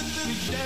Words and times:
Dancing. 0.00 0.60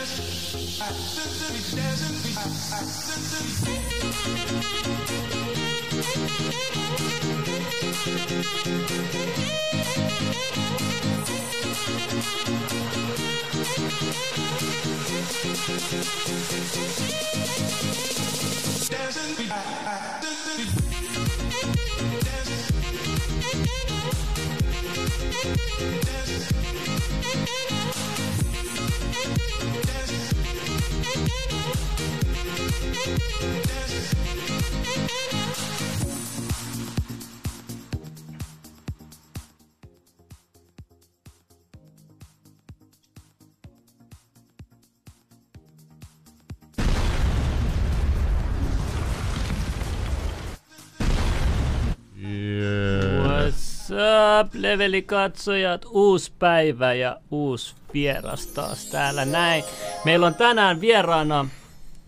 Levelikatsojat? 54.75 55.85
Uusi 55.91 56.33
päivä 56.39 56.95
ja 56.95 57.17
uusi 57.31 57.75
vieras 57.95 58.47
taas 58.47 58.87
täällä 58.87 59.25
näin. 59.25 59.65
Meillä 60.05 60.27
on 60.27 60.35
tänään 60.35 60.81
vieraana 60.81 61.49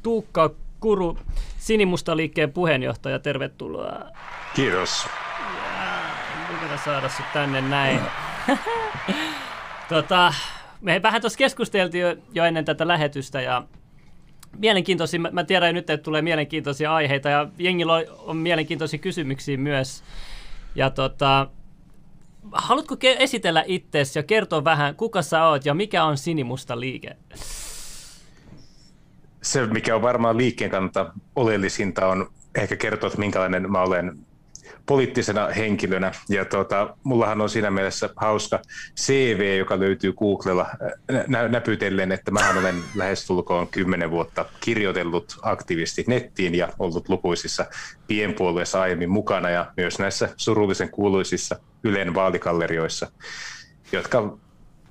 Tuukka 0.02 0.50
Kuru, 0.86 1.18
Sinimusta 1.58 2.16
liikkeen 2.16 2.52
puheenjohtaja. 2.52 3.18
Tervetuloa. 3.18 4.04
Kiitos. 4.54 5.06
Mukava 6.52 6.76
saada 6.84 7.08
sut 7.08 7.26
tänne 7.32 7.60
näin. 7.60 8.00
tota, 9.88 10.34
me 10.80 11.02
vähän 11.02 11.20
tuossa 11.20 11.38
keskusteltiin 11.38 12.02
jo, 12.02 12.16
jo 12.32 12.44
ennen 12.44 12.64
tätä 12.64 12.88
lähetystä 12.88 13.40
ja 13.40 13.62
mielenkiintoisia, 14.58 15.20
mä, 15.20 15.28
mä 15.32 15.44
tiedän 15.44 15.74
nyt, 15.74 15.90
että 15.90 16.04
tulee 16.04 16.22
mielenkiintoisia 16.22 16.94
aiheita 16.94 17.28
ja 17.28 17.48
jengillä 17.58 17.92
on, 17.92 18.04
on 18.18 18.36
mielenkiintoisia 18.36 18.98
kysymyksiä 18.98 19.56
myös. 19.56 20.04
Ja 20.74 20.90
tota, 20.90 21.48
haluatko 22.52 22.94
ke- 22.94 23.16
esitellä 23.18 23.64
itsesi 23.66 24.18
ja 24.18 24.22
kertoa 24.22 24.64
vähän, 24.64 24.94
kuka 24.94 25.22
sä 25.22 25.44
oot 25.44 25.66
ja 25.66 25.74
mikä 25.74 26.04
on 26.04 26.18
Sinimusta 26.18 26.80
liike? 26.80 27.16
Se, 29.46 29.66
mikä 29.66 29.94
on 29.94 30.02
varmaan 30.02 30.36
liikkeen 30.36 30.70
kannalta 30.70 31.12
oleellisinta, 31.36 32.06
on 32.06 32.30
ehkä 32.54 32.76
kertoa, 32.76 33.06
että 33.06 33.18
minkälainen 33.18 33.72
mä 33.72 33.82
olen 33.82 34.18
poliittisena 34.86 35.46
henkilönä. 35.46 36.12
Ja 36.28 36.44
tota, 36.44 36.96
mullahan 37.02 37.40
on 37.40 37.50
siinä 37.50 37.70
mielessä 37.70 38.10
hauska 38.16 38.60
CV, 39.00 39.58
joka 39.58 39.78
löytyy 39.78 40.12
Googlella 40.12 40.66
nä- 41.26 41.48
näpytellen, 41.48 42.12
että 42.12 42.30
mä 42.30 42.50
olen 42.60 42.74
lähestulkoon 42.94 43.68
kymmenen 43.68 44.10
vuotta 44.10 44.44
kirjoitellut 44.60 45.38
aktiivisesti 45.42 46.04
nettiin 46.06 46.54
ja 46.54 46.68
ollut 46.78 47.08
lukuisissa 47.08 47.66
pienpuolueissa 48.06 48.80
aiemmin 48.80 49.10
mukana 49.10 49.50
ja 49.50 49.72
myös 49.76 49.98
näissä 49.98 50.28
surullisen 50.36 50.90
kuuluisissa 50.90 51.56
Ylen 51.84 52.14
vaalikallerioissa, 52.14 53.10
jotka 53.92 54.38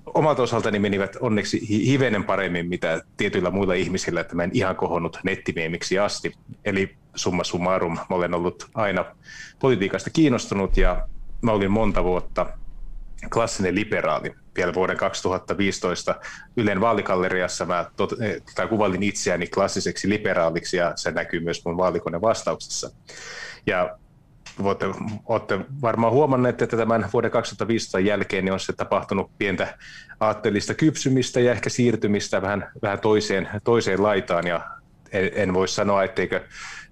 omalta 0.06 0.44
osaltani 0.44 0.80
menivät 0.80 1.16
onneksi 1.20 1.70
hivenen 1.70 2.24
paremmin 2.24 2.70
mitä 2.70 3.02
tietyillä 3.18 3.52
muilla 3.52 3.74
ihmisillä, 3.74 4.22
että 4.22 4.36
mä 4.36 4.44
en 4.44 4.52
ihan 4.54 4.76
kohonnut 4.76 5.20
nettimeemiksi 5.24 6.00
asti. 6.00 6.34
Eli 6.66 6.96
summa 7.16 7.44
summarum, 7.44 7.94
mä 7.94 8.16
olen 8.16 8.34
ollut 8.34 8.70
aina 8.74 9.06
politiikasta 9.60 10.10
kiinnostunut 10.10 10.78
ja 10.78 11.08
mä 11.42 11.52
olin 11.52 11.72
monta 11.72 12.04
vuotta 12.04 12.46
klassinen 13.34 13.76
liberaali. 13.76 14.32
Vielä 14.56 14.74
vuoden 14.74 14.98
2015 14.98 16.16
Ylen 16.58 16.82
vaalikalleriassa 16.82 17.66
mä 17.66 17.86
tot, 17.96 18.14
tai 18.56 18.68
kuvailin 18.68 19.04
itseäni 19.04 19.48
klassiseksi 19.48 20.10
liberaaliksi 20.10 20.78
ja 20.78 20.94
se 20.96 21.12
näkyy 21.12 21.40
myös 21.40 21.66
mun 21.66 21.78
vaalikone 21.78 22.22
vastauksessa. 22.22 22.92
Ja 23.68 23.98
voitte, 24.64 24.86
olette 25.26 25.60
varmaan 25.82 26.14
huomanneet, 26.14 26.62
että 26.62 26.78
tämän 26.78 27.10
vuoden 27.14 27.32
2015 27.32 28.00
jälkeen 28.00 28.46
niin 28.46 28.54
on 28.54 28.60
se 28.60 28.74
tapahtunut 28.74 29.32
pientä 29.38 29.78
aatteellista 30.20 30.74
kypsymistä 30.74 31.40
ja 31.40 31.52
ehkä 31.52 31.70
siirtymistä 31.70 32.42
vähän, 32.42 32.72
vähän 32.82 33.00
toiseen, 33.00 33.50
toiseen 33.64 34.04
laitaan. 34.04 34.48
Ja 34.48 34.62
en, 35.12 35.32
en 35.34 35.54
voi 35.54 35.68
sanoa, 35.68 36.04
etteikö 36.04 36.44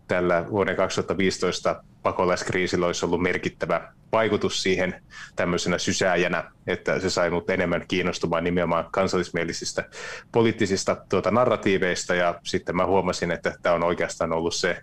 tällä 0.08 0.46
vuoden 0.50 0.76
2015 0.76 1.84
pakolaiskriisillä 2.04 2.86
olisi 2.86 3.06
ollut 3.06 3.22
merkittävä 3.22 3.94
vaikutus 4.12 4.64
siihen 4.64 5.02
tämmöisenä 5.36 5.78
sysääjänä, 5.78 6.52
että 6.68 7.00
se 7.00 7.10
sai 7.10 7.30
mut 7.30 7.50
enemmän 7.50 7.86
kiinnostumaan 7.88 8.44
nimenomaan 8.44 8.86
kansallismielisistä 8.92 9.90
poliittisista 10.32 10.98
tuota, 11.10 11.32
narratiiveista 11.32 12.16
ja 12.16 12.40
sitten 12.44 12.76
mä 12.76 12.86
huomasin, 12.86 13.32
että 13.32 13.56
tämä 13.62 13.76
on 13.76 13.84
oikeastaan 13.84 14.34
ollut 14.34 14.56
se, 14.56 14.82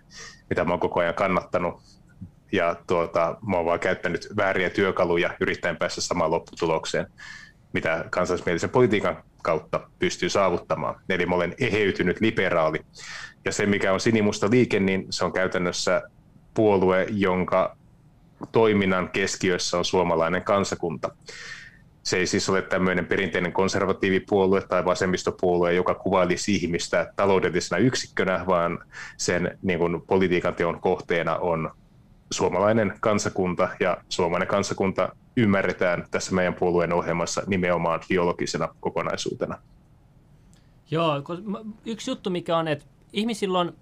mitä 0.49 0.65
mä 0.65 0.71
oon 0.71 0.79
koko 0.79 0.99
ajan 0.99 1.13
kannattanut 1.13 1.81
ja 2.51 2.75
tuota, 2.87 3.37
mä 3.47 3.57
oon 3.57 3.65
vaan 3.65 3.79
käyttänyt 3.79 4.27
vääriä 4.37 4.69
työkaluja 4.69 5.33
yrittäen 5.39 5.77
päästä 5.77 6.01
samaan 6.01 6.31
lopputulokseen, 6.31 7.07
mitä 7.73 8.05
kansallismielisen 8.09 8.69
politiikan 8.69 9.23
kautta 9.43 9.89
pystyy 9.99 10.29
saavuttamaan. 10.29 10.95
Eli 11.09 11.25
mä 11.25 11.35
olen 11.35 11.55
eheytynyt 11.59 12.21
liberaali. 12.21 12.79
Ja 13.45 13.51
se, 13.51 13.65
mikä 13.65 13.93
on 13.93 13.99
sinimusta 13.99 14.49
liike, 14.51 14.79
niin 14.79 15.07
se 15.09 15.25
on 15.25 15.33
käytännössä 15.33 16.01
puolue, 16.53 17.07
jonka 17.09 17.77
toiminnan 18.51 19.09
keskiössä 19.09 19.77
on 19.77 19.85
suomalainen 19.85 20.43
kansakunta. 20.43 21.09
Se 22.03 22.17
ei 22.17 22.27
siis 22.27 22.49
ole 22.49 22.61
tämmöinen 22.61 23.05
perinteinen 23.05 23.53
konservatiivipuolue 23.53 24.61
tai 24.61 24.85
vasemmistopuolue, 24.85 25.73
joka 25.73 25.93
kuvailisi 25.93 26.55
ihmistä 26.55 27.13
taloudellisena 27.15 27.77
yksikkönä, 27.77 28.43
vaan 28.47 28.79
sen 29.17 29.57
niin 29.61 29.79
kuin, 29.79 30.01
politiikan 30.01 30.55
teon 30.55 30.81
kohteena 30.81 31.35
on 31.35 31.71
suomalainen 32.31 32.93
kansakunta 32.99 33.69
ja 33.79 33.97
suomalainen 34.09 34.47
kansakunta 34.47 35.15
ymmärretään 35.37 36.05
tässä 36.11 36.35
meidän 36.35 36.53
puolueen 36.53 36.93
ohjelmassa 36.93 37.43
nimenomaan 37.47 37.99
biologisena 38.09 38.69
kokonaisuutena. 38.79 39.57
Joo, 40.91 41.15
yksi 41.85 42.11
juttu 42.11 42.29
mikä 42.29 42.57
on, 42.57 42.67
että 42.67 42.85
ihmisillä 43.13 43.59
on 43.59 43.73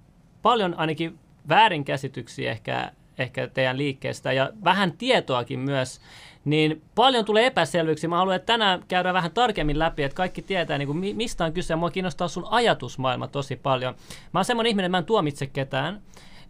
paljon 0.42 0.74
ainakin 0.78 1.20
väärinkäsityksiä 1.50 2.52
ehkä, 2.52 2.92
ehkä 3.18 3.48
teidän 3.48 3.78
liikkeestä 3.78 4.34
ja 4.34 4.50
vähän 4.64 4.92
tietoakin 4.92 5.60
myös, 5.60 6.02
niin 6.46 6.82
paljon 6.96 7.26
tulee 7.26 7.46
epäselvyyksiä. 7.46 8.10
Mä 8.10 8.18
haluan, 8.18 8.36
että 8.36 8.54
tänään 8.54 8.84
käydään 8.88 9.14
vähän 9.16 9.32
tarkemmin 9.32 9.80
läpi, 9.80 10.04
että 10.04 10.16
kaikki 10.16 10.42
tietää, 10.42 10.78
niin 10.78 10.88
kuin, 10.88 11.16
mistä 11.16 11.46
on 11.46 11.54
kyse. 11.54 11.76
Mua 11.76 11.92
kiinnostaa 11.92 12.28
sun 12.28 12.48
ajatusmaailma 12.50 13.28
tosi 13.28 13.56
paljon. 13.56 13.96
Mä 14.34 14.40
oon 14.40 14.46
semmoinen 14.46 14.70
ihminen, 14.70 14.86
että 14.86 14.92
mä 14.92 14.98
en 14.98 15.06
tuomitse 15.06 15.48
ketään. 15.48 16.02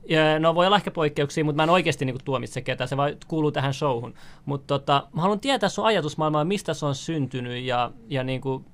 Ja, 0.09 0.39
no 0.39 0.55
voi 0.55 0.65
olla 0.65 0.75
ehkä 0.75 0.91
poikkeuksia, 0.91 1.43
mutta 1.43 1.55
mä 1.55 1.63
en 1.63 1.69
oikeasti 1.69 2.05
niin 2.05 2.13
kuin, 2.13 2.23
tuomitse 2.23 2.61
ketään, 2.61 2.87
se 2.87 2.97
vaan 2.97 3.15
kuuluu 3.27 3.51
tähän 3.51 3.73
showhun. 3.73 4.13
Mutta 4.45 4.67
tota, 4.67 5.07
mä 5.13 5.21
haluan 5.21 5.39
tietää 5.39 5.69
sun 5.69 5.85
ajatusmaailmaa, 5.85 6.45
mistä 6.45 6.73
se 6.73 6.85
on 6.85 6.95
syntynyt 6.95 7.63
ja, 7.63 7.91
ja 8.07 8.23
niin 8.23 8.41
kuin, 8.41 8.65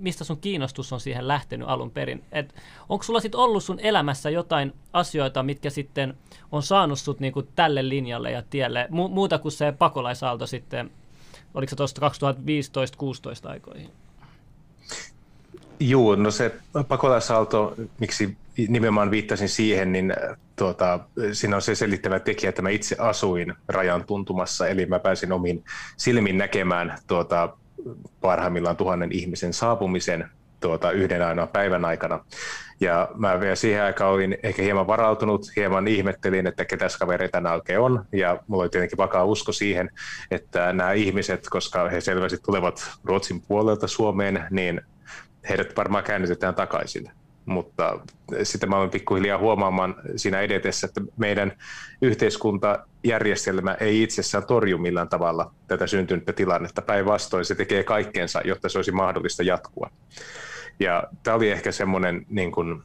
mistä 0.00 0.24
sun 0.24 0.40
kiinnostus 0.40 0.92
on 0.92 1.00
siihen 1.00 1.28
lähtenyt 1.28 1.68
alun 1.68 1.90
perin. 1.90 2.24
Et 2.32 2.54
onko 2.88 3.02
sulla 3.02 3.20
sitten 3.20 3.40
ollut 3.40 3.64
sun 3.64 3.80
elämässä 3.80 4.30
jotain 4.30 4.72
asioita, 4.92 5.42
mitkä 5.42 5.70
sitten 5.70 6.14
on 6.52 6.62
saanut 6.62 6.98
sut 6.98 7.20
niin 7.20 7.32
kuin, 7.32 7.48
tälle 7.56 7.88
linjalle 7.88 8.30
ja 8.30 8.42
tielle, 8.50 8.88
mu- 8.90 9.08
muuta 9.08 9.38
kuin 9.38 9.52
se 9.52 9.72
pakolaisaalto 9.72 10.46
sitten, 10.46 10.90
oliko 11.54 11.70
se 11.70 11.76
tuosta 11.76 12.08
2015-16 13.46 13.50
aikoihin? 13.50 13.90
Joo, 15.80 16.16
no 16.16 16.30
se 16.30 16.54
pakolaisaalto, 16.88 17.74
miksi 17.98 18.36
nimenomaan 18.68 19.10
viittasin 19.10 19.48
siihen, 19.48 19.92
niin 19.92 20.14
tuota, 20.56 21.00
siinä 21.32 21.56
on 21.56 21.62
se 21.62 21.74
selittävä 21.74 22.20
tekijä, 22.20 22.48
että 22.48 22.62
mä 22.62 22.70
itse 22.70 22.96
asuin 22.98 23.54
rajan 23.68 24.04
tuntumassa, 24.04 24.68
eli 24.68 24.86
mä 24.86 24.98
pääsin 24.98 25.32
omin 25.32 25.64
silmin 25.96 26.38
näkemään 26.38 26.98
tuota, 27.06 27.56
parhaimmillaan 28.20 28.76
tuhannen 28.76 29.12
ihmisen 29.12 29.52
saapumisen 29.52 30.30
tuota, 30.60 30.90
yhden 30.90 31.22
ainoan 31.22 31.48
päivän 31.48 31.84
aikana. 31.84 32.24
Ja 32.80 33.08
mä 33.14 33.40
vielä 33.40 33.54
siihen 33.54 33.82
aikaan 33.82 34.12
olin 34.12 34.36
ehkä 34.42 34.62
hieman 34.62 34.86
varautunut, 34.86 35.46
hieman 35.56 35.88
ihmettelin, 35.88 36.46
että 36.46 36.64
ketäs 36.64 36.96
kavereita 36.96 37.40
nämä 37.40 37.54
oikein 37.54 37.80
on. 37.80 38.04
Ja 38.12 38.38
mulla 38.46 38.62
oli 38.62 38.70
tietenkin 38.70 38.98
vakaa 38.98 39.24
usko 39.24 39.52
siihen, 39.52 39.90
että 40.30 40.72
nämä 40.72 40.92
ihmiset, 40.92 41.46
koska 41.50 41.88
he 41.88 42.00
selvästi 42.00 42.38
tulevat 42.38 42.90
Ruotsin 43.04 43.40
puolelta 43.40 43.88
Suomeen, 43.88 44.44
niin 44.50 44.80
heidät 45.48 45.76
varmaan 45.76 46.04
käännytetään 46.04 46.54
takaisin. 46.54 47.10
Mutta 47.46 47.98
sitten 48.42 48.68
mä 48.68 48.78
olen 48.78 48.90
pikkuhiljaa 48.90 49.38
huomaamaan 49.38 49.94
siinä 50.16 50.40
edetessä, 50.40 50.86
että 50.86 51.00
meidän 51.16 51.52
yhteiskuntajärjestelmä 52.02 53.74
ei 53.80 54.02
itsessään 54.02 54.46
torju 54.46 54.78
millään 54.78 55.08
tavalla 55.08 55.54
tätä 55.68 55.86
syntynyttä 55.86 56.32
tilannetta. 56.32 56.82
Päinvastoin 56.82 57.44
se 57.44 57.54
tekee 57.54 57.84
kaikkeensa, 57.84 58.40
jotta 58.44 58.68
se 58.68 58.78
olisi 58.78 58.92
mahdollista 58.92 59.42
jatkua. 59.42 59.90
Ja 60.80 61.04
tämä 61.22 61.36
oli 61.36 61.50
ehkä 61.50 61.72
semmoinen 61.72 62.26
niin 62.28 62.52
kuin, 62.52 62.82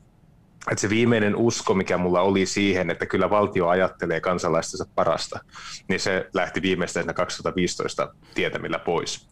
että 0.72 0.82
se 0.82 0.90
viimeinen 0.90 1.36
usko, 1.36 1.74
mikä 1.74 1.98
mulla 1.98 2.22
oli 2.22 2.46
siihen, 2.46 2.90
että 2.90 3.06
kyllä 3.06 3.30
valtio 3.30 3.68
ajattelee 3.68 4.22
kansalaistensa 4.22 4.86
parasta, 4.96 5.40
niin 5.90 6.00
se 6.00 6.30
lähti 6.34 6.62
viimeistään 6.62 7.16
2015 7.16 8.14
tietämillä 8.36 8.80
pois. 8.80 9.28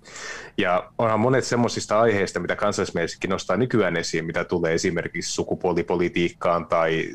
Ja 0.57 0.91
onhan 0.97 1.19
monet 1.19 1.43
semmoisista 1.43 1.99
aiheista, 1.99 2.39
mitä 2.39 2.55
kansallismielisetkin 2.55 3.29
nostaa 3.29 3.57
nykyään 3.57 3.97
esiin, 3.97 4.25
mitä 4.25 4.43
tulee 4.43 4.73
esimerkiksi 4.73 5.33
sukupuolipolitiikkaan 5.33 6.65
tai 6.65 7.09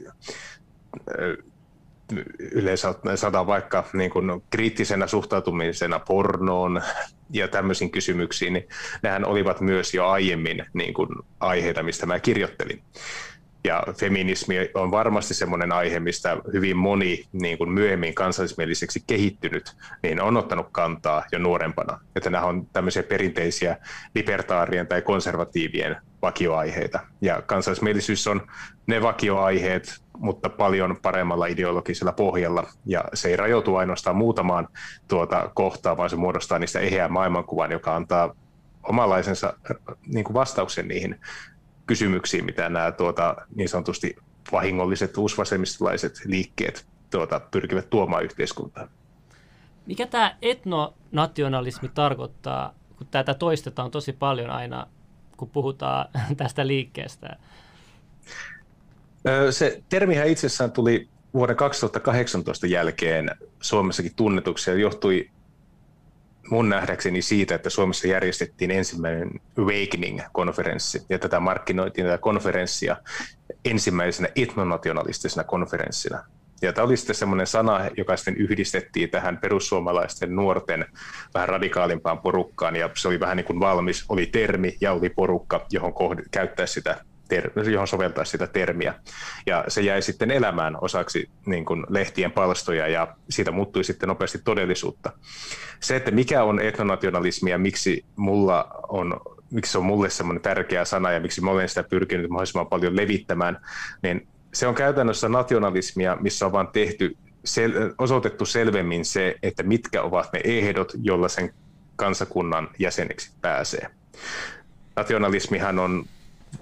yleensä 2.38 2.94
saadaan 3.14 3.46
vaikka 3.46 3.84
niin 3.92 4.10
kuin 4.10 4.42
kriittisenä 4.50 5.06
suhtautumisena 5.06 5.98
pornoon 5.98 6.82
ja 7.30 7.48
tämmöisiin 7.48 7.90
kysymyksiin, 7.90 8.52
niin 8.52 8.68
nehän 9.02 9.24
olivat 9.24 9.60
myös 9.60 9.94
jo 9.94 10.06
aiemmin 10.06 10.64
niin 10.72 10.94
kuin 10.94 11.08
aiheita, 11.40 11.82
mistä 11.82 12.06
mä 12.06 12.20
kirjoittelin. 12.20 12.82
Ja 13.64 13.82
feminismi 13.98 14.56
on 14.74 14.90
varmasti 14.90 15.34
semmoinen 15.34 15.72
aihe, 15.72 16.00
mistä 16.00 16.36
hyvin 16.52 16.76
moni 16.76 17.24
niin 17.32 17.58
kuin 17.58 17.70
myöhemmin 17.70 18.14
kansallismieliseksi 18.14 19.04
kehittynyt, 19.06 19.76
niin 20.02 20.20
on 20.20 20.36
ottanut 20.36 20.66
kantaa 20.72 21.24
jo 21.32 21.38
nuorempana. 21.38 22.00
Että 22.16 22.30
nämä 22.30 22.44
on 22.44 22.66
tämmöisiä 22.72 23.02
perinteisiä 23.02 23.76
libertaarien 24.14 24.86
tai 24.86 25.02
konservatiivien 25.02 25.96
vakioaiheita. 26.22 27.00
Ja 27.20 27.42
kansallismielisyys 27.42 28.26
on 28.26 28.46
ne 28.86 29.02
vakioaiheet, 29.02 30.00
mutta 30.18 30.48
paljon 30.48 30.96
paremmalla 31.02 31.46
ideologisella 31.46 32.12
pohjalla. 32.12 32.66
Ja 32.86 33.04
se 33.14 33.28
ei 33.28 33.36
rajoitu 33.36 33.76
ainoastaan 33.76 34.16
muutamaan 34.16 34.68
tuota 35.08 35.50
kohtaa, 35.54 35.96
vaan 35.96 36.10
se 36.10 36.16
muodostaa 36.16 36.58
niistä 36.58 36.80
eheää 36.80 37.08
maailmankuvan, 37.08 37.72
joka 37.72 37.96
antaa 37.96 38.34
omanlaisensa 38.82 39.52
niin 40.06 40.24
kuin 40.24 40.34
vastauksen 40.34 40.88
niihin 40.88 41.20
kysymyksiin, 41.90 42.44
mitä 42.44 42.68
nämä 42.68 42.92
tuota, 42.92 43.36
niin 43.54 43.68
sanotusti 43.68 44.16
vahingolliset 44.52 45.16
uusvasemmistolaiset 45.16 46.20
liikkeet 46.24 46.86
tuota, 47.10 47.40
pyrkivät 47.40 47.90
tuomaan 47.90 48.24
yhteiskuntaan. 48.24 48.88
Mikä 49.86 50.06
tämä 50.06 50.36
etnonationalismi 50.42 51.88
tarkoittaa, 51.94 52.74
kun 52.98 53.06
tätä 53.10 53.34
toistetaan 53.34 53.90
tosi 53.90 54.12
paljon 54.12 54.50
aina, 54.50 54.86
kun 55.36 55.50
puhutaan 55.50 56.08
tästä 56.36 56.66
liikkeestä? 56.66 57.36
Se 59.50 59.82
termihän 59.88 60.28
itsessään 60.28 60.72
tuli 60.72 61.08
vuoden 61.34 61.56
2018 61.56 62.66
jälkeen 62.66 63.30
Suomessakin 63.60 64.14
tunnetuksi 64.14 64.70
ja 64.70 64.76
johtui 64.76 65.30
mun 66.50 66.68
nähdäkseni 66.68 67.22
siitä, 67.22 67.54
että 67.54 67.70
Suomessa 67.70 68.08
järjestettiin 68.08 68.70
ensimmäinen 68.70 69.30
Awakening-konferenssi, 69.58 71.02
ja 71.08 71.18
tätä 71.18 71.40
markkinoitiin 71.40 72.06
tätä 72.06 72.18
konferenssia 72.18 72.96
ensimmäisenä 73.64 74.28
etnonationalistisena 74.36 75.44
konferenssina. 75.44 76.24
Ja 76.62 76.72
tämä 76.72 76.86
oli 76.86 76.96
sitten 76.96 77.16
semmoinen 77.16 77.46
sana, 77.46 77.90
joka 77.96 78.16
sitten 78.16 78.36
yhdistettiin 78.36 79.10
tähän 79.10 79.38
perussuomalaisten 79.38 80.36
nuorten 80.36 80.86
vähän 81.34 81.48
radikaalimpaan 81.48 82.18
porukkaan, 82.18 82.76
ja 82.76 82.90
se 82.96 83.08
oli 83.08 83.20
vähän 83.20 83.36
niin 83.36 83.44
kuin 83.44 83.60
valmis, 83.60 84.04
oli 84.08 84.26
termi 84.26 84.76
ja 84.80 84.92
oli 84.92 85.10
porukka, 85.10 85.66
johon 85.70 85.92
kohd- 85.92 86.28
käyttää 86.30 86.66
sitä 86.66 87.04
ter- 87.30 87.70
johon 87.70 87.88
soveltaa 87.88 88.24
sitä 88.24 88.46
termiä. 88.46 88.94
Ja 89.46 89.64
se 89.68 89.80
jäi 89.80 90.02
sitten 90.02 90.30
elämään 90.30 90.76
osaksi 90.80 91.30
niin 91.46 91.64
kuin 91.64 91.86
lehtien 91.88 92.32
palstoja 92.32 92.88
ja 92.88 93.16
siitä 93.30 93.50
muuttui 93.50 93.84
sitten 93.84 94.08
nopeasti 94.08 94.38
todellisuutta. 94.44 95.12
Se, 95.80 95.96
että 95.96 96.10
mikä 96.10 96.42
on 96.44 96.60
etnonationalismi 96.60 97.50
ja 97.50 97.58
miksi 97.58 98.04
mulla 98.16 98.70
on 98.88 99.20
miksi 99.50 99.72
se 99.72 99.78
on 99.78 99.84
mulle 99.84 100.10
semmoinen 100.10 100.42
tärkeä 100.42 100.84
sana 100.84 101.12
ja 101.12 101.20
miksi 101.20 101.40
mä 101.40 101.50
olen 101.50 101.68
sitä 101.68 101.82
pyrkinyt 101.82 102.30
mahdollisimman 102.30 102.66
paljon 102.66 102.96
levittämään, 102.96 103.60
niin 104.02 104.28
se 104.54 104.66
on 104.66 104.74
käytännössä 104.74 105.28
nationalismia, 105.28 106.16
missä 106.20 106.46
on 106.46 106.52
vain 106.52 106.66
tehty, 106.66 107.16
sel- 107.48 107.94
osoitettu 107.98 108.46
selvemmin 108.46 109.04
se, 109.04 109.34
että 109.42 109.62
mitkä 109.62 110.02
ovat 110.02 110.32
ne 110.32 110.40
ehdot, 110.44 110.92
jolla 111.02 111.28
sen 111.28 111.54
kansakunnan 111.96 112.68
jäseneksi 112.78 113.30
pääsee. 113.40 113.86
Nationalismihan 114.96 115.78
on 115.78 116.04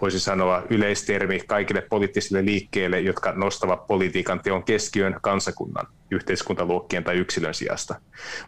voisi 0.01 0.21
sanoa 0.21 0.63
yleistermi 0.71 1.41
kaikille 1.47 1.81
poliittisille 1.81 2.45
liikkeille, 2.45 3.01
jotka 3.01 3.33
nostavat 3.33 3.87
politiikan 3.87 4.41
teon 4.41 4.65
keskiön 4.65 5.17
kansakunnan, 5.23 5.87
yhteiskuntaluokkien 6.11 7.05
tai 7.05 7.17
yksilön 7.17 7.55
sijasta. 7.55 8.01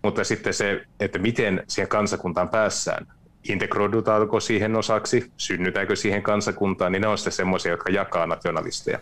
Mutta 0.03 0.25
sitten 0.25 0.55
se, 0.55 0.85
että 1.01 1.19
miten 1.19 1.65
siihen 1.69 1.89
kansakuntaan 1.89 2.49
päässään, 2.49 3.07
integroidutaanko 3.49 4.41
siihen 4.41 4.77
osaksi, 4.77 5.33
synnytäänkö 5.37 5.97
siihen 5.97 6.23
kansakuntaan, 6.23 6.93
niin 6.93 7.03
ne 7.03 7.09
on 7.09 7.19
sitten 7.19 7.33
semmoisia, 7.33 7.71
jotka 7.71 7.91
jakaa 7.91 8.27
nationalisteja. 8.27 8.99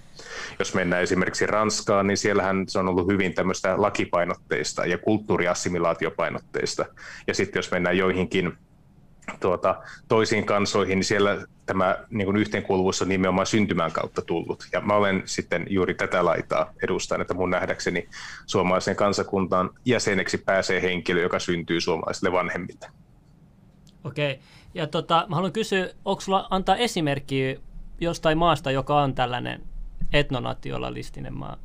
Jos 0.59 0.75
mennään 0.75 1.03
esimerkiksi 1.03 1.47
Ranskaan, 1.47 2.07
niin 2.07 2.17
siellähän 2.17 2.65
se 2.69 2.79
on 2.79 2.89
ollut 2.89 3.09
hyvin 3.09 3.35
tämmöistä 3.35 3.75
lakipainotteista 3.83 4.87
ja 4.87 4.99
kulttuuriassimilaatiopainotteista. 4.99 6.85
Ja 7.27 7.35
sitten 7.35 7.59
jos 7.59 7.71
mennään 7.71 7.99
joihinkin 7.99 8.53
tuota, 9.41 9.83
toisiin 10.09 10.47
kansoihin, 10.47 10.99
niin 10.99 11.05
siellä 11.05 11.47
tämä 11.67 11.97
niin 12.11 12.25
kuin 12.25 12.37
yhteenkuuluvuus 12.37 13.03
on 13.03 13.09
nimenomaan 13.09 13.47
syntymän 13.47 13.93
kautta 13.93 14.23
tullut. 14.23 14.65
Ja 14.73 14.81
mä 14.81 14.95
olen 14.95 15.23
sitten 15.25 15.67
juuri 15.71 15.95
tätä 15.95 16.25
laitaa 16.25 16.73
edustan, 16.83 17.21
että 17.21 17.35
mun 17.35 17.51
nähdäkseni 17.51 18.09
suomalaisen 18.47 18.97
kansakuntaan 18.97 19.71
jäseneksi 19.85 20.39
pääsee 20.39 20.83
henkilö, 20.83 21.23
joka 21.23 21.39
syntyy 21.39 21.81
suomalaisille 21.81 22.33
vanhemmille. 22.33 22.87
Okei. 24.05 24.41
Ja 24.75 24.87
tota, 24.87 25.27
mä 25.29 25.37
haluan 25.37 25.53
kysyä, 25.53 25.89
onko 26.05 26.21
sulla 26.21 26.47
antaa 26.51 26.77
esimerkkiä 26.77 27.57
jostain 28.01 28.39
maasta, 28.39 28.71
joka 28.71 29.03
on 29.03 29.15
tällainen 29.15 29.63
etnonationalistinen 30.13 31.35
maa? 31.35 31.57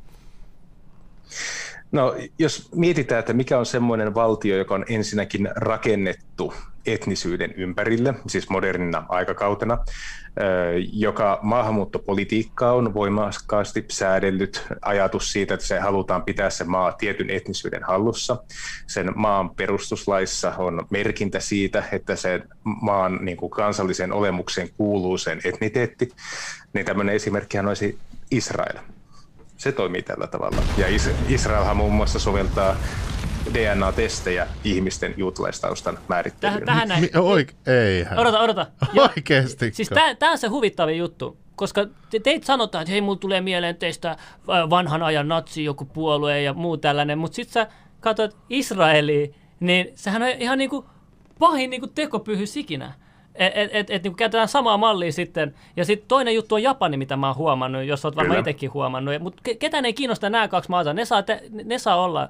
No, 1.94 2.14
jos 2.38 2.68
mietitään, 2.74 3.18
että 3.18 3.32
mikä 3.32 3.58
on 3.58 3.66
semmoinen 3.66 4.14
valtio, 4.14 4.56
joka 4.56 4.74
on 4.74 4.84
ensinnäkin 4.88 5.48
rakennettu 5.56 6.54
etnisyyden 6.86 7.52
ympärille, 7.56 8.14
siis 8.26 8.50
modernina 8.50 9.06
aikakautena, 9.08 9.78
joka 10.92 11.38
maahanmuuttopolitiikkaa 11.42 12.72
on 12.72 12.94
voimakkaasti 12.94 13.84
säädellyt 13.90 14.66
ajatus 14.82 15.32
siitä, 15.32 15.54
että 15.54 15.66
se 15.66 15.78
halutaan 15.78 16.22
pitää 16.22 16.50
se 16.50 16.64
maa 16.64 16.92
tietyn 16.92 17.30
etnisyyden 17.30 17.82
hallussa. 17.82 18.36
Sen 18.86 19.12
maan 19.14 19.50
perustuslaissa 19.50 20.54
on 20.58 20.86
merkintä 20.90 21.40
siitä, 21.40 21.84
että 21.92 22.16
se 22.16 22.42
maan 22.64 23.18
niin 23.22 23.36
kuin 23.36 23.50
kansalliseen 23.50 24.12
olemukseen 24.12 24.68
kuuluu 24.76 25.18
sen 25.18 25.40
etniteetti. 25.44 26.08
Niin 26.72 26.86
tämmöinen 26.86 27.14
esimerkkihän 27.14 27.68
olisi 27.68 27.98
Israel 28.30 28.76
se 29.56 29.72
toimii 29.72 30.02
tällä 30.02 30.26
tavalla. 30.26 30.62
Ja 30.78 30.86
Israelhan 31.28 31.76
muun 31.76 31.92
muassa 31.94 32.18
soveltaa 32.18 32.76
DNA-testejä 33.52 34.46
ihmisten 34.64 35.14
juutalaistaustan 35.16 35.98
määrittelyyn. 36.08 36.64
Tähän, 36.64 36.66
tähän 36.66 36.88
näin. 36.88 37.00
Mi- 37.00 37.10
oik- 37.42 37.70
eihän. 37.70 38.18
Odota, 38.18 38.40
odota. 38.40 38.66
Oikeesti. 39.16 39.70
Siis 39.72 39.90
tämä 40.18 40.32
on 40.32 40.38
se 40.38 40.48
huvittavin 40.48 40.98
juttu, 40.98 41.36
koska 41.56 41.86
te, 42.10 42.18
teit 42.20 42.44
sanotaan, 42.44 42.82
että 42.82 42.92
hei, 42.92 43.00
mulla 43.00 43.18
tulee 43.18 43.40
mieleen 43.40 43.76
teistä 43.76 44.16
vanhan 44.46 45.02
ajan 45.02 45.28
natsi 45.28 45.64
joku 45.64 45.84
puolue 45.84 46.42
ja 46.42 46.52
muu 46.52 46.76
tällainen, 46.76 47.18
mutta 47.18 47.36
sitten 47.36 47.52
sä 47.52 47.66
katsot 48.00 48.36
Israeliin, 48.50 49.34
niin 49.60 49.92
sehän 49.94 50.22
on 50.22 50.28
ihan 50.28 50.58
niinku 50.58 50.84
pahin 51.38 51.70
niinku 51.70 51.86
tekopyhys 51.86 52.56
ikinä. 52.56 52.92
Että 53.34 53.60
et, 53.60 53.70
et, 53.72 53.90
et, 53.90 54.02
niin 54.02 54.16
käytetään 54.16 54.48
samaa 54.48 54.76
mallia 54.76 55.12
sitten. 55.12 55.54
Ja 55.76 55.84
sitten 55.84 56.08
toinen 56.08 56.34
juttu 56.34 56.54
on 56.54 56.62
Japani, 56.62 56.96
mitä 56.96 57.16
mä 57.16 57.26
oon 57.26 57.36
huomannut, 57.36 57.84
jos 57.84 58.04
oot 58.04 58.16
varmaan 58.16 58.38
itsekin 58.38 58.72
huomannut. 58.74 59.14
Mutta 59.20 59.42
ketään 59.58 59.84
ei 59.84 59.92
kiinnosta 59.92 60.30
nämä 60.30 60.48
kaksi 60.48 60.70
maata. 60.70 60.94
Ne 60.94 61.04
saa, 61.04 61.22
te, 61.22 61.42
ne 61.64 61.78
saa 61.78 62.02
olla 62.02 62.28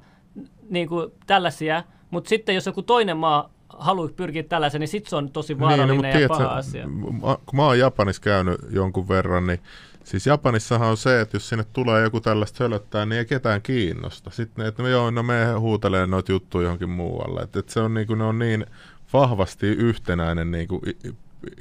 niin 0.70 0.88
kuin 0.88 1.12
tällaisia, 1.26 1.82
mutta 2.10 2.28
sitten 2.28 2.54
jos 2.54 2.66
joku 2.66 2.82
toinen 2.82 3.16
maa 3.16 3.50
haluaa 3.68 4.08
pyrkiä 4.16 4.42
tällaisen, 4.42 4.80
niin 4.80 4.88
sitten 4.88 5.10
se 5.10 5.16
on 5.16 5.30
tosi 5.30 5.60
vaarallinen 5.60 5.88
niin, 5.88 6.02
no, 6.02 6.08
ja 6.08 6.12
tiedätkö, 6.12 6.36
paha 6.36 6.56
asia. 6.56 6.88
Kun 7.20 7.56
mä 7.56 7.66
oon 7.66 7.78
Japanissa 7.78 8.22
käynyt 8.22 8.60
jonkun 8.70 9.08
verran, 9.08 9.46
niin 9.46 9.60
Siis 10.04 10.26
Japanissahan 10.26 10.88
on 10.88 10.96
se, 10.96 11.20
että 11.20 11.36
jos 11.36 11.48
sinne 11.48 11.64
tulee 11.72 12.02
joku 12.02 12.20
tällaista 12.20 12.56
sölöttää, 12.56 13.06
niin 13.06 13.18
ei 13.18 13.24
ketään 13.24 13.62
kiinnosta. 13.62 14.30
Sitten 14.30 14.66
että 14.66 14.82
no 14.82 14.88
joo, 14.88 15.10
no 15.10 15.22
me 15.22 15.52
huutelee 15.58 16.06
noita 16.06 16.32
juttuja 16.32 16.64
johonkin 16.64 16.90
muualle. 16.90 17.40
Että 17.40 17.58
et 17.58 17.68
se 17.68 17.80
on 17.80 17.94
niin 17.94 18.06
kuin, 18.06 18.18
ne 18.18 18.24
on 18.24 18.38
niin 18.38 18.66
vahvasti 19.12 19.66
yhtenäinen 19.66 20.50
niin 20.50 20.68
kuin, 20.68 20.82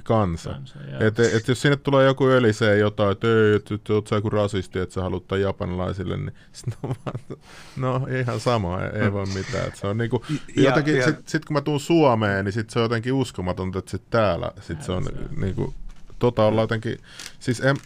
kansa. 0.04 0.50
kansa 0.50 0.80
et, 1.00 1.20
et, 1.20 1.48
jos 1.48 1.62
sinne 1.62 1.78
tulee 1.78 2.06
joku 2.06 2.28
ölisee 2.28 2.78
jotain, 2.78 3.12
että 3.12 3.28
ei, 3.28 3.56
et, 3.56 3.90
oot 3.90 4.08
sä 4.08 4.16
joku 4.16 4.30
rasisti, 4.30 4.80
että 4.80 4.94
sä 4.94 5.02
haluat 5.02 5.24
japanilaisille, 5.42 6.18
niin 6.18 6.34
sit 6.52 6.74
no, 6.84 6.96
no 7.78 8.08
ihan 8.20 8.40
sama, 8.40 8.82
ei, 8.82 9.02
ei 9.02 9.14
voi 9.14 9.26
mitään. 9.26 9.68
Et 9.68 9.76
se 9.76 9.88
on 9.88 9.98
niinku, 9.98 10.26
ja, 10.56 10.64
jotenkin, 10.64 10.96
ja, 10.96 11.06
sit, 11.06 11.28
sit, 11.28 11.46
kun 11.46 11.54
mä 11.54 11.62
tuun 11.62 11.80
Suomeen, 11.80 12.46
niin 12.46 12.54
sit 12.54 12.70
se 12.70 12.80
on 12.80 12.84
jotenkin 12.84 13.14
uskomatonta, 13.14 13.80
että 13.80 13.92
sit 13.92 14.10
täällä 14.10 14.52
sit 14.62 14.82
se 14.82 14.92
on 14.92 15.04
se. 15.04 15.12
niinku, 15.38 15.74
tota 16.20 16.46
olla 16.46 16.62
jotenkin, 16.62 16.98
siis 17.40 17.60
en, 17.60 17.78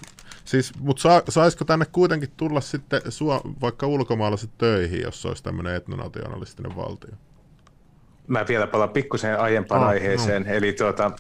Siis, 0.48 0.72
mutta 0.80 1.02
sa, 1.02 1.24
saisiko 1.30 1.66
tänne 1.66 1.86
kuitenkin 1.92 2.30
tulla 2.38 2.62
sitten 2.62 3.02
sua, 3.10 3.42
vaikka 3.62 3.88
ulkomaalaiset 3.88 4.50
töihin, 4.58 5.02
jos 5.02 5.26
olisi 5.26 5.44
tämmöinen 5.44 5.76
etnonationalistinen 5.76 6.76
valtio? 6.76 7.12
Mä 8.28 8.46
vielä 8.48 8.68
palaan 8.68 8.90
pikkusen 8.90 9.40
aiempaan 9.40 9.82
oh, 9.82 9.88
aiheeseen. 9.88 10.44
No. 10.44 10.54
Eli 10.54 10.74
tuota, 10.74 11.12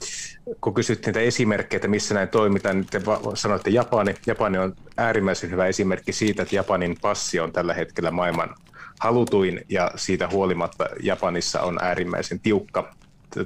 kun 0.61 0.73
kysyttiin 0.73 1.13
niitä 1.13 1.27
esimerkkejä, 1.27 1.77
että 1.77 1.87
missä 1.87 2.13
näin 2.13 2.29
toimitaan, 2.29 2.75
niin 2.75 2.87
te 2.91 3.01
sanoitte 3.33 3.69
Japani. 3.69 4.15
Japani 4.27 4.57
on 4.57 4.75
äärimmäisen 4.97 5.51
hyvä 5.51 5.65
esimerkki 5.65 6.13
siitä, 6.13 6.41
että 6.43 6.55
Japanin 6.55 6.97
passi 7.01 7.39
on 7.39 7.51
tällä 7.51 7.73
hetkellä 7.73 8.11
maailman 8.11 8.55
halutuin 8.99 9.61
ja 9.69 9.91
siitä 9.95 10.29
huolimatta 10.31 10.85
Japanissa 11.03 11.61
on 11.61 11.77
äärimmäisen 11.81 12.39
tiukka 12.39 12.93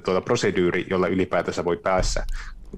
tuota 0.03 0.21
proseduuri, 0.21 0.85
jolla 0.89 1.07
ylipäätänsä 1.07 1.65
voi 1.65 1.77
päässä 1.77 2.25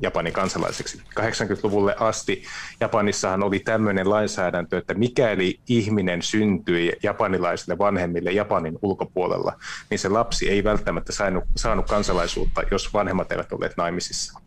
Japanin 0.02 0.34
kansalaiseksi. 0.34 1.02
80-luvulle 1.20 1.96
asti 2.00 2.44
Japanissahan 2.80 3.44
oli 3.44 3.60
tämmöinen 3.60 4.10
lainsäädäntö, 4.10 4.78
että 4.78 4.94
mikäli 4.94 5.60
ihminen 5.70 6.22
syntyi 6.22 6.94
japanilaisille 7.04 7.78
vanhemmille 7.78 8.32
Japanin 8.32 8.80
ulkopuolella, 8.82 9.54
niin 9.90 10.00
se 10.00 10.10
lapsi 10.10 10.50
ei 10.50 10.64
välttämättä 10.64 11.12
saanut, 11.14 11.44
saanut 11.58 11.88
kansalaisuutta, 11.88 12.62
jos 12.72 12.94
vanhemmat 12.94 13.32
eivät 13.32 13.52
olleet 13.52 13.78
naimisissa. 13.78 14.40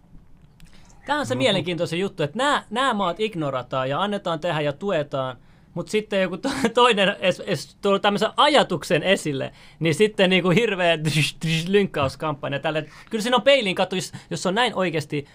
Tämä 1.06 1.18
on 1.18 1.26
se 1.26 1.34
mielenkiintoinen 1.34 2.00
juttu, 2.00 2.22
että 2.22 2.38
nämä, 2.38 2.64
nämä 2.70 2.94
maat 2.94 3.20
ignorataan 3.20 3.90
ja 3.90 4.02
annetaan 4.02 4.40
tehdä 4.40 4.60
ja 4.60 4.72
tuetaan, 4.72 5.36
mutta 5.76 5.90
sitten 5.90 6.23
joku 6.23 6.38
toinen 6.75 7.16
es, 7.21 7.42
es, 7.47 7.76
tuo 7.83 7.99
tämmöisen 7.99 8.30
ajatuksen 8.37 9.02
esille, 9.02 9.52
niin 9.80 9.95
sitten 9.95 10.30
niin 10.30 10.42
kuin 10.42 10.56
hirveä 10.56 10.99
lynkkauskampanja. 11.68 12.59
Tälle. 12.59 12.87
Kyllä 13.11 13.23
siinä 13.23 13.37
on 13.37 13.42
peiliin 13.42 13.75
katso, 13.75 13.97
jos, 13.97 14.12
jos 14.30 14.47
on 14.47 14.54
näin 14.54 14.75
oikeasti 14.75 15.26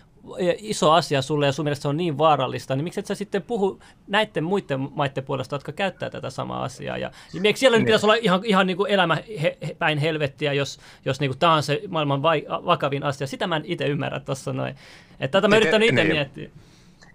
iso 0.57 0.91
asia 0.91 1.21
sulle 1.21 1.45
ja 1.45 1.51
sun 1.51 1.65
mielestä 1.65 1.81
se 1.81 1.87
on 1.87 1.97
niin 1.97 2.17
vaarallista, 2.17 2.75
niin 2.75 2.83
miksi 2.83 2.99
et 2.99 3.05
sä 3.05 3.15
sitten 3.15 3.41
puhu 3.41 3.79
näiden 4.07 4.43
muiden 4.43 4.89
maiden 4.95 5.23
puolesta, 5.23 5.55
jotka 5.55 5.71
käyttää 5.71 6.09
tätä 6.09 6.29
samaa 6.29 6.63
asiaa? 6.63 6.97
Ja, 6.97 7.11
ja 7.33 7.41
miksi 7.41 7.59
siellä 7.59 7.77
niin. 7.77 7.85
pitäisi 7.85 8.05
olla 8.05 8.15
ihan, 8.15 8.41
ihan 8.43 8.67
niin 8.67 8.77
kuin 8.77 8.91
elämä 8.91 9.17
he, 9.41 9.57
he, 9.67 9.75
päin 9.79 9.97
helvettiä, 9.97 10.53
jos, 10.53 10.79
jos 11.05 11.19
niin 11.19 11.29
kuin 11.29 11.39
tämä 11.39 11.53
on 11.53 11.63
se 11.63 11.81
maailman 11.87 12.21
vai, 12.21 12.45
vakavin 12.49 13.03
asia? 13.03 13.27
Sitä 13.27 13.47
mä 13.47 13.55
en 13.55 13.63
itse 13.65 13.85
ymmärrä 13.85 14.19
tuossa 14.19 14.53
noin. 14.53 14.75
Että 15.19 15.37
tätä 15.37 15.47
mä 15.47 15.57
yritän 15.57 15.83
itse 15.83 16.03
niin. 16.03 16.13
miettiä. 16.13 16.49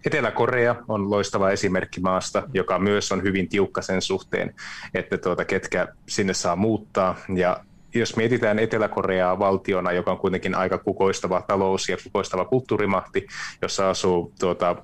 Etelä-Korea 0.06 0.76
on 0.88 1.10
loistava 1.10 1.50
esimerkki 1.50 2.00
maasta, 2.00 2.42
joka 2.54 2.78
myös 2.78 3.12
on 3.12 3.22
hyvin 3.22 3.48
tiukka 3.48 3.82
sen 3.82 4.02
suhteen, 4.02 4.54
että 4.94 5.18
tuota, 5.18 5.44
ketkä 5.44 5.88
sinne 6.08 6.34
saa 6.34 6.56
muuttaa. 6.56 7.16
Ja 7.34 7.64
jos 7.94 8.16
mietitään 8.16 8.58
Etelä-Koreaa 8.58 9.38
valtiona, 9.38 9.92
joka 9.92 10.10
on 10.10 10.18
kuitenkin 10.18 10.54
aika 10.54 10.78
kukoistava 10.78 11.42
talous 11.42 11.88
ja 11.88 11.96
kukoistava 12.04 12.44
kulttuurimahti, 12.44 13.26
jossa 13.62 13.90
asuu 13.90 14.32
tuota, 14.40 14.76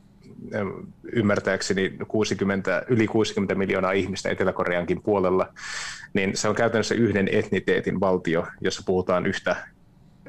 ymmärtääkseni 1.12 1.92
60, 2.08 2.82
yli 2.88 3.06
60 3.06 3.54
miljoonaa 3.54 3.92
ihmistä 3.92 4.30
Etelä-Koreankin 4.30 5.02
puolella, 5.02 5.48
niin 6.14 6.36
se 6.36 6.48
on 6.48 6.54
käytännössä 6.54 6.94
yhden 6.94 7.28
etniteetin 7.32 8.00
valtio, 8.00 8.46
jossa 8.60 8.82
puhutaan 8.86 9.26
yhtä 9.26 9.56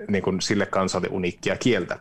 niin 0.07 0.23
kuin 0.23 0.41
sille 0.41 0.65
kansalle 0.65 1.07
uniikkia 1.11 1.57
kieltä. 1.57 1.99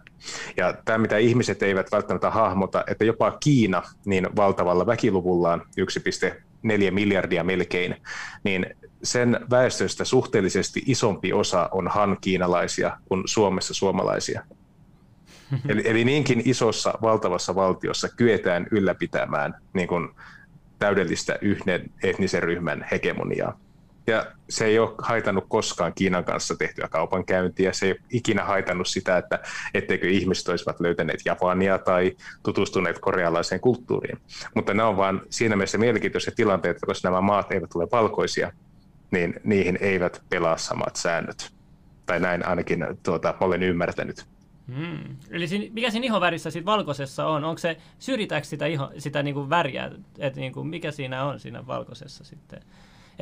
Ja 0.56 0.74
tämä, 0.84 0.98
mitä 0.98 1.18
ihmiset 1.18 1.62
eivät 1.62 1.92
välttämättä 1.92 2.30
hahmota, 2.30 2.84
että 2.86 3.04
jopa 3.04 3.30
Kiina 3.30 3.82
niin 4.04 4.28
valtavalla 4.36 4.86
väkiluvullaan 4.86 5.62
1,4 5.80 6.90
miljardia 6.90 7.44
melkein, 7.44 7.96
niin 8.44 8.66
sen 9.02 9.40
väestöstä 9.50 10.04
suhteellisesti 10.04 10.82
isompi 10.86 11.32
osa 11.32 11.68
on 11.72 11.88
han-kiinalaisia 11.88 12.98
kuin 13.08 13.22
Suomessa 13.26 13.74
suomalaisia. 13.74 14.42
Eli, 15.68 15.82
eli 15.84 16.04
niinkin 16.04 16.42
isossa, 16.44 16.94
valtavassa 17.02 17.54
valtiossa 17.54 18.08
kyetään 18.08 18.66
ylläpitämään 18.70 19.54
niin 19.72 19.88
kuin 19.88 20.08
täydellistä 20.78 21.38
yhden 21.40 21.90
etnisen 22.02 22.42
ryhmän 22.42 22.86
hegemoniaa. 22.90 23.60
Ja 24.06 24.26
se 24.48 24.64
ei 24.64 24.78
ole 24.78 24.94
haitannut 24.98 25.44
koskaan 25.48 25.92
Kiinan 25.94 26.24
kanssa 26.24 26.56
tehtyä 26.56 26.88
kaupankäyntiä. 26.88 27.72
Se 27.72 27.86
ei 27.86 27.92
ole 27.92 28.00
ikinä 28.10 28.44
haitannut 28.44 28.86
sitä, 28.86 29.18
että 29.18 29.38
etteikö 29.74 30.08
ihmiset 30.08 30.48
olisivat 30.48 30.80
löytäneet 30.80 31.20
Japania 31.24 31.78
tai 31.78 32.16
tutustuneet 32.42 32.98
korealaiseen 32.98 33.60
kulttuuriin. 33.60 34.18
Mutta 34.54 34.74
ne 34.74 34.82
on 34.82 34.96
vain 34.96 35.20
siinä 35.30 35.56
mielessä 35.56 35.78
mielenkiintoisia 35.78 36.32
tilanteita, 36.36 36.86
koska 36.86 37.08
nämä 37.08 37.20
maat 37.20 37.52
eivät 37.52 37.70
ole 37.74 37.88
valkoisia, 37.92 38.52
niin 39.10 39.34
niihin 39.44 39.78
eivät 39.80 40.22
pelaa 40.28 40.56
samat 40.56 40.96
säännöt. 40.96 41.52
Tai 42.06 42.20
näin 42.20 42.46
ainakin 42.46 42.86
tuota, 43.02 43.34
olen 43.40 43.62
ymmärtänyt. 43.62 44.26
Hmm. 44.76 45.16
Eli 45.30 45.70
mikä 45.72 45.90
siinä 45.90 46.06
ihovärissä 46.06 46.50
siitä 46.50 46.66
valkoisessa 46.66 47.26
on? 47.26 47.44
Onko 47.44 47.58
se, 47.58 47.76
syrjitäänkö 47.98 48.48
sitä, 48.48 48.66
iho, 48.66 48.90
sitä 48.98 49.22
niin 49.22 49.34
kuin 49.34 49.50
väriä? 49.50 49.90
Et 50.18 50.36
niin 50.36 50.52
kuin, 50.52 50.66
mikä 50.66 50.90
siinä 50.90 51.24
on 51.24 51.40
siinä 51.40 51.66
valkoisessa 51.66 52.24
sitten? 52.24 52.62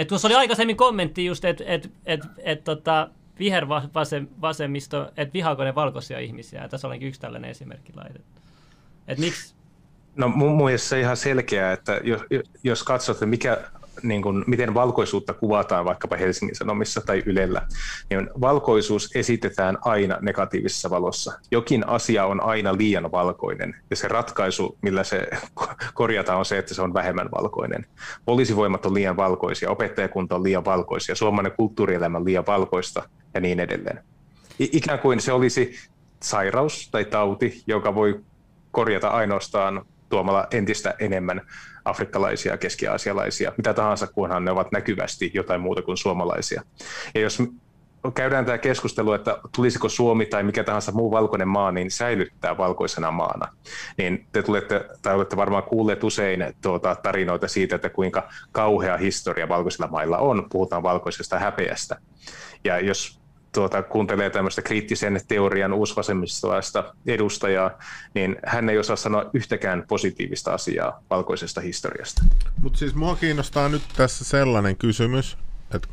Et 0.01 0.09
tuossa 0.09 0.29
oli 0.29 0.35
aikaisemmin 0.35 0.77
kommentti 0.77 1.25
just, 1.25 1.45
että 1.45 1.65
et, 1.67 1.91
et, 2.07 2.21
et, 2.39 2.65
tota, 2.65 3.09
vihervasemmisto, 3.39 5.13
että 5.17 5.33
vihaako 5.33 5.65
ne 5.65 5.75
valkoisia 5.75 6.19
ihmisiä. 6.19 6.63
Ja 6.63 6.69
tässä 6.69 6.89
olikin 6.89 7.09
yksi 7.09 7.21
tällainen 7.21 7.51
esimerkki 7.51 7.93
laitettu. 7.97 8.41
Et 9.09 9.19
miksi? 9.19 9.55
No 10.17 10.29
mun 10.29 10.65
mielestä 10.65 10.97
ihan 10.97 11.17
selkeää, 11.17 11.73
että 11.73 12.01
jos, 12.05 12.21
jos 12.65 12.83
katsot, 12.83 13.17
että 13.17 13.27
mikä 13.27 13.59
niin 14.03 14.23
kuin, 14.23 14.45
miten 14.47 14.75
valkoisuutta 14.75 15.35
kuvataan 15.35 15.85
vaikkapa 15.85 16.17
Helsingin 16.17 16.57
Sanomissa 16.57 17.01
tai 17.01 17.23
Ylellä, 17.27 17.63
niin 18.11 18.31
valkoisuus 18.41 19.11
esitetään 19.15 19.79
aina 19.81 20.19
negatiivisessa 20.21 20.91
valossa. 20.91 21.33
Jokin 21.51 21.89
asia 21.89 22.27
on 22.27 22.43
aina 22.43 22.77
liian 22.77 23.13
valkoinen, 23.13 23.77
ja 23.91 23.97
se 23.97 24.09
ratkaisu, 24.09 24.79
millä 24.83 25.05
se 25.05 25.29
korjataan, 25.95 26.39
on 26.39 26.45
se, 26.45 26.59
että 26.59 26.75
se 26.75 26.83
on 26.83 26.95
vähemmän 26.95 27.29
valkoinen. 27.31 27.87
Poliisivoimat 28.25 28.87
on 28.87 28.95
liian 28.95 29.17
valkoisia, 29.17 29.71
opettajakunta 29.71 30.35
on 30.35 30.43
liian 30.43 30.65
valkoisia, 30.65 31.15
suomalainen 31.15 31.57
kulttuurielämä 31.57 32.19
on 32.19 32.25
liian 32.25 32.47
valkoista, 32.47 33.03
ja 33.35 33.41
niin 33.41 33.61
edelleen. 33.61 34.05
Ikään 34.59 34.99
kuin 34.99 35.21
se 35.21 35.33
olisi 35.33 35.75
sairaus 36.23 36.89
tai 36.91 37.05
tauti, 37.05 37.63
joka 37.67 37.95
voi 37.95 38.21
korjata 38.71 39.09
ainoastaan 39.09 39.85
tuomalla 40.09 40.47
entistä 40.51 40.95
enemmän 40.99 41.41
afrikkalaisia, 41.85 42.57
keskiaasialaisia, 42.57 43.53
mitä 43.57 43.75
tahansa, 43.75 44.07
kunhan 44.07 44.45
ne 44.45 44.51
ovat 44.51 44.73
näkyvästi 44.73 45.31
jotain 45.35 45.61
muuta 45.61 45.83
kuin 45.83 45.97
suomalaisia. 45.97 46.63
Ja 47.15 47.21
jos 47.21 47.43
käydään 48.15 48.45
tämä 48.45 48.59
keskustelu, 48.59 49.13
että 49.13 49.39
tulisiko 49.57 49.89
Suomi 49.89 50.27
tai 50.27 50.43
mikä 50.43 50.65
tahansa 50.65 50.93
muu 50.93 51.11
valkoinen 51.11 51.49
maa, 51.49 51.73
niin 51.73 51.91
säilyttää 51.91 52.59
valkoisena 52.59 53.11
maana. 53.11 53.53
Niin 53.99 54.27
te 54.33 54.43
tulette, 54.43 54.85
tai 55.03 55.15
olette 55.15 55.37
varmaan 55.37 55.63
kuulleet 55.63 56.05
usein 56.05 56.55
tuota, 56.63 56.95
tarinoita 56.95 57.49
siitä, 57.49 57.77
että 57.77 57.91
kuinka 57.91 58.29
kauhea 58.53 58.97
historia 58.97 59.49
valkoisilla 59.49 59.91
mailla 59.91 60.19
on. 60.19 60.47
Puhutaan 60.51 60.83
valkoisesta 60.83 61.39
häpeästä. 61.39 61.97
Ja 62.65 62.81
jos 62.81 63.20
tuota, 63.53 63.83
kuuntelee 63.83 64.31
tämmöistä 64.31 64.63
kriittisen 64.63 65.21
teorian 65.29 65.73
uusvasemmistolaista 65.73 66.95
edustajaa, 67.07 67.79
niin 68.15 68.37
hän 68.47 68.69
ei 68.69 68.79
osaa 68.79 68.97
sanoa 68.97 69.31
yhtäkään 69.35 69.85
positiivista 69.89 70.55
asiaa 70.55 71.03
valkoisesta 71.11 71.61
historiasta. 71.61 72.23
Mutta 72.63 72.79
siis 72.79 72.95
mua 72.95 73.17
kiinnostaa 73.17 73.69
nyt 73.69 73.83
tässä 73.97 74.25
sellainen 74.25 74.77
kysymys, 74.77 75.39
että 75.75 75.89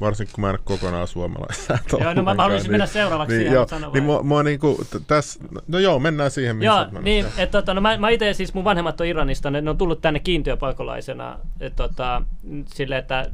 varsinkin 0.00 0.34
kun 0.34 0.42
mä 0.42 0.48
en 0.48 0.54
ole 0.54 0.60
kokonaan 0.64 1.08
suomalainen. 1.08 1.56
Joo, 2.00 2.14
no 2.14 2.22
mä 2.22 2.34
haluaisin 2.34 2.64
niin, 2.64 2.72
mennä 2.72 2.86
seuraavaksi 2.86 3.38
niin, 3.38 3.52
joo, 3.52 3.66
niin 3.92 4.04
mua, 4.04 4.22
mua 4.22 4.42
niinku, 4.42 4.84
täs, 5.06 5.38
no 5.68 5.78
joo, 5.78 5.98
mennään 5.98 6.30
siihen, 6.30 6.56
mihin 6.56 6.66
Joo, 6.66 6.86
niin, 7.02 7.26
että 7.36 7.60
tota, 7.60 7.74
no 7.74 7.80
mä, 7.80 7.96
mä 7.96 8.08
itse 8.08 8.32
siis 8.32 8.54
mun 8.54 8.64
vanhemmat 8.64 9.00
on 9.00 9.06
Iranista, 9.06 9.50
ne, 9.50 9.60
ne 9.60 9.70
on 9.70 9.78
tullut 9.78 10.00
tänne 10.00 10.20
kiintiöpakolaisena, 10.20 11.38
et, 11.60 11.76
tota, 11.76 12.22
sille, 12.66 12.98
että 12.98 13.26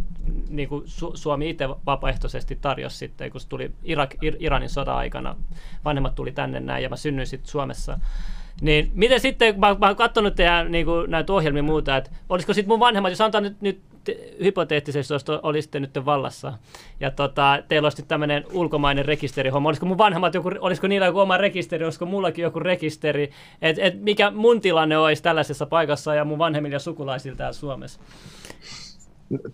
niin 0.49 0.69
kuin 0.69 0.85
Su- 0.85 1.17
Suomi 1.17 1.51
itse 1.51 1.69
vapaaehtoisesti 1.69 2.59
tarjosi 2.61 2.97
sitten, 2.97 3.31
kun 3.31 3.41
tuli 3.49 3.73
Irak, 3.85 4.15
Ir, 4.23 4.37
Iranin 4.39 4.71
sodan 4.71 4.97
aikana, 4.97 5.37
vanhemmat 5.85 6.15
tuli 6.15 6.33
tänne 6.33 6.61
näin 6.61 6.83
ja 6.83 6.89
mä 6.89 6.97
synnyin 6.97 7.27
sitten 7.27 7.51
Suomessa. 7.51 7.99
Niin 8.61 8.91
miten 8.95 9.21
sitten, 9.21 9.61
mä, 9.61 9.77
mä 9.81 9.87
oon 9.87 9.97
katsonut 9.97 10.35
teidän, 10.35 10.73
niin 10.73 10.87
kuin, 10.87 11.11
näitä 11.11 11.33
ohjelmia 11.33 11.63
muuta, 11.63 11.97
että 11.97 12.11
olisiko 12.29 12.55
sitten 12.55 12.69
mun 12.69 12.81
vanhemmat, 12.81 13.13
jos 13.13 13.21
antaa 13.21 13.41
nyt, 13.41 13.61
nyt 13.61 13.81
hypoteettisesti, 14.43 15.15
jos 15.15 15.25
olisitte 15.43 15.81
nyt 15.81 15.91
vallassa, 16.05 16.53
ja 17.01 17.11
tota, 17.11 17.59
teillä 17.69 17.87
olisi 17.87 18.03
tämmöinen 18.03 18.45
ulkomainen 18.53 19.05
rekisterihomma, 19.05 19.69
olisiko 19.69 19.87
mun 19.87 19.99
vanhemmat 19.99 20.35
joku, 20.35 20.51
olisiko 20.61 20.87
niillä 20.87 21.07
joku 21.07 21.19
oma 21.19 21.37
rekisteri, 21.37 21.85
olisiko 21.85 22.07
mullakin 22.07 22.43
joku 22.43 22.59
rekisteri, 22.59 23.31
että 23.63 23.83
et 23.83 24.03
mikä 24.03 24.31
mun 24.31 24.61
tilanne 24.61 24.99
olisi 24.99 25.23
tällaisessa 25.23 25.67
paikassa 25.67 26.15
ja 26.15 26.25
mun 26.25 26.39
vanhemmilla 26.39 26.75
ja 26.75 26.81
sukulaisilla 26.81 27.37
täällä 27.37 27.53
Suomessa? 27.53 28.01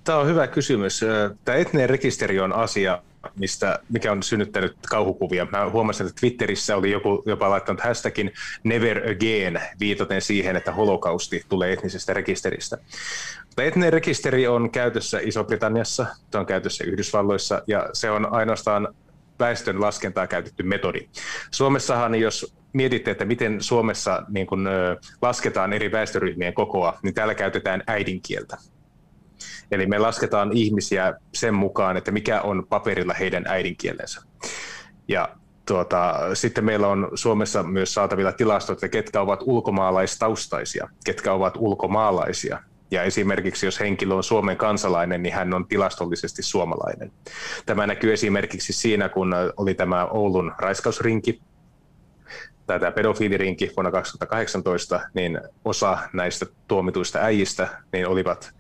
Tämä 0.05 0.19
on 0.19 0.27
hyvä 0.27 0.47
kysymys. 0.47 1.01
Tämä 1.45 1.59
etninen 1.59 1.91
rekisteri 1.91 2.41
on 2.41 2.53
asia, 2.53 3.03
mistä, 3.39 3.79
mikä 3.93 4.13
on 4.13 4.23
synnyttänyt 4.23 4.77
kauhukuvia. 4.91 5.47
Mä 5.53 5.71
huomasin, 5.71 6.07
että 6.07 6.21
Twitterissä 6.21 6.77
oli 6.77 6.91
joku 6.91 7.23
jopa 7.27 7.51
laittanut 7.51 7.81
hashtagin 7.81 8.33
never 8.65 9.11
again 9.11 9.61
viitaten 9.81 10.23
siihen, 10.23 10.57
että 10.57 10.73
holokausti 10.73 11.43
tulee 11.49 11.73
etnisestä 11.73 12.15
rekisteristä. 12.15 12.79
Etninen 13.59 13.93
rekisteri 13.93 14.47
on 14.47 14.71
käytössä 14.71 15.19
Iso-Britanniassa, 15.23 16.07
se 16.33 16.39
on 16.39 16.47
käytössä 16.47 16.85
Yhdysvalloissa 16.85 17.63
ja 17.67 17.89
se 17.93 18.11
on 18.11 18.33
ainoastaan 18.33 18.89
väestön 19.39 19.81
laskentaa 19.81 20.27
käytetty 20.27 20.63
metodi. 20.63 21.09
Suomessahan, 21.51 22.15
jos 22.15 22.55
mietitte, 22.73 23.11
että 23.11 23.25
miten 23.25 23.63
Suomessa 23.63 24.23
niin 24.29 24.47
kun, 24.47 24.69
lasketaan 25.23 25.73
eri 25.73 25.93
väestöryhmien 25.93 26.55
kokoa, 26.55 26.99
niin 27.03 27.15
täällä 27.15 27.35
käytetään 27.35 27.83
äidinkieltä. 27.87 28.57
Eli 29.71 29.87
me 29.87 29.99
lasketaan 29.99 30.53
ihmisiä 30.53 31.15
sen 31.35 31.55
mukaan, 31.55 31.97
että 31.97 32.11
mikä 32.11 32.41
on 32.41 32.67
paperilla 32.69 33.15
heidän 33.15 33.45
äidinkielensä. 33.47 34.23
Ja 35.09 35.29
tuota, 35.67 36.15
sitten 36.35 36.65
meillä 36.65 36.89
on 36.89 37.11
Suomessa 37.15 37.63
myös 37.63 37.95
saatavilla 37.95 38.33
tilastot, 38.33 38.77
että 38.77 38.89
ketkä 38.89 39.21
ovat 39.21 39.41
ulkomaalaistaustaisia, 39.43 40.89
ketkä 41.05 41.33
ovat 41.33 41.55
ulkomaalaisia. 41.59 42.61
Ja 42.91 43.03
esimerkiksi 43.03 43.67
jos 43.67 43.81
henkilö 43.81 44.15
on 44.15 44.25
Suomen 44.25 44.57
kansalainen, 44.57 45.23
niin 45.23 45.35
hän 45.35 45.55
on 45.55 45.69
tilastollisesti 45.69 46.43
suomalainen. 46.43 47.13
Tämä 47.67 47.87
näkyy 47.87 48.13
esimerkiksi 48.13 48.73
siinä, 48.73 49.09
kun 49.09 49.35
oli 49.57 49.75
tämä 49.75 50.05
Oulun 50.05 50.53
raiskausrinki, 50.59 51.41
tai 52.67 52.81
tämä 52.81 52.93
pedofiilirinki 52.93 53.73
vuonna 53.77 53.91
2018, 53.91 55.01
niin 55.15 55.41
osa 55.65 55.99
näistä 56.13 56.47
tuomituista 56.69 57.19
äijistä 57.19 57.69
niin 57.93 58.09
olivat 58.09 58.55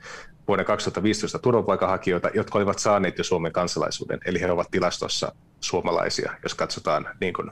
vuoden 0.48 0.64
2015 0.64 1.38
turvapaikanhakijoita, 1.38 2.30
jotka 2.34 2.58
olivat 2.58 2.78
saaneet 2.78 3.18
jo 3.18 3.24
Suomen 3.24 3.52
kansalaisuuden, 3.52 4.20
eli 4.26 4.40
he 4.40 4.50
ovat 4.50 4.70
tilastossa 4.70 5.32
suomalaisia, 5.60 6.32
jos 6.42 6.54
katsotaan, 6.54 7.06
niin 7.20 7.34
kuin, 7.34 7.50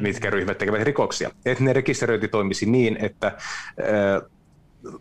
mitkä 0.00 0.30
ryhmät 0.30 0.58
tekevät 0.58 0.82
rikoksia. 0.82 1.30
Etninen 1.46 1.76
rekisteröinti 1.76 2.28
toimisi 2.28 2.66
niin, 2.66 2.96
että 3.00 3.32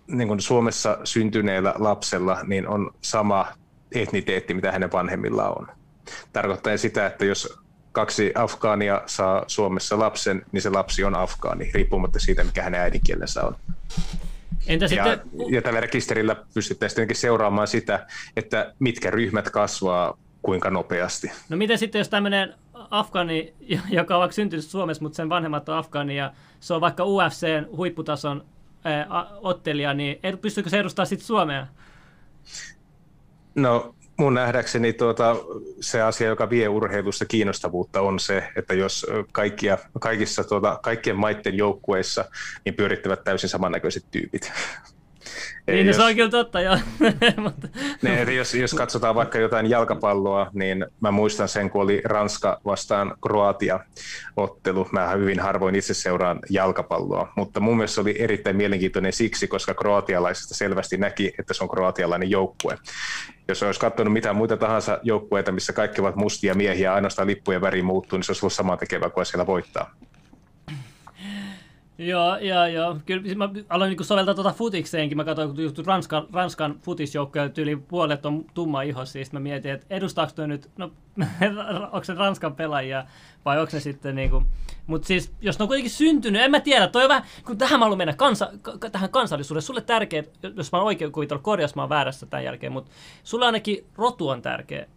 niin 0.07 0.27
kuin 0.27 0.41
Suomessa 0.41 0.97
syntyneellä 1.03 1.73
lapsella 1.77 2.39
niin 2.43 2.67
on 2.67 2.91
sama 3.01 3.47
etniteetti, 3.91 4.53
mitä 4.53 4.71
hänen 4.71 4.91
vanhemmillaan 4.91 5.57
on. 5.59 5.67
Tarkoittaa 6.33 6.77
sitä, 6.77 7.05
että 7.05 7.25
jos 7.25 7.59
kaksi 7.91 8.31
afgaania 8.35 9.01
saa 9.05 9.43
Suomessa 9.47 9.99
lapsen, 9.99 10.45
niin 10.51 10.61
se 10.61 10.69
lapsi 10.69 11.03
on 11.03 11.15
afgaani, 11.15 11.71
riippumatta 11.73 12.19
siitä, 12.19 12.43
mikä 12.43 12.63
hänen 12.63 12.81
äidinkielensä 12.81 13.43
on. 13.43 13.55
Entä 14.69 14.85
ja, 14.85 14.89
sitten... 14.89 15.19
ja 15.49 15.61
tällä 15.61 15.79
rekisterillä 15.79 16.35
pystyttäisiin 16.53 17.15
seuraamaan 17.15 17.67
sitä, 17.67 18.07
että 18.35 18.73
mitkä 18.79 19.11
ryhmät 19.11 19.49
kasvaa 19.49 20.17
kuinka 20.41 20.69
nopeasti. 20.69 21.31
No 21.49 21.57
miten 21.57 21.77
sitten, 21.77 21.99
jos 21.99 22.09
tämmöinen 22.09 22.53
afgaani, 22.73 23.53
joka 23.89 24.15
on 24.15 24.19
vaikka 24.19 24.35
syntynyt 24.35 24.65
Suomessa, 24.65 25.03
mutta 25.03 25.15
sen 25.15 25.29
vanhemmat 25.29 25.69
on 25.69 25.77
afgaani 25.77 26.17
ja 26.17 26.33
se 26.59 26.73
on 26.73 26.81
vaikka 26.81 27.05
UFCn 27.05 27.67
huipputason 27.77 28.45
ottelija, 29.41 29.93
niin 29.93 30.19
pystyykö 30.41 30.69
se 30.69 30.79
edustamaan 30.79 31.07
sitten 31.07 31.27
Suomea? 31.27 31.67
No 33.55 33.95
mun 34.19 34.33
nähdäkseni 34.33 34.93
tuota, 34.93 35.35
se 35.81 36.01
asia, 36.01 36.27
joka 36.27 36.49
vie 36.49 36.67
urheilussa 36.67 37.25
kiinnostavuutta, 37.25 38.01
on 38.01 38.19
se, 38.19 38.43
että 38.55 38.73
jos 38.73 39.05
kaikkia, 39.31 39.77
kaikissa 39.99 40.43
tuota, 40.43 40.79
kaikkien 40.83 41.15
maiden 41.15 41.57
joukkueissa 41.57 42.25
niin 42.65 42.75
pyörittävät 42.75 43.23
täysin 43.23 43.49
samannäköiset 43.49 44.03
tyypit. 44.11 44.51
Niin, 45.67 45.87
jos, 45.87 45.95
se 45.95 46.03
on 46.03 46.15
kyllä 46.15 46.29
totta, 46.29 46.61
joo. 46.61 46.77
ne, 48.01 48.21
eli 48.21 48.35
jos, 48.35 48.53
jos 48.53 48.73
katsotaan 48.73 49.15
vaikka 49.15 49.37
jotain 49.37 49.69
jalkapalloa, 49.69 50.49
niin 50.53 50.85
mä 51.01 51.11
muistan 51.11 51.49
sen, 51.49 51.69
kun 51.69 51.81
oli 51.81 52.01
Ranska 52.05 52.61
vastaan 52.65 53.15
Kroatia-ottelu. 53.21 54.87
Mä 54.91 55.09
hyvin 55.09 55.39
harvoin 55.39 55.75
itse 55.75 55.93
seuraan 55.93 56.39
jalkapalloa, 56.49 57.33
mutta 57.35 57.59
mun 57.59 57.77
mielestä 57.77 57.95
se 57.95 58.01
oli 58.01 58.15
erittäin 58.19 58.55
mielenkiintoinen 58.55 59.13
siksi, 59.13 59.47
koska 59.47 59.73
kroatialaisesta 59.73 60.55
selvästi 60.55 60.97
näki, 60.97 61.33
että 61.39 61.53
se 61.53 61.63
on 61.63 61.69
kroatialainen 61.69 62.29
joukkue. 62.29 62.77
Jos 63.49 63.63
olisi 63.63 63.79
katsonut 63.79 64.13
mitään 64.13 64.35
muita 64.35 64.57
tahansa 64.57 64.99
joukkueita, 65.03 65.51
missä 65.51 65.73
kaikki 65.73 66.01
ovat 66.01 66.15
mustia 66.15 66.55
miehiä, 66.55 66.93
ainoastaan 66.93 67.27
lippujen 67.27 67.61
väri 67.61 67.81
muuttuu, 67.81 68.17
niin 68.17 68.23
se 68.23 68.31
olisi 68.31 68.45
ollut 68.45 68.53
sama 68.53 68.77
tekevä 68.77 69.09
kuin 69.09 69.25
siellä 69.25 69.47
voittaa. 69.47 69.95
Joo, 71.99 72.37
joo, 72.37 72.65
joo. 72.65 72.97
Kyllä 73.05 73.23
siis 73.23 73.37
mä 73.37 73.49
aloin 73.69 73.89
niin 73.89 74.05
soveltaa 74.05 74.33
tuota 74.33 74.53
futikseenkin. 74.53 75.17
Mä 75.17 75.23
katsoin, 75.23 75.49
kun 75.49 75.63
just 75.63 75.79
Ranskan, 75.79 76.27
Ranskan 76.33 76.75
futisjoukkoja 76.81 77.49
tyyli 77.49 77.75
puolet 77.75 78.25
on 78.25 78.45
tumma 78.53 78.81
iho, 78.81 79.05
siis 79.05 79.31
mä 79.31 79.39
mietin, 79.39 79.71
että 79.71 79.85
edustaako 79.89 80.31
toi 80.35 80.47
nyt, 80.47 80.69
no 80.77 80.91
onko 81.91 82.03
se 82.03 82.13
Ranskan 82.13 82.55
pelaajia 82.55 83.05
vai 83.45 83.59
onko 83.59 83.69
ne 83.73 83.79
sitten 83.79 84.15
niin 84.15 84.29
kuin, 84.29 84.45
mutta 84.87 85.07
siis 85.07 85.31
jos 85.41 85.59
ne 85.59 85.63
on 85.63 85.67
kuitenkin 85.67 85.91
syntynyt, 85.91 86.41
en 86.41 86.51
mä 86.51 86.59
tiedä, 86.59 86.87
toi 86.87 87.03
on 87.03 87.09
vähän, 87.09 87.23
kun 87.45 87.57
tähän 87.57 87.79
mä 87.79 87.85
haluan 87.85 87.97
mennä 87.97 88.13
kansa, 88.13 88.51
tähän 88.91 89.09
kansallisuuteen, 89.09 89.61
sulle 89.61 89.81
tärkeä, 89.81 90.23
jos 90.55 90.71
mä 90.71 90.77
oon 90.77 90.87
oikein 90.87 91.11
kuvitellut, 91.11 91.43
korjas 91.43 91.75
mä 91.75 91.81
oon 91.81 91.89
väärässä 91.89 92.25
tämän 92.25 92.45
jälkeen, 92.45 92.71
mutta 92.71 92.91
sulle 93.23 93.45
ainakin 93.45 93.85
rotu 93.95 94.29
on 94.29 94.41
tärkeä. 94.41 94.87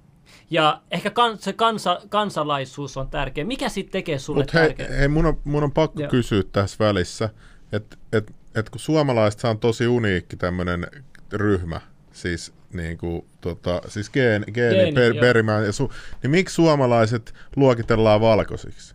Ja 0.51 0.83
ehkä 0.91 1.11
kan, 1.11 1.39
se 1.39 1.53
kansa, 1.53 2.01
kansalaisuus 2.09 2.97
on 2.97 3.09
tärkeä. 3.09 3.45
Mikä 3.45 3.69
sitten 3.69 3.93
tekee 3.93 4.19
sulle 4.19 4.41
Mut 4.41 4.55
hei, 4.55 4.75
hei, 4.99 5.09
mun 5.09 5.27
on, 5.27 5.41
mun 5.45 5.65
on 5.65 5.73
pakko 5.73 6.01
Joo. 6.01 6.11
kysyä 6.11 6.43
tässä 6.53 6.77
välissä, 6.85 7.29
että 7.73 7.97
et, 8.13 8.33
et 8.55 8.71
kun 8.71 8.81
suomalaiset 8.81 9.45
on 9.45 9.59
tosi 9.59 9.87
uniikki 9.87 10.37
tämmöinen 10.37 10.87
ryhmä, 11.33 11.81
siis 12.13 12.53
niin 12.73 12.99
kuin, 12.99 13.25
tota, 13.41 13.81
siis 13.89 14.11
geeni, 14.11 14.53
geeni, 14.53 14.77
geeni 14.77 14.93
per, 14.93 15.15
perimään, 15.21 15.65
ja 15.65 15.73
su, 15.73 15.93
niin 16.23 16.31
miksi 16.31 16.55
suomalaiset 16.55 17.35
luokitellaan 17.57 18.21
valkoisiksi? 18.21 18.95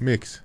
Miksi? 0.00 0.42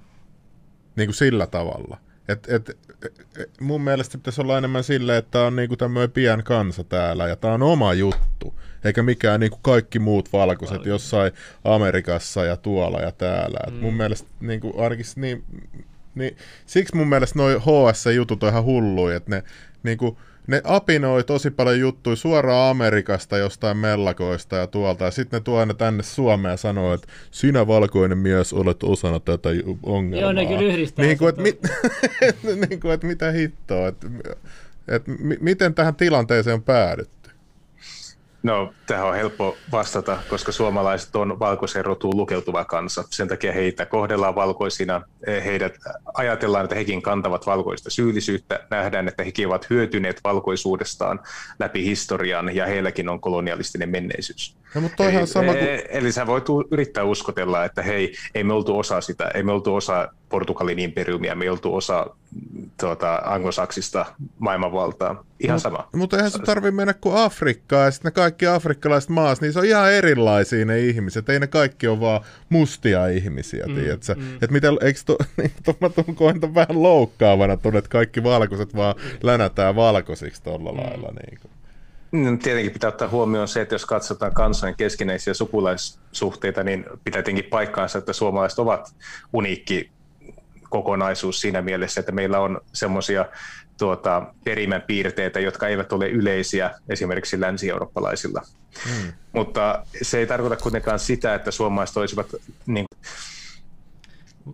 Niin 0.95 1.07
kuin 1.07 1.15
sillä 1.15 1.47
tavalla. 1.47 1.97
Et, 2.27 2.49
et, 2.49 2.69
et, 2.69 3.49
mun 3.61 3.81
mielestä 3.81 4.17
pitäisi 4.17 4.41
olla 4.41 4.57
enemmän 4.57 4.83
silleen, 4.83 5.17
että 5.17 5.31
tämä 5.31 5.45
on 5.45 5.55
niinku 5.55 5.77
tämmöinen 5.77 6.11
pien 6.11 6.43
kansa 6.43 6.83
täällä 6.83 7.27
ja 7.27 7.35
tämä 7.35 7.53
on 7.53 7.63
oma 7.63 7.93
juttu, 7.93 8.59
eikä 8.83 9.03
mikään 9.03 9.39
niinku 9.39 9.59
kaikki 9.61 9.99
muut 9.99 10.33
valkoiset 10.33 10.77
Valko. 10.77 10.89
jossain 10.89 11.31
Amerikassa 11.63 12.45
ja 12.45 12.57
tuolla 12.57 12.99
ja 12.99 13.11
täällä. 13.11 13.59
Et 13.67 13.73
mm. 13.73 13.79
Mun 13.79 13.93
mielestä 13.93 14.29
niinku, 14.39 14.81
ainakin 14.81 15.05
niin, 15.15 15.43
niin, 16.15 16.37
siksi 16.65 16.95
mun 16.95 17.09
mielestä 17.09 17.39
noi 17.39 17.53
HS-jutut 17.59 18.43
on 18.43 18.49
ihan 18.49 18.63
hulluja, 18.63 19.17
että 19.17 19.31
ne 19.31 19.43
niinku, 19.83 20.17
ne 20.47 20.61
apinoi 20.63 21.23
tosi 21.23 21.51
paljon 21.51 21.79
juttuja 21.79 22.15
suoraan 22.15 22.69
Amerikasta 22.69 23.37
jostain 23.37 23.77
mellakoista 23.77 24.55
ja 24.55 24.67
tuolta, 24.67 25.05
ja 25.05 25.11
sitten 25.11 25.37
ne 25.37 25.43
tuo 25.43 25.59
aina 25.59 25.73
tänne 25.73 26.03
Suomeen 26.03 26.51
ja 26.51 26.57
sanoo, 26.57 26.93
että 26.93 27.07
sinä 27.31 27.67
valkoinen 27.67 28.17
mies 28.17 28.53
olet 28.53 28.83
osana 28.83 29.19
tätä 29.19 29.49
ongelmaa. 29.83 30.21
Joo, 30.21 30.31
ne 30.31 30.45
kyllä 30.45 30.61
yhdistää. 30.61 31.05
Niin 31.05 31.17
kuin, 31.17 31.29
että, 31.29 31.41
mit, 31.41 31.59
niin 32.69 32.79
kuin, 32.79 32.93
että 32.93 33.07
mitä 33.07 33.31
hittoa, 33.31 33.87
että, 33.87 34.07
että 34.87 35.11
miten 35.39 35.73
tähän 35.73 35.95
tilanteeseen 35.95 36.53
on 36.53 36.63
päädytty? 36.63 37.22
No, 38.43 38.73
tähän 38.87 39.07
on 39.07 39.15
helppo 39.15 39.57
vastata, 39.71 40.17
koska 40.29 40.51
suomalaiset 40.51 41.15
on 41.15 41.39
valkoisen 41.39 41.85
rotuun 41.85 42.17
lukeutuva 42.17 42.65
kansa. 42.65 43.03
Sen 43.09 43.27
takia 43.27 43.53
heitä 43.53 43.85
kohdellaan 43.85 44.35
valkoisina. 44.35 45.01
Heidät 45.45 45.73
ajatellaan, 46.13 46.63
että 46.63 46.75
hekin 46.75 47.01
kantavat 47.01 47.45
valkoista 47.45 47.89
syyllisyyttä. 47.89 48.59
Nähdään, 48.69 49.07
että 49.07 49.23
hekin 49.23 49.47
ovat 49.47 49.69
hyötyneet 49.69 50.19
valkoisuudestaan 50.23 51.19
läpi 51.59 51.85
historian 51.85 52.55
ja 52.55 52.65
heilläkin 52.65 53.09
on 53.09 53.19
kolonialistinen 53.19 53.89
menneisyys. 53.89 54.57
No, 54.75 54.81
mutta 54.81 55.09
eli, 55.09 55.27
sama 55.27 55.53
kuin... 55.53 55.81
eli 55.89 56.11
sä 56.11 56.27
voit 56.27 56.45
yrittää 56.71 57.03
uskotella, 57.03 57.65
että 57.65 57.81
hei, 57.81 58.13
ei 58.35 58.43
me 58.43 58.53
oltu 58.53 58.79
osa 58.79 59.01
sitä, 59.01 59.31
ei 59.33 59.43
me 59.43 59.51
oltu 59.51 59.75
osa 59.75 60.07
Portugalin 60.33 60.79
imperiumia, 60.79 61.35
me 61.35 61.45
ei 61.45 61.49
oltu 61.49 61.75
osa 61.75 62.07
tuota, 62.79 63.21
anglosaksista 63.25 64.05
maailmanvaltaa. 64.39 65.23
Ihan 65.39 65.59
sama. 65.59 65.77
Mutta 65.77 65.97
mut 65.97 66.13
eihän 66.13 66.31
se 66.31 66.39
tarvi 66.39 66.71
mennä 66.71 66.93
kuin 66.93 67.15
Afrikkaan, 67.15 67.85
ja 67.85 67.91
sitten 67.91 68.09
ne 68.09 68.13
kaikki 68.13 68.47
afrikkalaiset 68.47 69.09
maat, 69.09 69.41
niin 69.41 69.53
se 69.53 69.59
on 69.59 69.65
ihan 69.65 69.93
erilaisia 69.93 70.65
ne 70.65 70.79
ihmiset. 70.79 71.29
Ei 71.29 71.39
ne 71.39 71.47
kaikki 71.47 71.87
ole 71.87 71.99
vaan 71.99 72.21
mustia 72.49 73.07
ihmisiä, 73.07 73.65
mm, 73.67 73.75
tiedätkö? 73.75 74.15
Mm. 74.15 74.33
Että 74.33 74.51
miten, 74.51 74.77
eikö 74.81 74.99
to, 75.05 75.17
niin, 75.37 75.51
to, 75.63 75.77
mä 75.79 75.89
koen 76.15 76.53
vähän 76.55 76.83
loukkaavana 76.83 77.57
tuonne, 77.57 77.77
että 77.77 77.89
kaikki 77.89 78.23
valkoiset 78.23 78.75
vaan 78.75 78.95
länätään 79.23 79.75
valkoisiksi 79.75 80.43
tuolla 80.43 80.71
mm. 80.71 80.77
lailla. 80.77 81.09
Niin 81.25 81.39
kuin. 81.41 81.51
No, 82.11 82.37
tietenkin 82.43 82.73
pitää 82.73 82.87
ottaa 82.87 83.07
huomioon 83.07 83.47
se, 83.47 83.61
että 83.61 83.75
jos 83.75 83.85
katsotaan 83.85 84.33
kansojen 84.33 84.75
keskinäisiä 84.75 85.33
sukulaissuhteita, 85.33 86.63
niin 86.63 86.85
pitää 87.03 87.21
tietenkin 87.21 87.49
paikkaansa, 87.49 87.97
että 87.97 88.13
suomalaiset 88.13 88.59
ovat 88.59 88.95
uniikki 89.33 89.93
kokonaisuus 90.73 91.41
siinä 91.41 91.61
mielessä, 91.61 91.99
että 91.99 92.11
meillä 92.11 92.39
on 92.39 92.61
semmoisia 92.73 93.25
tuota, 93.77 94.33
perimän 94.43 94.81
piirteitä, 94.81 95.39
jotka 95.39 95.67
eivät 95.67 95.93
ole 95.93 96.09
yleisiä 96.09 96.71
esimerkiksi 96.89 97.41
länsi-eurooppalaisilla. 97.41 98.41
Hmm. 98.89 99.13
Mutta 99.33 99.85
se 100.01 100.17
ei 100.17 100.27
tarkoita 100.27 100.63
kuitenkaan 100.63 100.99
sitä, 100.99 101.35
että 101.35 101.51
suomalaiset 101.51 101.97
olisivat 101.97 102.27
niin, 102.65 102.85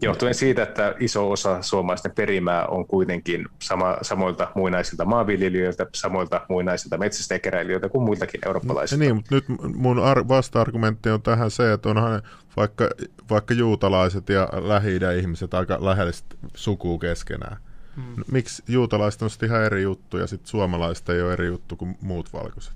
Johtuen 0.02 0.36
siitä, 0.36 0.64
että 0.64 0.96
iso 1.00 1.32
osa 1.32 1.62
suomalaisten 1.62 2.12
perimää 2.12 2.66
on 2.66 2.88
kuitenkin 2.88 3.46
sama, 3.62 3.98
samoilta 4.02 4.52
muinaisilta 4.56 5.06
maanviljelijöiltä, 5.06 5.88
samoilta 5.96 6.42
muinaisilta 6.50 6.98
metsästäjäkeräilijöiltä 6.98 7.90
kuin 7.90 8.04
muiltakin 8.04 8.42
eurooppalaisilta. 8.46 9.04
Niin, 9.04 9.16
mutta 9.16 9.36
nyt 9.36 9.46
mun 9.76 10.00
ar- 10.00 10.28
vasta-argumentti 10.28 11.10
on 11.10 11.22
tähän 11.22 11.52
se, 11.52 11.74
että 11.74 11.90
onhan 11.90 12.22
vaikka, 12.58 12.90
vaikka 13.30 13.54
juutalaiset 13.54 14.30
ja 14.30 14.50
lähi 14.52 15.00
ihmiset 15.20 15.54
aika 15.54 15.78
lähellisesti 15.82 16.36
sukuu 16.56 17.00
keskenään. 17.00 17.58
Hmm. 17.96 18.24
Miksi 18.32 18.64
juutalaiset 18.68 19.22
on 19.22 19.30
sitten 19.30 19.50
ihan 19.50 19.64
eri 19.64 19.84
juttu 19.84 20.18
ja 20.18 20.28
sitten 20.28 20.50
suomalaiset 20.50 21.10
ei 21.10 21.22
ole 21.22 21.34
eri 21.34 21.48
juttu 21.48 21.76
kuin 21.76 21.98
muut 22.02 22.34
valkoiset? 22.34 22.74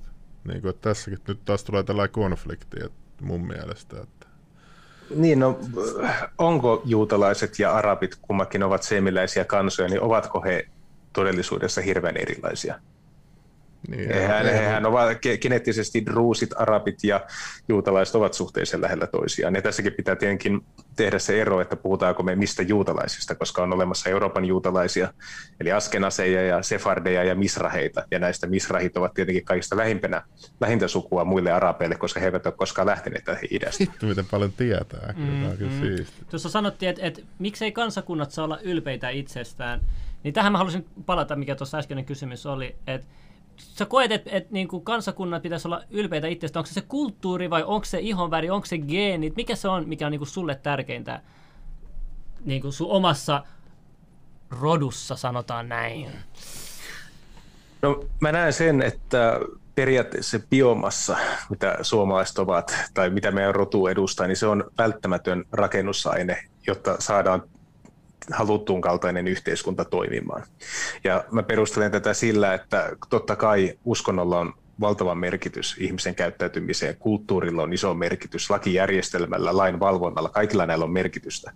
Niin 0.47 0.61
kuin, 0.61 0.69
että 0.69 0.89
tässäkin 0.89 1.19
nyt 1.27 1.45
taas 1.45 1.63
tulee 1.63 1.83
tällainen 1.83 2.13
konflikti 2.13 2.77
että 2.85 3.25
mun 3.25 3.47
mielestä. 3.47 4.01
Että 4.01 4.22
niin, 5.15 5.39
no 5.39 5.59
onko 6.37 6.81
juutalaiset 6.85 7.59
ja 7.59 7.73
arabit 7.73 8.15
kummakin 8.21 8.63
ovat 8.63 8.83
seemiläisiä 8.83 9.45
kansoja, 9.45 9.89
niin 9.89 10.01
ovatko 10.01 10.41
he 10.41 10.67
todellisuudessa 11.13 11.81
hirveän 11.81 12.17
erilaisia? 12.17 12.79
Niin, 13.87 14.13
hehän, 14.13 14.45
hehän 14.45 14.85
ovat 14.85 15.17
geneettisesti 15.41 16.05
druusit, 16.05 16.49
arabit 16.55 17.03
ja 17.03 17.25
juutalaiset 17.69 18.15
ovat 18.15 18.33
suhteellisen 18.33 18.81
lähellä 18.81 19.07
toisiaan. 19.07 19.55
Ja 19.55 19.61
tässäkin 19.61 19.93
pitää 19.93 20.15
tietenkin 20.15 20.61
tehdä 20.95 21.19
se 21.19 21.41
ero, 21.41 21.61
että 21.61 21.75
puhutaanko 21.75 22.23
me 22.23 22.35
mistä 22.35 22.63
juutalaisista, 22.63 23.35
koska 23.35 23.63
on 23.63 23.73
olemassa 23.73 24.09
Euroopan 24.09 24.45
juutalaisia, 24.45 25.13
eli 25.59 25.71
askenaseja 25.71 26.41
ja 26.41 26.63
sefardeja 26.63 27.23
ja 27.23 27.35
misraheita. 27.35 28.03
Ja 28.11 28.19
näistä 28.19 28.47
misrahit 28.47 28.97
ovat 28.97 29.13
tietenkin 29.13 29.45
kaikista 29.45 29.77
lähimpänä, 29.77 30.21
lähintä 30.61 30.87
sukua 30.87 31.25
muille 31.25 31.51
arabeille, 31.51 31.95
koska 31.95 32.19
he 32.19 32.25
eivät 32.25 32.45
ole 32.45 32.53
koskaan 32.57 32.87
lähteneet 32.87 33.23
tähän 33.23 33.41
idästä. 33.51 33.77
Sitten 33.77 34.09
miten 34.09 34.25
paljon 34.31 34.51
tietää. 34.51 35.13
Mm-hmm. 35.17 36.05
Tuossa 36.29 36.49
sanottiin, 36.49 36.89
että, 36.89 37.01
että 37.05 37.21
miksei 37.39 37.71
kansakunnat 37.71 38.31
saa 38.31 38.45
olla 38.45 38.59
ylpeitä 38.59 39.09
itsestään. 39.09 39.81
Niin 40.23 40.33
tähän 40.33 40.51
mä 40.51 40.57
haluaisin 40.57 40.85
palata, 41.05 41.35
mikä 41.35 41.55
tuossa 41.55 41.77
äskeinen 41.77 42.05
kysymys 42.05 42.45
oli, 42.45 42.75
että 42.87 43.07
sä 43.57 43.85
koet, 43.85 44.11
että 44.11 44.29
et, 44.33 44.51
niinku 44.51 44.79
kansakunnat 44.79 45.43
pitäisi 45.43 45.67
olla 45.67 45.81
ylpeitä 45.89 46.27
itsestä. 46.27 46.59
Onko 46.59 46.67
se 46.67 46.73
se 46.73 46.81
kulttuuri 46.81 47.49
vai 47.49 47.63
onko 47.63 47.85
se 47.85 47.99
ihonväri, 47.99 48.49
onko 48.49 48.65
se 48.65 48.77
geenit? 48.77 49.35
Mikä 49.35 49.55
se 49.55 49.67
on, 49.67 49.89
mikä 49.89 50.05
on 50.05 50.11
niinku 50.11 50.25
sulle 50.25 50.55
tärkeintä 50.55 51.21
niinku 52.45 52.71
sun 52.71 52.91
omassa 52.91 53.43
rodussa, 54.61 55.15
sanotaan 55.15 55.69
näin? 55.69 56.11
No 57.81 58.05
mä 58.19 58.31
näen 58.31 58.53
sen, 58.53 58.81
että 58.81 59.39
periaatteessa 59.75 60.39
se 60.39 60.45
biomassa, 60.49 61.17
mitä 61.49 61.77
suomalaiset 61.81 62.39
ovat, 62.39 62.75
tai 62.93 63.09
mitä 63.09 63.31
meidän 63.31 63.55
rotu 63.55 63.87
edustaa, 63.87 64.27
niin 64.27 64.37
se 64.37 64.47
on 64.47 64.63
välttämätön 64.77 65.45
rakennusaine, 65.51 66.43
jotta 66.67 66.95
saadaan 66.99 67.43
haluttuun 68.31 68.81
kaltainen 68.81 69.27
yhteiskunta 69.27 69.85
toimimaan. 69.85 70.43
Ja 71.03 71.23
mä 71.31 71.43
perustelen 71.43 71.91
tätä 71.91 72.13
sillä, 72.13 72.53
että 72.53 72.91
totta 73.09 73.35
kai 73.35 73.73
uskonnolla 73.85 74.39
on 74.39 74.53
valtava 74.79 75.15
merkitys 75.15 75.75
ihmisen 75.79 76.15
käyttäytymiseen, 76.15 76.97
kulttuurilla 76.97 77.63
on 77.63 77.73
iso 77.73 77.93
merkitys, 77.93 78.49
lakijärjestelmällä, 78.49 79.57
lain 79.57 79.79
valvonnalla, 79.79 80.29
kaikilla 80.29 80.65
näillä 80.65 80.85
on 80.85 80.91
merkitystä. 80.91 81.51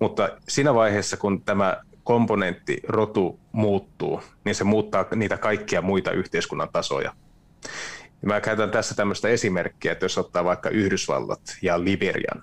Mutta 0.00 0.28
siinä 0.48 0.74
vaiheessa, 0.74 1.16
kun 1.16 1.42
tämä 1.42 1.76
komponentti, 2.04 2.80
rotu 2.88 3.40
muuttuu, 3.52 4.22
niin 4.44 4.54
se 4.54 4.64
muuttaa 4.64 5.06
niitä 5.14 5.36
kaikkia 5.36 5.82
muita 5.82 6.12
yhteiskunnan 6.12 6.68
tasoja. 6.72 7.12
Mä 8.26 8.40
käytän 8.40 8.70
tässä 8.70 8.94
tämmöistä 8.94 9.28
esimerkkiä, 9.28 9.92
että 9.92 10.04
jos 10.04 10.18
ottaa 10.18 10.44
vaikka 10.44 10.68
Yhdysvallat 10.68 11.40
ja 11.62 11.84
Liberian, 11.84 12.42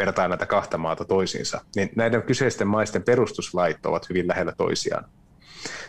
vertaa 0.00 0.28
näitä 0.28 0.46
kahta 0.46 0.78
maata 0.78 1.04
toisiinsa, 1.04 1.60
niin 1.76 1.90
näiden 1.96 2.22
kyseisten 2.22 2.66
maisten 2.68 3.02
perustuslait 3.02 3.86
ovat 3.86 4.08
hyvin 4.08 4.28
lähellä 4.28 4.52
toisiaan. 4.56 5.04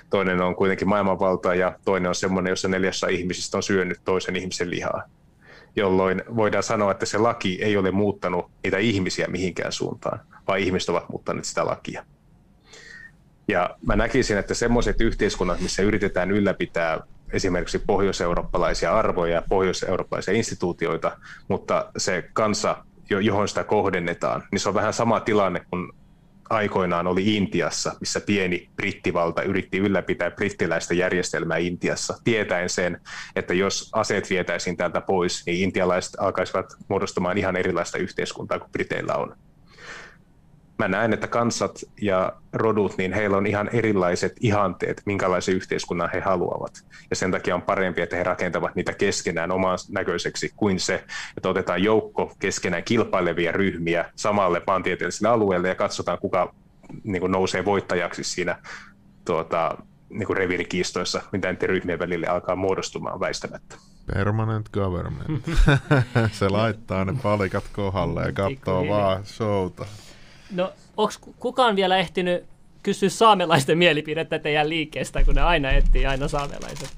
Toinen 0.10 0.41
on 0.41 0.56
kuitenkin 0.56 0.89
maailmanvalta 0.89 1.56
ja 1.56 1.80
toinen 1.86 2.10
on 2.10 2.15
semmoinen, 2.15 2.52
jossa 2.52 2.67
neljässä 2.67 3.08
ihmisistä 3.08 3.58
on 3.58 3.63
syönyt 3.63 4.02
toisen 4.06 4.36
ihmisen 4.36 4.69
lihaa, 4.69 5.04
jolloin 5.76 6.24
voidaan 6.36 6.63
sanoa, 6.63 6.91
että 6.91 7.06
se 7.06 7.17
laki 7.17 7.63
ei 7.63 7.78
ole 7.78 7.91
muuttanut 7.91 8.52
niitä 8.63 8.78
ihmisiä 8.78 9.28
mihinkään 9.28 9.71
suuntaan, 9.71 10.19
vaan 10.47 10.60
ihmiset 10.60 10.89
ovat 10.89 11.10
muuttaneet 11.10 11.45
sitä 11.45 11.65
lakia. 11.65 12.06
Ja 13.47 13.78
mä 13.88 13.95
näkisin, 13.95 14.38
että 14.38 14.54
semmoiset 14.54 15.02
yhteiskunnat, 15.02 15.60
missä 15.62 15.84
yritetään 15.84 16.32
ylläpitää 16.32 17.00
esimerkiksi 17.34 17.80
pohjoiseurooppalaisia 17.80 18.93
arvoja 18.93 19.34
ja 19.34 19.43
pohjoiseurooppalaisia 19.50 20.34
instituutioita, 20.34 21.17
mutta 21.47 21.91
se 21.97 22.30
kansa 22.34 22.86
johon 23.19 23.47
sitä 23.47 23.63
kohdennetaan, 23.63 24.43
niin 24.52 24.60
se 24.60 24.69
on 24.69 24.76
vähän 24.76 24.93
sama 24.93 25.19
tilanne 25.19 25.62
kuin 25.69 25.91
aikoinaan 26.50 27.08
oli 27.08 27.36
Intiassa, 27.36 27.93
missä 28.00 28.21
pieni 28.21 28.69
brittivalta 28.76 29.41
yritti 29.41 29.78
ylläpitää 29.78 30.32
brittiläistä 30.32 30.93
järjestelmää 30.93 31.58
Intiassa, 31.58 32.17
tietäen 32.24 32.69
sen, 32.69 33.02
että 33.36 33.54
jos 33.54 33.89
aseet 33.93 34.30
vietäisiin 34.30 34.78
täältä 34.78 35.02
pois, 35.02 35.45
niin 35.45 35.63
intialaiset 35.63 36.13
alkaisivat 36.19 36.74
muodostamaan 36.88 37.38
ihan 37.38 37.56
erilaista 37.56 37.97
yhteiskuntaa 37.97 38.60
kuin 38.60 38.71
Briteillä 38.71 39.15
on 39.15 39.36
mä 40.82 40.88
näen, 40.88 41.13
että 41.13 41.28
kansat 41.28 41.80
ja 42.02 42.34
rodut, 42.54 42.98
niin 42.98 43.13
heillä 43.13 43.38
on 43.38 43.48
ihan 43.48 43.70
erilaiset 43.74 44.34
ihanteet, 44.39 45.02
minkälaisen 45.06 45.56
yhteiskunnan 45.56 46.10
he 46.13 46.20
haluavat. 46.20 46.86
Ja 47.10 47.15
sen 47.15 47.32
takia 47.32 47.56
on 47.56 47.62
parempi, 47.62 48.02
että 48.02 48.15
he 48.15 48.24
rakentavat 48.24 48.76
niitä 48.76 48.94
keskenään 48.94 49.52
oman 49.52 49.78
näköiseksi 49.89 50.54
kuin 50.56 50.80
se, 50.80 51.04
että 51.38 51.50
otetaan 51.50 51.84
joukko 51.84 52.34
keskenään 52.39 52.84
kilpailevia 52.84 53.52
ryhmiä 53.52 54.06
samalle 54.15 54.62
maantieteelliselle 54.67 55.30
alueelle 55.30 55.67
ja 55.67 55.76
katsotaan, 55.76 56.17
kuka 56.20 56.54
niin 57.04 57.20
kuin 57.20 57.32
nousee 57.32 57.65
voittajaksi 57.65 58.24
siinä 58.24 58.58
tuota, 59.26 59.78
niin 60.10 60.28
kuin 60.28 60.38
reviirikiistoissa, 60.38 61.22
mitä 61.32 61.52
niiden 61.52 61.70
ryhmien 61.70 62.00
välille 62.00 62.28
alkaa 62.28 62.56
muodostumaan 62.56 63.20
väistämättä. 63.20 63.76
Permanent 64.13 64.70
government. 64.70 65.46
se 66.39 66.50
laittaa 66.50 67.06
ne 67.06 67.13
palikat 67.24 67.63
kohdalle 67.74 68.22
ja 68.22 68.32
katsoo 68.32 68.88
vaan 68.88 69.26
showta. 69.26 69.86
No, 70.52 70.74
onko 70.98 71.14
kukaan 71.40 71.76
vielä 71.76 71.98
ehtinyt 71.98 72.44
kysyä 72.84 73.10
saamelaisten 73.10 73.78
mielipidettä 73.78 74.40
teidän 74.40 74.70
liikkeestä, 74.70 75.24
kun 75.24 75.36
ne 75.36 75.42
aina 75.42 75.72
etsii 75.72 76.06
aina 76.06 76.28
saamelaiset? 76.28 76.90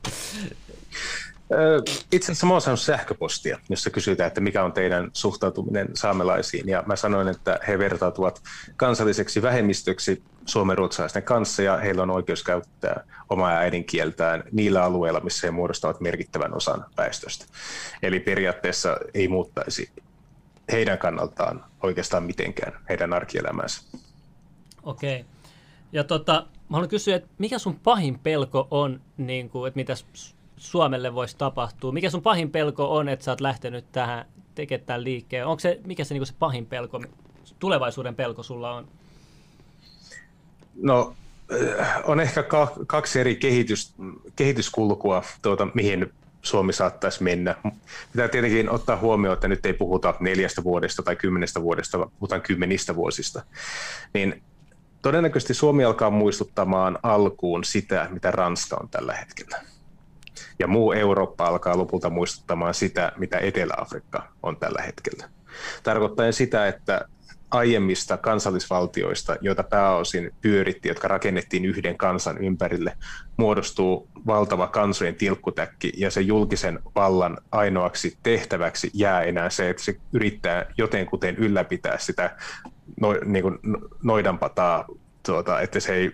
Itse 2.11 2.31
asiassa 2.31 2.45
mä 2.45 2.53
oon 2.53 2.77
sähköpostia, 2.77 3.59
jossa 3.69 3.89
kysytään, 3.89 4.27
että 4.27 4.41
mikä 4.41 4.63
on 4.63 4.73
teidän 4.73 5.09
suhtautuminen 5.13 5.87
saamelaisiin. 5.93 6.69
Ja 6.69 6.83
mä 6.85 6.95
sanoin, 6.95 7.27
että 7.27 7.59
he 7.67 7.79
vertautuvat 7.79 8.41
kansalliseksi 8.75 9.41
vähemmistöksi 9.41 10.23
suomenruotsalaisten 10.45 11.23
kanssa 11.23 11.63
ja 11.63 11.77
heillä 11.77 12.03
on 12.03 12.09
oikeus 12.09 12.43
käyttää 12.43 13.03
omaa 13.29 13.51
äidinkieltään 13.51 14.43
niillä 14.51 14.83
alueilla, 14.83 15.19
missä 15.19 15.47
he 15.47 15.51
muodostavat 15.51 16.01
merkittävän 16.01 16.53
osan 16.53 16.85
väestöstä. 16.97 17.45
Eli 18.03 18.19
periaatteessa 18.19 18.97
ei 19.13 19.27
muuttaisi 19.27 19.89
heidän 20.71 20.97
kannaltaan 20.97 21.63
oikeastaan 21.83 22.23
mitenkään 22.23 22.73
heidän 22.89 23.13
arkielämäänsä. 23.13 23.81
Okei. 24.83 25.25
Ja 25.91 26.03
tota, 26.03 26.33
mä 26.69 26.77
haluan 26.77 26.89
kysyä, 26.89 27.15
että 27.15 27.29
mikä 27.37 27.59
sun 27.59 27.79
pahin 27.79 28.19
pelko 28.19 28.67
on, 28.71 29.01
niin 29.17 29.49
kuin, 29.49 29.67
että 29.67 29.75
mitä 29.75 29.93
Suomelle 30.57 31.13
voisi 31.13 31.37
tapahtua? 31.37 31.91
Mikä 31.91 32.09
sun 32.09 32.21
pahin 32.21 32.51
pelko 32.51 32.95
on, 32.95 33.09
että 33.09 33.25
sä 33.25 33.31
oot 33.31 33.41
lähtenyt 33.41 33.91
tähän 33.91 34.25
tekemään 34.55 34.85
tämän 34.85 35.03
liikkeen? 35.03 35.47
Onko 35.47 35.59
se, 35.59 35.79
mikä 35.85 36.03
se, 36.03 36.13
niin 36.13 36.25
se 36.25 36.33
pahin 36.39 36.65
pelko, 36.65 37.01
tulevaisuuden 37.59 38.15
pelko 38.15 38.43
sulla 38.43 38.71
on? 38.71 38.87
No, 40.75 41.13
äh, 41.79 42.01
on 42.03 42.19
ehkä 42.19 42.43
kaksi 42.87 43.19
eri 43.19 43.35
kehitys, 43.35 43.93
kehityskulkua, 44.35 45.23
tuota, 45.41 45.67
mihin 45.73 46.13
Suomi 46.43 46.73
saattaisi 46.73 47.23
mennä. 47.23 47.55
Pitää 48.11 48.27
tietenkin 48.27 48.69
ottaa 48.69 48.97
huomioon, 48.97 49.33
että 49.33 49.47
nyt 49.47 49.65
ei 49.65 49.73
puhuta 49.73 50.13
neljästä 50.19 50.63
vuodesta 50.63 51.03
tai 51.03 51.15
kymmenestä 51.15 51.61
vuodesta, 51.61 51.99
vaan 51.99 52.11
puhutaan 52.19 52.41
kymmenistä 52.41 52.95
vuosista. 52.95 53.43
Niin 54.13 54.43
todennäköisesti 55.01 55.53
Suomi 55.53 55.83
alkaa 55.83 56.09
muistuttamaan 56.09 56.99
alkuun 57.03 57.63
sitä, 57.63 58.07
mitä 58.11 58.31
Ranska 58.31 58.77
on 58.81 58.89
tällä 58.89 59.13
hetkellä. 59.13 59.61
Ja 60.59 60.67
muu 60.67 60.91
Eurooppa 60.91 61.45
alkaa 61.45 61.77
lopulta 61.77 62.09
muistuttamaan 62.09 62.73
sitä, 62.73 63.11
mitä 63.17 63.37
Etelä-Afrikka 63.37 64.27
on 64.43 64.57
tällä 64.57 64.81
hetkellä. 64.81 65.29
Tarkoittaen 65.83 66.33
sitä, 66.33 66.67
että 66.67 67.05
aiemmista 67.53 68.17
kansallisvaltioista, 68.17 69.35
joita 69.41 69.63
pääosin 69.63 70.31
pyöritti, 70.41 70.87
jotka 70.87 71.07
rakennettiin 71.07 71.65
yhden 71.65 71.97
kansan 71.97 72.37
ympärille, 72.37 72.97
muodostuu 73.37 74.09
valtava 74.27 74.67
kansojen 74.67 75.15
tilkkutäkki 75.15 75.93
ja 75.97 76.11
se 76.11 76.21
julkisen 76.21 76.79
vallan 76.95 77.37
ainoaksi 77.51 78.17
tehtäväksi 78.23 78.91
jää 78.93 79.21
enää 79.21 79.49
se, 79.49 79.69
että 79.69 79.83
se 79.83 79.95
yrittää 80.13 80.65
jotenkuten 80.77 81.35
ylläpitää 81.35 81.97
sitä 81.97 82.35
no, 83.01 83.13
niin 83.25 83.43
kuin 83.43 83.59
noidanpataa, 84.03 84.85
tuota, 85.25 85.61
että 85.61 85.79
se 85.79 85.93
ei 85.93 86.11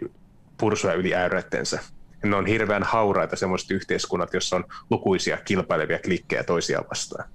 pursuja 0.57 0.93
yli 0.93 1.15
äyrättensä. 1.15 1.79
Ne 2.23 2.35
on 2.35 2.45
hirveän 2.45 2.83
hauraita 2.83 3.35
sellaiset 3.35 3.71
yhteiskunnat, 3.71 4.33
joissa 4.33 4.55
on 4.55 4.65
lukuisia 4.89 5.37
kilpailevia 5.37 5.99
klikkejä 5.99 6.43
toisiaan 6.43 6.85
vastaan. 6.89 7.29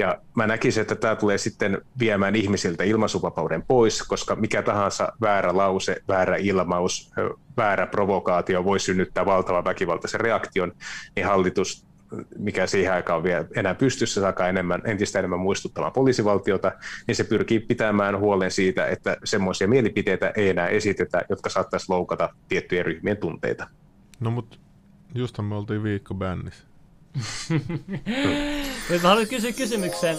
Ja 0.00 0.18
mä 0.34 0.46
näkisin, 0.46 0.80
että 0.80 0.94
tämä 0.94 1.16
tulee 1.16 1.38
sitten 1.38 1.82
viemään 1.98 2.36
ihmisiltä 2.36 2.84
ilmaisuvapauden 2.84 3.62
pois, 3.62 4.02
koska 4.02 4.36
mikä 4.36 4.62
tahansa 4.62 5.12
väärä 5.20 5.56
lause, 5.56 5.96
väärä 6.08 6.36
ilmaus, 6.36 7.12
väärä 7.56 7.86
provokaatio 7.86 8.64
voi 8.64 8.80
synnyttää 8.80 9.26
valtavan 9.26 9.64
väkivaltaisen 9.64 10.20
reaktion, 10.20 10.72
niin 11.16 11.26
hallitus 11.26 11.86
mikä 12.38 12.66
siihen 12.66 12.92
aikaan 12.92 13.22
vielä 13.22 13.44
enää 13.54 13.74
pystyssä, 13.74 14.20
saakaan 14.20 14.50
enemmän, 14.50 14.82
entistä 14.84 15.18
enemmän 15.18 15.40
muistuttamaan 15.40 15.92
poliisivaltiota, 15.92 16.72
niin 17.06 17.16
se 17.16 17.24
pyrkii 17.24 17.60
pitämään 17.60 18.18
huolen 18.18 18.50
siitä, 18.50 18.86
että 18.86 19.16
semmoisia 19.24 19.68
mielipiteitä 19.68 20.32
ei 20.36 20.48
enää 20.48 20.68
esitetä, 20.68 21.22
jotka 21.28 21.50
saattaisi 21.50 21.86
loukata 21.88 22.28
tiettyjen 22.48 22.84
ryhmien 22.84 23.16
tunteita. 23.16 23.68
No 24.20 24.30
mutta 24.30 24.58
just 25.14 25.38
me 25.38 25.54
oltiin 25.54 25.82
viikko 25.82 26.14
bännissä. 26.14 26.69
Mä 29.02 29.08
haluan 29.08 29.26
kysyä 29.26 29.52
kysymyksen, 29.52 30.16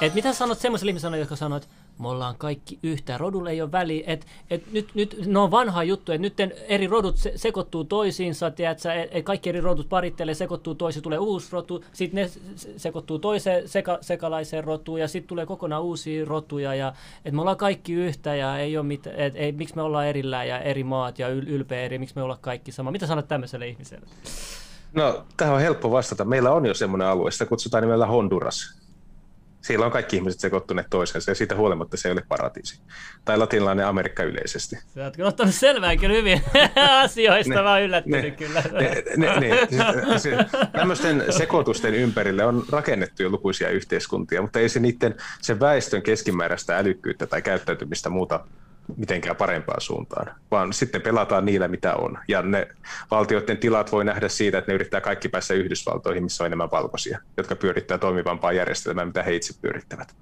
että 0.00 0.14
mitä 0.14 0.32
sanot 0.32 0.58
semmoiselle 0.58 0.90
ihmiselle, 0.90 1.18
jotka 1.18 1.36
sanoo, 1.36 1.56
että 1.56 1.68
me 1.98 2.08
ollaan 2.08 2.34
kaikki 2.38 2.78
yhtä. 2.82 3.18
Rodulle 3.18 3.50
ei 3.50 3.62
ole 3.62 3.72
väliä, 3.72 4.04
että 4.06 4.26
et 4.50 4.72
nyt, 4.72 4.94
nyt 4.94 5.26
ne 5.26 5.38
on 5.38 5.50
vanha 5.50 5.84
juttu, 5.84 6.12
että 6.12 6.22
nyt 6.22 6.34
eri 6.68 6.86
rodut 6.86 7.16
se, 7.16 7.32
sekoittuu 7.36 7.84
toisiinsa, 7.84 8.50
tiedätkö, 8.50 8.92
et, 8.92 9.08
et 9.12 9.24
kaikki 9.24 9.48
eri 9.48 9.60
rodut 9.60 9.88
parittelee, 9.88 10.34
sekoittuu 10.34 10.74
toisiin, 10.74 11.02
tulee 11.02 11.18
uusi 11.18 11.48
rotu, 11.52 11.84
sitten 11.92 12.24
ne 12.24 12.30
sekoittuu 12.76 13.18
toiseen 13.18 13.68
seka, 13.68 13.98
sekalaiseen 14.00 14.64
rotuun 14.64 15.00
ja 15.00 15.08
sitten 15.08 15.28
tulee 15.28 15.46
kokonaan 15.46 15.82
uusia 15.82 16.24
rotuja 16.24 16.74
ja 16.74 16.92
että 17.16 17.32
me 17.32 17.40
ollaan 17.40 17.56
kaikki 17.56 17.92
yhtä 17.92 18.34
ja 18.34 18.58
ei 18.58 18.76
ole 18.76 18.86
mitään, 18.86 19.16
et, 19.16 19.36
ei, 19.36 19.52
miksi 19.52 19.76
me 19.76 19.82
ollaan 19.82 20.06
erillään 20.06 20.48
ja 20.48 20.60
eri 20.60 20.84
maat 20.84 21.18
ja 21.18 21.28
yl, 21.28 21.46
ylpeä 21.46 21.80
eri, 21.80 21.98
miksi 21.98 22.16
me 22.16 22.22
ollaan 22.22 22.40
kaikki 22.40 22.72
sama. 22.72 22.90
Mitä 22.90 23.06
sanot 23.06 23.28
tämmöiselle 23.28 23.68
ihmiselle? 23.68 24.06
No, 24.92 25.26
tähän 25.36 25.54
on 25.54 25.60
helppo 25.60 25.90
vastata. 25.90 26.24
Meillä 26.24 26.52
on 26.52 26.66
jo 26.66 26.74
semmoinen 26.74 27.08
alue, 27.08 27.30
sitä 27.30 27.46
kutsutaan 27.46 27.82
nimellä 27.82 28.06
Honduras. 28.06 28.80
Siellä 29.60 29.86
on 29.86 29.92
kaikki 29.92 30.16
ihmiset 30.16 30.40
sekoittuneet 30.40 30.86
toisensa 30.90 31.30
ja 31.30 31.34
siitä 31.34 31.56
huolimatta 31.56 31.96
se 31.96 32.08
ei 32.08 32.12
ole 32.12 32.22
paratiisi. 32.28 32.80
Tai 33.24 33.38
latinalainen 33.38 33.86
Amerikka 33.86 34.22
yleisesti. 34.22 34.78
Sä 34.94 35.04
oot 35.04 35.14
ottanut 35.20 35.54
selvää 35.54 35.96
kyllä 35.96 36.14
hyvin 36.14 36.42
asioista, 37.04 37.54
ne, 37.54 37.62
mä 37.62 37.70
oon 37.70 37.82
yllättynyt 37.82 38.22
ne, 38.22 38.30
kyllä. 38.30 38.62
Ne, 38.72 39.02
ne, 39.16 39.40
ne, 39.40 39.68
siis, 40.18 40.34
tämmöisten 40.72 41.24
sekoitusten 41.30 41.94
ympärille 41.94 42.44
on 42.44 42.64
rakennettu 42.70 43.22
jo 43.22 43.30
lukuisia 43.30 43.68
yhteiskuntia, 43.68 44.42
mutta 44.42 44.58
ei 44.58 44.68
se 44.68 44.80
niiden 44.80 45.14
se 45.40 45.60
väestön 45.60 46.02
keskimääräistä 46.02 46.78
älykkyyttä 46.78 47.26
tai 47.26 47.42
käyttäytymistä 47.42 48.10
muuta 48.10 48.44
mitenkään 48.96 49.36
parempaan 49.36 49.80
suuntaan, 49.80 50.36
vaan 50.50 50.72
sitten 50.72 51.02
pelataan 51.02 51.46
niillä, 51.46 51.68
mitä 51.68 51.94
on. 51.94 52.18
Ja 52.28 52.42
ne 52.42 52.68
valtioiden 53.10 53.58
tilat 53.58 53.92
voi 53.92 54.04
nähdä 54.04 54.28
siitä, 54.28 54.58
että 54.58 54.72
ne 54.72 54.74
yrittää 54.74 55.00
kaikki 55.00 55.28
päässä 55.28 55.54
Yhdysvaltoihin, 55.54 56.22
missä 56.22 56.44
on 56.44 56.46
enemmän 56.46 56.70
valkoisia, 56.70 57.18
jotka 57.36 57.56
pyörittää 57.56 57.98
toimivampaa 57.98 58.52
järjestelmää, 58.52 59.04
mitä 59.04 59.22
he 59.22 59.34
itse 59.34 59.54
pyörittävät. 59.62 60.14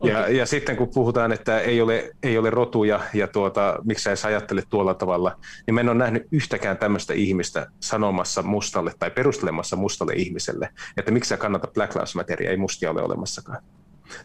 okay. 0.00 0.12
ja, 0.12 0.28
ja 0.28 0.46
sitten 0.46 0.76
kun 0.76 0.88
puhutaan, 0.94 1.32
että 1.32 1.60
ei 1.60 1.80
ole, 1.80 2.10
ei 2.22 2.38
ole 2.38 2.50
rotuja 2.50 3.00
ja 3.14 3.28
tuota, 3.28 3.78
miksi 3.84 4.02
sä 4.02 4.10
edes 4.10 4.24
ajattele 4.24 4.62
tuolla 4.70 4.94
tavalla, 4.94 5.38
niin 5.66 5.74
mä 5.74 5.80
en 5.80 5.88
ole 5.88 5.98
nähnyt 5.98 6.26
yhtäkään 6.32 6.78
tämmöistä 6.78 7.14
ihmistä 7.14 7.66
sanomassa 7.80 8.42
mustalle 8.42 8.92
tai 8.98 9.10
perustelemassa 9.10 9.76
mustalle 9.76 10.12
ihmiselle, 10.12 10.68
että 10.96 11.10
miksi 11.10 11.28
sä 11.28 11.36
kannata 11.36 11.68
Black 11.74 11.94
Lives 11.94 12.14
Matteria, 12.14 12.50
ei 12.50 12.56
mustia 12.56 12.90
ole 12.90 13.02
olemassakaan 13.02 13.62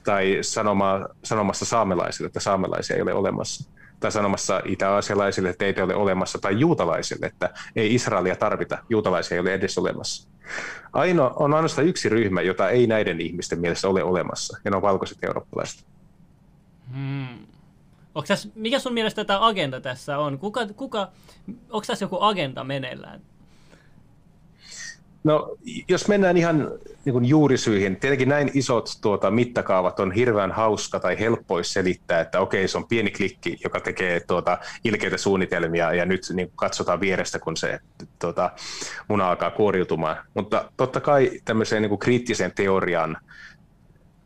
tai 0.03 0.37
sanoma, 0.41 1.07
sanomassa 1.23 1.65
saamelaisille, 1.65 2.27
että 2.27 2.39
saamelaisia 2.39 2.95
ei 2.95 3.01
ole 3.01 3.13
olemassa 3.13 3.71
tai 4.01 4.11
sanomassa 4.11 4.61
itä-aasialaisille, 4.65 5.49
että 5.49 5.65
ei 5.65 5.73
ole 5.81 5.95
olemassa, 5.95 6.39
tai 6.39 6.59
juutalaisille, 6.59 7.25
että 7.25 7.49
ei 7.75 7.95
Israelia 7.95 8.35
tarvita, 8.35 8.77
juutalaisia 8.89 9.35
ei 9.35 9.39
ole 9.39 9.53
edes 9.53 9.77
olemassa. 9.77 10.29
Aino, 10.93 11.33
on 11.35 11.53
ainoastaan 11.53 11.87
yksi 11.87 12.09
ryhmä, 12.09 12.41
jota 12.41 12.69
ei 12.69 12.87
näiden 12.87 13.21
ihmisten 13.21 13.59
mielessä 13.59 13.87
ole 13.87 14.03
olemassa, 14.03 14.57
ja 14.65 14.71
ne 14.71 14.77
on 14.77 14.81
valkoiset 14.81 15.17
eurooppalaiset. 15.23 15.85
Hmm. 16.93 17.47
tässä, 18.27 18.49
mikä 18.55 18.79
sun 18.79 18.93
mielestä 18.93 19.25
tämä 19.25 19.47
agenda 19.47 19.81
tässä 19.81 20.17
on? 20.17 20.39
Kuka, 20.39 20.67
kuka, 20.75 21.11
onko 21.69 21.83
tässä 21.87 22.05
joku 22.05 22.17
agenda 22.21 22.63
meneillään? 22.63 23.21
No, 25.23 25.57
jos 25.87 26.07
mennään 26.07 26.37
ihan 26.37 26.71
niin 27.05 27.13
kuin 27.13 27.25
juurisyihin, 27.25 27.95
tietenkin 27.95 28.29
näin 28.29 28.51
isot 28.53 28.89
tuota, 29.01 29.31
mittakaavat 29.31 29.99
on 29.99 30.11
hirveän 30.11 30.51
hauska 30.51 30.99
tai 30.99 31.19
helppois 31.19 31.73
selittää, 31.73 32.19
että 32.21 32.39
okei, 32.39 32.67
se 32.67 32.77
on 32.77 32.87
pieni 32.87 33.11
klikki, 33.11 33.57
joka 33.63 33.79
tekee 33.79 34.19
tuota, 34.19 34.57
ilkeitä 34.83 35.17
suunnitelmia 35.17 35.93
ja 35.93 36.05
nyt 36.05 36.21
niin 36.33 36.51
katsotaan 36.55 36.99
vierestä, 36.99 37.39
kun 37.39 37.57
se 37.57 37.79
tuota, 38.19 38.51
muna 39.07 39.29
alkaa 39.29 39.51
kuoriutumaan. 39.51 40.17
Mutta 40.33 40.71
totta 40.77 40.99
kai 40.99 41.31
tämmöiseen 41.45 41.81
niin 41.81 41.89
kuin 41.89 41.99
kriittisen 41.99 42.51
teorian 42.55 43.17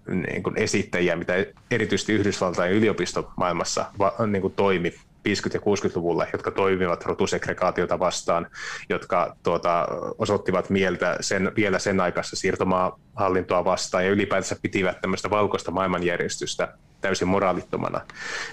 niin 0.08 0.44
kuin 0.44 0.58
esittäjiä, 0.58 1.16
mitä 1.16 1.34
erityisesti 1.72 2.14
Yhdysvaltain 2.14 2.72
yliopistomaailmassa 2.72 3.86
va, 4.00 4.14
niin 4.28 4.42
kuin 4.42 4.54
toimi 4.54 4.94
50- 5.26 5.54
ja 5.54 5.60
60-luvulla, 5.60 6.26
jotka 6.34 6.52
toimivat 6.52 7.06
rotusegregaatiota 7.06 8.00
vastaan, 8.00 8.48
jotka 8.90 9.36
tuota, 9.44 9.88
osoittivat 10.18 10.70
mieltä 10.70 11.18
sen, 11.22 11.52
vielä 11.56 11.80
sen 11.80 12.00
aikaista 12.02 12.36
siirtomaahallintoa 12.36 13.66
vastaan 13.66 14.06
ja 14.06 14.12
ylipäätänsä 14.12 14.56
pitivät 14.62 15.02
tämmöistä 15.02 15.30
valkoista 15.30 15.72
maailmanjärjestystä 15.72 16.74
täysin 17.02 17.28
moraalittomana, 17.28 18.02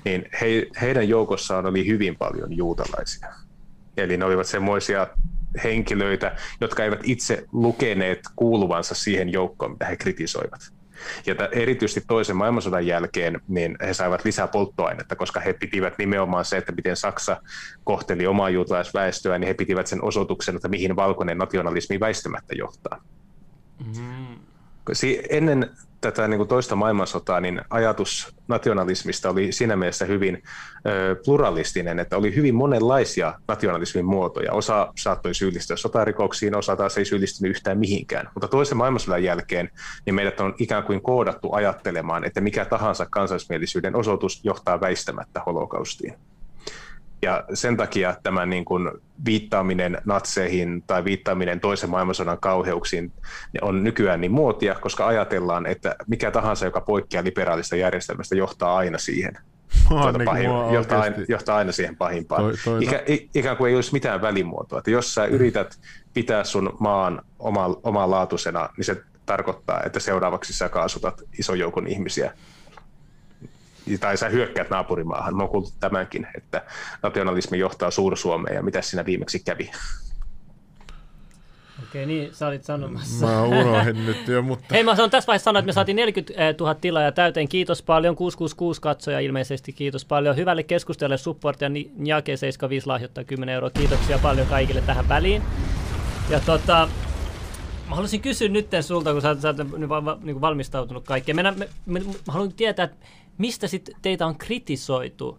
niin 0.04 0.28
he, 0.40 0.66
heidän 0.80 1.08
joukossaan 1.08 1.66
oli 1.66 1.86
hyvin 1.86 2.16
paljon 2.16 2.56
juutalaisia. 2.56 3.28
Eli 3.96 4.16
ne 4.16 4.24
olivat 4.24 4.46
semmoisia 4.46 5.06
henkilöitä, 5.64 6.36
jotka 6.60 6.84
eivät 6.84 7.00
itse 7.02 7.44
lukeneet 7.52 8.20
kuuluvansa 8.36 8.94
siihen 8.94 9.32
joukkoon, 9.32 9.72
mitä 9.72 9.86
he 9.86 9.96
kritisoivat. 9.96 10.81
Ja 11.26 11.34
erityisesti 11.52 12.02
toisen 12.06 12.36
maailmansodan 12.36 12.86
jälkeen 12.86 13.40
niin 13.48 13.76
he 13.86 13.94
saivat 13.94 14.24
lisää 14.24 14.48
polttoainetta, 14.48 15.16
koska 15.16 15.40
he 15.40 15.52
pitivät 15.52 15.98
nimenomaan 15.98 16.44
se, 16.44 16.56
että 16.56 16.72
miten 16.72 16.96
Saksa 16.96 17.42
kohteli 17.84 18.26
omaa 18.26 18.50
juutalaisväestöä, 18.50 19.38
niin 19.38 19.48
he 19.48 19.54
pitivät 19.54 19.86
sen 19.86 20.04
osoituksen, 20.04 20.56
että 20.56 20.68
mihin 20.68 20.96
valkoinen 20.96 21.38
nationalismi 21.38 22.00
väistämättä 22.00 22.54
johtaa. 22.54 23.02
Mm-hmm. 23.84 24.36
Ennen 25.30 25.70
tätä 26.02 26.28
niin 26.28 26.38
kuin 26.38 26.48
toista 26.48 26.76
maailmansotaa, 26.76 27.40
niin 27.40 27.60
ajatus 27.70 28.34
nationalismista 28.48 29.30
oli 29.30 29.52
siinä 29.52 29.76
mielessä 29.76 30.04
hyvin 30.04 30.42
ö, 30.86 31.16
pluralistinen, 31.24 31.98
että 31.98 32.16
oli 32.16 32.36
hyvin 32.36 32.54
monenlaisia 32.54 33.34
nationalismin 33.48 34.04
muotoja. 34.04 34.52
Osa 34.52 34.92
saattoi 34.98 35.34
syyllistyä 35.34 35.76
sotarikoksiin, 35.76 36.56
osa 36.56 36.76
taas 36.76 36.98
ei 36.98 37.04
syyllistynyt 37.04 37.50
yhtään 37.50 37.78
mihinkään. 37.78 38.28
Mutta 38.34 38.48
toisen 38.48 38.78
maailmansodan 38.78 39.24
jälkeen 39.24 39.70
niin 40.06 40.14
meidät 40.14 40.40
on 40.40 40.54
ikään 40.58 40.82
kuin 40.82 41.02
koodattu 41.02 41.52
ajattelemaan, 41.52 42.24
että 42.24 42.40
mikä 42.40 42.64
tahansa 42.64 43.06
kansallismielisyyden 43.10 43.96
osoitus 43.96 44.44
johtaa 44.44 44.80
väistämättä 44.80 45.42
holokaustiin. 45.46 46.14
Ja 47.22 47.44
sen 47.54 47.76
takia 47.76 48.14
tämä 48.22 48.46
niin 48.46 48.64
kuin 48.64 48.90
viittaaminen 49.24 49.98
natseihin 50.04 50.82
tai 50.86 51.04
viittaaminen 51.04 51.60
toisen 51.60 51.90
maailmansodan 51.90 52.40
kauheuksiin 52.40 53.12
on 53.62 53.84
nykyään 53.84 54.20
niin 54.20 54.32
muotia, 54.32 54.74
koska 54.74 55.06
ajatellaan, 55.06 55.66
että 55.66 55.96
mikä 56.06 56.30
tahansa, 56.30 56.64
joka 56.64 56.80
poikkeaa 56.80 57.24
liberaalista 57.24 57.76
järjestelmästä, 57.76 58.36
johtaa 58.36 58.76
aina 58.76 58.98
siihen. 58.98 59.38
Tuota 59.88 60.18
niin 60.18 60.24
pahin, 60.24 60.50
johtaa, 60.72 61.00
aina, 61.00 61.16
johtaa 61.28 61.56
aina 61.56 61.72
siihen 61.72 61.96
pahimpaan. 61.96 62.42
Toi, 62.42 62.54
toi 62.64 62.84
Ikä, 62.84 62.96
no. 62.96 63.16
ikään 63.34 63.56
kuin 63.56 63.68
ei 63.68 63.74
olisi 63.74 63.92
mitään 63.92 64.22
välimuotoa. 64.22 64.78
Että 64.78 64.90
jos 64.90 65.14
sä 65.14 65.24
yrität 65.24 65.78
pitää 66.14 66.44
sun 66.44 66.76
maan 66.80 67.22
oma, 67.38 67.76
omanlaatuisena, 67.82 68.68
niin 68.76 68.84
se 68.84 69.02
tarkoittaa, 69.26 69.82
että 69.86 70.00
seuraavaksi 70.00 70.52
sä 70.52 70.68
kaasutat 70.68 71.22
ison 71.38 71.58
joukon 71.58 71.86
ihmisiä 71.86 72.34
tai 74.00 74.16
sä 74.16 74.28
hyökkäät 74.28 74.70
naapurimaahan. 74.70 75.36
Mä 75.36 75.42
oon 75.42 75.50
kuullut 75.50 75.74
tämänkin, 75.80 76.26
että 76.36 76.64
nationalismi 77.02 77.58
johtaa 77.58 77.90
Suur-Suomeen 77.90 78.56
ja 78.56 78.62
mitä 78.62 78.82
siinä 78.82 79.04
viimeksi 79.04 79.38
kävi. 79.38 79.70
Okei, 81.92 82.06
niin 82.06 82.34
sä 82.34 82.46
olit 82.46 82.64
sanomassa. 82.64 83.26
Mä 83.26 83.42
unohdin 83.42 84.06
nyt 84.06 84.28
jo, 84.28 84.42
mutta... 84.42 84.64
Hei, 84.70 84.84
mä 84.84 84.96
sanon 84.96 85.10
tässä 85.10 85.26
vaiheessa 85.26 85.44
sanoa, 85.44 85.58
että 85.58 85.66
me 85.66 85.72
saatiin 85.72 85.96
40 85.96 86.54
000 86.60 86.74
tilaa 86.74 87.12
täyteen. 87.12 87.48
Kiitos 87.48 87.82
paljon. 87.82 88.16
666 88.16 88.80
katsoja 88.80 89.20
ilmeisesti. 89.20 89.72
Kiitos 89.72 90.04
paljon. 90.04 90.36
Hyvälle 90.36 90.62
keskustelulle 90.62 91.18
support 91.18 91.60
ja 91.60 91.68
Njake 91.98 92.36
75 92.36 92.86
lahjoittaa 92.86 93.24
10 93.24 93.54
euroa. 93.54 93.70
Kiitoksia 93.70 94.18
paljon 94.18 94.46
kaikille 94.46 94.80
tähän 94.80 95.08
väliin. 95.08 95.42
Ja 96.30 96.40
tota, 96.40 96.88
mä 97.88 97.94
haluaisin 97.94 98.20
kysyä 98.20 98.48
nyt 98.48 98.68
sulta, 98.80 99.12
kun 99.12 99.22
sä, 99.22 99.36
sä 99.40 99.48
oot 99.48 100.22
niin 100.22 100.40
valmistautunut 100.40 101.04
kaikkeen. 101.04 101.36
Mä, 101.36 101.42
mä, 101.42 101.64
mä, 101.86 101.98
mä 101.98 102.32
haluan 102.32 102.52
tietää, 102.52 102.84
että 102.84 103.06
mistä 103.38 103.66
sitten 103.66 103.94
teitä 104.02 104.26
on 104.26 104.38
kritisoitu 104.38 105.38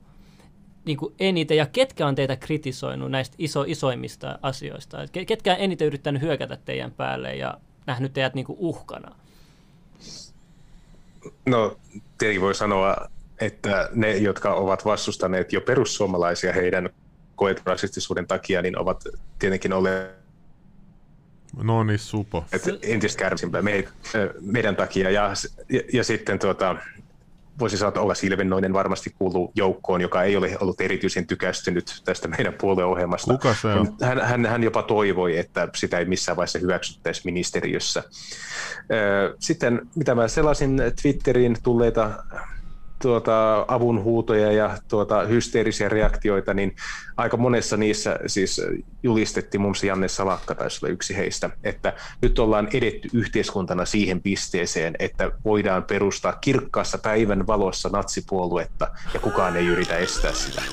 niin 0.86 0.98
kuin 0.98 1.16
eniten 1.20 1.58
ja 1.58 1.66
ketkä 1.66 2.08
on 2.08 2.16
teitä 2.16 2.36
kritisoinut 2.36 3.12
näistä 3.12 3.36
iso, 3.40 3.64
isoimmista 3.68 4.40
asioista? 4.42 4.98
Ketkä 5.28 5.52
on 5.52 5.60
eniten 5.60 5.88
yrittänyt 5.88 6.22
hyökätä 6.22 6.58
teidän 6.66 6.92
päälle 6.92 7.36
ja 7.36 7.58
nähnyt 7.86 8.14
teidät 8.14 8.34
niin 8.34 8.46
kuin 8.46 8.58
uhkana? 8.60 9.16
No, 11.46 11.78
tietenkin 12.18 12.42
voi 12.42 12.56
sanoa, 12.56 12.96
että 13.40 13.90
ne, 13.94 14.18
jotka 14.18 14.54
ovat 14.54 14.86
vastustaneet 14.86 15.54
jo 15.54 15.62
perussuomalaisia 15.62 16.54
heidän 16.54 16.90
koetun 17.36 17.66
rasistisuuden 17.66 18.28
takia, 18.28 18.62
niin 18.62 18.80
ovat 18.80 19.04
tietenkin 19.40 19.74
olleet 19.74 20.24
No 21.62 21.84
niin, 21.84 22.00
supo. 22.00 22.46
entistä 22.82 23.20
kärsimpää 23.20 23.62
meidän 24.42 24.76
takia. 24.76 25.10
Ja, 25.10 25.34
ja, 25.70 25.82
ja 25.94 26.04
sitten 26.04 26.40
tuota, 26.40 26.76
voisi 27.60 27.78
sanoa, 27.78 27.88
että 27.88 28.02
Olla 28.02 28.14
Silvennoinen 28.14 28.74
varmasti 28.74 29.16
kuuluu 29.20 29.52
joukkoon, 29.56 30.02
joka 30.02 30.24
ei 30.24 30.38
ole 30.38 30.58
ollut 30.60 30.82
erityisen 30.82 31.28
tykästynyt 31.28 32.02
tästä 32.06 32.28
meidän 32.28 32.54
puolueohjelmasta. 32.54 33.34
Kuka 33.34 33.56
se 33.62 33.68
on? 33.68 33.96
Hän, 34.02 34.22
hän, 34.22 34.46
hän 34.46 34.64
jopa 34.64 34.84
toivoi, 34.84 35.38
että 35.38 35.68
sitä 35.76 36.00
ei 36.00 36.06
missään 36.06 36.36
vaiheessa 36.36 36.60
hyväksyttäisi 36.60 37.22
ministeriössä. 37.26 38.04
Sitten 39.40 39.82
mitä 39.96 40.16
mä 40.16 40.28
sellaisin 40.28 40.82
Twitteriin 41.02 41.58
tulleita 41.64 42.24
tuota, 43.04 43.66
avunhuutoja 43.68 44.52
ja 44.52 44.78
tuota, 44.88 45.22
hysteerisiä 45.22 45.90
reaktioita, 45.90 46.54
niin 46.54 46.76
aika 47.18 47.38
monessa 47.38 47.78
niissä 47.78 48.20
siis 48.28 48.62
julistettiin, 49.04 49.62
muun 49.62 49.70
muassa 49.70 49.86
Janne 49.86 50.08
Salakka 50.08 50.56
taisi 50.56 50.86
olla 50.86 50.94
yksi 50.94 51.18
heistä, 51.18 51.50
että 51.64 51.94
nyt 52.22 52.40
ollaan 52.40 52.68
edetty 52.74 53.10
yhteiskuntana 53.14 53.86
siihen 53.86 54.22
pisteeseen, 54.22 54.96
että 55.00 55.32
voidaan 55.46 55.84
perustaa 55.84 56.34
kirkkaassa 56.34 56.98
päivän 56.98 57.48
valossa 57.48 57.90
natsipuoluetta 57.90 58.88
ja 59.14 59.20
kukaan 59.20 59.58
ei 59.58 59.68
yritä 59.68 59.98
estää 59.98 60.32
sitä. 60.34 60.62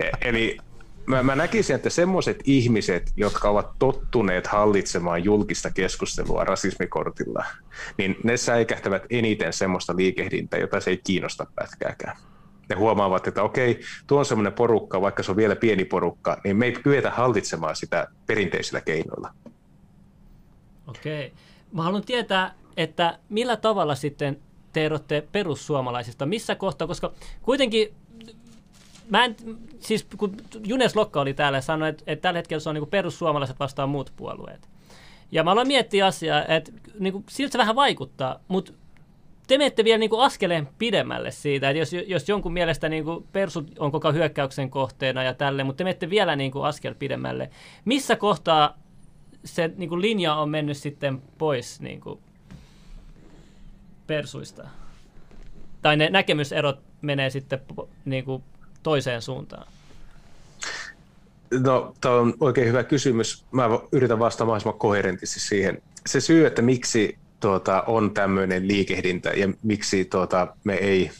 E, 0.00 0.10
eli 0.20 0.58
mä, 1.06 1.22
mä 1.22 1.36
näkisin, 1.36 1.76
että 1.76 1.90
semmoiset 1.90 2.42
ihmiset, 2.44 3.12
jotka 3.16 3.48
ovat 3.48 3.70
tottuneet 3.78 4.46
hallitsemaan 4.46 5.24
julkista 5.24 5.70
keskustelua 5.70 6.44
rasismikortilla, 6.44 7.44
niin 7.98 8.16
ne 8.24 8.36
säikähtävät 8.36 9.02
eniten 9.10 9.52
semmoista 9.52 9.96
liikehdintää, 9.96 10.60
jota 10.60 10.80
se 10.80 10.90
ei 10.90 11.00
kiinnosta 11.04 11.46
pätkääkään. 11.54 12.16
Ne 12.68 12.76
huomaavat, 12.76 13.26
että 13.26 13.42
okei, 13.42 13.80
tuo 14.06 14.18
on 14.18 14.24
semmoinen 14.24 14.52
porukka, 14.52 15.00
vaikka 15.00 15.22
se 15.22 15.30
on 15.30 15.36
vielä 15.36 15.56
pieni 15.56 15.84
porukka, 15.84 16.40
niin 16.44 16.56
me 16.56 16.66
ei 16.66 16.72
kyetä 16.72 17.10
hallitsemaan 17.10 17.76
sitä 17.76 18.06
perinteisillä 18.26 18.80
keinoilla. 18.80 19.34
Okei. 20.86 21.32
Mä 21.72 21.82
haluan 21.82 22.04
tietää, 22.04 22.54
että 22.76 23.18
millä 23.28 23.56
tavalla 23.56 23.94
sitten 23.94 24.40
te 24.72 24.84
erotte 24.84 25.28
perussuomalaisista, 25.32 26.26
missä 26.26 26.54
kohtaa, 26.54 26.86
koska 26.86 27.12
kuitenkin 27.42 27.94
mä 29.10 29.24
en, 29.24 29.36
siis 29.80 30.06
kun 30.16 30.36
Junes 30.64 30.96
Lokka 30.96 31.20
oli 31.20 31.34
täällä 31.34 31.58
ja 31.58 31.62
sanoi, 31.62 31.88
että, 31.88 32.04
että 32.06 32.22
tällä 32.22 32.38
hetkellä 32.38 32.60
se 32.60 32.68
on 32.68 32.74
niin 32.74 32.86
perussuomalaiset 32.86 33.60
vastaan 33.60 33.88
muut 33.88 34.12
puolueet. 34.16 34.68
Ja 35.32 35.44
mä 35.44 35.50
aloin 35.50 35.68
miettiä 35.68 36.06
asiaa, 36.06 36.44
että 36.46 36.72
niin 36.98 37.12
kuin, 37.12 37.24
siltä 37.28 37.52
se 37.52 37.58
vähän 37.58 37.76
vaikuttaa, 37.76 38.40
mutta 38.48 38.72
te 39.46 39.58
menette 39.58 39.84
vielä 39.84 39.98
niin 39.98 40.10
kuin 40.10 40.22
askeleen 40.22 40.68
pidemmälle 40.78 41.30
siitä, 41.30 41.70
että 41.70 41.78
jos, 41.78 41.92
jos 42.06 42.28
jonkun 42.28 42.52
mielestä 42.52 42.88
niin 42.88 43.04
kuin 43.04 43.24
persut 43.32 43.78
on 43.78 43.92
koko 43.92 44.12
hyökkäyksen 44.12 44.70
kohteena 44.70 45.22
ja 45.22 45.34
tälle, 45.34 45.64
mutta 45.64 45.78
te 45.78 45.84
menette 45.84 46.10
vielä 46.10 46.36
niin 46.36 46.52
kuin 46.52 46.64
askel 46.64 46.94
pidemmälle. 46.94 47.50
Missä 47.84 48.16
kohtaa 48.16 48.78
se 49.44 49.70
niin 49.76 49.88
kuin 49.88 50.00
linja 50.00 50.34
on 50.34 50.48
mennyt 50.50 50.76
sitten 50.76 51.22
pois 51.38 51.80
niin 51.80 52.00
kuin 52.00 52.20
persuista? 54.06 54.68
Tai 55.82 55.96
ne 55.96 56.10
näkemyserot 56.10 56.80
menee 57.02 57.30
sitten 57.30 57.60
niin 58.04 58.24
kuin 58.24 58.42
toiseen 58.86 59.22
suuntaan? 59.22 59.66
No, 61.50 61.94
tämä 62.00 62.14
on 62.14 62.34
oikein 62.40 62.68
hyvä 62.68 62.84
kysymys. 62.84 63.44
Mä 63.50 63.68
yritän 63.92 64.18
vastata 64.18 64.44
mahdollisimman 64.44 64.78
koherentisti 64.78 65.40
siihen. 65.40 65.82
Se 66.06 66.20
syy, 66.20 66.46
että 66.46 66.62
miksi 66.62 67.18
tuota, 67.40 67.82
on 67.86 68.14
tämmöinen 68.14 68.68
liikehdintä 68.68 69.30
ja 69.30 69.48
miksi 69.62 70.04
tuota, 70.04 70.56
me 70.64 70.74
ei 70.74 71.10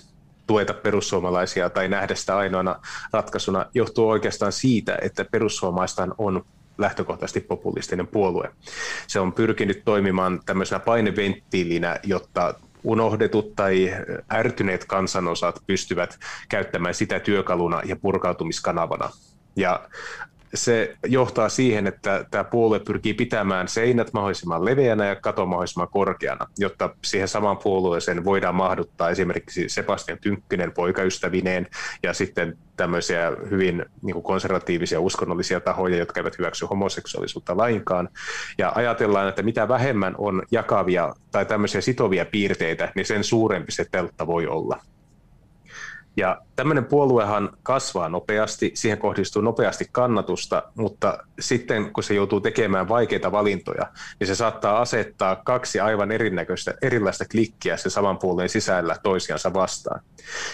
tueta 0.47 0.75
perussuomalaisia 0.75 1.71
tai 1.71 1.89
nähdä 1.89 2.15
sitä 2.15 2.37
ainoana 2.37 2.81
ratkaisuna, 3.13 3.67
johtuu 3.75 4.09
oikeastaan 4.09 4.53
siitä, 4.53 4.99
että 5.03 5.25
perussuomalaista 5.25 6.09
on 6.19 6.45
lähtökohtaisesti 6.79 7.41
populistinen 7.41 8.07
puolue. 8.07 8.51
Se 9.07 9.21
on 9.21 9.33
pyrkinyt 9.33 9.83
toimimaan 9.85 10.41
tämmöisenä 10.47 10.81
paineventtiilinä, 10.81 12.01
jotta 12.03 12.55
unohdetut 12.87 13.55
tai 13.57 13.95
ärtyneet 14.33 14.85
kansanosat 14.85 15.63
pystyvät 15.67 16.19
käyttämään 16.49 16.95
sitä 16.95 17.21
työkaluna 17.21 17.83
ja 17.85 17.97
purkautumiskanavana. 17.97 19.11
Ja 19.57 19.89
se 20.57 20.97
johtaa 21.07 21.49
siihen, 21.49 21.87
että 21.87 22.25
tämä 22.31 22.45
puolue 22.45 22.81
pyrkii 22.81 23.15
pitämään 23.15 23.69
seinät 23.69 24.13
mahdollisimman 24.13 24.65
leveänä 24.65 25.07
ja 25.07 25.17
katon 25.17 25.49
mahdollisimman 25.49 25.89
korkeana, 25.89 26.47
jotta 26.59 26.91
siihen 27.05 27.29
samaan 27.29 27.57
puolueeseen 27.57 28.25
voidaan 28.25 28.55
mahduttaa 28.55 29.11
esimerkiksi 29.11 29.69
Sebastian 29.69 30.19
Tynkkynen 30.21 30.73
poikaystävineen 30.73 31.67
ja 32.03 32.13
sitten 32.13 32.59
tämmöisiä 32.77 33.33
hyvin 33.51 33.85
niin 34.03 34.13
kuin 34.13 34.23
konservatiivisia 34.23 35.01
uskonnollisia 35.01 35.61
tahoja, 35.61 35.97
jotka 35.97 36.21
eivät 36.21 36.39
hyväksy 36.39 36.67
homoseksuaalisuutta 36.67 37.57
lainkaan. 37.57 38.09
Ja 38.59 38.73
ajatellaan, 38.75 39.29
että 39.29 39.43
mitä 39.43 39.69
vähemmän 39.69 40.15
on 40.19 40.43
jakavia 40.51 41.15
tai 41.31 41.47
tämmöisiä 41.47 41.81
sitovia 41.81 42.25
piirteitä, 42.25 42.93
niin 42.95 43.07
sen 43.07 43.25
suurempi 43.25 43.73
se 43.73 43.85
teltta 43.91 44.27
voi 44.27 44.47
olla. 44.47 44.81
Ja 46.17 46.43
tämmöinen 46.57 46.85
puoluehan 46.85 47.57
kasvaa 47.63 48.09
nopeasti, 48.09 48.71
siihen 48.75 48.99
kohdistuu 48.99 49.43
nopeasti 49.43 49.89
kannatusta, 49.93 50.63
mutta 50.75 51.19
sitten 51.41 51.93
kun 51.93 52.05
se 52.05 52.15
joutuu 52.15 52.41
tekemään 52.41 52.89
vaikeita 52.89 53.33
valintoja, 53.33 53.87
niin 54.21 54.27
se 54.27 54.35
saattaa 54.35 54.81
asettaa 54.81 55.37
kaksi 55.37 55.81
aivan 55.81 56.13
erinäköistä, 56.13 56.75
erilaista 56.83 57.25
klikkiä 57.31 57.77
sen 57.77 57.91
saman 57.91 58.19
puolueen 58.19 58.49
sisällä 58.49 58.97
toisiansa 59.03 59.53
vastaan. 59.55 60.01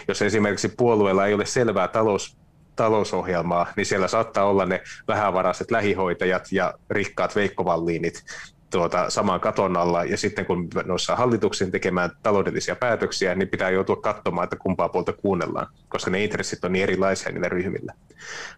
Jos 0.09 0.23
esimerkiksi 0.23 0.69
puolueella 0.69 1.27
ei 1.27 1.35
ole 1.35 1.47
selvää 1.47 1.89
talous, 1.89 2.37
talousohjelmaa, 2.77 3.67
niin 3.77 3.87
siellä 3.87 4.09
saattaa 4.09 4.45
olla 4.45 4.67
ne 4.67 4.83
vähävaraiset 5.09 5.71
lähihoitajat 5.71 6.53
ja 6.53 6.75
rikkaat 6.91 7.37
veikkovalliinit, 7.37 8.25
tuota, 8.73 9.11
saman 9.11 9.41
katon 9.41 9.77
alla, 9.77 10.05
ja 10.05 10.17
sitten 10.17 10.47
kun 10.47 10.69
noissa 10.85 11.17
hallituksen 11.17 11.71
tekemään 11.71 12.11
taloudellisia 12.23 12.77
päätöksiä, 12.77 13.35
niin 13.35 13.49
pitää 13.49 13.71
joutua 13.71 13.97
katsomaan, 13.97 14.45
että 14.45 14.57
kumpaa 14.57 14.89
puolta 14.89 15.13
kuunnellaan, 15.13 15.67
koska 15.89 16.11
ne 16.11 16.25
intressit 16.25 16.65
on 16.65 16.73
niin 16.73 16.83
erilaisia 16.83 17.33
niillä 17.33 17.49
ryhmillä. 17.49 17.93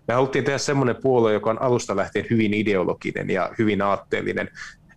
Me 0.09 0.15
haluttiin 0.15 0.45
tehdä 0.45 0.59
semmoinen 0.59 0.97
puolue, 1.03 1.33
joka 1.33 1.51
on 1.51 1.63
alusta 1.63 1.97
lähtien 1.97 2.27
hyvin 2.31 2.55
ideologinen 2.55 3.31
ja 3.31 3.51
hyvin 3.59 3.83
aatteellinen, 3.83 4.51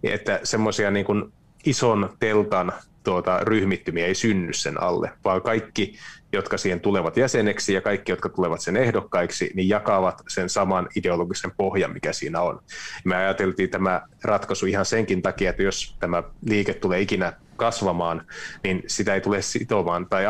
että 0.04 0.40
semmoisia 0.44 0.92
niin 0.92 1.06
kuin 1.06 1.34
ison 1.66 2.10
teltan 2.20 2.74
tuota, 3.08 3.40
ryhmittymiä 3.44 4.06
ei 4.06 4.16
synny 4.16 4.54
sen 4.54 4.82
alle, 4.82 5.12
vaan 5.26 5.42
kaikki, 5.42 5.96
jotka 6.34 6.58
siihen 6.58 6.80
tulevat 6.80 7.18
jäseneksi 7.18 7.74
ja 7.74 7.82
kaikki, 7.82 8.12
jotka 8.12 8.30
tulevat 8.30 8.62
sen 8.62 8.78
ehdokkaiksi, 8.78 9.52
niin 9.54 9.70
jakavat 9.70 10.22
sen 10.28 10.50
saman 10.50 10.88
ideologisen 10.96 11.52
pohjan, 11.58 11.94
mikä 11.94 12.14
siinä 12.14 12.42
on. 12.42 12.60
Me 13.04 13.16
ajateltiin 13.16 13.70
tämä 13.70 14.02
ratkaisu 14.24 14.66
ihan 14.66 14.86
senkin 14.86 15.22
takia, 15.22 15.50
että 15.50 15.64
jos 15.64 15.96
tämä 16.00 16.24
liike 16.46 16.74
tulee 16.74 17.02
ikinä 17.02 17.34
kasvamaan, 17.56 18.26
niin 18.64 18.84
sitä 18.88 19.14
ei 19.14 19.22
tule 19.22 19.42
sitomaan, 19.42 20.06
tai 20.10 20.24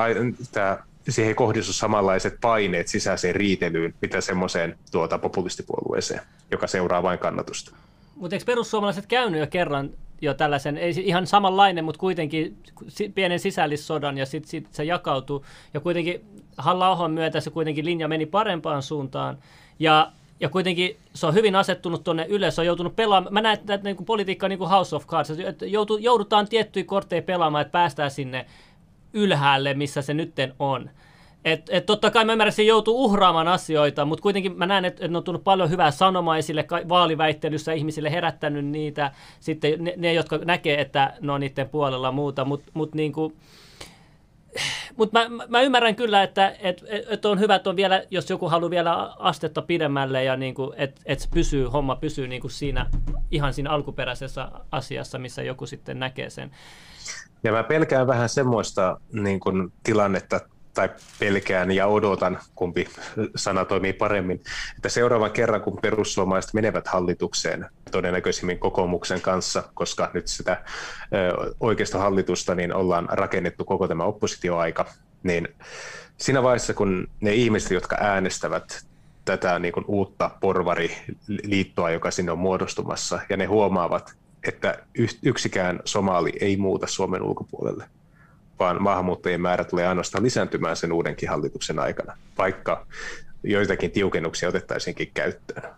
tämä 0.51 0.77
siihen 1.09 1.29
ei 1.29 1.35
kohdistu 1.35 1.73
samanlaiset 1.73 2.37
paineet 2.41 2.87
sisäiseen 2.87 3.35
riitelyyn, 3.35 3.93
mitä 4.01 4.21
semmoiseen 4.21 4.77
tuota 4.91 5.17
populistipuolueeseen, 5.17 6.21
joka 6.51 6.67
seuraa 6.67 7.03
vain 7.03 7.19
kannatusta. 7.19 7.71
Mutta 8.15 8.35
eikö 8.35 8.45
perussuomalaiset 8.45 9.05
käynyt 9.05 9.39
jo 9.39 9.47
kerran 9.47 9.89
jo 10.21 10.33
tällaisen, 10.33 10.77
ei 10.77 10.93
ihan 10.97 11.27
samanlainen, 11.27 11.85
mutta 11.85 11.99
kuitenkin 11.99 12.57
pienen 13.15 13.39
sisällissodan 13.39 14.17
ja 14.17 14.25
sitten 14.25 14.49
sit 14.49 14.67
se 14.71 14.83
jakautui. 14.83 15.41
Ja 15.73 15.79
kuitenkin 15.79 16.21
halla 16.57 17.07
myötä 17.07 17.39
se 17.39 17.49
kuitenkin 17.49 17.85
linja 17.85 18.07
meni 18.07 18.25
parempaan 18.25 18.83
suuntaan. 18.83 19.37
Ja, 19.79 20.11
ja 20.39 20.49
kuitenkin 20.49 20.97
se 21.13 21.25
on 21.25 21.33
hyvin 21.33 21.55
asettunut 21.55 22.03
tuonne 22.03 22.25
ylös, 22.29 22.55
se 22.55 22.61
on 22.61 22.67
joutunut 22.67 22.95
pelaamaan. 22.95 23.33
Mä 23.33 23.41
näen 23.41 23.59
että 23.59 23.79
niin 23.83 24.05
politiikkaa 24.05 24.49
niin 24.49 24.59
kuin 24.59 24.69
House 24.69 24.95
of 24.95 25.07
Cards, 25.07 25.29
että 25.29 25.65
joudutaan 25.99 26.47
tiettyjä 26.47 26.83
kortteja 26.83 27.21
pelaamaan, 27.21 27.61
että 27.61 27.71
päästään 27.71 28.11
sinne 28.11 28.45
ylhäälle, 29.13 29.73
missä 29.73 30.01
se 30.01 30.13
nytten 30.13 30.53
on. 30.59 30.89
Et, 31.45 31.69
et 31.69 31.85
totta 31.85 32.11
kai 32.11 32.25
mä 32.25 32.51
se 32.51 32.63
joutuu 32.63 33.03
uhraamaan 33.03 33.47
asioita, 33.47 34.05
mutta 34.05 34.23
kuitenkin 34.23 34.57
mä 34.57 34.65
näen, 34.65 34.85
että, 34.85 35.07
ne 35.07 35.17
on 35.17 35.23
tullut 35.23 35.43
paljon 35.43 35.69
hyvää 35.69 35.91
sanomaa 35.91 36.37
esille 36.37 36.65
vaaliväittelyssä, 36.89 37.73
ihmisille 37.73 38.11
herättänyt 38.11 38.65
niitä, 38.65 39.11
sitten 39.39 39.83
ne, 39.83 39.93
ne 39.97 40.13
jotka 40.13 40.37
näkee, 40.37 40.81
että 40.81 41.13
ne 41.21 41.31
on 41.31 41.39
niiden 41.39 41.69
puolella 41.69 42.11
muuta, 42.11 42.45
mutta 42.45 42.71
mut 42.73 42.95
niin 42.95 43.13
kuin, 43.13 43.33
mutta 44.97 45.19
mä, 45.19 45.45
mä, 45.47 45.61
ymmärrän 45.61 45.95
kyllä, 45.95 46.23
että 46.23 46.55
et, 46.59 46.83
et 47.09 47.25
on 47.25 47.39
hyvä, 47.39 47.55
että 47.55 47.69
on 47.69 47.75
vielä, 47.75 48.03
jos 48.11 48.29
joku 48.29 48.49
haluaa 48.49 48.69
vielä 48.69 49.13
astetta 49.19 49.61
pidemmälle 49.61 50.23
ja 50.23 50.35
niin 50.35 50.55
että 50.75 51.01
et 51.05 51.29
pysyy, 51.33 51.65
homma 51.65 51.95
pysyy 51.95 52.27
niin 52.27 52.41
kuin 52.41 52.51
siinä, 52.51 52.85
ihan 53.31 53.53
siinä 53.53 53.69
alkuperäisessä 53.69 54.51
asiassa, 54.71 55.19
missä 55.19 55.43
joku 55.43 55.65
sitten 55.65 55.99
näkee 55.99 56.29
sen. 56.29 56.51
Ja 57.43 57.51
mä 57.51 57.63
pelkään 57.63 58.07
vähän 58.07 58.29
semmoista 58.29 58.99
niin 59.13 59.39
kuin, 59.39 59.73
tilannetta 59.83 60.39
tai 60.77 60.89
pelkään 61.19 61.71
ja 61.71 61.87
odotan, 61.87 62.39
kumpi 62.55 62.87
sana 63.35 63.65
toimii 63.65 63.93
paremmin, 63.93 64.41
että 64.75 64.89
seuraavan 64.89 65.31
kerran, 65.31 65.61
kun 65.61 65.79
perussuomalaiset 65.81 66.53
menevät 66.53 66.87
hallitukseen, 66.87 67.65
todennäköisimmin 67.91 68.59
kokoomuksen 68.59 69.21
kanssa, 69.21 69.63
koska 69.73 70.11
nyt 70.13 70.27
sitä 70.27 70.63
oikeasta 71.59 71.97
hallitusta 71.97 72.55
niin 72.55 72.73
ollaan 72.73 73.07
rakennettu 73.11 73.65
koko 73.65 73.87
tämä 73.87 74.03
oppositioaika, 74.03 74.85
niin 75.23 75.47
siinä 76.17 76.43
vaiheessa, 76.43 76.73
kun 76.73 77.07
ne 77.21 77.33
ihmiset, 77.33 77.71
jotka 77.71 77.97
äänestävät 77.99 78.85
tätä 79.25 79.59
niin 79.59 79.73
kuin 79.73 79.85
uutta 79.87 80.31
porvariliittoa, 80.39 81.91
joka 81.91 82.11
sinne 82.11 82.31
on 82.31 82.39
muodostumassa, 82.39 83.19
ja 83.29 83.37
ne 83.37 83.45
huomaavat, 83.45 84.13
että 84.47 84.79
yksikään 85.23 85.79
somali 85.85 86.33
ei 86.41 86.57
muuta 86.57 86.87
Suomen 86.87 87.21
ulkopuolelle, 87.21 87.85
vaan 88.59 88.83
maahanmuuttajien 88.83 89.41
määrä 89.41 89.63
tulee 89.63 89.87
ainoastaan 89.87 90.23
lisääntymään 90.23 90.75
sen 90.75 90.93
uudenkin 90.93 91.29
hallituksen 91.29 91.79
aikana, 91.79 92.17
vaikka 92.37 92.85
joitakin 93.43 93.91
tiukennuksia 93.91 94.49
otettaisiinkin 94.49 95.11
käyttöön. 95.13 95.69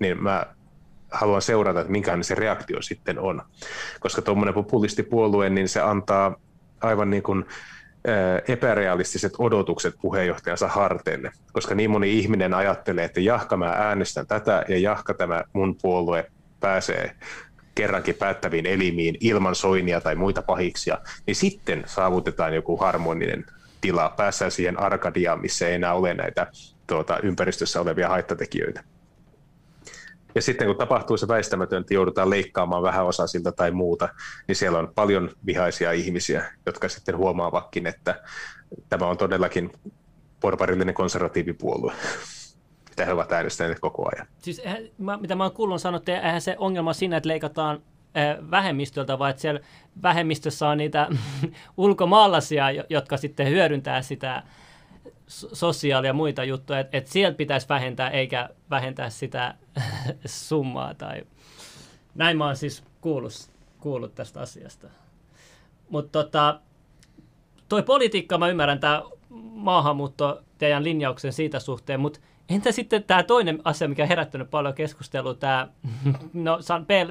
Niin 0.00 0.22
mä 0.22 0.46
haluan 1.10 1.42
seurata, 1.42 1.80
että 1.80 1.92
minkälainen 1.92 2.24
se 2.24 2.34
reaktio 2.34 2.82
sitten 2.82 3.18
on. 3.18 3.42
Koska 4.00 4.22
tuommoinen 4.22 4.54
populistipuolue, 4.54 5.50
niin 5.50 5.68
se 5.68 5.80
antaa 5.80 6.36
aivan 6.80 7.10
niin 7.10 7.22
kuin 7.22 7.44
epärealistiset 8.48 9.32
odotukset 9.38 9.94
puheenjohtajansa 10.02 10.68
harteille, 10.68 11.30
koska 11.52 11.74
niin 11.74 11.90
moni 11.90 12.18
ihminen 12.18 12.54
ajattelee, 12.54 13.04
että 13.04 13.20
jahka 13.20 13.56
mä 13.56 13.70
äänestän 13.70 14.26
tätä 14.26 14.64
ja 14.68 14.78
jahka 14.78 15.14
tämä 15.14 15.42
mun 15.52 15.76
puolue 15.82 16.30
pääsee 16.60 17.16
kerrankin 17.76 18.14
päättäviin 18.14 18.66
elimiin 18.66 19.16
ilman 19.20 19.54
soinia 19.54 20.00
tai 20.00 20.14
muita 20.14 20.42
pahiksia, 20.42 20.98
niin 21.26 21.34
sitten 21.34 21.84
saavutetaan 21.86 22.54
joku 22.54 22.76
harmoninen 22.76 23.44
tila, 23.80 24.14
päässään 24.16 24.50
siihen 24.50 24.80
arkadiaan, 24.80 25.40
missä 25.40 25.68
ei 25.68 25.74
enää 25.74 25.94
ole 25.94 26.14
näitä 26.14 26.46
tuota, 26.86 27.18
ympäristössä 27.22 27.80
olevia 27.80 28.08
haittatekijöitä. 28.08 28.84
Ja 30.34 30.42
sitten 30.42 30.66
kun 30.66 30.76
tapahtuu 30.76 31.16
se 31.16 31.28
väistämätön, 31.28 31.80
että 31.80 31.94
joudutaan 31.94 32.30
leikkaamaan 32.30 32.82
vähän 32.82 33.06
siltä 33.26 33.52
tai 33.52 33.70
muuta, 33.70 34.08
niin 34.48 34.56
siellä 34.56 34.78
on 34.78 34.92
paljon 34.94 35.30
vihaisia 35.46 35.92
ihmisiä, 35.92 36.52
jotka 36.66 36.88
sitten 36.88 37.16
huomaavatkin, 37.16 37.86
että 37.86 38.22
tämä 38.88 39.06
on 39.06 39.18
todellakin 39.18 39.72
porvarillinen 40.40 40.94
konservatiivipuolue 40.94 41.92
mitä 42.96 43.06
he 43.06 43.12
ovat 43.12 43.32
äänestäneet 43.32 43.80
koko 43.80 44.08
ajan. 44.14 44.26
Siis 44.38 44.62
mitä 45.20 45.34
mä 45.34 45.44
oon 45.44 45.52
kuullut 45.52 45.80
sanottu, 45.80 46.10
eihän 46.10 46.40
se 46.40 46.56
ongelma 46.58 46.92
siinä, 46.92 47.16
että 47.16 47.28
leikataan 47.28 47.82
vähemmistöltä, 48.50 49.18
vaan 49.18 49.30
että 49.30 49.42
siellä 49.42 49.60
vähemmistössä 50.02 50.68
on 50.68 50.78
niitä 50.78 51.08
ulkomaalaisia, 51.76 52.70
jotka 52.88 53.16
sitten 53.16 53.48
hyödyntää 53.48 54.02
sitä 54.02 54.42
sosiaalia 55.28 56.08
ja 56.08 56.12
muita 56.12 56.44
juttuja, 56.44 56.78
että 56.78 56.98
et 56.98 57.06
sieltä 57.06 57.36
pitäisi 57.36 57.68
vähentää 57.68 58.10
eikä 58.10 58.48
vähentää 58.70 59.10
sitä 59.10 59.54
summaa. 60.26 60.94
Tai... 60.94 61.22
Näin 62.14 62.38
mä 62.38 62.46
oon 62.46 62.56
siis 62.56 62.84
kuullut, 63.00 63.50
kuullut 63.80 64.14
tästä 64.14 64.40
asiasta. 64.40 64.88
Mutta 65.88 66.22
tota, 66.22 66.60
toi 67.68 67.82
politiikka, 67.82 68.38
mä 68.38 68.48
ymmärrän 68.48 68.80
tämä 68.80 69.02
maahanmuutto, 69.52 70.42
teidän 70.58 70.84
linjauksen 70.84 71.32
siitä 71.32 71.60
suhteen, 71.60 72.00
mutta 72.00 72.20
entä 72.48 72.72
sitten 72.72 73.04
tämä 73.04 73.22
toinen 73.22 73.60
asia, 73.64 73.88
mikä 73.88 74.02
on 74.02 74.08
herättänyt 74.08 74.50
paljon 74.50 74.74
keskustelua, 74.74 75.34
tämä 75.34 75.68
no, 76.32 76.58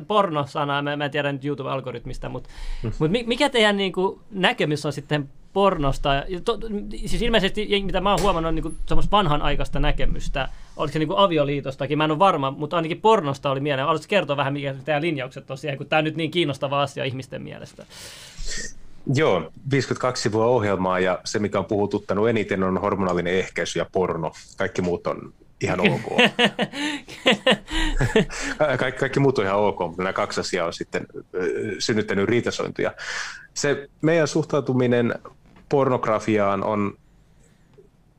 porno-sana, 0.08 0.82
mä, 0.82 0.98
mä 0.98 1.06
en 1.06 1.12
tiedä 1.12 1.32
nyt 1.32 1.46
YouTube-algoritmista, 1.46 2.30
mutta, 2.30 2.50
mutta 2.84 3.18
mikä 3.26 3.50
teidän 3.50 3.78
niin 3.78 3.94
kuin, 3.94 4.20
näkemys 4.32 4.86
on 4.86 4.94
sitten 4.94 5.30
pornosta. 5.54 6.10
To, 6.46 6.60
siis 7.06 7.22
ilmeisesti, 7.22 7.82
mitä 7.86 8.02
mä 8.02 8.12
oon 8.12 8.22
huomannut, 8.22 8.50
on 8.50 8.56
niin 8.56 8.78
semmoista 8.86 9.12
vanhanaikaista 9.12 9.80
näkemystä. 9.80 10.50
Oliko 10.78 10.94
se 10.94 11.00
niin 11.00 11.08
kuin 11.08 11.20
avioliitostakin, 11.20 11.98
mä 11.98 12.06
en 12.06 12.12
ole 12.12 12.20
varma, 12.20 12.52
mutta 12.52 12.76
ainakin 12.76 13.02
pornosta 13.02 13.52
oli 13.52 13.60
mieleen. 13.60 13.86
Haluaisitko 13.86 14.10
kertoa 14.10 14.38
vähän, 14.38 14.54
mikä 14.54 14.76
teidän 14.86 15.02
linjaukset 15.02 15.46
tosiaan, 15.46 15.78
kun 15.78 15.88
tämä 15.88 15.98
on 15.98 16.04
nyt 16.04 16.16
niin 16.16 16.32
kiinnostava 16.32 16.82
asia 16.82 17.04
ihmisten 17.04 17.42
mielestä? 17.42 17.86
Joo, 19.14 19.52
52 19.72 20.24
sivua 20.24 20.46
ohjelmaa 20.46 21.00
ja 21.00 21.20
se, 21.26 21.40
mikä 21.40 21.60
on 21.60 21.66
puhututtanut 21.66 22.30
eniten, 22.30 22.64
on 22.64 22.78
hormonaalinen 22.78 23.34
ehkäisy 23.34 23.80
ja 23.80 23.86
porno. 23.92 24.32
Kaikki 24.58 24.82
muut 24.82 25.08
on 25.08 25.34
ihan 25.62 25.80
ok. 25.80 26.02
kaikki, 28.80 29.00
kaikki 29.00 29.20
muut 29.20 29.40
on 29.40 29.46
ihan 29.46 29.60
ok, 29.60 29.80
mutta 29.80 30.04
nämä 30.04 30.14
kaksi 30.14 30.40
asiaa 30.40 30.68
on 30.68 30.74
sitten 30.74 31.06
synnyttänyt 31.80 32.30
riitasointuja. 32.30 32.92
Se 33.54 33.90
meidän 34.02 34.28
suhtautuminen 34.28 35.16
pornografiaan 35.70 36.64
on 36.64 36.98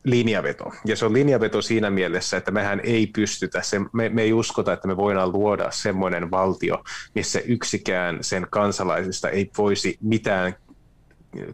linjaveto. 0.04 0.72
Ja 0.84 0.96
se 0.96 1.06
on 1.06 1.12
linjaveto 1.12 1.62
siinä 1.62 1.90
mielessä, 1.90 2.36
että 2.36 2.50
mehän 2.50 2.80
ei 2.84 3.06
pystytä, 3.06 3.62
se, 3.62 3.80
me, 3.92 4.08
me 4.08 4.22
ei 4.22 4.32
uskota, 4.32 4.72
että 4.72 4.88
me 4.88 4.96
voidaan 4.96 5.32
luoda 5.32 5.70
semmoinen 5.70 6.30
valtio, 6.30 6.84
missä 7.14 7.40
yksikään 7.40 8.18
sen 8.20 8.46
kansalaisista 8.50 9.30
ei 9.30 9.50
voisi 9.58 9.98
mitään 10.00 10.54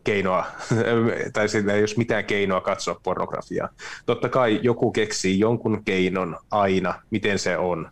keinoa, 0.05 0.47
tai 1.33 1.49
sillä 1.49 1.73
ei 1.73 1.83
olisi 1.83 1.99
mitään 1.99 2.25
keinoa 2.25 2.61
katsoa 2.61 3.01
pornografiaa. 3.03 3.69
Totta 4.07 4.29
kai 4.29 4.61
joku 4.63 4.91
keksii 4.91 5.39
jonkun 5.39 5.83
keinon 5.85 6.39
aina, 6.51 6.95
miten 7.11 7.39
se 7.39 7.57
on 7.57 7.91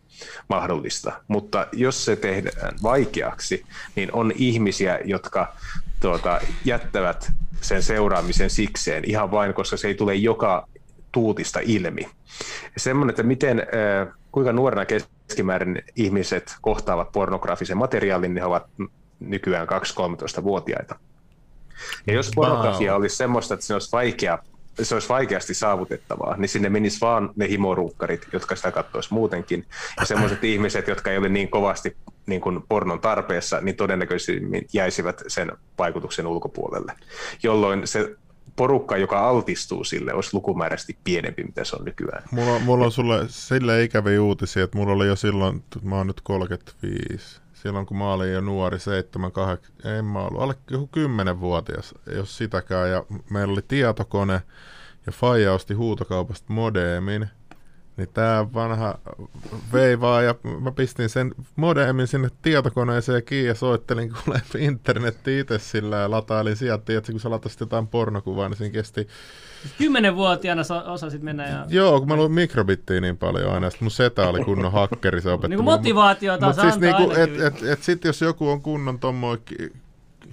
mahdollista, 0.48 1.12
mutta 1.28 1.66
jos 1.72 2.04
se 2.04 2.16
tehdään 2.16 2.74
vaikeaksi, 2.82 3.64
niin 3.96 4.08
on 4.12 4.32
ihmisiä, 4.36 4.98
jotka 5.04 5.52
tuota, 6.00 6.40
jättävät 6.64 7.32
sen 7.60 7.82
seuraamisen 7.82 8.50
sikseen 8.50 9.04
ihan 9.10 9.30
vain, 9.30 9.54
koska 9.54 9.76
se 9.76 9.88
ei 9.88 9.94
tule 9.94 10.14
joka 10.14 10.68
tuutista 11.12 11.60
ilmi. 11.62 12.08
Semmoinen, 12.76 13.10
että 13.10 13.22
miten, 13.22 13.66
kuinka 14.32 14.52
nuorena 14.52 14.86
keskimäärin 14.86 15.82
ihmiset 15.96 16.56
kohtaavat 16.60 17.12
pornografisen 17.12 17.76
materiaalin, 17.76 18.34
niin 18.34 18.42
he 18.42 18.46
ovat 18.46 18.66
nykyään 19.20 19.68
2-13-vuotiaita. 19.68 20.98
Ja 22.06 22.14
jos 22.14 22.30
pornografia 22.34 22.92
wow. 22.92 23.00
olisi 23.00 23.16
semmoista, 23.16 23.54
että 23.54 23.66
se 23.66 23.74
olisi 23.74 23.92
vaikea 23.92 24.38
se 24.82 24.94
olisi 24.94 25.08
vaikeasti 25.08 25.54
saavutettavaa, 25.54 26.36
niin 26.36 26.48
sinne 26.48 26.68
menisi 26.68 27.00
vaan 27.00 27.30
ne 27.36 27.48
himoruukkarit, 27.48 28.26
jotka 28.32 28.56
sitä 28.56 28.70
katsoisi 28.70 29.14
muutenkin. 29.14 29.66
Ja 30.00 30.06
semmoiset 30.06 30.44
ihmiset, 30.44 30.88
jotka 30.88 31.10
ei 31.10 31.18
ole 31.18 31.28
niin 31.28 31.50
kovasti 31.50 31.96
niin 32.26 32.40
kuin 32.40 32.62
pornon 32.68 33.00
tarpeessa, 33.00 33.60
niin 33.60 33.76
todennäköisesti 33.76 34.40
jäisivät 34.72 35.22
sen 35.26 35.52
vaikutuksen 35.78 36.26
ulkopuolelle. 36.26 36.92
Jolloin 37.42 37.86
se 37.86 38.16
porukka, 38.56 38.96
joka 38.96 39.28
altistuu 39.28 39.84
sille, 39.84 40.14
olisi 40.14 40.30
lukumääräisesti 40.32 40.98
pienempi, 41.04 41.44
mitä 41.44 41.64
se 41.64 41.76
on 41.76 41.84
nykyään. 41.84 42.22
Mulla, 42.30 42.58
mulla 42.58 42.84
on 42.84 42.92
sulle 42.92 43.24
sille 43.28 43.82
ikäviä 43.82 44.22
uutisia, 44.22 44.64
että 44.64 44.78
mulla 44.78 44.92
oli 44.92 45.06
jo 45.06 45.16
silloin, 45.16 45.64
mä 45.82 45.96
oon 45.96 46.06
nyt 46.06 46.20
35, 46.20 47.39
silloin 47.62 47.86
kun 47.86 47.96
mä 47.96 48.12
olin 48.12 48.32
jo 48.32 48.40
nuori, 48.40 48.78
7, 48.78 49.32
8, 49.32 49.74
en 49.84 50.04
mä 50.04 50.18
ollut, 50.18 50.42
alle 50.42 50.54
joku 50.70 50.90
10-vuotias, 50.96 51.94
jos 52.14 52.36
sitäkään, 52.36 52.90
ja 52.90 53.04
meillä 53.30 53.52
oli 53.52 53.62
tietokone, 53.68 54.42
ja 55.06 55.12
Faija 55.12 55.52
osti 55.52 55.74
huutokaupasta 55.74 56.52
modeemin, 56.52 57.28
niin 57.96 58.08
tämä 58.14 58.46
vanha 58.54 58.98
vei 59.72 60.00
vaan 60.00 60.24
ja 60.24 60.34
mä 60.60 60.72
pistin 60.72 61.08
sen 61.08 61.34
modeemin 61.56 62.06
sinne 62.06 62.28
tietokoneeseen 62.42 63.24
kiinni 63.24 63.48
ja 63.48 63.54
soittelin 63.54 64.12
kuule 64.12 64.42
internetti 64.58 65.38
itse 65.38 65.58
sillä 65.58 65.96
ja 65.96 66.10
latailin 66.10 66.56
sieltä, 66.56 66.98
että 66.98 67.12
kun 67.12 67.20
sä 67.20 67.30
latasit 67.30 67.60
jotain 67.60 67.86
pornokuvaa, 67.86 68.48
niin 68.48 68.56
siinä 68.56 68.72
kesti 68.72 69.08
Kymmenenvuotiaana 69.78 70.62
osasit 70.86 71.22
mennä 71.22 71.48
ja... 71.48 71.66
Joo, 71.68 71.98
kun 71.98 72.08
mä 72.08 72.16
luin 72.16 72.32
mikrobittiä 72.32 73.00
niin 73.00 73.18
paljon 73.18 73.52
aina, 73.52 73.70
sitten 73.70 73.84
mun 73.84 73.90
setä 73.90 74.28
oli 74.28 74.44
kunnon 74.44 74.72
hakkeri, 74.72 75.20
se 75.20 75.30
opetti. 75.30 75.56
niin 75.56 75.64
motivaatiota 75.64 76.46
Mutta 76.46 76.62
siis 76.62 76.78
niinku, 76.78 77.10
et, 77.10 77.40
et, 77.40 77.62
et 77.62 77.82
sit 77.82 78.04
jos 78.04 78.20
joku 78.20 78.48
on 78.48 78.62
kunnon 78.62 78.98
tommoinen 78.98 79.44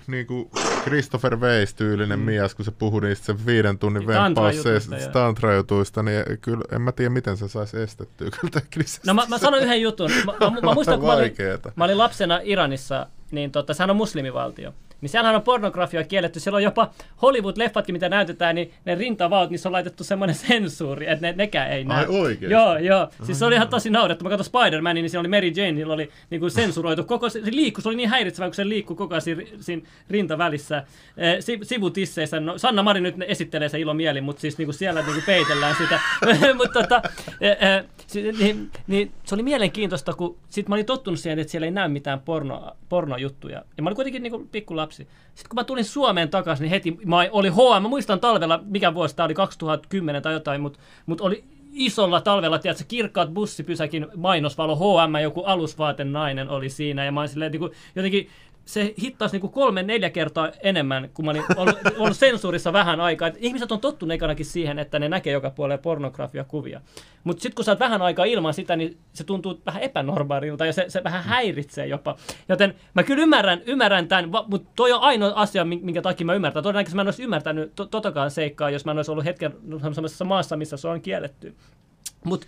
niin 0.07 0.27
kuin 0.27 0.49
Christopher 0.83 1.35
Weiss-tyylinen 1.35 2.19
mm. 2.19 2.25
mies, 2.25 2.55
kun 2.55 2.65
se 2.65 2.71
puhui 2.71 3.01
niistä 3.01 3.25
sen 3.25 3.45
viiden 3.45 3.79
tunnin 3.79 3.99
niin 3.99 4.07
vemppausseista, 4.07 4.95
tantrajutuista, 5.13 6.03
niin 6.03 6.23
kyllä 6.41 6.63
en 6.71 6.81
mä 6.81 6.91
tiedä, 6.91 7.09
miten 7.09 7.37
se 7.37 7.47
saisi 7.47 7.79
estettyä 7.79 8.29
kyllä 8.41 8.51
teknisesti. 8.51 9.07
No 9.07 9.13
mä, 9.13 9.25
mä 9.29 9.37
sanon 9.37 9.63
yhden 9.63 9.81
jutun. 9.81 10.11
Mä, 10.25 10.33
mä, 10.49 10.61
mä 10.61 10.73
muistan, 10.73 10.99
kun 10.99 11.07
mä 11.07 11.13
olin, 11.13 11.35
mä 11.75 11.83
olin 11.83 11.97
lapsena 11.97 12.39
Iranissa, 12.43 13.07
niin 13.31 13.51
tota, 13.51 13.73
sehän 13.73 13.89
on 13.89 13.95
muslimivaltio 13.95 14.73
niin 15.01 15.09
siellähän 15.09 15.35
on 15.35 15.41
pornografia 15.41 16.03
kielletty. 16.03 16.39
Siellä 16.39 16.57
on 16.57 16.63
jopa 16.63 16.91
Hollywood-leffatkin, 17.21 17.91
mitä 17.91 18.09
näytetään, 18.09 18.55
niin 18.55 18.73
ne 18.85 18.95
rintavaut, 18.95 19.49
niin 19.49 19.59
se 19.59 19.67
on 19.67 19.71
laitettu 19.71 20.03
semmoinen 20.03 20.35
sensuuri, 20.47 21.09
että 21.09 21.27
ne, 21.27 21.33
nekään 21.37 21.71
ei 21.71 21.83
näy. 21.83 21.97
Ai 21.97 22.05
oikein? 22.07 22.51
Joo, 22.51 22.77
joo. 22.77 23.09
Siis 23.23 23.39
se 23.39 23.45
oli 23.45 23.55
ihan 23.55 23.67
tosi 23.67 23.89
naurettu. 23.89 24.23
Mä 24.23 24.29
katsoin 24.29 24.71
Spider-Manin, 24.71 24.93
niin 24.93 25.09
siellä 25.09 25.21
oli 25.21 25.37
Mary 25.37 25.47
Jane, 25.47 25.71
niin 25.71 25.87
oli 25.87 26.09
niin 26.29 26.39
kuin 26.39 26.51
sensuroitu. 26.61 27.03
Koko 27.03 27.29
se, 27.29 27.45
se 27.45 27.51
liikku, 27.51 27.81
se 27.81 27.89
oli 27.89 27.95
niin 27.95 28.09
häiritsevä, 28.09 28.47
kun 28.47 28.55
se 28.55 28.69
liikkuu 28.69 28.95
koko 28.95 29.13
ajan 29.13 29.21
siinä, 29.21 29.43
siinä 29.59 29.81
rintavälissä. 30.09 30.83
Eh, 31.17 31.37
si, 31.39 31.59
sivutisseissä, 31.63 32.39
no, 32.39 32.57
Sanna 32.57 32.83
Mari 32.83 33.01
nyt 33.01 33.15
esittelee 33.27 33.69
se 33.69 33.77
mieli, 33.93 34.21
mutta 34.21 34.41
siis 34.41 34.57
niin 34.57 34.65
kuin 34.65 34.75
siellä 34.75 35.01
niin 35.01 35.13
kuin 35.13 35.23
peitellään 35.25 35.75
sitä. 35.75 35.99
mutta 36.57 36.81
tota, 36.81 37.01
eh, 37.41 37.51
eh, 37.51 37.85
si, 38.07 38.31
niin, 38.31 38.71
niin, 38.87 39.11
se 39.23 39.35
oli 39.35 39.43
mielenkiintoista, 39.43 40.13
kun 40.13 40.37
sit 40.49 40.69
mä 40.69 40.75
olin 40.75 40.85
tottunut 40.85 41.19
siihen, 41.19 41.39
että 41.39 41.51
siellä 41.51 41.65
ei 41.65 41.71
näy 41.71 41.87
mitään 41.87 42.19
porno, 42.19 42.75
pornojuttuja. 42.89 43.63
Ja 43.77 43.83
mä 43.83 43.89
olin 43.89 43.95
kuitenkin 43.95 44.23
niin 44.23 44.31
kuin 44.31 44.47
pikku 44.47 44.75
lapsi. 44.87 45.07
Sitten 45.35 45.49
kun 45.49 45.55
mä 45.55 45.63
tulin 45.63 45.85
Suomeen 45.85 46.29
takaisin, 46.29 46.63
niin 46.63 46.69
heti 46.69 46.97
mä 47.05 47.15
olin 47.31 47.53
HM. 47.53 47.81
Mä 47.81 47.87
muistan 47.89 48.19
talvella, 48.19 48.59
mikä 48.65 48.93
vuosi 48.93 49.15
tämä 49.15 49.25
oli, 49.25 49.33
2010 49.33 50.21
tai 50.21 50.33
jotain, 50.33 50.61
mutta 50.61 50.79
mut 51.05 51.21
oli 51.21 51.43
isolla 51.73 52.21
talvella, 52.21 52.59
tiedätkö, 52.59 52.83
kirkkaat 52.87 53.33
bussipysäkin 53.33 54.07
mainosvalo, 54.15 54.75
HM, 54.75 55.15
joku 55.23 55.43
alusvaaten 55.43 56.13
nainen 56.13 56.49
oli 56.49 56.69
siinä, 56.69 57.05
ja 57.05 57.11
mä 57.11 57.19
olin 57.19 57.29
silleen, 57.29 57.51
niin 57.51 57.59
kuin, 57.59 57.71
jotenkin 57.95 58.29
se 58.67 58.93
hittasi 59.01 59.39
niin 59.39 59.51
kolme, 59.51 59.83
neljä 59.83 60.09
kertaa 60.09 60.51
enemmän, 60.63 61.09
kun 61.13 61.25
mä 61.25 61.31
olin 61.31 61.43
ollut, 61.55 61.75
ollut 61.99 62.17
sensuurissa 62.17 62.73
vähän 62.73 63.01
aikaa. 63.01 63.27
Et 63.27 63.35
ihmiset 63.39 63.71
on 63.71 63.79
tottuneet 63.79 64.21
ainakin 64.21 64.45
siihen, 64.45 64.79
että 64.79 64.99
ne 64.99 65.09
näkee 65.09 65.33
joka 65.33 65.49
puolella 65.49 65.81
pornografia-kuvia. 65.81 66.81
Mutta 67.23 67.41
sitten 67.41 67.55
kun 67.55 67.65
sä 67.65 67.71
oot 67.71 67.79
vähän 67.79 68.01
aikaa 68.01 68.25
ilman 68.25 68.53
sitä, 68.53 68.75
niin 68.75 68.97
se 69.13 69.23
tuntuu 69.23 69.61
vähän 69.65 69.81
epänormaalilta 69.81 70.65
ja 70.65 70.73
se, 70.73 70.85
se 70.87 71.03
vähän 71.03 71.23
häiritsee 71.23 71.87
jopa. 71.87 72.15
Joten 72.49 72.75
mä 72.93 73.03
kyllä 73.03 73.23
ymmärrän, 73.23 73.61
ymmärrän 73.65 74.07
tämän, 74.07 74.29
mutta 74.47 74.71
toi 74.75 74.91
on 74.91 75.01
ainoa 75.01 75.31
asia, 75.35 75.65
minkä 75.65 76.01
takia 76.01 76.25
mä 76.25 76.33
ymmärtän. 76.33 76.63
Todennäköisesti 76.63 76.95
mä 76.95 77.01
en 77.01 77.07
olisi 77.07 77.23
ymmärtänyt 77.23 77.75
to, 77.75 77.85
totakaan 77.85 78.31
seikkaa, 78.31 78.69
jos 78.69 78.85
mä 78.85 78.91
en 78.91 78.97
olisi 78.97 79.11
ollut 79.11 79.25
hetken 79.25 79.53
sellaisessa 79.93 80.25
maassa, 80.25 80.57
missä 80.57 80.77
se 80.77 80.87
on 80.87 81.01
kielletty. 81.01 81.55
Mut, 82.23 82.47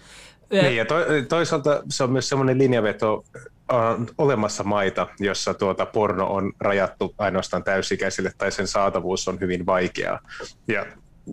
niin, 0.52 0.76
ja 0.76 0.86
to, 0.86 0.96
toisaalta 1.30 1.84
se 1.90 2.04
on 2.04 2.12
myös 2.12 2.30
semmoinen 2.30 2.58
linjaveto 2.58 3.24
on 3.70 4.08
olemassa 4.18 4.64
maita, 4.64 5.08
jossa 5.20 5.54
tuota 5.54 5.86
porno 5.86 6.28
on 6.28 6.54
rajattu 6.60 7.16
ainoastaan 7.18 7.64
täysikäisille 7.64 8.32
tai 8.38 8.52
sen 8.52 8.68
saatavuus 8.68 9.28
on 9.28 9.40
hyvin 9.40 9.66
vaikeaa. 9.66 10.20
Ja 10.68 10.86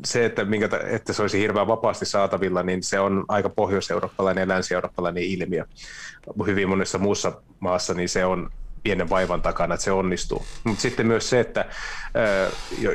se, 0.04 0.24
että, 0.24 0.44
minkä, 0.44 0.68
että 0.86 1.12
se 1.12 1.22
olisi 1.22 1.40
hirveän 1.40 1.66
vapaasti 1.66 2.06
saatavilla, 2.06 2.62
niin 2.62 2.82
se 2.82 3.00
on 3.00 3.24
aika 3.28 3.48
pohjois-eurooppalainen 3.48 4.42
ja 4.42 4.48
länsi-eurooppalainen 4.48 5.22
ilmiö. 5.22 5.64
Hyvin 6.46 6.68
monessa 6.68 6.98
muussa 6.98 7.32
maassa 7.60 7.94
niin 7.94 8.08
se 8.08 8.24
on 8.24 8.50
pienen 8.82 9.10
vaivan 9.10 9.42
takana, 9.42 9.74
että 9.74 9.84
se 9.84 9.92
onnistuu. 9.92 10.46
Mutta 10.64 10.82
sitten 10.82 11.06
myös 11.06 11.30
se, 11.30 11.40
että 11.40 11.64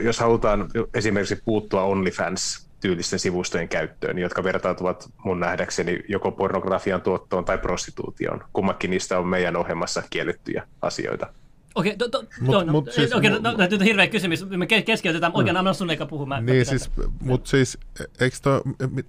jos 0.04 0.20
halutaan 0.20 0.68
esimerkiksi 0.94 1.42
puuttua 1.46 1.84
OnlyFans 1.84 2.71
tyylisten 2.82 3.20
sivustojen 3.20 3.70
käyttöön, 3.70 4.20
jotka 4.20 4.44
vertautuvat 4.44 5.10
mun 5.24 5.40
nähdäkseni 5.40 6.00
joko 6.08 6.32
pornografian 6.32 7.02
tuottoon 7.02 7.46
tai 7.46 7.58
prostituutioon. 7.58 8.44
Kummakin 8.54 8.90
niistä 8.90 9.20
on 9.20 9.28
meidän 9.28 9.56
ohjelmassa 9.56 10.04
kiellettyjä 10.10 10.68
asioita. 10.82 11.34
Okei, 11.76 11.98
to, 11.98 12.10
to, 12.10 12.24
mut, 12.42 12.66
no, 12.66 12.72
mut 12.72 12.92
siis, 12.92 13.14
okei, 13.14 13.30
no, 13.30 13.40
no, 13.40 13.52
no, 13.52 13.84
hirveä 13.84 14.08
kysymys. 14.08 14.46
Me 14.50 14.68
keskeytetään. 14.68 15.32
Oikein, 15.36 15.56
mm. 15.56 15.60
anna 15.60 15.74
sun 15.74 15.90
eikä 15.90 16.06
puhumaan. 16.06 16.46
Niin, 16.46 16.66
siis, 16.66 16.92
mutta 17.22 17.50
siis, 17.50 17.78
eikö 18.20 18.38
to, 18.42 18.62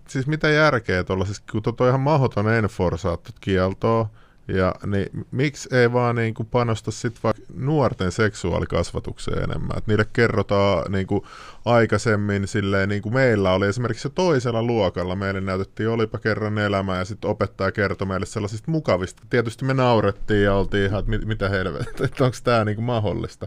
siis 0.08 0.26
mitä 0.26 0.48
järkeä 0.48 1.04
tuolla, 1.04 1.24
siis 1.24 1.40
kun 1.40 1.62
tuo 1.62 1.74
on 1.80 1.88
ihan 1.88 2.00
mahdoton 2.00 2.52
enforsaattu 2.52 3.30
kieltoa, 3.40 4.10
ja 4.56 4.74
niin, 4.86 5.26
miksi 5.30 5.68
ei 5.72 5.92
vaan 5.92 6.16
niin 6.16 6.34
kuin 6.34 6.48
panosta 6.48 6.90
sit 6.90 7.14
vaikka 7.24 7.42
nuorten 7.54 8.12
seksuaalikasvatukseen 8.12 9.42
enemmän? 9.42 9.78
Et 9.78 9.86
niille 9.86 10.06
kerrotaan 10.12 10.92
niin 10.92 11.06
kuin 11.06 11.22
aikaisemmin 11.64 12.48
silleen, 12.48 12.88
niin 12.88 13.02
kuin 13.02 13.14
meillä 13.14 13.52
oli 13.52 13.66
esimerkiksi 13.66 14.10
toisella 14.10 14.62
luokalla. 14.62 15.16
Meille 15.16 15.40
näytettiin 15.40 15.88
olipa 15.88 16.18
kerran 16.18 16.58
elämää 16.58 16.98
ja 16.98 17.04
sitten 17.04 17.30
opettaja 17.30 17.72
kertoi 17.72 18.06
meille 18.06 18.26
sellaisista 18.26 18.70
mukavista. 18.70 19.22
Tietysti 19.30 19.64
me 19.64 19.74
naurettiin 19.74 20.44
ja 20.44 20.54
oltiin 20.54 20.84
ihan, 20.86 21.00
että 21.00 21.10
mit, 21.10 21.24
mitä 21.24 21.48
helvettiä, 21.48 22.06
että 22.06 22.24
onko 22.24 22.36
tämä 22.44 22.64
niin 22.64 22.82
mahdollista. 22.82 23.46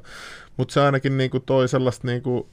Mutta 0.58 0.74
se 0.74 0.82
ainakin 0.82 1.18
niin 1.18 1.30
kuin 1.30 1.44
toi 1.44 1.68
sellaista... 1.68 2.08
Niin 2.08 2.22
kuin, 2.22 2.48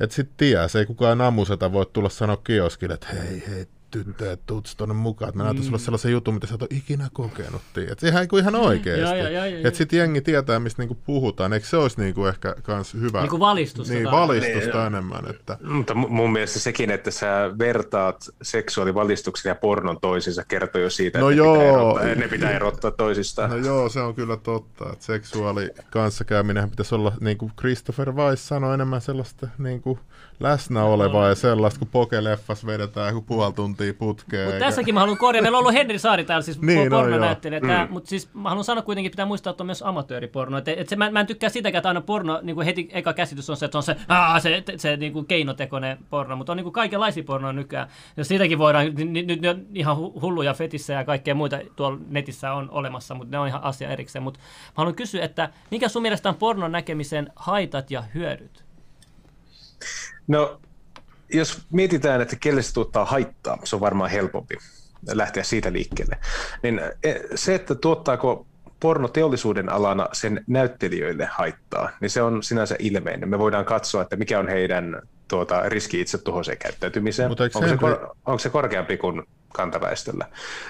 että 0.00 0.16
sitten 0.16 0.36
tiedä, 0.36 0.68
se 0.68 0.78
ei 0.78 0.86
kukaan 0.86 1.20
amuseta 1.20 1.72
voi 1.72 1.86
tulla 1.86 2.08
sanoa 2.08 2.36
kioskille, 2.36 2.94
että 2.94 3.06
hei, 3.06 3.42
hei, 3.48 3.66
tyttö, 4.04 4.36
tuut 4.46 4.74
tuonne 4.76 4.94
mukaan, 4.94 5.28
että 5.28 5.36
mä 5.36 5.44
näytän 5.44 5.62
mm. 5.62 5.66
sulle 5.66 5.78
sellaisen 5.78 6.12
jutun, 6.12 6.34
mitä 6.34 6.46
sä 6.46 6.54
et 6.54 6.62
ole 6.62 6.68
ikinä 6.72 7.08
kokenut. 7.12 7.62
Että 7.76 8.00
sehän 8.00 8.24
ihan, 8.24 8.40
ihan 8.40 8.54
oikeasti. 8.54 9.66
Että 9.66 9.78
sitten 9.78 9.98
jengi 9.98 10.20
tietää, 10.20 10.60
mistä 10.60 10.82
niinku 10.82 10.96
puhutaan. 11.06 11.52
Eikö 11.52 11.66
se 11.66 11.76
olisi 11.76 12.00
niinku 12.00 12.26
ehkä 12.26 12.54
kans 12.62 12.94
hyvä? 12.94 13.20
Niinku 13.20 13.40
valistusta. 13.40 13.94
Niin, 13.94 14.10
valistusta 14.10 14.78
niin, 14.78 14.86
enemmän. 14.86 15.30
Että... 15.30 15.58
Mutta 15.64 15.94
mun 15.94 16.32
mielestä 16.32 16.58
sekin, 16.58 16.90
että 16.90 17.10
sä 17.10 17.50
vertaat 17.58 18.24
seksuaalivalistuksen 18.42 19.50
ja 19.50 19.54
pornon 19.54 20.00
toisiinsa, 20.00 20.44
kertoo 20.44 20.80
jo 20.80 20.90
siitä, 20.90 21.18
no 21.18 21.30
että 21.30 21.42
joo. 21.42 21.54
Pitää 21.54 21.70
erottaa, 21.70 22.14
ne 22.14 22.28
pitää 22.28 22.50
erottaa 22.50 22.90
toisistaan. 22.90 23.50
No 23.50 23.56
joo, 23.56 23.88
se 23.88 24.00
on 24.00 24.14
kyllä 24.14 24.36
totta. 24.36 24.92
Että 24.92 25.04
seksuaali 25.04 25.70
kanssakäyminen 25.90 26.70
pitäisi 26.70 26.94
olla, 26.94 27.12
niin 27.20 27.38
kuin 27.38 27.52
Christopher 27.60 28.12
Weiss 28.12 28.48
sanoi, 28.48 28.74
enemmän 28.74 29.00
sellaista 29.00 29.48
niin 29.58 29.82
kuin 29.82 29.98
läsnä 30.40 30.84
olevaa 30.84 31.28
ja 31.28 31.34
sellaista, 31.34 31.78
kun 31.78 31.88
pokeleffas 31.88 32.66
vedetään 32.66 33.08
joku 33.08 33.22
puoli 33.22 33.52
tuntia 33.52 33.94
putkeen. 33.94 34.44
Mutta 34.44 34.56
eikä... 34.56 34.66
tässäkin 34.66 34.94
mä 34.94 35.00
haluan 35.00 35.18
korjata. 35.18 35.42
Meillä 35.42 35.58
on 35.58 35.60
ollut 35.60 35.74
Henri 35.74 35.98
Saari 35.98 36.24
täällä, 36.24 36.42
siis 36.42 36.60
niin, 36.62 36.90
pornonäyttelijä. 36.90 37.60
Mm. 37.60 37.92
Mutta 37.92 38.08
siis 38.08 38.34
mä 38.34 38.48
haluan 38.48 38.64
sanoa 38.64 38.82
kuitenkin, 38.82 39.10
pitää 39.10 39.26
muistaa, 39.26 39.50
että 39.50 39.62
on 39.62 39.66
myös 39.66 39.82
amatööriporno. 39.82 40.58
Et, 40.58 40.68
et 40.68 40.88
se, 40.88 40.96
mä, 40.96 41.10
mä, 41.10 41.20
en 41.20 41.26
tykkää 41.26 41.50
sitäkään, 41.50 41.78
että 41.78 41.88
aina 41.88 42.00
porno, 42.00 42.40
niin 42.42 42.54
kuin 42.54 42.64
heti 42.64 42.88
eka 42.92 43.12
käsitys 43.12 43.50
on 43.50 43.56
se, 43.56 43.64
että 43.64 43.78
on 43.78 43.82
se, 43.82 43.96
aa, 44.08 44.40
se, 44.40 44.62
se, 44.66 44.78
se 44.78 44.96
niin 44.96 45.12
kuin 45.12 45.26
keinotekoinen 45.26 45.98
porno. 46.10 46.36
Mutta 46.36 46.52
on 46.52 46.56
niin 46.56 46.64
kuin 46.64 46.72
kaikenlaisia 46.72 47.24
pornoa 47.24 47.52
nykyään. 47.52 47.88
Ja 48.16 48.24
sitäkin 48.24 48.58
voidaan, 48.58 48.94
nyt, 48.94 49.26
nyt 49.26 49.44
on 49.44 49.66
ihan 49.74 49.96
hulluja 49.96 50.54
fetissä 50.54 50.92
ja 50.92 51.04
kaikkea 51.04 51.34
muita 51.34 51.58
tuolla 51.76 51.98
netissä 52.08 52.52
on 52.52 52.70
olemassa, 52.70 53.14
mutta 53.14 53.30
ne 53.30 53.38
on 53.38 53.48
ihan 53.48 53.62
asia 53.62 53.90
erikseen. 53.90 54.22
Mutta 54.22 54.40
mä 54.40 54.72
haluan 54.76 54.94
kysyä, 54.94 55.24
että 55.24 55.50
mikä 55.70 55.88
sun 55.88 56.02
mielestä 56.02 56.28
on 56.28 56.34
pornon 56.34 56.72
näkemisen 56.72 57.32
haitat 57.36 57.90
ja 57.90 58.02
hyödyt? 58.14 58.65
No, 60.28 60.60
jos 61.32 61.66
mietitään, 61.72 62.20
että 62.20 62.36
kelle 62.36 62.62
se 62.62 62.74
tuottaa 62.74 63.04
haittaa, 63.04 63.58
se 63.64 63.76
on 63.76 63.80
varmaan 63.80 64.10
helpompi 64.10 64.56
lähteä 65.12 65.42
siitä 65.42 65.72
liikkeelle. 65.72 66.18
Niin 66.62 66.80
e, 67.04 67.14
se, 67.34 67.54
että 67.54 67.74
tuottaako 67.74 68.46
pornoteollisuuden 68.80 69.72
alana 69.72 70.08
sen 70.12 70.44
näyttelijöille 70.46 71.28
haittaa, 71.30 71.90
niin 72.00 72.10
se 72.10 72.22
on 72.22 72.42
sinänsä 72.42 72.76
ilmeinen. 72.78 73.28
Me 73.28 73.38
voidaan 73.38 73.64
katsoa, 73.64 74.02
että 74.02 74.16
mikä 74.16 74.38
on 74.38 74.48
heidän 74.48 75.02
tuota, 75.28 75.68
riski 75.68 76.00
itse 76.00 76.18
tuhoiseen 76.18 76.58
käyttäytymiseen. 76.58 77.30
Onko 77.30 77.68
se, 77.68 77.76
kor- 77.76 78.16
onko 78.26 78.38
se 78.38 78.50
korkeampi 78.50 78.96
kuin 78.96 79.22
kantaväestöllä. 79.52 80.26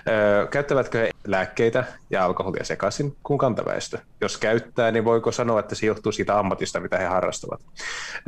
Öö, 0.08 0.46
käyttävätkö 0.46 0.98
he 0.98 1.10
lääkkeitä 1.26 1.84
ja 2.10 2.24
alkoholia 2.24 2.64
sekaisin 2.64 3.16
kuin 3.22 3.38
kantaväestö? 3.38 3.98
Jos 4.20 4.38
käyttää, 4.38 4.90
niin 4.90 5.04
voiko 5.04 5.32
sanoa, 5.32 5.60
että 5.60 5.74
se 5.74 5.86
johtuu 5.86 6.12
siitä 6.12 6.38
ammatista, 6.38 6.80
mitä 6.80 6.98
he 6.98 7.04
harrastavat? 7.04 7.60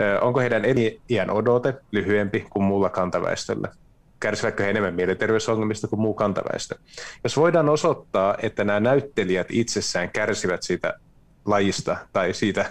Öö, 0.01 0.21
onko 0.21 0.41
heidän 0.41 0.65
eliniän 0.65 1.31
odote 1.31 1.75
lyhyempi 1.93 2.47
kuin 2.51 2.65
muulla 2.65 2.91
kantaväestöllä? 2.91 3.69
kärsivätkö 4.21 4.63
he 4.65 4.71
enemmän 4.71 4.95
mielenterveysongelmista 4.95 5.89
kuin 5.89 6.01
muu 6.01 6.15
kantaväestö. 6.15 6.75
Jos 7.25 7.37
voidaan 7.37 7.69
osoittaa, 7.69 8.35
että 8.43 8.65
nämä 8.65 8.81
näyttelijät 8.81 9.47
itsessään 9.51 10.11
kärsivät 10.11 10.63
siitä 10.63 10.95
lajista 11.51 11.97
tai 12.13 12.35
siitä 12.35 12.61
äh, 12.61 12.69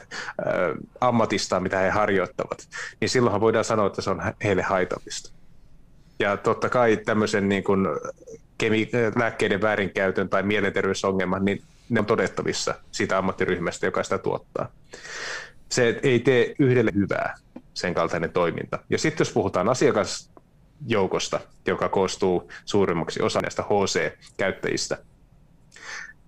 ammatista, 1.01 1.59
mitä 1.59 1.79
he 1.79 1.89
harjoittavat, 1.89 2.67
niin 3.01 3.09
silloinhan 3.09 3.41
voidaan 3.41 3.65
sanoa, 3.65 3.87
että 3.87 4.01
se 4.01 4.09
on 4.09 4.21
heille 4.43 4.61
haitallista. 4.61 5.31
Ja 6.19 6.37
totta 6.37 6.69
kai 6.69 6.97
tämmöisen 6.97 7.49
niin 7.49 7.63
kuin 7.63 7.87
kemi- 8.57 8.89
lääkkeiden 9.15 9.61
väärinkäytön 9.61 10.29
tai 10.29 10.43
mielenterveysongelman, 10.43 11.45
niin 11.45 11.61
ne 11.89 11.99
on 11.99 12.05
todettavissa 12.05 12.75
siitä 12.91 13.17
ammattiryhmästä, 13.17 13.85
joka 13.85 14.03
sitä 14.03 14.17
tuottaa. 14.17 14.71
Se 15.69 15.99
ei 16.03 16.19
tee 16.19 16.55
yhdelle 16.59 16.91
hyvää, 16.95 17.35
sen 17.73 17.93
kaltainen 17.93 18.31
toiminta. 18.31 18.79
Ja 18.89 18.97
sitten 18.97 19.25
jos 19.25 19.33
puhutaan 19.33 19.69
asiakasjoukosta, 19.69 21.39
joka 21.65 21.89
koostuu 21.89 22.51
suurimmaksi 22.65 23.21
osa 23.21 23.41
näistä 23.41 23.63
HC-käyttäjistä, 23.63 24.97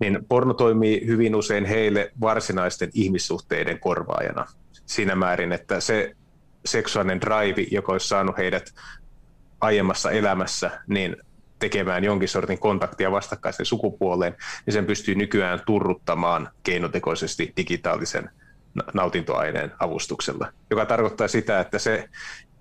niin 0.00 0.18
porno 0.28 0.54
toimii 0.54 1.06
hyvin 1.06 1.34
usein 1.34 1.64
heille 1.64 2.12
varsinaisten 2.20 2.90
ihmissuhteiden 2.94 3.80
korvaajana. 3.80 4.46
Siinä 4.86 5.14
määrin, 5.14 5.52
että 5.52 5.80
se 5.80 6.16
seksuaalinen 6.64 7.20
drive, 7.20 7.66
joka 7.70 7.92
olisi 7.92 8.08
saanut 8.08 8.38
heidät 8.38 8.74
aiemmassa 9.60 10.10
elämässä 10.10 10.70
niin 10.86 11.16
tekemään 11.58 12.04
jonkin 12.04 12.28
sortin 12.28 12.58
kontaktia 12.58 13.12
vastakkaisen 13.12 13.66
sukupuoleen, 13.66 14.36
niin 14.66 14.72
sen 14.72 14.86
pystyy 14.86 15.14
nykyään 15.14 15.60
turruttamaan 15.66 16.48
keinotekoisesti 16.62 17.52
digitaalisen 17.56 18.30
nautintoaineen 18.94 19.72
avustuksella, 19.78 20.52
joka 20.70 20.86
tarkoittaa 20.86 21.28
sitä, 21.28 21.60
että 21.60 21.78
se 21.78 22.08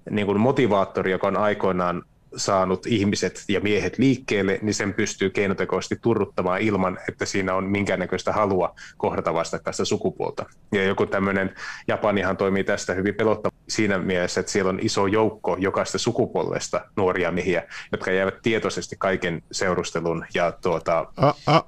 niin 0.10 0.26
kuin 0.26 0.40
motivaattori, 0.40 1.12
joka 1.12 1.28
on 1.28 1.38
aikoinaan 1.38 2.04
saanut 2.36 2.86
ihmiset 2.86 3.44
ja 3.48 3.60
miehet 3.60 3.98
liikkeelle, 3.98 4.60
niin 4.62 4.74
sen 4.74 4.94
pystyy 4.94 5.30
keinotekoisesti 5.30 5.96
turruttamaan 6.02 6.62
ilman, 6.62 6.98
että 7.10 7.26
siinä 7.26 7.56
on 7.56 7.64
minkäännäköistä 7.64 8.34
halua 8.34 8.76
kohdata 8.98 9.34
vastakkaista 9.34 9.86
sukupuolta. 9.86 10.46
Ja 10.72 10.84
joku 10.84 11.06
tämmöinen, 11.06 11.56
Japanihan 11.88 12.38
toimii 12.38 12.64
tästä 12.64 12.94
hyvin 12.94 13.16
pelottava 13.16 13.59
siinä 13.70 13.98
mielessä, 13.98 14.40
että 14.40 14.52
siellä 14.52 14.70
on 14.70 14.80
iso 14.82 15.08
joukko 15.08 15.58
jokaista 15.60 15.98
sukupuolesta 15.98 16.82
nuoria 16.96 17.32
miehiä, 17.32 17.64
jotka 17.92 18.12
jäävät 18.12 18.42
tietoisesti 18.42 18.96
kaiken 19.00 19.44
seurustelun 19.52 20.26
ja 20.34 20.52
tuota... 20.52 21.06
A, 21.18 21.34
a, 21.48 21.64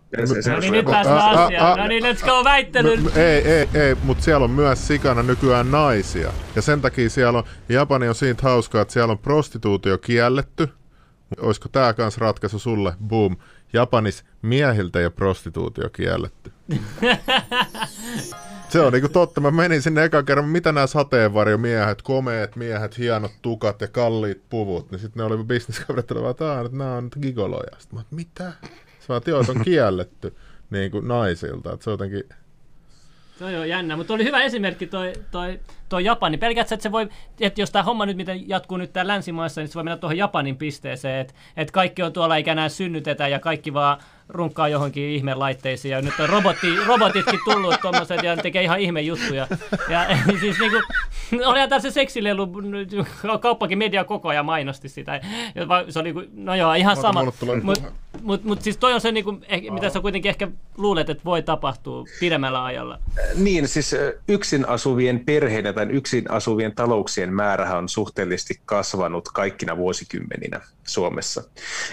no 0.52 0.60
niin, 0.60 0.74
nyt 0.74 0.86
päästään 0.86 1.38
asiaan. 1.38 1.80
No 1.80 1.88
niin, 1.88 2.04
let's 2.04 2.26
go 2.26 2.44
väittelyyn. 2.44 3.12
Ei, 3.16 3.48
ei, 3.52 3.68
ei, 3.74 3.96
mutta 4.04 4.24
siellä 4.24 4.44
on 4.44 4.52
myös 4.52 4.88
sikana 4.88 5.24
nykyään 5.24 5.72
naisia. 5.72 6.34
Ja 6.56 6.62
sen 6.62 6.82
takia 6.82 7.10
siellä 7.10 7.40
on, 7.40 7.46
Japani 7.70 8.08
on 8.08 8.16
siitä 8.16 8.42
hauskaa, 8.44 8.82
että 8.82 8.94
siellä 8.94 9.12
on 9.12 9.20
prostituutio 9.20 9.98
kielletty. 9.98 10.70
Olisiko 11.40 11.70
tämä 11.70 11.94
kans 11.94 12.18
ratkaisu 12.18 12.60
sulle? 12.60 12.94
Boom. 13.08 13.36
Japanis 13.74 14.24
miehiltä 14.42 15.00
ja 15.00 15.12
prostituutio 15.12 15.90
kielletty. 15.90 16.52
Se 18.72 18.82
on 18.82 18.94
niinku 18.94 19.10
totta. 19.10 19.42
Mä 19.42 19.52
menin 19.52 19.82
sinne 19.82 20.04
eka 20.04 20.24
kerran, 20.24 20.50
mitä 20.50 20.72
nämä 20.72 20.88
sateenvarjomiehet, 20.88 22.02
komeet 22.02 22.56
miehet, 22.56 22.98
hienot 22.98 23.32
tukat 23.42 23.82
ja 23.82 23.88
kalliit 23.88 24.42
puvut, 24.50 24.92
niin 24.92 25.00
sitten 25.00 25.20
ne 25.20 25.24
oli 25.24 25.44
bisneskaverit, 25.44 26.12
että 26.12 26.78
nämä 26.78 26.96
on 26.96 27.10
gigoloja. 27.22 27.80
Sitten 27.80 28.00
mä 28.00 28.06
mitä? 28.12 28.54
Sä 29.00 29.22
joo, 29.28 29.40
on 29.40 29.62
kielletty 29.64 30.36
niin 30.70 30.92
kuin 30.92 31.08
naisilta. 31.08 31.74
Että 31.74 31.84
se 31.84 31.90
on 31.90 31.94
jotenkin 31.94 32.24
se 33.42 33.46
on 33.46 33.54
jo 33.54 33.64
jännä, 33.64 33.98
mutta 33.98 34.14
oli 34.14 34.24
hyvä 34.24 34.44
esimerkki 34.44 34.88
toi, 34.88 35.14
toi, 35.32 35.60
toi 35.90 36.06
Japani. 36.06 36.38
Pelkästään, 36.38 36.76
että 36.78 36.84
se 36.84 36.92
voi, 36.92 37.10
että 37.40 37.62
jos 37.62 37.72
tämä 37.72 37.84
homma 37.84 38.06
nyt 38.06 38.18
miten 38.18 38.50
jatkuu 38.50 38.78
nyt 38.78 38.94
täällä 38.94 39.14
länsimaissa, 39.14 39.62
niin 39.62 39.68
se 39.68 39.76
voi 39.76 39.84
mennä 39.84 39.98
tuohon 39.98 40.18
Japanin 40.18 40.58
pisteeseen, 40.58 41.20
että, 41.20 41.34
että 41.58 41.72
kaikki 41.72 42.04
on 42.04 42.14
tuolla 42.14 42.38
eikä 42.38 42.52
enää 42.52 42.70
synnytetä 42.70 43.28
ja 43.28 43.40
kaikki 43.40 43.74
vaan 43.74 43.98
runkkaa 44.34 44.68
johonkin 44.68 45.04
ihme 45.04 45.34
laitteisiin 45.34 45.92
ja 45.92 46.02
nyt 46.02 46.20
on 46.20 46.30
robotti, 46.30 46.76
robotitkin 46.86 47.40
tullut 47.46 47.76
tuommoiset 47.82 48.24
ja 48.24 48.38
tekee 48.38 48.64
ihan 48.64 48.80
ihme 48.80 49.02
juttuja. 49.02 49.48
Ja 49.90 50.06
siis 50.42 50.60
niinku, 50.60 50.78
olihan 51.46 51.70
tässä 51.70 51.90
se 51.90 51.94
seksilelu, 51.94 52.48
kauppakin 53.42 53.78
media 53.78 54.04
koko 54.04 54.30
ajan 54.30 54.46
mainosti 54.46 54.90
sitä. 54.90 55.22
Se 55.90 56.00
oli, 56.00 56.14
no 56.34 56.56
joo, 56.56 56.74
ihan 56.74 56.98
sama. 56.98 57.24
Mut, 57.64 57.84
Mutta 58.22 58.48
mut 58.48 58.62
siis 58.62 58.78
toi 58.78 58.94
on 58.94 59.02
se, 59.02 59.12
niinku, 59.12 59.40
eh, 59.48 59.62
mitä 59.72 59.90
sä 59.90 60.00
kuitenkin 60.00 60.30
ehkä 60.30 60.48
luulet, 60.78 61.10
että 61.10 61.26
voi 61.26 61.44
tapahtua 61.44 62.04
pidemmällä 62.20 62.64
ajalla. 62.64 63.00
Niin, 63.36 63.68
siis 63.68 63.96
yksin 64.28 64.70
asuvien 64.70 65.20
perheiden 65.20 65.76
tai 65.76 65.88
yksin 65.90 66.32
asuvien 66.32 66.76
talouksien 66.76 67.34
määrä 67.34 67.78
on 67.78 67.90
suhteellisesti 67.90 68.62
kasvanut 68.66 69.30
kaikkina 69.30 69.78
vuosikymmeninä 69.78 70.62
Suomessa. 70.88 71.44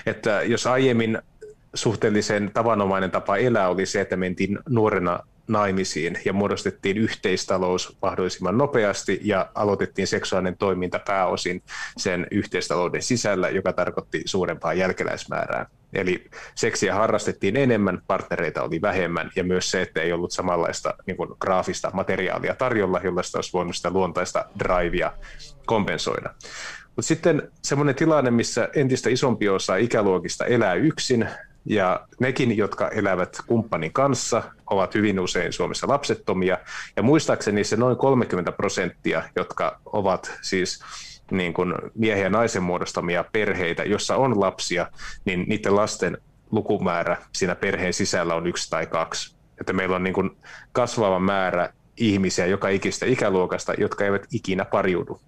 Että 0.06 0.42
jos 0.42 0.66
aiemmin 0.66 1.18
suhteellisen 1.74 2.50
tavanomainen 2.54 3.10
tapa 3.10 3.36
elää 3.36 3.68
oli 3.68 3.86
se, 3.86 4.00
että 4.00 4.16
mentiin 4.16 4.58
nuorena 4.68 5.20
naimisiin 5.48 6.18
ja 6.24 6.32
muodostettiin 6.32 6.96
yhteistalous 6.96 7.96
mahdollisimman 8.02 8.58
nopeasti 8.58 9.20
ja 9.22 9.50
aloitettiin 9.54 10.06
seksuaalinen 10.06 10.58
toiminta 10.58 11.00
pääosin 11.06 11.62
sen 11.96 12.26
yhteistalouden 12.30 13.02
sisällä, 13.02 13.48
joka 13.48 13.72
tarkoitti 13.72 14.22
suurempaa 14.24 14.74
jälkeläismäärää. 14.74 15.66
Eli 15.92 16.24
seksiä 16.54 16.94
harrastettiin 16.94 17.56
enemmän, 17.56 18.02
partnereita 18.06 18.62
oli 18.62 18.82
vähemmän 18.82 19.30
ja 19.36 19.44
myös 19.44 19.70
se, 19.70 19.82
että 19.82 20.00
ei 20.00 20.12
ollut 20.12 20.32
samanlaista 20.32 20.94
niin 21.06 21.16
kuin, 21.16 21.30
graafista 21.40 21.90
materiaalia 21.94 22.54
tarjolla, 22.54 23.00
jolla 23.04 23.22
sitä 23.22 23.38
olisi 23.38 23.52
voinut 23.52 23.76
sitä 23.76 23.90
luontaista 23.90 24.44
drivea 24.58 25.12
kompensoida. 25.66 26.34
Mutta 26.96 27.08
sitten 27.08 27.50
semmoinen 27.62 27.94
tilanne, 27.94 28.30
missä 28.30 28.68
entistä 28.74 29.10
isompi 29.10 29.48
osa 29.48 29.76
ikäluokista 29.76 30.44
elää 30.44 30.74
yksin, 30.74 31.28
ja 31.68 32.06
nekin, 32.20 32.56
jotka 32.56 32.88
elävät 32.88 33.36
kumppanin 33.46 33.92
kanssa, 33.92 34.42
ovat 34.70 34.94
hyvin 34.94 35.20
usein 35.20 35.52
Suomessa 35.52 35.88
lapsettomia. 35.88 36.58
Ja 36.96 37.02
muistaakseni 37.02 37.64
se 37.64 37.76
noin 37.76 37.96
30 37.96 38.52
prosenttia, 38.52 39.22
jotka 39.36 39.80
ovat 39.86 40.38
siis 40.42 40.80
niin 41.30 41.54
kuin 41.54 41.74
miehen 41.94 42.22
ja 42.22 42.30
naisen 42.30 42.62
muodostamia 42.62 43.24
perheitä, 43.32 43.82
jossa 43.82 44.16
on 44.16 44.40
lapsia, 44.40 44.86
niin 45.24 45.44
niiden 45.48 45.76
lasten 45.76 46.18
lukumäärä 46.50 47.16
siinä 47.32 47.54
perheen 47.54 47.92
sisällä 47.92 48.34
on 48.34 48.46
yksi 48.46 48.70
tai 48.70 48.86
kaksi. 48.86 49.36
Että 49.60 49.72
meillä 49.72 49.96
on 49.96 50.02
niin 50.02 50.14
kuin 50.14 50.30
kasvava 50.72 51.18
määrä 51.18 51.72
ihmisiä 51.96 52.46
joka 52.46 52.68
ikistä 52.68 53.06
ikäluokasta, 53.06 53.74
jotka 53.78 54.04
eivät 54.04 54.26
ikinä 54.32 54.64
pariudu. 54.64 55.20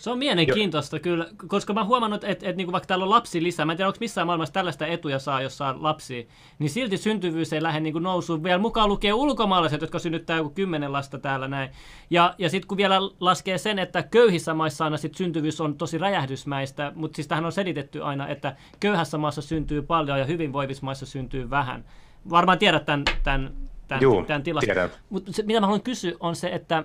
Se 0.00 0.10
on 0.10 0.18
mielenkiintoista 0.18 0.96
jo. 0.96 1.00
kyllä, 1.00 1.26
koska 1.46 1.72
mä 1.72 1.80
oon 1.80 1.88
huomannut, 1.88 2.24
että, 2.24 2.46
että, 2.46 2.62
että 2.62 2.72
vaikka 2.72 2.86
täällä 2.86 3.02
on 3.02 3.10
lapsi 3.10 3.42
lisää, 3.42 3.66
mä 3.66 3.72
en 3.72 3.76
tiedä, 3.76 3.88
onko 3.88 3.96
missään 4.00 4.26
maailmassa 4.26 4.52
tällaista 4.52 4.86
etuja 4.86 5.18
saa, 5.18 5.42
jos 5.42 5.58
saa 5.58 5.76
lapsi, 5.78 6.28
niin 6.58 6.70
silti 6.70 6.96
syntyvyys 6.96 7.52
ei 7.52 7.62
lähde 7.62 7.80
niin 7.80 8.02
nousuun. 8.02 8.42
Vielä 8.42 8.58
mukaan 8.58 8.88
lukee 8.88 9.12
ulkomaalaiset, 9.12 9.80
jotka 9.80 9.98
synnyttää 9.98 10.36
joku 10.36 10.50
kymmenen 10.50 10.92
lasta 10.92 11.18
täällä 11.18 11.48
näin. 11.48 11.70
Ja, 12.10 12.34
ja 12.38 12.50
sitten 12.50 12.68
kun 12.68 12.76
vielä 12.76 13.00
laskee 13.20 13.58
sen, 13.58 13.78
että 13.78 14.02
köyhissä 14.02 14.54
maissa 14.54 14.84
aina 14.84 14.96
sit 14.96 15.14
syntyvyys 15.14 15.60
on 15.60 15.76
tosi 15.76 15.98
räjähdysmäistä, 15.98 16.92
mutta 16.94 17.16
siis 17.16 17.28
tähän 17.28 17.44
on 17.44 17.52
selitetty 17.52 18.02
aina, 18.02 18.28
että 18.28 18.56
köyhässä 18.80 19.18
maassa 19.18 19.42
syntyy 19.42 19.82
paljon 19.82 20.18
ja 20.18 20.24
hyvinvoivissa 20.24 20.84
maissa 20.84 21.06
syntyy 21.06 21.50
vähän. 21.50 21.84
Varmaan 22.30 22.58
tiedät 22.58 22.84
tämän, 22.84 23.04
tämän, 23.22 23.52
tämän, 23.88 24.02
Juu, 24.02 24.24
tämän 24.24 24.42
tilaston. 24.42 24.90
Mutta 25.10 25.32
mitä 25.42 25.60
mä 25.60 25.66
haluan 25.66 25.82
kysyä 25.82 26.12
on 26.20 26.36
se, 26.36 26.48
että 26.48 26.84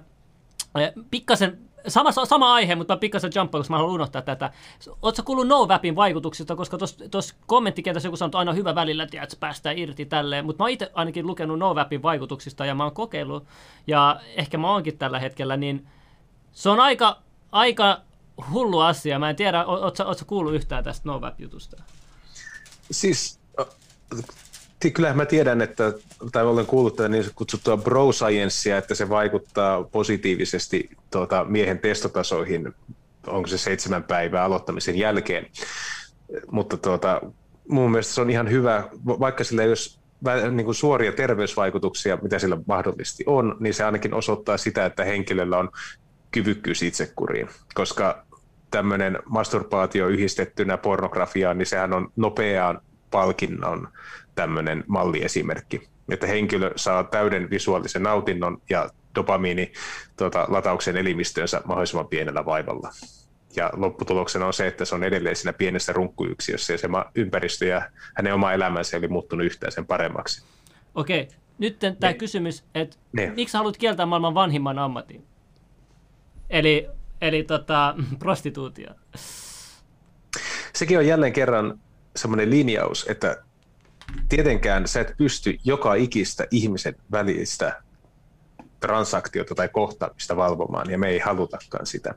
eh, 0.80 0.94
pikkasen 1.12 1.65
sama, 1.88 2.12
sama 2.12 2.54
aihe, 2.54 2.76
mutta 2.76 2.94
mä 2.94 2.98
pikkasen 2.98 3.32
jumppaan, 3.36 3.60
koska 3.60 3.74
mä 3.74 3.78
haluan 3.78 3.94
unohtaa 3.94 4.22
tätä. 4.22 4.52
Oletko 5.02 5.24
kuullut 5.24 5.48
NoVapin 5.48 5.96
vaikutuksista, 5.96 6.56
koska 6.56 6.78
tuossa 7.12 7.36
kommenttikentässä 7.46 8.08
joku 8.08 8.18
sanoo, 8.18 8.28
että 8.28 8.38
aina 8.38 8.54
hyvä 8.54 8.76
välillä, 8.76 9.04
että 9.04 9.38
päästään 9.40 9.78
irti 9.78 10.06
tälleen, 10.06 10.46
mutta 10.46 10.64
mä 10.64 10.66
oon 10.66 10.72
itse 10.72 10.92
ainakin 10.94 11.28
lukenut 11.28 11.60
NoVapin 11.60 12.04
vaikutuksista 12.04 12.66
ja 12.66 12.76
mä 12.76 12.84
oon 12.84 12.94
kokeillut, 12.94 13.48
ja 13.88 14.20
ehkä 14.36 14.58
mä 14.58 14.72
oonkin 14.72 14.98
tällä 14.98 15.20
hetkellä, 15.20 15.58
niin 15.58 15.88
se 16.52 16.70
on 16.70 16.80
aika, 16.80 17.22
aika 17.52 18.02
hullu 18.52 18.80
asia. 18.80 19.20
Mä 19.20 19.30
en 19.30 19.36
tiedä, 19.36 19.66
ootko 19.66 20.26
kuullut 20.28 20.54
yhtään 20.54 20.84
tästä 20.84 21.10
NoVap-jutusta? 21.10 21.84
Siis 22.92 23.40
kyllähän 24.92 25.18
mä 25.18 25.26
tiedän, 25.26 25.62
että, 25.62 25.94
tai 26.32 26.46
olen 26.46 26.66
kuullut 26.66 26.96
tätä 26.96 27.10
niin 27.10 27.26
kutsuttua 27.36 27.78
bro 27.78 28.10
että 28.78 28.96
se 28.96 29.10
vaikuttaa 29.10 29.84
positiivisesti 29.84 30.90
tuota, 31.12 31.46
miehen 31.50 31.80
testotasoihin, 31.80 32.74
onko 33.28 33.48
se 33.48 33.58
seitsemän 33.58 34.04
päivää 34.04 34.44
aloittamisen 34.44 34.98
jälkeen. 34.98 35.48
Mutta 36.52 36.78
tuota, 36.78 37.22
mun 37.68 37.92
mielestä 37.92 38.14
se 38.14 38.22
on 38.22 38.30
ihan 38.30 38.50
hyvä, 38.50 38.84
vaikka 39.06 39.44
sillä 39.44 39.64
ei 39.64 39.70
olisi 39.70 40.00
niin 40.52 40.66
kuin 40.66 40.76
suoria 40.76 41.12
terveysvaikutuksia, 41.12 42.18
mitä 42.22 42.40
sillä 42.40 42.58
mahdollisesti 42.68 43.24
on, 43.28 43.58
niin 43.60 43.74
se 43.74 43.84
ainakin 43.84 44.14
osoittaa 44.14 44.58
sitä, 44.58 44.86
että 44.86 45.04
henkilöllä 45.04 45.58
on 45.58 45.70
kyvykkyys 46.32 46.84
itsekuriin, 46.84 47.50
koska 47.74 48.26
tämmöinen 48.72 49.20
masturbaatio 49.26 50.08
yhdistettynä 50.08 50.78
pornografiaan, 50.78 51.58
niin 51.58 51.66
sehän 51.66 51.94
on 51.94 52.12
nopeaan 52.16 52.82
palkinnon 53.12 53.88
tämmöinen 54.36 54.84
malliesimerkki, 54.88 55.90
että 56.10 56.28
henkilö 56.28 56.72
saa 56.76 57.04
täyden 57.04 57.50
visuaalisen 57.50 58.04
nautinnon 58.04 58.62
ja 58.70 58.90
dopamiini 59.16 59.72
tota, 60.18 60.46
latauksen 60.50 60.98
elimistöönsä 60.98 61.62
mahdollisimman 61.66 62.08
pienellä 62.08 62.46
vaivalla. 62.46 62.90
Ja 63.56 63.70
lopputuloksena 63.74 64.46
on 64.46 64.54
se, 64.54 64.68
että 64.68 64.86
se 64.86 64.96
on 64.96 65.04
edelleen 65.04 65.36
siinä 65.36 65.54
pienessä 65.54 65.94
runkkuyksiössä 65.94 66.74
ja 66.74 66.78
se 66.78 66.88
ympäristö 67.16 67.66
ja 67.66 67.90
hänen 68.14 68.34
oma 68.34 68.54
elämänsä 68.54 68.98
oli 68.98 69.08
muuttunut 69.08 69.46
yhtään 69.46 69.72
sen 69.72 69.86
paremmaksi. 69.86 70.44
Okei, 70.96 71.28
nyt 71.58 71.80
tämä 72.00 72.14
kysymys, 72.14 72.64
että 72.76 72.98
ne. 73.14 73.34
miksi 73.36 73.58
haluat 73.58 73.78
kieltää 73.78 74.06
maailman 74.06 74.34
vanhimman 74.34 74.80
ammatin? 74.80 75.26
Eli, 76.50 76.88
eli 77.22 77.44
tota, 77.44 77.96
prostituutio. 78.20 78.90
Sekin 80.74 80.98
on 80.98 81.08
jälleen 81.08 81.34
kerran 81.34 81.80
semmoinen 82.16 82.50
linjaus, 82.50 83.06
että 83.10 83.44
tietenkään 84.30 84.88
sä 84.88 85.02
et 85.02 85.14
pysty 85.18 85.58
joka 85.64 85.94
ikistä 85.94 86.48
ihmisen 86.52 86.96
välistä 87.12 87.82
transaktiota 88.80 89.56
tai 89.56 89.70
kohtaamista 89.70 90.36
valvomaan, 90.36 90.90
ja 90.90 90.98
me 90.98 91.10
ei 91.10 91.20
halutakaan 91.20 91.86
sitä. 91.86 92.16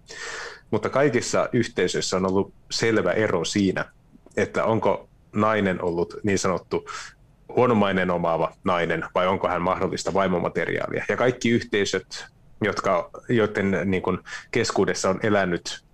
Mutta 0.71 0.91
kaikissa 0.91 1.49
yhteisöissä 1.53 2.17
on 2.17 2.27
ollut 2.27 2.55
selvä 2.71 3.13
ero 3.13 3.45
siinä, 3.45 3.85
että 4.37 4.65
onko 4.65 5.09
nainen 5.33 5.85
ollut 5.85 6.15
niin 6.23 6.39
sanottu 6.39 6.89
huonomainen 7.57 8.11
omaava 8.11 8.53
nainen, 8.65 9.05
vai 9.15 9.27
onko 9.27 9.49
hän 9.49 9.63
mahdollista 9.63 10.15
vaimomateriaalia. 10.15 11.05
Ja 11.09 11.17
kaikki 11.17 11.51
yhteisöt, 11.51 12.27
jotka, 12.65 13.11
joiden 13.29 13.77
niin 13.85 14.03
kuin 14.03 14.19
keskuudessa 14.51 15.11
on 15.11 15.21
elänyt 15.23 15.85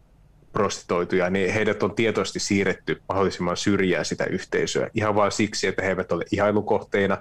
prostituoituja, 0.55 1.31
niin 1.31 1.53
heidät 1.53 1.83
on 1.83 1.95
tietoisesti 1.95 2.41
siirretty 2.41 3.03
mahdollisimman 3.09 3.57
syrjään 3.57 4.05
sitä 4.05 4.25
yhteisöä 4.25 4.91
ihan 4.95 5.15
vain 5.15 5.33
siksi, 5.33 5.67
että 5.67 5.83
he 5.83 5.89
eivät 5.89 6.13
ole 6.13 6.25
ihailukohteina 6.33 7.19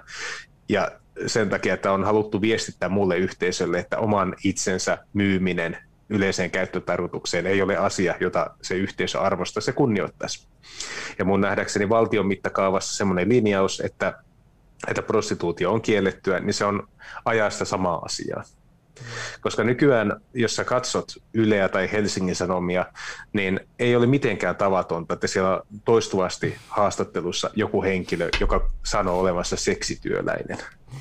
ja 0.68 0.90
sen 1.26 1.50
takia, 1.50 1.74
että 1.74 1.92
on 1.92 2.04
haluttu 2.04 2.40
viestittää 2.40 2.88
muulle 2.88 3.18
yhteisölle, 3.18 3.78
että 3.78 3.98
oman 3.98 4.34
itsensä 4.44 4.98
myyminen 5.12 5.78
yleiseen 6.08 6.50
käyttötarkoitukseen 6.50 7.46
ei 7.46 7.62
ole 7.62 7.76
asia, 7.76 8.14
jota 8.20 8.50
se 8.62 8.74
yhteisö 8.74 9.20
arvostaisi 9.20 9.70
ja 9.70 9.74
kunnioittaisi. 9.74 10.48
Ja 11.18 11.24
mun 11.24 11.40
nähdäkseni 11.40 11.88
valtion 11.88 12.26
mittakaavassa 12.26 12.96
semmoinen 12.96 13.28
linjaus, 13.28 13.80
että, 13.80 14.18
että 14.88 15.02
prostituutio 15.02 15.72
on 15.72 15.82
kiellettyä, 15.82 16.40
niin 16.40 16.54
se 16.54 16.64
on 16.64 16.88
ajasta 17.24 17.64
samaa 17.64 17.98
asiaa. 17.98 18.44
Koska 19.40 19.64
nykyään, 19.64 20.20
jos 20.34 20.56
sä 20.56 20.64
katsot 20.64 21.12
Yleä 21.34 21.68
tai 21.68 21.92
Helsingin 21.92 22.36
Sanomia, 22.36 22.86
niin 23.32 23.60
ei 23.78 23.96
ole 23.96 24.06
mitenkään 24.06 24.56
tavatonta, 24.56 25.14
että 25.14 25.26
siellä 25.26 25.50
on 25.50 25.62
toistuvasti 25.84 26.56
haastattelussa 26.68 27.50
joku 27.56 27.82
henkilö, 27.82 28.28
joka 28.40 28.70
sanoo 28.84 29.20
olevansa 29.20 29.56
seksityöläinen. 29.56 30.58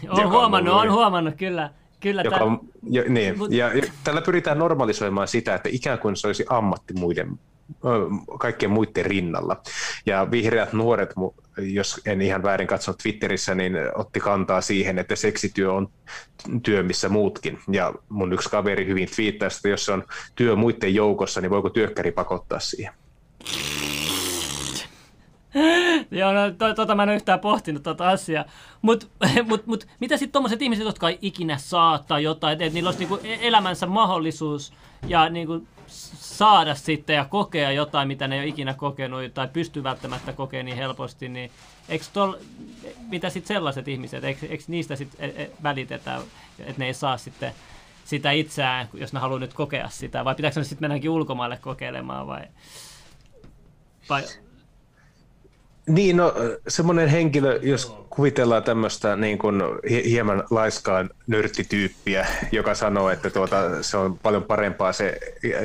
On 0.10 0.32
huomannut, 0.32 0.74
on, 0.74 0.82
on 0.82 0.92
huomannut, 0.92 1.36
kyllä. 1.36 1.70
Kyllä, 2.00 2.22
joka, 2.22 2.38
tämän... 2.40 2.60
ja, 2.90 3.04
niin, 3.08 3.36
ja, 3.50 3.78
ja 3.78 3.84
tällä 4.04 4.22
pyritään 4.22 4.60
normalisoimaan 4.60 5.28
sitä, 5.28 5.56
että 5.56 5.70
ikään 5.72 6.00
kuin 6.00 6.16
se 6.16 6.28
olisi 6.28 6.46
ammatti 6.50 6.94
muiden 6.94 7.40
kaikkien 8.40 8.72
muiden 8.72 9.06
rinnalla. 9.06 9.62
Ja 10.06 10.32
vihreät 10.32 10.74
nuoret, 10.74 11.14
jos 11.58 12.02
en 12.06 12.22
ihan 12.22 12.44
väärin 12.44 12.68
katsonut 12.68 12.98
Twitterissä, 12.98 13.56
niin 13.56 13.74
otti 13.96 14.20
kantaa 14.20 14.62
siihen, 14.62 15.00
että 15.00 15.16
seksityö 15.16 15.74
on 15.74 15.90
työ 16.64 16.84
missä 16.84 17.10
muutkin. 17.10 17.60
Ja 17.72 17.94
mun 18.10 18.34
yksi 18.34 18.50
kaveri 18.50 18.86
hyvin 18.86 19.10
twiittasi, 19.16 19.58
että 19.58 19.70
jos 19.70 19.86
se 19.86 19.92
on 19.92 20.04
työ 20.36 20.56
muiden 20.56 20.96
joukossa, 20.96 21.42
niin 21.42 21.50
voiko 21.50 21.70
työkkäri 21.70 22.12
pakottaa 22.12 22.60
siihen? 22.60 22.94
Joo, 26.12 26.34
no, 26.34 26.52
to, 26.58 26.74
tota 26.74 26.96
mä 26.96 27.04
en 27.04 27.10
yhtään 27.10 27.40
pohtinut 27.40 27.84
tota 27.84 28.10
asiaa. 28.10 28.46
Mutta 28.82 29.06
mut, 29.50 29.66
mut, 29.66 29.88
mitä 30.00 30.18
sitten 30.18 30.32
tuommoiset 30.32 30.62
ihmiset, 30.62 30.86
jotka 30.86 31.10
ei 31.10 31.18
ikinä 31.22 31.58
saa 31.58 32.00
tai 32.00 32.24
jotain, 32.24 32.54
että 32.54 32.66
et 32.66 32.74
niillä 32.74 32.88
olisi 32.88 33.00
niinku 33.00 33.20
e-, 33.24 33.48
elämänsä 33.48 33.86
mahdollisuus 33.86 34.74
ja 35.08 35.30
niinku 35.30 35.68
saada 36.20 36.76
sitten 36.76 37.16
ja 37.16 37.26
kokea 37.26 37.72
jotain, 37.72 38.08
mitä 38.08 38.28
ne 38.28 38.36
ei 38.36 38.42
ole 38.42 38.48
ikinä 38.48 38.74
kokenut 38.74 39.34
tai 39.34 39.48
pystyy 39.48 39.84
välttämättä 39.84 40.34
kokemaan 40.34 40.66
niin 40.66 40.78
helposti, 40.78 41.30
niin 41.30 41.52
eikö 41.90 42.06
tol, 42.14 42.34
mitä 43.10 43.30
sitten 43.30 43.56
sellaiset 43.56 43.88
ihmiset, 43.88 44.24
eikö, 44.24 44.46
eikö 44.46 44.64
niistä 44.68 44.96
sitten 44.96 45.30
e, 45.30 45.50
välitetä, 45.64 46.22
että 46.60 46.74
ne 46.78 46.86
ei 46.86 46.94
saa 46.94 47.18
sitten 47.18 47.54
sitä 48.06 48.32
itseään, 48.32 48.90
jos 48.94 49.14
ne 49.14 49.20
haluaa 49.20 49.40
nyt 49.40 49.54
kokea 49.54 49.90
sitä, 49.90 50.26
vai 50.26 50.36
pitääkö 50.36 50.60
ne 50.60 50.64
sitten 50.64 50.84
mennäkin 50.90 51.10
ulkomaille 51.10 51.58
kokeilemaan 51.58 52.28
vai, 52.28 52.42
vai 54.10 54.24
Niin, 55.88 56.18
no 56.18 56.34
semmoinen 56.68 57.08
henkilö, 57.08 57.60
jos 57.62 57.96
kuvitellaan 58.10 58.64
tämmöistä 58.64 59.16
niin 59.16 59.38
kuin 59.38 59.62
hieman 60.06 60.44
laiskaan 60.50 61.10
nörttityyppiä, 61.28 62.28
joka 62.52 62.76
sanoo, 62.76 63.10
että 63.10 63.30
tuota, 63.30 63.84
se 63.84 63.98
on 63.98 64.20
paljon 64.20 64.44
parempaa 64.44 64.94
se 64.94 65.20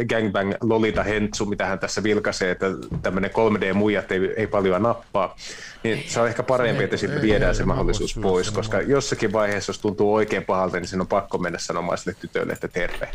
gangbang 0.09 0.53
lolita 0.61 1.03
hentsu, 1.03 1.47
mitä 1.47 1.67
hän 1.67 1.79
tässä 1.79 2.03
vilkaisee, 2.03 2.51
että 2.51 2.67
tämmöinen 3.03 3.31
3D-muijat 3.31 4.13
ei, 4.13 4.35
ei 4.37 4.47
paljon 4.47 4.83
nappaa, 4.83 5.37
niin 5.85 6.05
se 6.07 6.21
on 6.21 6.29
ehkä 6.29 6.43
parempi, 6.43 6.85
että 6.85 6.97
sitten 6.97 7.23
viedään 7.23 7.55
se 7.55 7.65
mahdollisuus 7.65 8.19
pois, 8.23 8.51
koska 8.51 8.81
jossakin 8.81 9.33
vaiheessa, 9.33 9.71
jos 9.71 9.79
tuntuu 9.79 10.15
oikein 10.15 10.45
pahalta, 10.45 10.77
niin 10.77 10.89
sen 10.89 11.01
on 11.01 11.07
pakko 11.07 11.39
mennä 11.39 11.59
sanomaan 11.59 11.99
sille 11.99 12.17
tytölle, 12.21 12.53
että 12.53 12.69
terve 12.69 13.09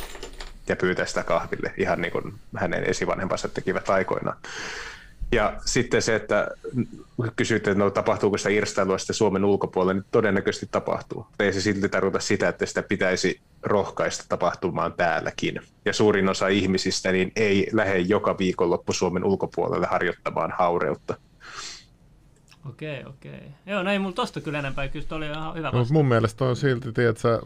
ja 0.68 0.76
pyytää 0.76 1.06
sitä 1.06 1.24
kahville, 1.24 1.74
ihan 1.78 2.02
niin 2.02 2.12
kuin 2.12 2.34
hänen 2.56 2.90
esivanhempansa 2.90 3.48
tekivät 3.48 3.90
aikoinaan. 3.90 4.38
Ja 5.34 5.54
sitten 5.66 6.02
se, 6.02 6.16
että 6.16 6.48
kysytte, 7.36 7.72
että 7.72 7.84
no, 7.84 7.90
tapahtuuko 7.90 8.38
sitä 8.38 8.50
irstailua 8.50 8.98
sitten 8.98 9.14
Suomen 9.14 9.46
ulkopuolella, 9.46 9.94
niin 9.94 10.06
todennäköisesti 10.12 10.68
tapahtuu. 10.72 11.28
Ei 11.40 11.54
se 11.54 11.62
silti 11.62 11.90
tarkoita 11.90 12.20
sitä, 12.20 12.50
että 12.50 12.66
sitä 12.66 12.84
pitäisi 12.84 13.42
rohkaista 13.64 14.26
tapahtumaan 14.30 14.94
täälläkin. 14.94 15.62
Ja 15.86 15.94
suurin 15.94 16.30
osa 16.30 16.48
ihmisistä 16.48 17.12
niin 17.12 17.32
ei 17.36 17.68
lähde 17.72 18.00
joka 18.00 18.38
viikonloppu 18.38 18.94
Suomen 18.94 19.24
ulkopuolelle 19.24 19.88
harjoittamaan 19.88 20.54
haureutta. 20.58 21.16
Okei, 22.70 23.06
okei. 23.06 23.42
Joo, 23.66 23.84
no 23.84 23.92
ei 23.92 24.00
mulla 24.00 24.14
tosta 24.14 24.42
kyllä 24.42 24.60
enempää, 24.60 24.88
kyllä 24.88 25.06
oli 25.12 25.26
ihan 25.26 25.56
hyvä 25.56 25.72
no, 25.72 25.86
Mun 25.92 26.06
mielestä 26.06 26.46
on 26.46 26.56
silti, 26.56 26.92
tiedätkö, 26.92 27.42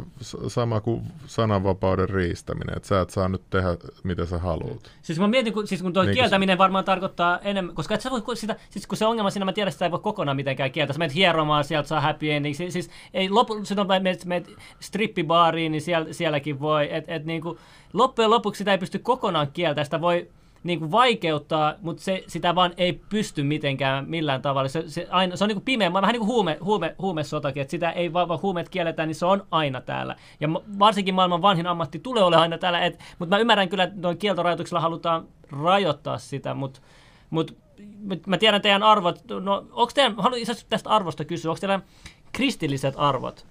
sama 0.48 0.82
kuin 0.82 1.04
sananvapauden 1.26 2.10
riistäminen, 2.10 2.78
että 2.78 2.88
sä 2.88 3.02
et 3.02 3.10
saa 3.10 3.30
nyt 3.30 3.42
tehdä, 3.50 3.70
mitä 4.04 4.26
sä 4.26 4.38
haluat. 4.38 4.92
Siis 5.02 5.20
mä 5.20 5.28
mietin, 5.28 5.54
kun, 5.54 5.68
siis 5.68 5.82
kun 5.82 5.94
tuo 5.94 6.04
niin 6.04 6.14
kieltäminen 6.14 6.58
varmaan 6.58 6.86
tarkoittaa 6.86 7.40
enemmän, 7.40 7.76
koska 7.76 7.96
et 7.96 8.02
sä 8.02 8.12
voi 8.12 8.38
sitä, 8.38 8.56
siis 8.70 8.88
kun 8.88 8.98
se 8.98 9.06
ongelma 9.06 9.30
siinä, 9.30 9.46
mä 9.46 9.54
tiedän, 9.54 9.68
että 9.68 9.76
sitä 9.76 9.86
ei 9.86 9.92
voi 9.92 10.00
kokonaan 10.00 10.38
mitenkään 10.38 10.72
kieltää. 10.72 10.94
Sä 10.94 11.00
menet 11.00 11.16
hieromaan, 11.16 11.64
sieltä 11.64 11.88
saa 11.88 12.02
happy 12.02 12.32
ending. 12.32 12.56
Siis, 12.56 12.74
siis 12.74 12.90
ei 13.14 13.30
lopu, 13.30 13.66
sitten 13.66 13.88
menet, 13.88 14.26
menet 14.26 14.56
strippibaariin, 14.80 15.72
niin 15.72 15.82
siellä, 15.82 16.14
sielläkin 16.14 16.60
voi. 16.60 16.94
Et, 16.96 17.06
et 17.08 17.26
niin 17.26 17.42
kuin, 17.42 17.58
loppujen 17.94 18.32
lopuksi 18.32 18.58
sitä 18.58 18.72
ei 18.72 18.78
pysty 18.78 19.00
kokonaan 19.00 19.48
kieltämään, 19.54 19.86
sitä 19.86 20.02
voi 20.02 20.30
niin 20.64 20.80
kuin 20.80 20.92
vaikeuttaa, 20.92 21.74
mutta 21.82 22.04
se, 22.04 22.24
sitä 22.28 22.56
vaan 22.56 22.74
ei 22.78 22.94
pysty 22.94 23.44
mitenkään 23.44 24.10
millään 24.10 24.42
tavalla. 24.42 24.70
Se, 24.70 24.84
se, 24.88 25.08
aina, 25.10 25.36
se 25.36 25.44
on 25.44 25.48
niin 25.48 25.56
kuin 25.56 25.66
pimeä, 25.66 25.94
vähän 25.94 26.14
niin 26.14 26.20
kuin 26.20 26.28
huume, 26.28 26.58
huume, 26.62 26.96
huumesotakin, 27.02 27.62
että 27.62 27.72
sitä 27.72 27.92
ei 27.92 28.14
vaan, 28.14 28.28
vaan 28.28 28.42
huumeet 28.42 28.70
kielletään, 28.70 29.08
niin 29.08 29.16
se 29.16 29.26
on 29.26 29.48
aina 29.52 29.82
täällä. 29.82 30.16
Ja 30.40 30.50
varsinkin 30.80 31.16
maailman 31.16 31.42
vanhin 31.42 31.68
ammatti 31.68 32.00
tulee 32.00 32.24
olemaan 32.24 32.42
aina 32.42 32.58
täällä, 32.58 32.86
et, 32.86 33.00
mutta 33.20 33.36
mä 33.36 33.40
ymmärrän 33.40 33.70
kyllä, 33.70 33.84
että 33.84 34.02
noin 34.02 34.18
kieltorajoituksilla 34.18 34.82
halutaan 34.82 35.28
rajoittaa 35.64 36.18
sitä, 36.18 36.54
mutta 36.54 36.80
mut, 37.30 37.58
mä 38.28 38.38
tiedän 38.38 38.62
teidän 38.62 38.84
arvot, 38.84 39.22
no 39.40 39.56
onko 39.72 39.92
teidän, 39.94 40.16
haluan 40.18 40.42
tästä 40.70 40.90
arvosta 40.90 41.26
kysyä, 41.26 41.52
onko 41.52 41.60
teillä 41.60 41.80
kristilliset 42.32 42.94
arvot? 42.98 43.46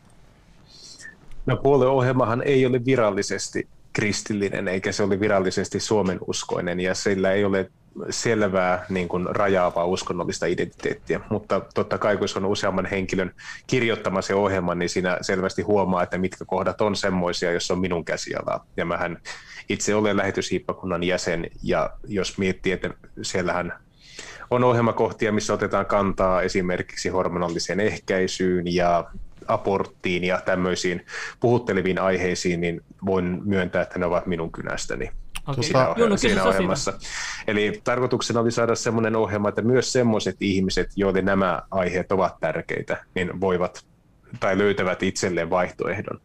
No 1.47 1.57
puolueohjelmahan 1.57 2.43
ei 2.43 2.67
ole 2.67 2.85
virallisesti 2.85 3.69
kristillinen, 3.97 4.69
eikä 4.69 4.93
se 4.93 5.03
ole 5.03 5.21
virallisesti 5.21 5.81
Suomen 5.81 6.19
uskoinen, 6.27 6.81
ja 6.81 6.95
sillä 6.95 7.33
ei 7.33 7.45
ole 7.45 7.71
selvää 8.11 8.87
niin 8.89 9.09
kuin 9.09 9.27
rajaavaa 9.37 9.85
uskonnollista 9.85 10.47
identiteettiä, 10.47 11.21
mutta 11.31 11.61
totta 11.75 11.99
kai 11.99 12.17
kun 12.17 12.29
se 12.29 12.39
on 12.39 12.45
useamman 12.45 12.87
henkilön 12.87 13.33
kirjoittama 13.67 14.23
se 14.23 14.35
ohjelma, 14.35 14.75
niin 14.75 14.89
siinä 14.89 15.19
selvästi 15.21 15.63
huomaa, 15.63 16.03
että 16.03 16.19
mitkä 16.19 16.45
kohdat 16.45 16.81
on 16.81 16.97
semmoisia, 16.97 17.53
jos 17.53 17.71
on 17.71 17.79
minun 17.79 18.05
käsialaa. 18.05 18.67
Ja 18.77 18.85
mähän 18.85 19.19
itse 19.69 19.95
olen 19.95 20.17
lähetyshiippakunnan 20.17 21.03
jäsen, 21.03 21.51
ja 21.63 21.91
jos 22.07 22.39
miettii, 22.39 22.73
että 22.73 22.91
siellähän 23.23 23.73
on 24.51 24.65
ohjelmakohtia, 24.65 25.33
missä 25.33 25.55
otetaan 25.55 25.87
kantaa 25.87 26.43
esimerkiksi 26.43 27.09
hormonalliseen 27.09 27.81
ehkäisyyn 27.81 28.75
ja 28.75 29.05
aborttiin 29.49 30.25
ja 30.25 30.41
tämmöisiin 30.45 31.07
puhutteleviin 31.41 31.99
aiheisiin, 31.99 32.61
niin 32.61 32.81
voin 33.07 33.41
myöntää, 33.45 33.83
että 33.83 33.99
ne 33.99 34.07
ovat 34.07 34.27
minun 34.27 34.53
kynästäni. 34.53 35.11
Okay. 35.47 35.65
Siinä, 35.65 35.89
ohjelma, 35.89 36.17
siinä 36.17 36.45
ohjelmassa. 36.45 36.93
Eli 37.47 37.81
tarkoituksena 37.85 38.41
oli 38.41 38.51
saada 38.51 38.75
semmoinen 38.75 39.17
ohjelma, 39.17 39.49
että 39.49 39.63
myös 39.63 39.93
semmoiset 39.93 40.37
ihmiset, 40.41 40.91
joille 40.97 41.23
nämä 41.23 41.63
aiheet 41.71 42.13
ovat 42.13 42.41
tärkeitä, 42.41 43.05
niin 43.15 43.41
voivat 43.41 43.87
tai 44.41 44.59
löytävät 44.59 45.03
itselleen 45.03 45.51
vaihtoehdon, 45.51 46.21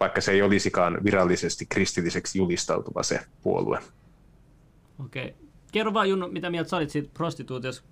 vaikka 0.00 0.20
se 0.20 0.32
ei 0.32 0.42
olisikaan 0.42 0.98
virallisesti 1.04 1.66
kristilliseksi 1.68 2.38
julistautuva 2.38 3.02
se 3.02 3.20
puolue. 3.42 3.78
Okei. 5.04 5.24
Okay. 5.24 5.36
Kerro 5.72 5.94
vaan 5.94 6.08
Junno, 6.10 6.28
mitä 6.28 6.50
mieltä 6.50 6.70
sä 6.70 6.76
olit 6.76 6.90
siitä 6.90 7.10
prostituutiosta, 7.14 7.88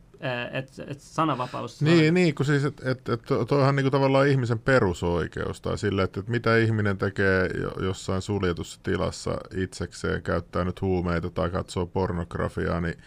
että 0.53 0.85
et 0.87 1.01
sananvapaus... 1.01 1.83
Niin, 1.83 2.14
niin 2.14 2.35
kun 2.35 2.47
siis, 2.47 2.64
että 2.64 2.91
et, 2.91 3.09
et, 3.09 3.22
toihan 3.49 3.77
niinku 3.77 3.91
tavallaan 3.91 4.29
ihmisen 4.29 4.59
perusoikeus, 4.59 5.61
tai 5.61 5.79
sille, 5.79 6.03
että 6.03 6.20
et 6.20 6.29
mitä 6.29 6.57
ihminen 6.57 6.99
tekee 6.99 7.51
jossain 7.81 8.22
suljetussa 8.22 8.81
tilassa 8.83 9.37
itsekseen, 9.57 10.22
käyttää 10.22 10.64
nyt 10.64 10.81
huumeita 10.81 11.31
tai 11.31 11.51
katsoo 11.51 11.87
pornografiaa, 11.87 12.81
niin, 12.81 12.99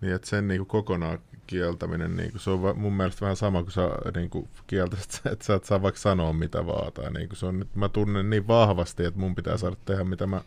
niin 0.00 0.14
että 0.14 0.28
sen 0.28 0.48
niinku 0.48 0.64
kokonaan 0.64 1.18
kieltäminen, 1.46 2.16
niin 2.16 2.30
kuin, 2.30 2.40
se 2.40 2.50
on 2.50 2.78
mun 2.78 2.96
mielestä 2.96 3.20
vähän 3.20 3.36
sama 3.36 3.62
kuin 3.62 3.72
sä 3.72 3.90
niin 4.14 4.30
kuin, 4.30 4.48
kieltäisit, 4.66 5.20
että 5.32 5.44
sä 5.44 5.54
et 5.54 5.64
saa 5.64 5.82
vaikka 5.82 6.00
sanoa 6.00 6.32
mitä 6.32 6.66
vaan. 6.66 6.92
Tai, 6.92 7.12
niin 7.12 7.28
kuin, 7.28 7.36
se 7.36 7.46
on, 7.46 7.64
mä 7.74 7.88
tunnen 7.88 8.30
niin 8.30 8.48
vahvasti, 8.48 9.04
että 9.04 9.20
mun 9.20 9.34
pitää 9.34 9.56
saada 9.56 9.76
tehdä 9.84 10.04
mitä 10.04 10.26
mä 10.26 10.40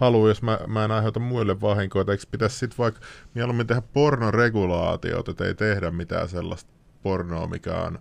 haluan, 0.00 0.28
jos 0.28 0.42
mä, 0.42 0.58
mä 0.66 0.84
en 0.84 0.90
aiheuta 0.90 1.20
muille 1.20 1.60
vahinkoa. 1.60 2.04
Eikö 2.08 2.24
pitäisi 2.30 2.58
sitten 2.58 2.78
vaikka 2.78 3.00
mieluummin 3.34 3.66
tehdä 3.66 3.82
pornoregulaatiot, 3.92 5.28
että 5.28 5.44
ei 5.44 5.54
tehdä 5.54 5.90
mitään 5.90 6.28
sellaista 6.28 6.70
pornoa, 7.02 7.46
mikä 7.46 7.76
on 7.76 7.98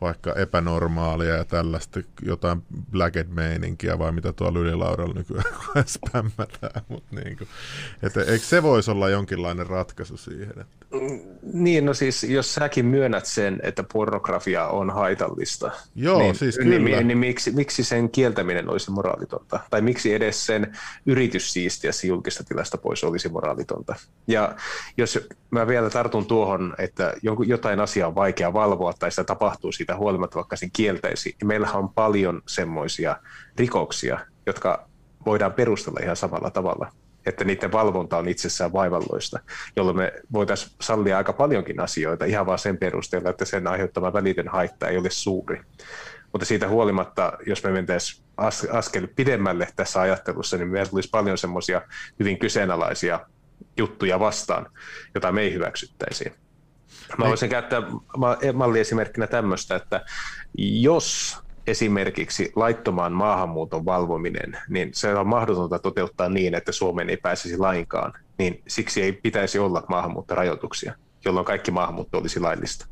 vaikka 0.00 0.32
epänormaalia 0.32 1.36
ja 1.36 1.44
tällaista 1.44 2.00
jotain 2.22 2.62
blacked 2.90 3.26
meininkiä 3.28 3.98
vai 3.98 4.12
mitä 4.12 4.32
tuolla 4.32 4.58
ylilaudalla 4.58 5.14
nykyään 5.14 5.44
spämmätään. 5.86 6.82
Mutta 6.88 7.16
niin 7.16 7.38
kuin, 7.38 7.48
että 8.02 8.20
eikö 8.20 8.44
se 8.44 8.62
voisi 8.62 8.90
olla 8.90 9.08
jonkinlainen 9.08 9.66
ratkaisu 9.66 10.16
siihen? 10.16 10.50
Että... 10.60 10.80
Niin, 11.52 11.86
no 11.86 11.94
siis 11.94 12.24
jos 12.24 12.54
säkin 12.54 12.86
myönnät 12.86 13.26
sen, 13.26 13.60
että 13.62 13.84
pornografia 13.92 14.66
on 14.66 14.90
haitallista, 14.90 15.70
Joo, 15.94 16.18
niin, 16.18 16.34
siis 16.34 16.58
niin, 16.58 16.68
kyllä. 16.68 16.96
niin, 16.96 17.08
niin 17.08 17.18
miksi, 17.18 17.50
miksi 17.50 17.84
sen 17.84 18.10
kieltäminen 18.10 18.70
olisi 18.70 18.90
moraalitonta? 18.90 19.60
Tai 19.70 19.80
miksi 19.80 20.14
edes 20.14 20.46
sen 20.46 20.78
yritys 21.06 21.52
siistiä 21.52 21.90
julkista 22.06 22.44
tilasta 22.44 22.78
pois 22.78 23.04
olisi 23.04 23.28
moraalitonta? 23.28 23.94
Ja 24.26 24.54
jos 24.96 25.28
mä 25.50 25.66
vielä 25.66 25.90
tartun 25.90 26.26
tuohon, 26.26 26.74
että 26.78 27.14
jotain 27.46 27.80
asiaa 27.80 28.08
on 28.08 28.14
vaikea 28.14 28.52
valvoa 28.52 28.92
tai 28.92 29.10
sitä 29.10 29.24
tapahtuu 29.24 29.72
siitä 29.72 29.89
huolimatta, 29.96 30.36
vaikka 30.36 30.56
sen 30.56 30.70
kieltäisi, 30.72 31.36
niin 31.40 31.48
meillähän 31.48 31.76
on 31.76 31.88
paljon 31.88 32.42
semmoisia 32.46 33.16
rikoksia, 33.58 34.20
jotka 34.46 34.88
voidaan 35.26 35.52
perustella 35.52 36.00
ihan 36.02 36.16
samalla 36.16 36.50
tavalla 36.50 36.92
että 37.26 37.44
niiden 37.44 37.72
valvonta 37.72 38.16
on 38.16 38.28
itsessään 38.28 38.72
vaivalloista, 38.72 39.40
jolloin 39.76 39.96
me 39.96 40.12
voitaisiin 40.32 40.72
sallia 40.80 41.16
aika 41.16 41.32
paljonkin 41.32 41.80
asioita 41.80 42.24
ihan 42.24 42.46
vain 42.46 42.58
sen 42.58 42.78
perusteella, 42.78 43.30
että 43.30 43.44
sen 43.44 43.66
aiheuttama 43.66 44.12
välitön 44.12 44.48
haitta 44.48 44.88
ei 44.88 44.98
ole 44.98 45.10
suuri. 45.10 45.60
Mutta 46.32 46.46
siitä 46.46 46.68
huolimatta, 46.68 47.32
jos 47.46 47.64
me 47.64 47.70
mentäisiin 47.70 48.24
askel 48.72 49.08
pidemmälle 49.16 49.68
tässä 49.76 50.00
ajattelussa, 50.00 50.56
niin 50.56 50.68
meillä 50.68 50.90
tulisi 50.90 51.08
paljon 51.12 51.38
semmoisia 51.38 51.82
hyvin 52.18 52.38
kyseenalaisia 52.38 53.20
juttuja 53.76 54.20
vastaan, 54.20 54.66
jota 55.14 55.32
me 55.32 55.42
ei 55.42 55.52
hyväksyttäisi. 55.52 56.32
Mä 57.18 57.24
voisin 57.24 57.50
käyttää 57.50 57.82
malliesimerkkinä 58.54 59.26
tämmöistä, 59.26 59.76
että 59.76 60.04
jos 60.58 61.38
esimerkiksi 61.66 62.52
laittomaan 62.56 63.12
maahanmuuton 63.12 63.84
valvominen, 63.84 64.58
niin 64.68 64.90
se 64.94 65.14
on 65.14 65.26
mahdotonta 65.26 65.78
toteuttaa 65.78 66.28
niin, 66.28 66.54
että 66.54 66.72
Suomeen 66.72 67.10
ei 67.10 67.16
pääsisi 67.16 67.58
lainkaan, 67.58 68.12
niin 68.38 68.62
siksi 68.68 69.02
ei 69.02 69.12
pitäisi 69.12 69.58
olla 69.58 69.84
maahanmuuttorajoituksia, 69.88 70.94
jolloin 71.24 71.46
kaikki 71.46 71.70
maahanmuutto 71.70 72.18
olisi 72.18 72.40
laillista. 72.40 72.86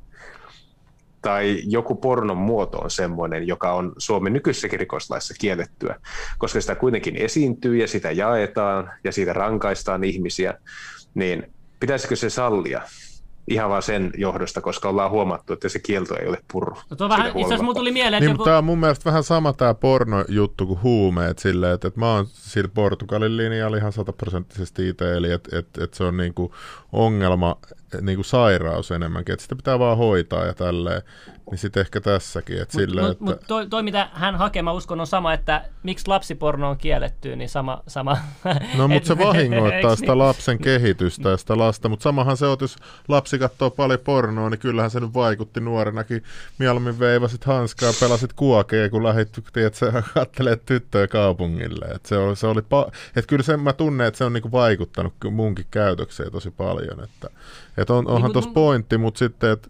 Tai 1.23 1.63
joku 1.67 1.95
pornon 1.95 2.37
muoto 2.37 2.79
on 2.79 2.91
semmoinen, 2.91 3.47
joka 3.47 3.73
on 3.73 3.93
Suomen 3.99 4.33
nykyisessäkin 4.33 4.81
rikoslaissa 4.81 5.35
kiellettyä, 5.41 6.01
koska 6.39 6.61
sitä 6.61 6.75
kuitenkin 6.75 7.17
esiintyy 7.17 7.77
ja 7.77 7.89
sitä 7.89 8.11
jaetaan 8.11 8.91
ja 9.05 9.13
siitä 9.13 9.33
rankaistaan 9.33 10.05
ihmisiä, 10.05 10.55
niin 11.15 11.53
pitäisikö 11.81 12.17
se 12.17 12.31
sallia? 12.31 12.83
Ihan 13.49 13.71
vaan 13.71 13.83
sen 13.83 14.11
johdosta, 14.17 14.61
koska 14.61 14.89
ollaan 14.89 15.11
huomattu, 15.11 15.53
että 15.53 15.69
se 15.69 15.79
kielto 15.79 16.17
ei 16.19 16.29
ole 16.29 16.39
purru. 16.53 16.77
No 16.91 16.97
tuo 16.97 17.09
vähän, 17.09 17.27
itse 17.27 17.55
asiassa 17.55 17.75
tuli 17.75 17.93
mieleen, 17.93 18.21
niin, 18.21 18.31
joku... 18.31 18.45
Tämä 18.45 18.59
on 18.59 18.65
mun 18.65 18.79
mielestä 18.79 19.05
vähän 19.05 19.23
sama 19.23 19.53
tämä 19.53 19.75
porno-juttu 19.75 20.67
kuin 20.67 20.83
huumeet 20.83 21.39
silleen, 21.39 21.75
että, 21.75 21.89
että 21.89 22.01
mä 22.01 22.15
oon 22.15 22.27
sillä 22.27 22.71
Portugalin 22.75 23.37
linjalla 23.37 23.77
ihan 23.77 23.93
sataprosenttisesti 23.93 24.89
itse, 24.89 25.15
eli 25.15 25.33
että 25.33 25.59
että 25.59 25.85
että 25.85 25.97
se 25.97 26.05
on 26.05 26.17
niinku 26.17 26.55
ongelma, 26.93 27.57
niin 28.01 28.17
kuin 28.17 28.25
sairaus 28.25 28.91
enemmänkin, 28.91 29.33
että 29.33 29.43
sitä 29.43 29.57
pitää 29.57 29.79
vaan 29.79 29.99
hoitaa 29.99 30.45
ja 30.45 30.55
tälleen. 30.55 31.03
Niin 31.51 31.59
sitten 31.59 31.81
ehkä 31.81 32.01
tässäkin. 32.01 32.63
Että 32.63 32.79
Mutta 32.79 32.91
sille, 32.91 33.03
mut, 33.03 33.11
että... 33.11 33.25
mut 33.25 33.41
toi, 33.47 33.67
toi, 33.67 33.83
mitä 33.83 34.09
hän 34.13 34.37
hakee, 34.37 34.63
mä 34.63 34.73
uskon, 34.73 35.01
on 35.01 35.07
sama, 35.07 35.33
että 35.33 35.65
miksi 35.83 36.09
lapsiporno 36.09 36.71
on 36.71 36.79
kielletty, 36.79 37.37
niin 37.37 37.49
sama... 37.49 37.83
sama 37.87 38.19
No 38.77 38.89
mutta 38.89 39.07
se 39.09 39.13
et- 39.13 39.19
vahingoittaa 39.19 39.97
sitä 39.97 40.13
niin? 40.13 40.19
lapsen 40.19 40.59
kehitystä 40.59 41.29
ja 41.29 41.37
sitä 41.37 41.59
lasta, 41.59 41.89
mutta 41.89 42.03
samahan 42.03 42.37
se 42.37 42.47
on, 42.47 42.57
jos 42.61 42.77
lapsi 43.09 43.38
katsoo 43.39 43.71
paljon 43.71 44.01
pornoa, 44.01 44.51
niin 44.51 44.59
kyllähän 44.59 44.91
se 44.91 45.01
nyt 45.01 45.15
vaikutti 45.15 45.61
nuorenakin. 45.61 46.23
Mieluummin 46.59 46.99
veivasit 46.99 47.45
hanskaa, 47.45 47.93
pelasit 48.01 48.33
kuokea, 48.33 48.91
kun 48.91 49.05
lähdit, 49.05 49.29
tiedät, 49.53 49.75
sä 49.75 50.03
kattelet 50.15 50.67
tyttöä 50.67 51.07
kaupungille. 51.09 51.85
Et 51.85 52.07
se 52.07 52.17
oli, 52.17 52.37
se 52.37 52.47
oli 52.47 52.61
pa- 52.61 52.93
et 53.17 53.27
kyllä 53.27 53.43
sen 53.43 53.61
mä 53.61 53.73
tunnen, 53.73 54.07
että 54.07 54.19
se 54.19 54.25
on 54.25 54.33
niinku 54.33 54.53
vaikuttanut 54.53 55.15
munkin 55.31 55.67
käytökseen 55.71 56.33
tosi 56.33 56.51
paljon. 56.51 57.05
Että, 57.05 57.31
et 57.77 57.91
on, 57.91 58.09
onhan 58.09 58.23
mut 58.23 58.33
tuossa 58.33 58.51
pointti, 58.51 58.99
mutta 58.99 59.19
sitten, 59.19 59.51
että 59.51 59.69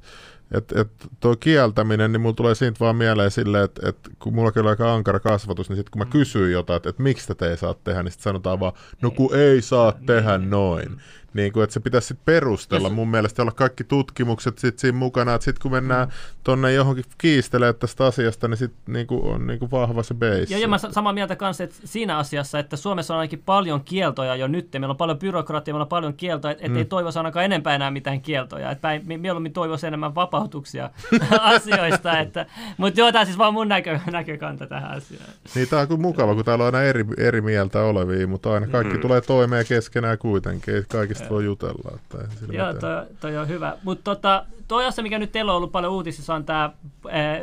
et, 0.54 0.72
et 0.72 0.88
tuo 1.20 1.36
kieltäminen, 1.36 2.12
niin 2.12 2.20
mulla 2.20 2.34
tulee 2.34 2.54
siitä 2.54 2.80
vaan 2.80 2.96
mieleen 2.96 3.30
silleen, 3.30 3.64
että 3.64 3.88
et 3.88 3.96
kun 4.18 4.34
mulla 4.34 4.52
on 4.56 4.66
aika 4.66 4.94
ankara 4.94 5.20
kasvatus, 5.20 5.68
niin 5.68 5.76
sitten 5.76 5.90
kun 5.90 6.00
mä 6.00 6.12
kysyin 6.12 6.52
jotain, 6.52 6.76
että 6.76 6.88
et 6.88 6.98
miksi 6.98 7.26
tätä 7.26 7.50
ei 7.50 7.56
saa 7.56 7.74
tehdä, 7.84 8.02
niin 8.02 8.12
sitten 8.12 8.24
sanotaan 8.24 8.60
vaan, 8.60 8.72
no 9.02 9.10
kun 9.10 9.36
ei 9.36 9.62
saa 9.62 9.92
tehdä 10.06 10.38
noin. 10.38 11.00
Niin 11.39 11.53
kuin, 11.53 11.64
että 11.64 11.74
se 11.74 11.80
pitäisi 11.80 12.09
sitten 12.09 12.24
perustella 12.24 12.89
Jos- 12.89 12.95
mun 12.95 13.09
mielestä 13.09 13.43
olla 13.43 13.53
kaikki 13.53 13.84
tutkimukset 13.84 14.59
sit 14.59 14.78
siinä 14.78 14.99
mukana, 14.99 15.34
että 15.34 15.45
sitten 15.45 15.62
kun 15.62 15.72
mennään 15.72 16.09
tonne 16.45 16.72
johonkin 16.72 17.05
kiistelemään 17.18 17.74
tästä 17.74 18.07
asiasta, 18.07 18.49
niin 18.49 18.57
sitten 18.59 18.95
niinku 18.95 19.28
on 19.28 19.47
niinku 19.47 19.70
vahva 19.70 20.03
se 20.03 20.14
base. 20.14 20.47
Ja, 20.49 20.59
ja 20.59 20.68
mä 20.68 20.78
sa- 20.78 20.93
samaa 20.93 21.12
mieltä 21.12 21.36
kanssa 21.36 21.64
että 21.64 21.76
siinä 21.84 22.18
asiassa, 22.18 22.59
että 22.59 22.76
Suomessa 22.76 23.14
on 23.14 23.20
ainakin 23.20 23.43
paljon 23.47 23.80
kieltoja 23.84 24.36
jo 24.36 24.47
nyt. 24.49 24.68
Meillä 24.72 24.89
on 24.89 24.97
paljon 24.97 25.18
byrokratiaa, 25.18 25.74
meillä 25.74 25.82
on 25.82 25.89
paljon 25.89 26.14
kieltoja, 26.14 26.53
että 26.53 26.66
et 26.66 26.76
ei 26.76 26.84
toivoisi 26.84 27.18
ainakaan 27.18 27.45
enempää 27.45 27.74
enää 27.74 27.91
mitään 27.91 28.20
kieltoja. 28.20 28.70
Et 28.70 28.80
päin, 28.80 29.03
mi- 29.07 29.18
mieluummin 29.18 29.53
toivoisi 29.53 29.86
enemmän 29.86 30.14
vapautuksia 30.14 30.91
asioista. 31.41 32.18
Että, 32.18 32.47
mutta 32.76 33.01
joo, 33.01 33.12
tämä 33.12 33.24
siis 33.24 33.39
vaan 33.39 33.53
mun 33.55 33.68
näkö, 33.68 33.99
näkökanta 34.11 34.66
tähän 34.66 34.91
asiaan. 34.91 35.30
Niin 35.55 35.68
tää 35.68 35.80
on 35.80 35.89
kyllä 35.89 36.01
mukava, 36.01 36.34
kun 36.34 36.45
täällä 36.45 36.64
on 36.64 36.74
aina 36.74 36.86
eri, 36.86 37.05
eri 37.16 37.41
mieltä 37.41 37.82
olevia, 37.82 38.26
mutta 38.26 38.53
aina 38.53 38.66
kaikki 38.66 38.95
mm. 38.95 39.01
tulee 39.01 39.20
toimeen 39.20 39.66
keskenään 39.66 40.18
kuitenkin, 40.18 40.74
ei 40.74 40.82
kaikista 41.28 41.34
voi 41.34 41.44
jutella. 41.44 41.92
Että 41.94 42.52
Joo, 42.52 42.74
toi, 42.74 43.06
toi 43.20 43.36
on 43.36 43.48
hyvä. 43.48 43.76
Mutta 43.82 44.04
tota, 44.04 44.44
toi 44.68 44.86
asia, 44.86 45.02
mikä 45.02 45.18
nyt 45.18 45.32
teillä 45.32 45.52
on 45.52 45.56
ollut 45.56 45.72
paljon 45.72 45.92
uutisissa, 45.92 46.34
on 46.34 46.44
tämä 46.44 46.70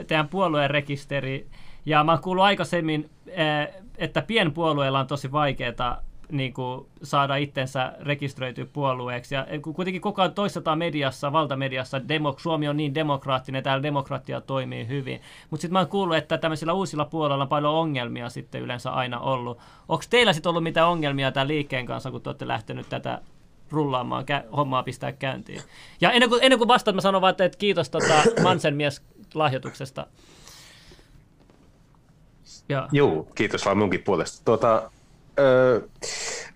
teidän 0.07 0.27
puolueen 0.27 0.69
rekisteri. 0.69 1.47
Ja 1.85 2.03
mä 2.03 2.11
oon 2.11 2.21
kuullut 2.21 2.45
aikaisemmin, 2.45 3.09
eh, 3.27 3.83
että 3.97 4.21
pienpuolueilla 4.21 4.99
on 4.99 5.07
tosi 5.07 5.31
vaikeaa 5.31 6.01
niin 6.31 6.53
kuin 6.53 6.85
saada 7.03 7.35
itsensä 7.35 7.93
rekisteröityä 8.01 8.65
puolueeksi. 8.73 9.35
Ja 9.35 9.47
kun 9.61 9.73
kuitenkin 9.73 10.01
koko 10.01 10.21
ajan 10.21 10.33
toistetaan 10.33 10.77
mediassa, 10.77 11.31
valtamediassa, 11.31 11.97
demok- 11.97 12.39
Suomi 12.39 12.67
on 12.67 12.77
niin 12.77 12.95
demokraattinen, 12.95 13.63
täällä 13.63 13.83
demokratia 13.83 14.41
toimii 14.41 14.87
hyvin. 14.87 15.21
Mutta 15.49 15.61
sitten 15.61 15.73
mä 15.73 15.79
oon 15.79 15.87
kuullut, 15.87 16.17
että 16.17 16.37
tämmöisillä 16.37 16.73
uusilla 16.73 17.05
puolella 17.05 17.43
on 17.43 17.47
paljon 17.47 17.73
ongelmia 17.73 18.29
sitten 18.29 18.61
yleensä 18.61 18.91
aina 18.91 19.19
ollut. 19.19 19.57
Onko 19.89 20.03
teillä 20.09 20.33
sitten 20.33 20.49
ollut 20.49 20.63
mitään 20.63 20.89
ongelmia 20.89 21.31
tämän 21.31 21.47
liikkeen 21.47 21.85
kanssa, 21.85 22.11
kun 22.11 22.21
te 22.21 22.29
olette 22.29 22.47
lähtenyt 22.47 22.89
tätä 22.89 23.21
rullaamaan, 23.71 24.25
kä- 24.31 24.55
hommaa 24.55 24.83
pistää 24.83 25.11
käyntiin. 25.11 25.61
Ja 26.01 26.11
ennen 26.11 26.29
kuin, 26.29 26.43
ennen 26.43 26.57
kuin 26.57 26.67
vastaat, 26.67 26.95
mä 26.95 27.01
sanon 27.01 27.21
vaan, 27.21 27.31
että 27.31 27.57
kiitos 27.57 27.89
tota 27.89 28.23
Mansen 28.43 28.75
mies 28.75 29.01
lahjoituksesta. 29.33 30.07
Ja, 32.69 32.89
Joo, 32.91 33.27
kiitos 33.35 33.65
vaan 33.65 33.77
munkin 33.77 34.03
puolesta. 34.03 34.45
Tuota, 34.45 34.91
öö, 35.39 35.81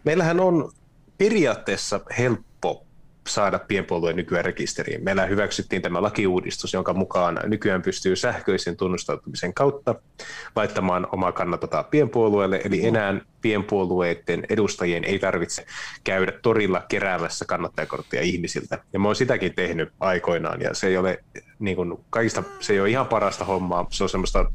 meillähän 0.03 0.39
on 0.39 0.71
periaatteessa 1.17 1.99
helppo 2.17 2.48
saada 3.29 3.59
pienpuolueen 3.59 4.15
nykyään 4.15 4.45
rekisteriin. 4.45 5.03
Meillä 5.03 5.25
hyväksyttiin 5.25 5.81
tämä 5.81 6.01
lakiuudistus, 6.01 6.73
jonka 6.73 6.93
mukaan 6.93 7.39
nykyään 7.45 7.81
pystyy 7.81 8.15
sähköisen 8.15 8.77
tunnustautumisen 8.77 9.53
kautta 9.53 9.95
laittamaan 10.55 11.07
omaa 11.11 11.31
kannatotaan 11.31 11.85
pienpuolueelle, 11.85 12.61
eli 12.65 12.85
enää 12.85 13.21
pienpuolueiden 13.41 14.45
edustajien 14.49 15.03
ei 15.03 15.19
tarvitse 15.19 15.65
käydä 16.03 16.31
torilla 16.31 16.85
keräämässä 16.87 17.45
kannattajakortteja 17.45 18.23
ihmisiltä. 18.23 18.79
Ja 18.93 18.99
mä 18.99 19.07
oon 19.07 19.15
sitäkin 19.15 19.55
tehnyt 19.55 19.91
aikoinaan, 19.99 20.61
ja 20.61 20.73
se 20.73 20.87
ei 20.87 20.97
ole 20.97 21.23
niin 21.59 21.75
kuin, 21.75 21.97
kaikista, 22.09 22.43
se 22.59 22.73
ei 22.73 22.79
ole 22.79 22.89
ihan 22.89 23.07
parasta 23.07 23.45
hommaa, 23.45 23.87
se 23.89 24.03
on 24.03 24.09
semmoista 24.09 24.51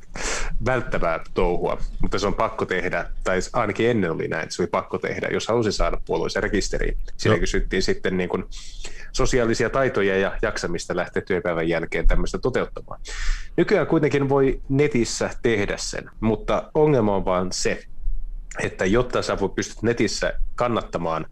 välttävää 0.66 1.20
touhua, 1.34 1.78
mutta 2.02 2.18
se 2.18 2.26
on 2.26 2.34
pakko 2.34 2.66
tehdä, 2.66 3.06
tai 3.24 3.38
ainakin 3.52 3.90
ennen 3.90 4.12
oli 4.12 4.28
näin, 4.28 4.42
että 4.42 4.54
se 4.54 4.62
oli 4.62 4.68
pakko 4.70 4.98
tehdä, 4.98 5.28
jos 5.32 5.48
halusi 5.48 5.72
saada 5.72 6.00
puolueeseen 6.06 6.42
rekisteriin. 6.42 6.98
Siinä 7.16 7.34
Joo. 7.34 7.40
kysyttiin 7.40 7.82
sitten 7.82 8.16
niin 8.16 8.28
kuin 8.28 8.44
sosiaalisia 9.12 9.70
taitoja 9.70 10.18
ja 10.18 10.38
jaksamista 10.42 10.96
lähteä 10.96 11.22
työpäivän 11.22 11.68
jälkeen 11.68 12.06
tämmöistä 12.06 12.38
toteuttamaan. 12.38 13.00
Nykyään 13.56 13.86
kuitenkin 13.86 14.28
voi 14.28 14.60
netissä 14.68 15.30
tehdä 15.42 15.76
sen, 15.76 16.10
mutta 16.20 16.70
ongelma 16.74 17.16
on 17.16 17.24
vaan 17.24 17.52
se, 17.52 17.82
että 18.62 18.86
jotta 18.86 19.22
sä 19.22 19.40
voi- 19.40 19.48
pystyt 19.48 19.82
netissä 19.82 20.32
kannattamaan 20.54 21.26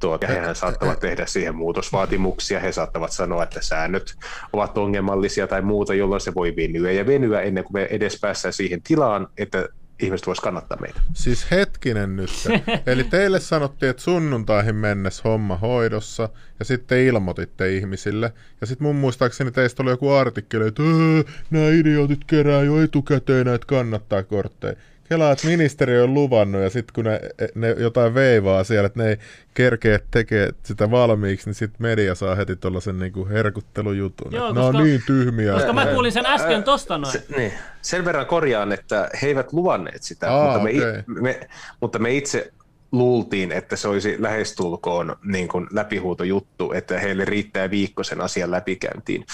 tuota, 0.00 0.26
hehän 0.26 0.54
saattavat 0.56 1.00
tehdä 1.00 1.26
siihen 1.26 1.54
muutosvaatimuksia, 1.54 2.60
he 2.60 2.72
saattavat 2.72 3.12
sanoa, 3.12 3.42
että 3.42 3.62
säännöt 3.62 4.14
ovat 4.52 4.78
ongelmallisia 4.78 5.46
tai 5.46 5.62
muuta, 5.62 5.94
jolloin 5.94 6.20
se 6.20 6.34
voi 6.34 6.56
venyä 6.56 6.92
ja 6.92 7.06
venyä 7.06 7.40
ennen 7.40 7.64
kuin 7.64 7.72
me 7.72 7.86
edes 7.90 8.20
päästään 8.20 8.52
siihen 8.52 8.82
tilaan, 8.82 9.28
että 9.38 9.68
ihmiset 10.00 10.26
voisivat 10.26 10.44
kannattaa 10.44 10.78
meitä. 10.80 11.00
Siis 11.14 11.50
hetkinen 11.50 12.16
nyt. 12.16 12.30
Eli 12.86 13.04
teille 13.04 13.40
sanottiin, 13.40 13.90
että 13.90 14.02
sunnuntaihin 14.02 14.74
mennessä 14.74 15.22
homma 15.24 15.56
hoidossa, 15.56 16.28
ja 16.58 16.64
sitten 16.64 16.98
ilmoititte 16.98 17.72
ihmisille. 17.72 18.32
Ja 18.60 18.66
sitten 18.66 18.86
mun 18.86 18.96
muistaakseni 18.96 19.50
teistä 19.50 19.82
oli 19.82 19.90
joku 19.90 20.10
artikkeli, 20.10 20.68
että 20.68 20.82
"Öö, 20.82 21.22
nämä 21.50 21.68
idiotit 21.68 22.20
kerää 22.26 22.62
jo 22.62 22.82
etukäteen 22.82 23.46
näitä 23.46 23.66
kannattaa 23.66 24.22
kortteja. 24.22 24.76
Kelaa, 25.08 25.32
että 25.32 25.46
ministeri 25.46 26.00
on 26.00 26.14
luvannut, 26.14 26.62
ja 26.62 26.70
sitten 26.70 26.94
kun 26.94 27.04
ne, 27.04 27.20
ne 27.54 27.70
jotain 27.78 28.14
veivaa 28.14 28.64
siellä, 28.64 28.86
että 28.86 29.02
ne 29.02 29.08
ei 29.08 29.16
kerkeä 29.54 29.98
tekee 30.10 30.50
sitä 30.62 30.90
valmiiksi, 30.90 31.46
niin 31.46 31.54
sitten 31.54 31.82
media 31.82 32.14
saa 32.14 32.34
heti 32.34 32.56
tuollaisen 32.56 32.98
niinku 32.98 33.28
herkuttelujutun. 33.28 34.32
Joo, 34.32 34.48
että 34.48 34.54
nämä 34.54 34.66
on 34.66 34.72
koska- 34.72 34.84
niin 34.84 35.02
tyhmiä. 35.06 35.52
koska 35.52 35.72
mä 35.72 35.86
kuulin 35.86 36.12
sen 36.12 36.26
äsken 36.26 36.62
tosta 36.62 36.98
noin. 36.98 37.12
Se, 37.12 37.24
niin. 37.36 37.52
Sen 37.82 38.04
verran 38.04 38.26
korjaan, 38.26 38.72
että 38.72 39.10
he 39.22 39.26
eivät 39.26 39.52
luvanneet 39.52 40.02
sitä, 40.02 40.32
Aa, 40.34 40.44
mutta, 40.44 40.64
me, 40.64 40.70
okei. 40.70 41.02
me, 41.20 41.40
mutta 41.80 41.98
me 41.98 42.14
itse 42.16 42.52
luultiin, 42.92 43.52
että 43.52 43.76
se 43.76 43.88
olisi 43.88 44.16
lähestulkoon 44.18 45.16
niin 45.24 45.48
kuin 45.48 45.66
läpihuutojuttu, 45.72 46.72
että 46.72 46.98
heille 46.98 47.24
riittää 47.24 47.70
viikko 47.70 48.04
sen 48.04 48.20
asian 48.20 48.50
läpikäyntiin. 48.50 49.26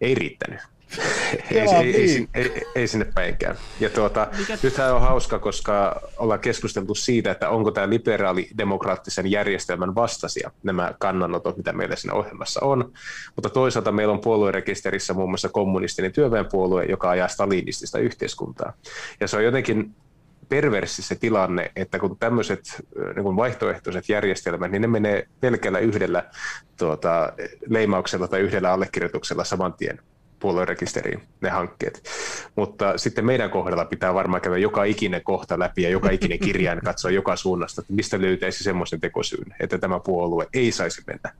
Ei 0.00 0.14
riittänyt. 0.14 0.60
ei, 1.50 1.58
ei, 1.58 1.68
ei, 1.68 1.82
viikko. 1.84 2.12
sin- 2.12 2.28
ei, 2.34 2.62
ei 2.74 2.88
sinne 2.88 3.06
päinkään. 3.14 3.56
Ja 3.80 3.90
tuota, 3.90 4.28
Mikä- 4.38 4.58
nythän 4.62 4.94
on 4.94 5.00
hauska, 5.00 5.38
koska 5.38 6.00
ollaan 6.18 6.40
keskusteltu 6.40 6.94
siitä, 6.94 7.30
että 7.30 7.48
onko 7.48 7.70
tämä 7.70 7.90
liberaalidemokraattisen 7.90 9.30
järjestelmän 9.30 9.94
vastaisia 9.94 10.50
nämä 10.62 10.94
kannanotot, 10.98 11.56
mitä 11.56 11.72
meillä 11.72 11.96
siinä 11.96 12.14
ohjelmassa 12.14 12.60
on. 12.62 12.92
Mutta 13.36 13.50
toisaalta 13.50 13.92
meillä 13.92 14.12
on 14.12 14.20
puoluerekisterissä 14.20 15.14
muun 15.14 15.30
muassa 15.30 15.48
kommunistinen 15.48 16.12
työväenpuolue, 16.12 16.84
joka 16.84 17.10
ajaa 17.10 17.28
stalinistista 17.28 17.98
yhteiskuntaa. 17.98 18.72
Ja 19.20 19.28
se 19.28 19.36
on 19.36 19.44
jotenkin 19.44 19.94
perverssi 20.48 21.02
se 21.02 21.14
tilanne, 21.14 21.72
että 21.76 21.98
kun 21.98 22.18
tämmöiset 22.18 22.60
niin 23.14 23.22
kuin 23.22 23.36
vaihtoehtoiset 23.36 24.08
järjestelmät, 24.08 24.70
niin 24.70 24.82
ne 24.82 24.88
menee 24.88 25.26
pelkällä 25.40 25.78
yhdellä 25.78 26.24
tuota, 26.78 27.32
leimauksella 27.68 28.28
tai 28.28 28.40
yhdellä 28.40 28.72
allekirjoituksella 28.72 29.44
saman 29.44 29.72
tien 29.74 30.00
puoluerekisteriin 30.40 31.22
ne 31.40 31.50
hankkeet. 31.50 32.02
Mutta 32.56 32.98
sitten 32.98 33.24
meidän 33.24 33.50
kohdalla 33.50 33.84
pitää 33.84 34.14
varmaan 34.14 34.40
käydä 34.40 34.58
joka 34.58 34.84
ikinen 34.84 35.22
kohta 35.24 35.58
läpi 35.58 35.82
ja 35.82 35.90
joka 35.90 36.10
ikinen 36.10 36.38
kirjain 36.38 36.80
katsoa 36.80 37.10
joka 37.10 37.36
suunnasta, 37.36 37.80
että 37.80 37.92
mistä 37.92 38.20
löytäisi 38.20 38.64
semmoisen 38.64 39.00
tekosyyn, 39.00 39.54
että 39.60 39.78
tämä 39.78 40.00
puolue 40.00 40.48
ei 40.52 40.72
saisi 40.72 41.02
mennä. 41.06 41.32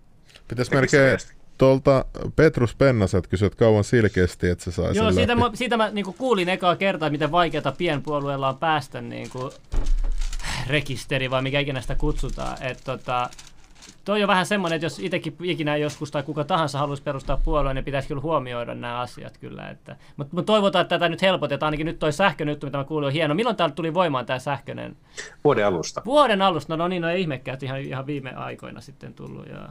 Pitäisi 0.49 0.75
melkein 0.75 1.19
tuolta 1.59 2.05
Petrus 2.37 2.75
Pennaset 2.75 3.27
kysyä, 3.27 3.47
että 3.47 3.59
kauan 3.59 3.85
silkeästi, 3.85 4.49
että 4.49 4.65
se 4.65 4.71
sai 4.71 4.95
Joo, 4.95 5.13
siitä 5.13 5.33
läpi. 5.33 5.41
mä, 5.41 5.51
siitä 5.55 5.77
mä 5.77 5.91
niin 5.91 6.15
kuulin 6.19 6.49
ekaa 6.49 6.77
kertaa, 6.77 7.11
miten 7.11 7.31
vaikeata 7.31 7.73
pienpuolueella 7.73 8.49
on 8.49 8.59
päästä 8.59 9.01
niin 9.01 9.31
kuin, 9.31 9.53
rekisteri 10.67 11.31
vai 11.31 11.43
mikä 11.43 11.61
ikinä 11.61 11.81
sitä 11.81 11.95
kutsutaan. 11.95 12.63
Et, 12.63 12.81
tota, 12.85 13.31
toi 14.05 14.23
on 14.23 14.29
vähän 14.29 14.47
semmoinen, 14.47 14.77
että 14.77 14.87
jos 14.87 14.99
itsekin 14.99 15.37
ikinä 15.43 15.77
joskus 15.77 16.11
tai 16.11 16.23
kuka 16.23 16.45
tahansa 16.45 16.79
haluaisi 16.79 17.03
perustaa 17.03 17.41
puolueen, 17.45 17.75
niin 17.75 17.85
pitäisi 17.85 18.09
kyllä 18.09 18.21
huomioida 18.21 18.75
nämä 18.75 19.01
asiat 19.01 19.39
kyllä. 19.39 19.71
Että, 19.71 19.97
mutta 20.17 20.37
mut 20.37 20.47
toivotaan, 20.47 20.83
että 20.83 20.95
tätä 20.99 21.09
nyt 21.09 21.23
helpotetaan. 21.23 21.67
Ainakin 21.69 21.87
nyt 21.87 21.99
toi 21.99 22.13
sähköinen 22.13 22.53
juttu, 22.53 22.67
mitä 22.67 22.79
mä 22.79 22.85
kuulin, 22.85 23.07
on 23.07 23.13
hieno. 23.13 23.35
Milloin 23.35 23.57
täällä 23.57 23.75
tuli 23.75 23.95
voimaan 23.95 24.27
tämä 24.27 24.39
sähköinen? 24.39 24.97
Vuoden 25.45 25.67
alusta. 25.67 26.03
Vuoden 26.05 26.43
alusta, 26.43 26.77
no, 26.77 26.85
no 26.85 26.89
niin, 26.89 27.03
no 27.03 27.11
ei 27.11 27.21
ihmekään, 27.21 27.55
että 27.55 27.67
ihan, 27.67 27.81
ihan 27.81 28.07
viime 28.07 28.35
aikoina 28.35 28.81
sitten 28.81 29.15
tullut. 29.15 29.47
Joo, 29.47 29.69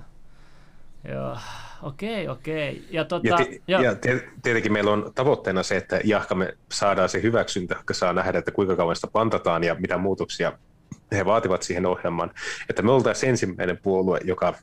joo. 1.13 1.37
okei, 1.83 2.27
okei. 2.27 2.85
Ja, 2.91 3.05
tota, 3.05 3.27
Ja, 3.27 3.37
ti- 3.37 3.61
joo. 3.67 3.81
ja 3.81 3.95
tie- 3.95 4.29
tietenkin 4.43 4.73
meillä 4.73 4.91
on 4.91 5.11
tavoitteena 5.15 5.63
se, 5.63 5.77
että 5.77 6.01
jahka 6.03 6.35
me 6.35 6.57
saadaan 6.71 7.09
se 7.09 7.21
hyväksyntä, 7.21 7.75
saa 7.91 8.13
nähdä, 8.13 8.39
että 8.39 8.51
kuinka 8.51 8.75
kauan 8.75 8.95
sitä 8.95 9.07
pantataan 9.07 9.63
ja 9.63 9.75
mitä 9.79 9.97
muutoksia 9.97 10.51
he 11.11 11.25
vaativat 11.25 11.63
siihen 11.63 11.85
ohjelmaan. 11.85 12.31
Että 12.69 12.81
me 12.81 12.91
oltaisiin 12.91 13.29
ensimmäinen 13.29 13.77
puolue, 13.77 14.19
joka 14.23 14.53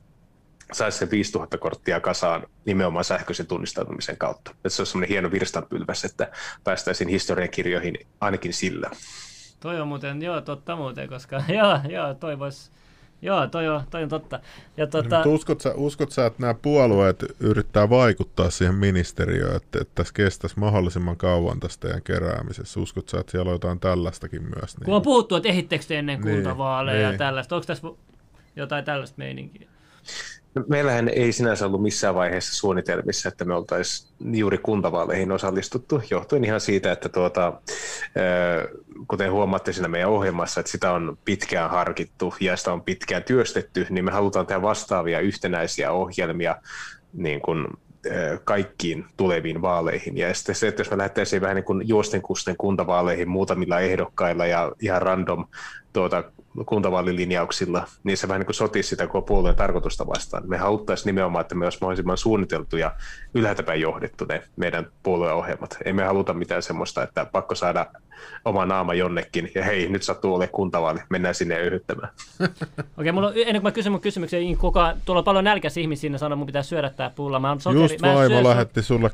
saisi 0.72 0.99
se 0.99 1.11
5000 1.11 1.59
korttia 1.59 2.01
kasaan 2.01 2.47
nimenomaan 2.64 3.05
sähköisen 3.05 3.47
tunnistautumisen 3.47 4.16
kautta. 4.16 4.51
Että 4.51 4.68
se 4.68 4.82
on 4.82 4.86
semmoinen 4.86 5.09
hieno 5.09 5.30
virstanpylväs, 5.30 6.05
että 6.05 6.30
päästäisiin 6.64 7.09
historiankirjoihin 7.09 7.99
ainakin 8.20 8.53
sillä. 8.53 8.90
Toi 9.61 9.80
on 9.80 9.88
muuten, 9.88 10.22
joo, 10.22 10.40
totta 10.40 10.76
muuten, 10.76 11.09
koska 11.09 11.42
joo, 11.59 11.80
joo, 11.88 12.14
toi 12.14 12.38
vois, 12.38 12.70
joo, 13.26 13.46
toi 13.46 13.68
on, 13.68 13.82
toi 13.90 14.02
on 14.02 14.08
totta. 14.08 14.40
Ja. 14.76 14.88
Mutta 14.94 15.22
uskot, 15.26 15.60
sä, 15.60 15.74
uskot 15.74 16.12
sä, 16.12 16.26
että 16.26 16.42
nämä 16.42 16.54
puolueet 16.54 17.24
yrittää 17.40 17.90
vaikuttaa 17.90 18.50
siihen 18.50 18.74
ministeriöön, 18.74 19.56
että, 19.56 19.78
että 19.80 19.94
tässä 19.94 20.14
kestäisi 20.14 20.58
mahdollisimman 20.58 21.16
kauan 21.16 21.60
tästä 21.60 21.80
teidän 21.80 22.02
keräämisessä? 22.02 22.80
Uskot 22.80 23.08
sä, 23.08 23.20
että 23.20 23.30
siellä 23.30 23.48
on 23.48 23.54
jotain 23.54 23.80
tällaistakin 23.80 24.42
myös? 24.42 24.78
Niin? 24.78 24.84
Kun 24.84 24.94
on 24.94 25.02
puhuttu, 25.02 25.36
että 25.36 25.48
ehittekö 25.48 25.84
ennen 25.90 26.20
niin, 26.20 26.34
kuntavaaleja 26.34 27.02
niin, 27.02 27.12
ja 27.12 27.18
tällaista, 27.18 27.54
onko 27.54 27.66
tässä 27.66 27.88
jotain 28.56 28.84
tällaista 28.84 29.18
meininkiä? 29.18 29.68
Meillähän 30.68 31.09
ei 31.09 31.32
sinänsä 31.32 31.66
ollut 31.66 31.82
missään 31.82 32.14
vaiheessa 32.14 32.57
suunnitelmissa, 32.57 33.28
että 33.28 33.44
me 33.44 33.54
oltaisiin 33.54 34.38
juuri 34.38 34.59
kuntavaaleihin 34.59 35.32
osallistuttu, 35.32 36.02
johtuen 36.11 36.44
ihan 36.44 36.61
siitä, 36.61 36.92
että 36.92 37.09
tuota, 37.09 37.61
kuten 39.09 39.32
huomaatte 39.32 39.72
siinä 39.72 39.88
meidän 39.88 40.11
ohjelmassa, 40.11 40.61
että 40.61 40.72
sitä 40.72 40.92
on 40.92 41.18
pitkään 41.24 41.70
harkittu 41.70 42.34
ja 42.40 42.57
sitä 42.57 42.72
on 42.72 42.82
pitkään 42.82 43.24
työstetty, 43.24 43.86
niin 43.90 44.04
me 44.04 44.11
halutaan 44.11 44.46
tehdä 44.46 44.62
vastaavia 44.62 45.20
yhtenäisiä 45.20 45.92
ohjelmia 45.92 46.57
niin 47.12 47.40
kuin 47.40 47.66
kaikkiin 48.44 49.04
tuleviin 49.16 49.62
vaaleihin. 49.62 50.16
Ja 50.16 50.34
sitten 50.34 50.54
se, 50.54 50.68
että 50.68 50.80
jos 50.80 50.90
me 50.90 50.98
lähdettäisiin 50.98 51.42
vähän 51.42 51.57
niin 51.57 51.64
kuin 51.64 51.88
juosten 51.88 52.22
kusten 52.22 52.57
kuntavaaleihin 52.57 53.28
muutamilla 53.28 53.80
ehdokkailla 53.80 54.46
ja 54.46 54.72
ihan 54.80 55.02
random 55.02 55.46
tuota, 55.92 56.24
kuntavaalilinjauksilla, 56.66 57.86
niin 58.04 58.16
se 58.16 58.28
vähän 58.28 58.40
niin 58.40 58.46
kuin 58.46 58.54
sotisi 58.54 58.88
sitä 58.88 59.07
koko 59.07 59.22
puolueen 59.22 59.57
tarkoitusta 59.57 60.07
vastaan. 60.07 60.48
Me 60.48 60.57
haluttaisiin 60.57 61.07
nimenomaan, 61.07 61.40
että 61.40 61.54
me 61.54 61.64
olisi 61.64 61.78
mahdollisimman 61.80 62.18
suunniteltu 62.18 62.76
ja 62.76 62.94
ylhäältäpäin 63.34 63.80
johdettu 63.80 64.24
ne 64.24 64.42
meidän 64.57 64.86
puolueohjelmat. 65.02 65.76
Ei 65.84 65.92
me 65.92 66.04
haluta 66.04 66.34
mitään 66.34 66.62
semmoista, 66.62 67.02
että 67.02 67.24
pakko 67.24 67.54
saada 67.54 67.86
oma 68.44 68.66
naama 68.66 68.94
jonnekin 68.94 69.50
ja 69.54 69.64
hei, 69.64 69.88
nyt 69.88 70.02
sattuu 70.02 70.34
olemaan 70.34 70.52
kuntavaali, 70.52 71.00
mennään 71.09 71.34
sinne 71.34 71.61
yhyttämään. 71.61 72.12
Okei, 72.40 72.50
okay, 72.96 73.12
mulla 73.12 73.28
on, 73.28 73.32
ennen 73.36 73.54
kuin 73.54 73.62
mä 73.62 73.70
kysyn 73.70 73.92
mun 73.92 74.00
kysymyksen, 74.00 74.40
niin 74.40 74.59
kuka, 74.59 74.96
tuolla 75.04 75.18
on 75.18 75.24
paljon 75.24 75.44
nälkäisiä 75.44 75.80
ihmisiä, 75.80 76.00
siinä 76.00 76.18
sanoo, 76.18 76.36
mun 76.36 76.46
pitää 76.46 76.62
syödä 76.62 76.90
tää 76.90 77.11
pulla. 77.11 77.40
Mä 77.40 77.57
sokeri, 77.59 77.82
Just 77.82 78.02
vaimo 78.02 78.44
lähetti 78.44 78.82
sulle 78.82 79.11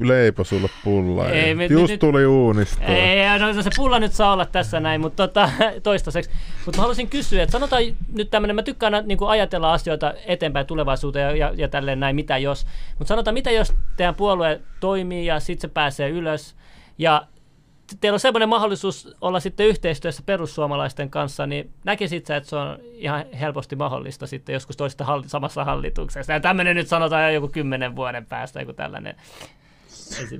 leipä 0.00 0.44
sulle 0.44 0.68
pulla. 0.84 1.28
Ei, 1.28 1.54
me, 1.54 1.66
Just 1.66 1.90
nyt, 1.90 2.00
tuli 2.00 2.26
uunista. 2.26 2.84
Ei, 2.84 3.38
no, 3.38 3.52
no, 3.52 3.62
se 3.62 3.70
pulla 3.76 3.98
nyt 3.98 4.12
saa 4.12 4.32
olla 4.32 4.46
tässä 4.46 4.80
näin, 4.80 5.00
mutta 5.00 5.28
tota, 5.28 5.50
toistaiseksi. 5.82 6.30
Mutta 6.66 6.80
haluaisin 6.80 7.10
kysyä, 7.10 7.42
että 7.42 7.52
sanotaan 7.52 7.82
nyt 8.12 8.30
tämmöinen, 8.30 8.54
mä 8.54 8.62
tykkään 8.62 9.04
niin 9.06 9.18
kuin 9.18 9.30
ajatella 9.30 9.72
asioita 9.72 10.14
eteenpäin 10.26 10.66
tulevaisuuteen 10.66 11.38
ja, 11.38 11.46
ja, 11.46 11.54
ja 11.56 11.68
tälleen 11.68 12.00
näin, 12.00 12.16
mitä 12.16 12.38
jos. 12.38 12.66
Mutta 12.98 13.08
sanotaan, 13.08 13.34
mitä 13.34 13.50
jos 13.50 13.74
teidän 13.96 14.14
puolue 14.14 14.60
toimii 14.80 15.26
ja 15.26 15.40
sitten 15.40 15.70
se 15.70 15.74
pääsee 15.74 16.08
ylös 16.08 16.56
ja 16.98 17.26
teillä 18.00 18.16
on 18.16 18.20
semmoinen 18.20 18.48
mahdollisuus 18.48 19.16
olla 19.20 19.40
sitten 19.40 19.66
yhteistyössä 19.66 20.22
perussuomalaisten 20.26 21.10
kanssa, 21.10 21.46
niin 21.46 21.70
näkisit 21.84 22.26
sä, 22.26 22.36
että 22.36 22.48
se 22.48 22.56
on 22.56 22.78
ihan 22.92 23.24
helposti 23.40 23.76
mahdollista 23.76 24.26
sitten 24.26 24.52
joskus 24.52 24.76
toista 24.76 25.04
halli- 25.04 25.28
samassa 25.28 25.64
hallituksessa. 25.64 26.32
Ja 26.32 26.40
tämmöinen 26.40 26.76
nyt 26.76 26.88
sanotaan 26.88 27.24
jo 27.24 27.30
joku 27.30 27.48
kymmenen 27.48 27.96
vuoden 27.96 28.26
päästä, 28.26 28.60
joku 28.60 28.72
tällainen 28.72 29.16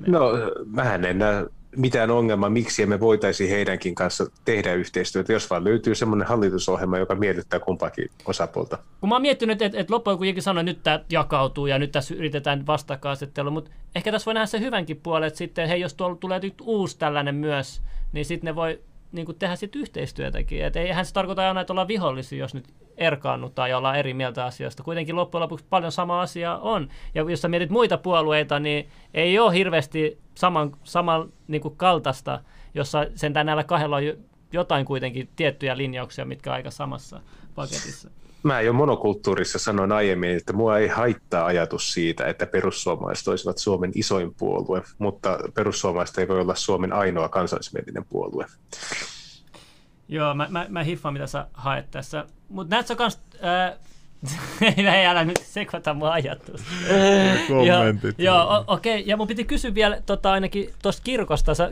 No, 0.07 0.31
mähän 0.65 1.05
en 1.05 1.19
näe 1.19 1.45
mitään 1.75 2.11
ongelmaa, 2.11 2.49
miksi 2.49 2.83
emme 2.83 2.99
voitaisi 2.99 3.49
heidänkin 3.49 3.95
kanssa 3.95 4.25
tehdä 4.45 4.73
yhteistyötä, 4.73 5.33
jos 5.33 5.49
vaan 5.49 5.63
löytyy 5.63 5.95
semmoinen 5.95 6.27
hallitusohjelma, 6.27 6.97
joka 6.97 7.15
miellyttää 7.15 7.59
kumpaakin 7.59 8.09
osapuolta. 8.25 8.77
Kun 8.99 9.09
mä 9.09 9.15
oon 9.15 9.21
miettinyt, 9.21 9.61
että, 9.61 9.79
että 9.79 9.93
loppujen 9.93 10.17
kuitenkin 10.17 10.43
sanoin, 10.43 10.67
että 10.67 10.77
nyt 10.77 10.83
tämä 10.83 11.05
jakautuu 11.09 11.67
ja 11.67 11.79
nyt 11.79 11.91
tässä 11.91 12.15
yritetään 12.15 12.67
vastakkainasettelua, 12.67 13.51
mutta 13.51 13.71
ehkä 13.95 14.11
tässä 14.11 14.25
voi 14.25 14.33
nähdä 14.33 14.45
se 14.45 14.59
hyvänkin 14.59 14.97
puoli, 14.97 15.27
että 15.27 15.37
sitten 15.37 15.67
hei, 15.67 15.81
jos 15.81 15.93
tuolla 15.93 16.15
tulee 16.15 16.41
uusi 16.61 16.97
tällainen 16.97 17.35
myös, 17.35 17.81
niin 18.13 18.25
sitten 18.25 18.45
ne 18.45 18.55
voi 18.55 18.79
niin 19.11 19.25
kuin 19.25 19.39
tehdä 19.39 19.55
sitten 19.55 19.81
yhteistyötäkin. 19.81 20.65
Et 20.65 20.75
eihän 20.75 21.05
se 21.05 21.13
tarkoita 21.13 21.47
aina, 21.47 21.61
että 21.61 21.73
ollaan 21.73 21.87
vihollisia, 21.87 22.39
jos 22.39 22.53
nyt 22.53 22.65
erkaannutaan 22.97 23.69
ja 23.69 23.77
ollaan 23.77 23.95
eri 23.95 24.13
mieltä 24.13 24.45
asioista. 24.45 24.83
Kuitenkin 24.83 25.15
loppujen 25.15 25.41
lopuksi 25.41 25.65
paljon 25.69 25.91
sama 25.91 26.21
asia 26.21 26.57
on. 26.57 26.89
Ja 27.15 27.29
jos 27.29 27.41
sä 27.41 27.47
mietit 27.47 27.69
muita 27.69 27.97
puolueita, 27.97 28.59
niin 28.59 28.89
ei 29.13 29.39
ole 29.39 29.53
hirveästi 29.53 30.17
saman, 30.35 30.71
saman 30.83 31.33
niin 31.47 31.61
kuin 31.61 31.77
kaltaista, 31.77 32.41
jossa 32.73 33.05
sentään 33.15 33.45
näillä 33.45 33.63
kahdella 33.63 33.95
on 33.95 34.03
jotain 34.53 34.85
kuitenkin 34.85 35.29
tiettyjä 35.35 35.77
linjauksia, 35.77 36.25
mitkä 36.25 36.49
on 36.49 36.55
aika 36.55 36.71
samassa 36.71 37.21
paketissa 37.55 38.09
mä 38.43 38.61
jo 38.61 38.73
monokulttuurissa 38.73 39.59
sanoin 39.59 39.91
aiemmin, 39.91 40.29
että 40.29 40.53
mua 40.53 40.77
ei 40.77 40.87
haittaa 40.87 41.45
ajatus 41.45 41.93
siitä, 41.93 42.27
että 42.27 42.45
perussuomalaiset 42.45 43.27
olisivat 43.27 43.57
Suomen 43.57 43.91
isoin 43.95 44.33
puolue, 44.37 44.81
mutta 44.97 45.39
perussuomalaiset 45.53 46.17
ei 46.17 46.27
voi 46.27 46.41
olla 46.41 46.55
Suomen 46.55 46.93
ainoa 46.93 47.29
kansallismielinen 47.29 48.05
puolue. 48.09 48.45
Joo, 50.07 50.33
mä, 50.33 50.47
mä, 50.49 50.65
mä 50.69 50.83
hiffaan, 50.83 51.13
mitä 51.13 51.27
sä 51.27 51.47
haet 51.53 51.91
tässä. 51.91 52.25
Mutta 52.49 52.75
näetkö 52.75 52.95
kans... 52.95 53.19
Äh, 53.43 53.79
ei 54.77 55.05
älä 55.05 55.25
nyt 55.25 55.37
sekoita 55.43 55.93
mun 55.93 56.09
ajatus. 56.09 56.61
Kommentit. 57.47 58.19
Joo, 58.19 58.63
okei. 58.67 58.99
Okay. 58.99 59.09
Ja 59.09 59.17
mun 59.17 59.27
piti 59.27 59.45
kysyä 59.45 59.73
vielä 59.73 60.01
tota, 60.05 60.31
ainakin 60.31 60.69
tuosta 60.81 61.01
kirkosta. 61.03 61.55
Sä, 61.55 61.69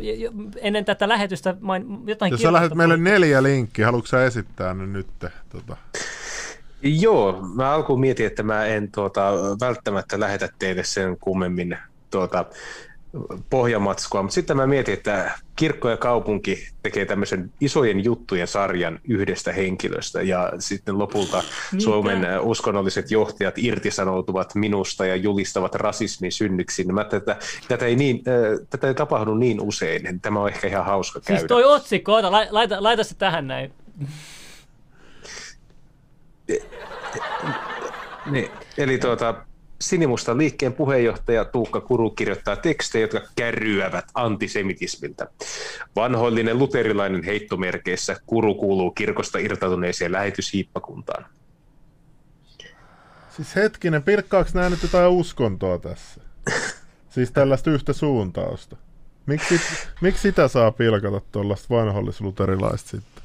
ennen 0.61 0.85
tätä 0.85 1.09
lähetystä 1.09 1.55
main, 1.59 1.85
jotain 2.05 2.31
Jos 2.31 2.41
sä 2.41 2.53
lähdet 2.53 2.75
meille 2.75 2.97
neljä 2.97 3.43
linkkiä, 3.43 3.85
haluatko 3.85 4.07
sä 4.07 4.25
esittää 4.25 4.73
ne 4.73 4.87
nyt? 4.87 5.07
Tota? 5.49 5.77
Joo, 6.81 7.41
mä 7.55 7.71
alkuun 7.71 7.99
mietin, 7.99 8.25
että 8.25 8.43
mä 8.43 8.65
en 8.65 8.91
tuota, 8.91 9.31
välttämättä 9.61 10.19
lähetä 10.19 10.49
teille 10.59 10.83
sen 10.83 11.17
kummemmin 11.19 11.77
tuota, 12.11 12.45
pohjamatskua, 13.49 14.21
mutta 14.21 14.33
sitten 14.33 14.57
mä 14.57 14.67
mietin, 14.67 14.93
että 14.93 15.31
kirkko 15.55 15.89
ja 15.89 15.97
kaupunki 15.97 16.67
tekee 16.83 17.05
tämmöisen 17.05 17.51
isojen 17.61 18.03
juttujen 18.03 18.47
sarjan 18.47 18.99
yhdestä 19.07 19.53
henkilöstä 19.53 20.21
ja 20.21 20.53
sitten 20.59 20.97
lopulta 20.99 21.43
Mitä? 21.71 21.83
Suomen 21.83 22.41
uskonnolliset 22.41 23.11
johtajat 23.11 23.57
irtisanoutuvat 23.57 24.55
minusta 24.55 25.05
ja 25.05 25.15
julistavat 25.15 25.75
rasismin 25.75 26.31
synnyksi. 26.31 26.83
Mä 26.83 27.03
tätä, 27.03 27.35
tätä, 27.67 27.85
ei 27.85 27.95
niin, 27.95 28.23
tätä 28.69 28.87
ei 28.87 28.93
tapahdu 28.93 29.35
niin 29.35 29.61
usein. 29.61 30.19
Tämä 30.21 30.39
on 30.39 30.49
ehkä 30.49 30.67
ihan 30.67 30.85
hauska 30.85 31.19
siis 31.19 31.25
käydä. 31.27 31.39
Siis 31.39 31.47
toi 31.47 31.63
otsikko, 31.63 32.13
ota, 32.13 32.31
laita, 32.31 32.83
laita 32.83 33.03
se 33.03 33.15
tähän 33.15 33.47
näin. 33.47 33.73
Niin, 38.25 38.51
eli 38.77 38.97
tuota, 38.97 39.45
Sinimustan 39.81 40.37
liikkeen 40.37 40.73
puheenjohtaja 40.73 41.45
Tuukka 41.45 41.81
Kuru 41.81 42.09
kirjoittaa 42.09 42.55
tekstejä, 42.55 43.03
jotka 43.03 43.21
kärryävät 43.35 44.05
antisemitismiltä. 44.13 45.27
Vanhoillinen 45.95 46.59
luterilainen 46.59 47.23
heittomerkeissä 47.23 48.15
Kuru 48.25 48.55
kuuluu 48.55 48.91
kirkosta 48.91 49.37
irtautuneeseen 49.37 50.11
lähetyshiippakuntaan. 50.11 51.25
Siis 53.35 53.55
hetkinen, 53.55 54.03
pilkkaako 54.03 54.49
nämä 54.53 54.69
nyt 54.69 54.83
jotain 54.83 55.11
uskontoa 55.11 55.77
tässä? 55.77 56.21
siis 57.09 57.31
tällaista 57.31 57.71
yhtä 57.71 57.93
suuntausta. 57.93 58.75
Miksi, 59.25 59.61
miksi 60.01 60.21
sitä 60.21 60.47
saa 60.47 60.71
pilkata 60.71 61.21
tuollaista 61.31 61.75
vanhollisluterilaista 61.75 62.89
sitten? 62.89 63.16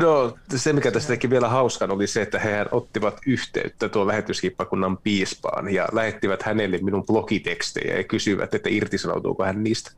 No, 0.00 0.36
se 0.56 0.72
mikä 0.72 0.90
tästä 0.90 1.08
teki 1.08 1.30
vielä 1.30 1.48
hauskan 1.48 1.90
oli 1.90 2.06
se, 2.06 2.22
että 2.22 2.38
he 2.38 2.66
ottivat 2.72 3.18
yhteyttä 3.26 3.88
tuon 3.88 4.06
lähetyskippakunnan 4.06 4.98
piispaan 4.98 5.74
ja 5.74 5.88
lähettivät 5.92 6.42
hänelle 6.42 6.78
minun 6.78 7.06
blogitekstejä 7.06 7.96
ja 7.96 8.04
kysyivät, 8.04 8.54
että 8.54 8.68
irtisanoutuuko 8.68 9.44
hän 9.44 9.64
niistä. 9.64 9.92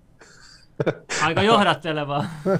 Aika 1.22 1.42
johdattelevaa. 1.42 2.24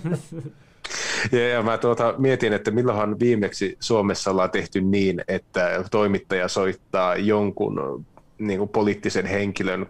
Ja, 1.33 1.49
ja 1.49 1.63
mä 1.63 1.79
tuota, 1.79 2.15
mietin, 2.19 2.53
että 2.53 2.71
milloinhan 2.71 3.19
viimeksi 3.19 3.77
Suomessa 3.81 4.31
ollaan 4.31 4.51
tehty 4.51 4.81
niin, 4.81 5.25
että 5.29 5.85
toimittaja 5.91 6.49
soittaa 6.49 7.17
jonkun 7.17 8.05
niin 8.39 8.59
kuin 8.59 8.69
poliittisen 8.69 9.27
henkilön 9.27 9.87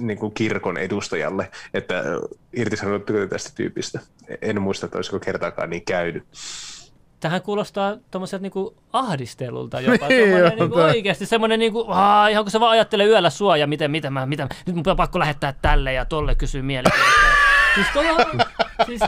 niin 0.00 0.18
kuin 0.18 0.34
kirkon 0.34 0.78
edustajalle, 0.78 1.50
että 1.74 2.04
irtisanoutuiko 2.52 3.26
tästä 3.26 3.50
tyypistä. 3.54 4.00
En 4.42 4.62
muista, 4.62 4.86
että 4.86 4.98
olisiko 4.98 5.20
kertaakaan 5.20 5.70
niin 5.70 5.84
käynyt. 5.84 6.24
Tähän 7.20 7.42
kuulostaa 7.42 7.96
tuommoiselta 8.10 8.42
niinku 8.42 8.74
ahdistelulta 8.92 9.80
jopa. 9.80 10.08
Niin, 10.08 10.28
niinku 10.58 10.78
oikeasti 10.78 11.26
semmoinen, 11.26 11.58
niinku, 11.58 11.84
aah, 11.88 12.30
ihan 12.30 12.44
kun 12.44 12.50
se 12.50 12.60
vaan 12.60 12.70
ajattelee 12.70 13.06
yöllä 13.06 13.30
sua 13.30 13.56
ja 13.56 13.66
miten, 13.66 13.90
miten 13.90 14.12
mä, 14.12 14.26
miten, 14.26 14.48
nyt 14.66 14.76
mun 14.76 14.84
on 14.86 14.96
pakko 14.96 15.18
lähettää 15.18 15.54
tälle 15.62 15.92
ja 15.92 16.04
tolle 16.04 16.34
kysyä 16.34 16.62
mielipidettä. 16.62 17.10
siis, 17.74 17.86
tuolla, 17.92 18.46
siis, 18.86 19.00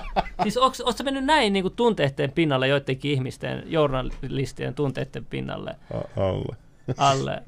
siis 0.43 0.57
onko, 0.57 0.76
onko 0.85 1.05
mennyt 1.05 1.24
näin 1.24 1.53
niin 1.53 1.62
kuin 1.62 1.76
tunteiden 1.76 2.32
pinnalle 2.32 2.68
joidenkin 2.68 3.11
ihmisten, 3.11 3.62
journalistien 3.66 4.74
tunteiden 4.74 5.24
pinnalle? 5.24 5.76
A- 5.95 6.22
alle. 6.22 6.57
Alle. 6.97 7.43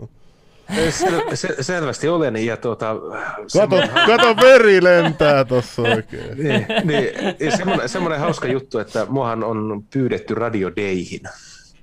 Sel- 0.91 1.37
se, 1.37 1.57
selvästi 1.61 2.09
olen. 2.09 2.47
Ja 2.47 2.57
tuota, 2.57 2.97
kato, 2.97 3.49
semmoinen... 3.49 3.91
kato, 4.07 4.37
veri 4.37 4.85
lentää 4.85 5.45
tuossa 5.45 5.83
oikein. 5.83 6.37
niin, 6.39 6.67
niin, 6.85 7.57
semmoinen, 7.57 7.89
semmoinen 7.89 8.21
hauska 8.21 8.49
juttu, 8.49 8.79
että 8.79 9.07
muahan 9.09 9.45
on 9.45 9.85
pyydetty 9.93 10.35
Radio 10.35 10.71
Dayhin. 10.77 11.23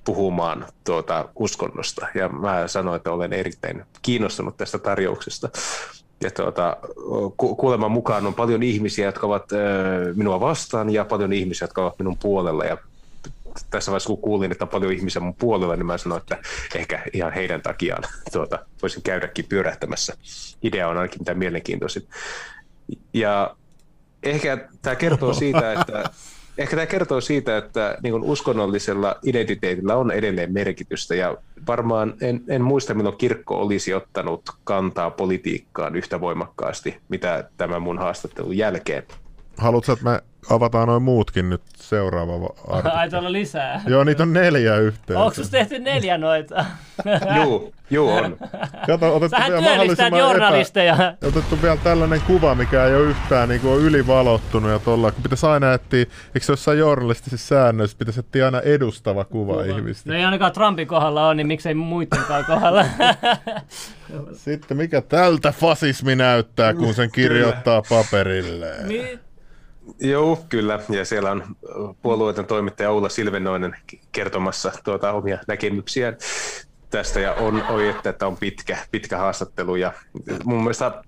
puhumaan 0.04 0.66
tuota 0.84 1.28
uskonnosta. 1.34 2.06
Ja 2.14 2.28
mä 2.28 2.68
sanoin, 2.68 2.96
että 2.96 3.12
olen 3.12 3.32
erittäin 3.32 3.82
kiinnostunut 4.02 4.56
tästä 4.56 4.78
tarjouksesta. 4.78 5.48
Ja 6.20 6.30
tuota, 6.30 6.76
ku- 7.36 7.56
kuuleman 7.56 7.90
mukaan 7.90 8.26
on 8.26 8.34
paljon 8.34 8.62
ihmisiä, 8.62 9.06
jotka 9.06 9.26
ovat 9.26 9.44
minua 10.14 10.40
vastaan 10.40 10.90
ja 10.90 11.04
paljon 11.04 11.32
ihmisiä, 11.32 11.64
jotka 11.64 11.82
ovat 11.82 11.98
minun 11.98 12.18
puolella. 12.18 12.64
Ja 12.64 12.76
tässä 13.70 13.90
vaiheessa 13.90 14.06
kun 14.06 14.20
kuulin, 14.20 14.52
että 14.52 14.64
on 14.64 14.68
paljon 14.68 14.92
ihmisiä 14.92 15.22
mun 15.22 15.34
puolella, 15.34 15.76
niin 15.76 15.86
mä 15.86 15.98
sanoin, 15.98 16.20
että 16.20 16.38
ehkä 16.74 17.02
ihan 17.12 17.32
heidän 17.32 17.62
takiaan 17.62 18.02
tuota, 18.32 18.58
voisin 18.82 19.02
käydäkin 19.02 19.44
pyörähtämässä. 19.48 20.16
Idea 20.62 20.88
on 20.88 20.96
ainakin 20.96 21.20
mitä 21.20 21.34
mielenkiintoisin. 21.34 22.08
Ja 23.14 23.56
ehkä 24.22 24.68
tämä 24.82 24.96
kertoo 25.04 25.32
siitä, 25.32 25.72
että 25.72 26.04
Ehkä 26.58 26.76
tämä 26.76 26.86
kertoo 26.86 27.20
siitä, 27.20 27.56
että 27.56 27.98
niin 28.02 28.14
uskonnollisella 28.14 29.16
identiteetillä 29.22 29.96
on 29.96 30.10
edelleen 30.10 30.52
merkitystä 30.52 31.14
ja 31.14 31.36
varmaan 31.66 32.14
en, 32.20 32.42
en 32.48 32.62
muista, 32.62 32.94
milloin 32.94 33.16
kirkko 33.16 33.60
olisi 33.60 33.94
ottanut 33.94 34.42
kantaa 34.64 35.10
politiikkaan 35.10 35.96
yhtä 35.96 36.20
voimakkaasti, 36.20 36.96
mitä 37.08 37.50
tämän 37.56 37.82
mun 37.82 37.98
haastattelun 37.98 38.56
jälkeen. 38.56 39.02
Haluatko, 39.58 39.92
että 39.92 40.04
me 40.04 40.22
avataan 40.50 40.88
noin 40.88 41.02
muutkin 41.02 41.50
nyt 41.50 41.62
seuraava 41.76 42.32
artikkeli? 42.68 43.00
Ai 43.00 43.10
tuolla 43.10 43.32
lisää. 43.32 43.82
Joo, 43.86 44.04
niitä 44.04 44.22
on 44.22 44.32
neljä 44.32 44.76
yhteensä. 44.76 45.24
Onko 45.24 45.36
tehty 45.50 45.78
neljä 45.78 46.18
noita? 46.18 46.64
Joo, 47.36 47.72
joo 47.90 48.16
on. 48.16 48.36
Kato, 48.86 49.16
otettu 49.16 49.36
Sähän 49.36 49.52
vielä 49.52 49.68
mahdollisimman 49.68 50.20
journalisteja. 50.20 50.94
Epä... 50.94 51.16
Otettu 51.28 51.62
vielä 51.62 51.76
tällainen 51.76 52.20
kuva, 52.20 52.54
mikä 52.54 52.84
ei 52.84 52.94
ole 52.94 53.04
yhtään 53.04 53.48
niin 53.48 53.60
kuin, 53.60 53.72
on 53.72 53.80
ylivalottunut 53.80 54.70
ja 54.70 54.78
tuolla, 54.78 55.12
kun 55.12 55.22
pitäisi 55.22 55.46
aina 55.46 55.72
etsiä, 55.72 56.00
eikö 56.00 56.40
se 56.40 56.52
jossain 56.52 56.78
journalistisissa 56.78 57.46
säännöissä, 57.48 57.98
pitäisi 57.98 58.20
etsiä 58.20 58.44
aina 58.44 58.60
edustava 58.60 59.24
kuva, 59.24 59.52
kuva. 59.52 59.64
ihmistä. 59.64 60.10
No 60.10 60.16
ei 60.16 60.24
ainakaan 60.24 60.52
Trumpin 60.52 60.88
kohdalla 60.88 61.26
ole, 61.26 61.34
niin 61.34 61.46
miksei 61.46 61.74
muidenkaan 61.74 62.44
kohdalla. 62.44 62.84
Sitten 64.32 64.76
mikä 64.76 65.00
tältä 65.00 65.52
fasismi 65.52 66.16
näyttää, 66.16 66.74
kun 66.74 66.94
sen 66.94 67.10
kirjoittaa 67.10 67.82
paperille? 67.88 68.72
Joo, 70.00 70.44
kyllä. 70.48 70.80
Ja 70.88 71.04
siellä 71.04 71.30
on 71.30 71.44
puolueiden 72.02 72.46
toimittaja 72.46 72.90
Oula 72.90 73.08
Silvenoinen 73.08 73.76
kertomassa 74.12 74.72
tuota 74.84 75.12
omia 75.12 75.38
näkemyksiään 75.48 76.16
tästä. 76.90 77.20
Ja 77.20 77.32
on 77.32 77.62
oi, 77.68 77.94
että, 78.04 78.26
on 78.26 78.36
pitkä, 78.36 78.78
pitkä 78.90 79.18
haastattelu. 79.18 79.76
Ja 79.76 79.92
mun 80.44 80.62
mielestä 80.62 81.02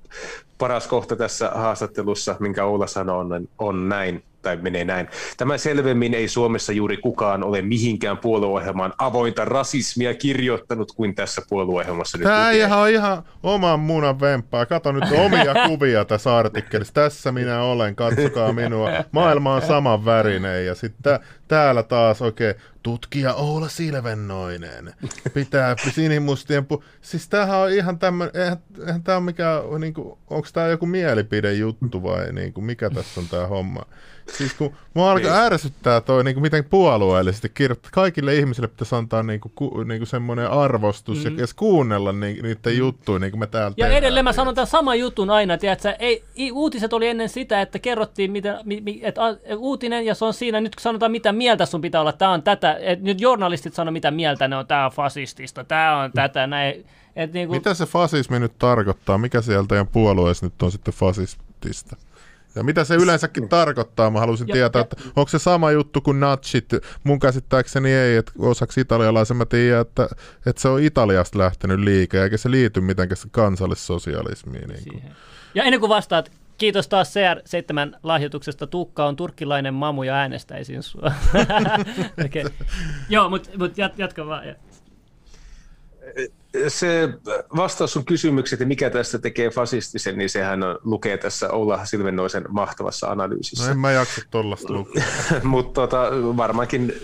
paras 0.58 0.86
kohta 0.86 1.16
tässä 1.16 1.50
haastattelussa, 1.54 2.36
minkä 2.38 2.64
Oula 2.64 2.86
sanoo, 2.86 3.18
on, 3.18 3.48
on 3.58 3.88
näin 3.88 4.24
tai 4.46 4.56
menee 4.56 4.84
näin. 4.84 5.08
Tämä 5.36 5.58
selvemmin 5.58 6.14
ei 6.14 6.28
Suomessa 6.28 6.72
juuri 6.72 6.96
kukaan 6.96 7.44
ole 7.44 7.62
mihinkään 7.62 8.18
puolueohjelmaan 8.18 8.92
avointa 8.98 9.44
rasismia 9.44 10.14
kirjoittanut 10.14 10.92
kuin 10.92 11.14
tässä 11.14 11.42
puolueohjelmassa 11.48 12.18
Tämä 12.18 12.50
ei 12.50 12.58
ihan, 12.58 12.90
ihan 12.90 13.22
oman 13.42 13.80
munan 13.80 14.20
vemppaa. 14.20 14.66
Kato 14.66 14.92
nyt 14.92 15.04
omia 15.24 15.54
kuvia 15.68 16.04
tässä 16.04 16.36
artikkelissa. 16.36 16.94
Tässä 16.94 17.32
minä 17.32 17.62
olen, 17.62 17.96
katsokaa 17.96 18.52
minua. 18.52 18.90
Maailma 19.12 19.54
on 19.54 19.62
saman 19.62 20.04
värinen 20.04 20.66
ja 20.66 20.74
sitten 20.74 21.18
täällä 21.48 21.82
taas 21.82 22.22
oikein 22.22 22.50
okay, 22.50 22.66
tutkija 22.82 23.34
Oula 23.34 23.68
Silvennoinen. 23.68 24.94
Pitää 25.34 25.76
sinimustien 25.94 26.66
pu... 26.66 26.84
Siis 27.00 27.28
tämähän 27.28 27.58
on 27.58 27.70
ihan 27.70 27.98
tämmöinen, 27.98 28.42
eihän, 28.42 28.56
eihän 28.86 29.02
tämä 29.02 29.18
ole 29.18 29.24
mikään, 29.24 29.62
niin 29.80 29.94
onko 30.30 30.48
tämä 30.52 30.66
joku 30.66 30.86
mielipidejuttu 30.86 32.02
vai 32.02 32.32
niin 32.32 32.52
kuin, 32.52 32.64
mikä 32.64 32.90
tässä 32.90 33.20
on 33.20 33.28
tämä 33.28 33.46
homma? 33.46 33.82
Siis 34.32 34.54
kun 34.54 34.74
mua 34.94 35.10
alkaa 35.12 35.32
niin. 35.32 35.52
ärsyttää 35.52 36.00
toi, 36.00 36.24
niin 36.24 36.34
kuin 36.34 36.42
miten 36.42 36.64
puolueellisesti 36.64 37.48
kirjoittaa. 37.48 37.90
Kaikille 37.94 38.34
ihmisille 38.34 38.68
pitäisi 38.68 38.94
antaa 38.94 39.22
niin 39.22 39.40
kuin, 39.40 39.52
ku, 39.54 39.82
niin 39.82 40.00
kuin 40.00 40.08
semmoinen 40.08 40.50
arvostus 40.50 41.18
mm. 41.18 41.24
ja 41.24 41.30
edes 41.38 41.54
kuunnella 41.54 42.12
ni, 42.12 42.32
niiden 42.42 42.72
mm. 42.72 42.78
juttuja, 42.78 43.18
niin 43.18 43.30
kuin 43.30 43.40
me 43.40 43.46
täällä 43.46 43.74
Ja 43.76 43.88
edelleen 43.88 44.24
mä 44.24 44.32
sanon 44.32 44.54
tämän 44.54 44.66
saman 44.66 44.98
jutun 44.98 45.30
aina, 45.30 45.58
tiedätkö, 45.58 45.96
ei, 45.98 46.22
uutiset 46.52 46.92
oli 46.92 47.08
ennen 47.08 47.28
sitä, 47.28 47.60
että 47.60 47.78
kerrottiin, 47.78 48.32
mitä, 48.32 48.60
mi, 48.64 49.00
että 49.02 49.20
uutinen 49.56 50.06
ja 50.06 50.14
se 50.14 50.24
on 50.24 50.34
siinä, 50.34 50.60
nyt 50.60 50.76
sanotaan 50.80 51.12
mitä 51.12 51.32
mieltä 51.32 51.66
sun 51.66 51.80
pitää 51.80 52.00
olla, 52.00 52.12
tämä 52.12 52.30
on 52.30 52.42
tätä, 52.42 52.76
että 52.80 53.04
nyt 53.04 53.20
journalistit 53.20 53.74
sanoo 53.74 53.92
mitä 53.92 54.10
mieltä 54.10 54.48
ne 54.48 54.56
on, 54.56 54.66
tämä 54.66 54.84
on 54.84 54.92
fasistista, 54.92 55.64
tämä 55.64 56.02
on 56.02 56.12
tätä, 56.12 56.46
näin. 56.46 56.86
Et 57.16 57.32
niin 57.32 57.48
kuin... 57.48 57.56
Mitä 57.58 57.74
se 57.74 57.86
fasismi 57.86 58.40
nyt 58.40 58.58
tarkoittaa? 58.58 59.18
Mikä 59.18 59.40
sieltä 59.40 59.68
teidän 59.68 59.86
puolueessa 59.86 60.46
nyt 60.46 60.62
on 60.62 60.72
sitten 60.72 60.94
fasistista? 60.94 61.96
Ja 62.56 62.62
mitä 62.62 62.84
se 62.84 62.94
yleensäkin 62.94 63.48
tarkoittaa, 63.48 64.10
mä 64.10 64.20
haluaisin 64.20 64.48
ja, 64.48 64.52
tietää, 64.52 64.82
että 64.82 64.96
onko 65.16 65.28
se 65.28 65.38
sama 65.38 65.70
juttu 65.70 66.00
kuin 66.00 66.20
natchit? 66.20 66.68
Mun 67.04 67.20
käsittääkseni 67.20 67.92
ei, 67.92 68.16
että 68.16 68.32
osaksi 68.38 68.80
italialaisen 68.80 69.36
mä 69.36 69.44
tiedän, 69.46 69.80
että, 69.80 70.08
että 70.46 70.62
se 70.62 70.68
on 70.68 70.82
Italiasta 70.82 71.38
lähtenyt 71.38 71.80
liike, 71.80 72.22
eikä 72.22 72.36
se 72.36 72.50
liity 72.50 72.80
mitenkään 72.80 73.30
kansallissosialismiin. 73.30 74.68
Niin 74.68 75.02
Ja 75.54 75.64
ennen 75.64 75.80
kuin 75.80 75.90
vastaat, 75.90 76.30
kiitos 76.58 76.88
taas 76.88 77.14
CR7 77.14 77.98
lahjoituksesta. 78.02 78.66
Tuukka 78.66 79.06
on 79.06 79.16
turkkilainen 79.16 79.74
mamu 79.74 80.02
ja 80.02 80.14
äänestäisin 80.14 80.82
sua. 80.82 81.02
okay. 82.26 82.44
Joo, 83.08 83.28
mutta 83.28 83.50
mut 83.58 83.78
jat, 83.78 83.98
jatka 83.98 84.26
vaan 84.26 84.44
se 86.68 87.08
vastaus 87.56 87.92
sun 87.92 88.04
kysymykset 88.04 88.60
ja 88.60 88.66
mikä 88.66 88.90
tästä 88.90 89.18
tekee 89.18 89.50
fasistisen, 89.50 90.18
niin 90.18 90.30
sehän 90.30 90.62
on, 90.62 90.78
lukee 90.84 91.16
tässä 91.16 91.50
Oula 91.50 91.84
Silvennoisen 91.84 92.44
mahtavassa 92.48 93.06
analyysissä. 93.06 93.64
No 93.64 93.70
en 93.70 93.78
mä 93.78 93.92
jaksa 93.92 94.22
tollasta 94.30 94.72
lukea. 94.72 95.04
Mutta 95.42 95.80
tota, 95.80 96.10
varmaankin 96.36 96.94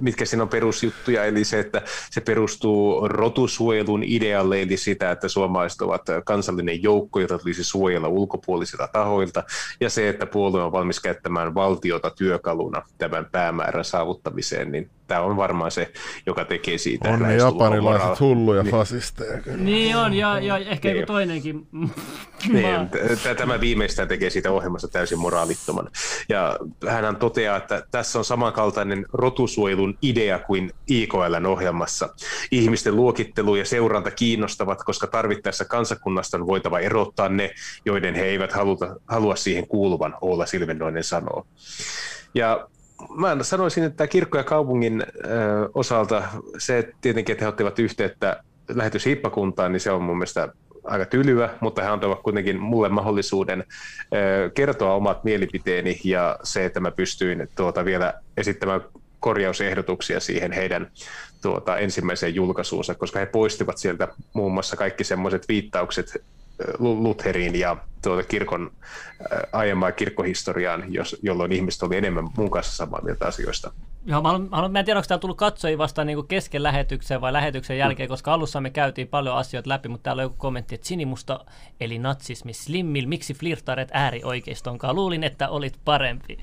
mitkä 0.00 0.24
siinä 0.24 0.42
on 0.42 0.48
perusjuttuja, 0.48 1.24
eli 1.24 1.44
se, 1.44 1.60
että 1.60 1.82
se 2.10 2.20
perustuu 2.20 3.08
rotusuojelun 3.08 4.02
idealle, 4.04 4.62
eli 4.62 4.76
sitä, 4.76 5.10
että 5.10 5.28
suomalaiset 5.28 5.80
ovat 5.80 6.02
kansallinen 6.24 6.82
joukko, 6.82 7.20
jota 7.20 7.38
tulisi 7.38 7.64
suojella 7.64 8.08
ulkopuolisilta 8.08 8.88
tahoilta, 8.92 9.42
ja 9.80 9.90
se, 9.90 10.08
että 10.08 10.26
puolue 10.26 10.62
on 10.62 10.72
valmis 10.72 11.00
käyttämään 11.00 11.54
valtiota 11.54 12.10
työkaluna 12.10 12.82
tämän 12.98 13.26
päämäärän 13.32 13.84
saavuttamiseen, 13.84 14.72
niin 14.72 14.90
tämä 15.06 15.20
on 15.20 15.36
varmaan 15.36 15.70
se, 15.70 15.92
joka 16.26 16.44
tekee 16.44 16.78
siitä. 16.78 17.08
On 17.08 17.22
ne 17.22 17.36
japanilaiset 17.36 18.20
hulluja 18.20 18.62
niin, 18.62 18.70
fasisteja. 18.70 19.38
Niin 19.56 19.96
on, 19.96 20.14
ja, 20.14 20.40
ja 20.40 20.58
ehkä 20.58 20.88
niin. 20.88 21.00
joku 21.00 21.12
toinenkin. 21.12 21.66
niin, 22.52 22.66
tämä 23.36 23.60
viimeistään 23.60 24.08
tekee 24.08 24.30
siitä 24.30 24.52
ohjelmasta 24.52 24.88
täysin 24.88 25.18
moraalittoman. 25.18 25.90
Ja 26.28 26.58
hän 26.88 27.16
toteaa, 27.16 27.56
että 27.56 27.86
tässä 27.90 28.18
on 28.18 28.24
samankaltainen 28.24 29.06
rotusuojelun 29.12 29.98
idea 30.02 30.38
kuin 30.38 30.70
IKLn 30.86 31.46
ohjelmassa. 31.46 32.08
Ihmisten 32.50 32.96
luokittelu 32.96 33.56
ja 33.56 33.64
seuranta 33.64 34.10
kiinnostavat, 34.10 34.84
koska 34.84 35.06
tarvittaessa 35.06 35.64
kansakunnasta 35.64 36.36
on 36.36 36.46
voitava 36.46 36.80
erottaa 36.80 37.28
ne, 37.28 37.50
joiden 37.84 38.14
he 38.14 38.24
eivät 38.24 38.52
haluta, 38.52 38.96
halua 39.08 39.36
siihen 39.36 39.68
kuuluvan, 39.68 40.14
Oula 40.20 40.46
Silvennoinen 40.46 41.04
sanoo. 41.04 41.46
Ja 42.34 42.68
mä 43.10 43.36
sanoisin, 43.42 43.84
että 43.84 44.06
kirkko 44.06 44.38
ja 44.38 44.44
kaupungin 44.44 45.02
osalta 45.74 46.22
se 46.58 46.78
että 46.78 46.96
tietenkin, 47.00 47.32
että 47.32 47.44
he 47.44 47.48
ottivat 47.48 47.78
yhteyttä 47.78 48.42
lähetyshiippakuntaan, 48.68 49.72
niin 49.72 49.80
se 49.80 49.90
on 49.90 50.02
mun 50.02 50.18
mielestä 50.18 50.48
aika 50.84 51.04
tylyä, 51.04 51.50
mutta 51.60 51.82
he 51.82 51.88
antoivat 51.88 52.22
kuitenkin 52.22 52.60
mulle 52.60 52.88
mahdollisuuden 52.88 53.64
kertoa 54.54 54.94
omat 54.94 55.24
mielipiteeni 55.24 56.00
ja 56.04 56.38
se, 56.42 56.64
että 56.64 56.80
mä 56.80 56.90
pystyin 56.90 57.48
tuota, 57.56 57.84
vielä 57.84 58.14
esittämään 58.36 58.80
korjausehdotuksia 59.20 60.20
siihen 60.20 60.52
heidän 60.52 60.90
tuota, 61.42 61.78
ensimmäiseen 61.78 62.34
julkaisuunsa, 62.34 62.94
koska 62.94 63.18
he 63.18 63.26
poistivat 63.26 63.78
sieltä 63.78 64.08
muun 64.32 64.52
muassa 64.52 64.76
kaikki 64.76 65.04
semmoiset 65.04 65.48
viittaukset 65.48 66.24
Lutherin 66.78 67.58
ja 67.58 67.76
tuota 68.02 68.22
kirkon 68.22 68.72
aiempaa 69.52 69.92
kirkkohistoriaan, 69.92 70.84
jos, 70.88 71.16
jolloin 71.22 71.52
ihmiset 71.52 71.82
oli 71.82 71.96
enemmän 71.96 72.28
mun 72.36 72.50
kanssa 72.50 72.76
samaa 72.76 73.00
mieltä 73.02 73.26
asioista. 73.26 73.72
Joo, 74.06 74.22
mä, 74.22 74.28
haluan, 74.28 74.42
mä, 74.50 74.56
haluan, 74.56 74.72
mä 74.72 74.78
en 74.78 74.84
tiedä, 74.84 74.98
onko 74.98 75.08
tämä 75.08 75.18
tullut 75.18 75.36
katsojia 75.36 75.78
vasta 75.78 76.04
niin 76.04 76.26
kesken 76.26 76.62
lähetyksen 76.62 77.20
vai 77.20 77.32
lähetyksen 77.32 77.78
jälkeen, 77.78 78.08
koska 78.08 78.32
alussa 78.32 78.60
me 78.60 78.70
käytiin 78.70 79.08
paljon 79.08 79.36
asioita 79.36 79.68
läpi, 79.68 79.88
mutta 79.88 80.02
täällä 80.02 80.20
on 80.20 80.24
joku 80.24 80.36
kommentti, 80.38 80.74
että 80.74 80.86
sinimusta 80.86 81.44
eli 81.80 81.98
natsismi 81.98 82.52
slimmil, 82.52 83.06
miksi 83.06 83.34
flirtaaret 83.34 83.88
äärioikeistonkaan, 83.92 84.94
luulin, 84.94 85.24
että 85.24 85.48
olit 85.48 85.78
parempi. 85.84 86.38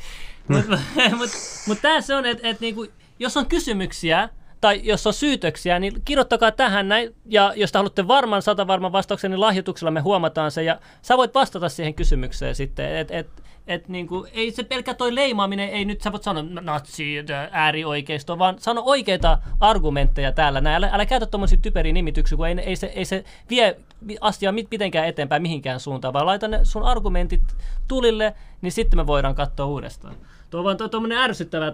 Mutta 0.47 0.79
mut, 1.17 1.29
mut 1.67 1.81
tämä 1.81 2.01
se 2.01 2.15
on, 2.15 2.25
että 2.25 2.47
et, 2.47 2.59
niinku, 2.59 2.87
jos 3.19 3.37
on 3.37 3.45
kysymyksiä, 3.45 4.29
tai 4.61 4.81
jos 4.83 5.07
on 5.07 5.13
syytöksiä, 5.13 5.79
niin 5.79 6.01
kirjoittakaa 6.05 6.51
tähän 6.51 6.89
näin, 6.89 7.15
ja 7.25 7.53
jos 7.55 7.71
te 7.71 7.77
haluatte 7.77 8.07
varman, 8.07 8.41
sata 8.41 8.67
varman 8.67 8.91
vastauksen, 8.91 9.31
niin 9.31 9.41
lahjoituksella 9.41 9.91
me 9.91 9.99
huomataan 9.99 10.51
se, 10.51 10.63
ja 10.63 10.79
sä 11.01 11.17
voit 11.17 11.35
vastata 11.35 11.69
siihen 11.69 11.93
kysymykseen 11.93 12.55
sitten, 12.55 12.95
että 12.95 13.17
et, 13.17 13.29
et, 13.67 13.89
niinku, 13.89 14.27
ei 14.33 14.51
se 14.51 14.63
pelkkä 14.63 14.93
toi 14.93 15.15
leimaaminen, 15.15 15.69
ei 15.69 15.85
nyt 15.85 16.01
sä 16.01 16.11
voit 16.11 16.23
sanoa 16.23 16.43
natsi, 16.61 17.15
äärioikeisto, 17.51 18.39
vaan 18.39 18.55
sano 18.59 18.81
oikeita 18.85 19.37
argumentteja 19.59 20.31
täällä 20.31 20.61
näin. 20.61 20.75
Älä, 20.75 20.89
älä 20.93 21.05
käytä 21.05 21.25
tuommoisia 21.25 21.59
typeriä 21.61 21.93
nimityksiä, 21.93 22.35
kun 22.37 22.47
ei, 22.47 22.59
ei, 22.59 22.75
se, 22.75 22.87
ei 22.87 23.05
se 23.05 23.23
vie 23.49 23.77
asiaa 24.21 24.51
mitenkään 24.51 25.07
eteenpäin 25.07 25.41
mihinkään 25.41 25.79
suuntaan, 25.79 26.13
vaan 26.13 26.25
laita 26.25 26.47
ne 26.47 26.59
sun 26.63 26.83
argumentit 26.83 27.43
tulille, 27.87 28.33
niin 28.61 28.71
sitten 28.71 28.99
me 28.99 29.07
voidaan 29.07 29.35
katsoa 29.35 29.65
uudestaan. 29.65 30.15
Tuo 30.51 30.59
on 30.59 30.63
vaan 30.63 30.89
tuommoinen 30.91 31.17
ärsyttävä 31.17 31.71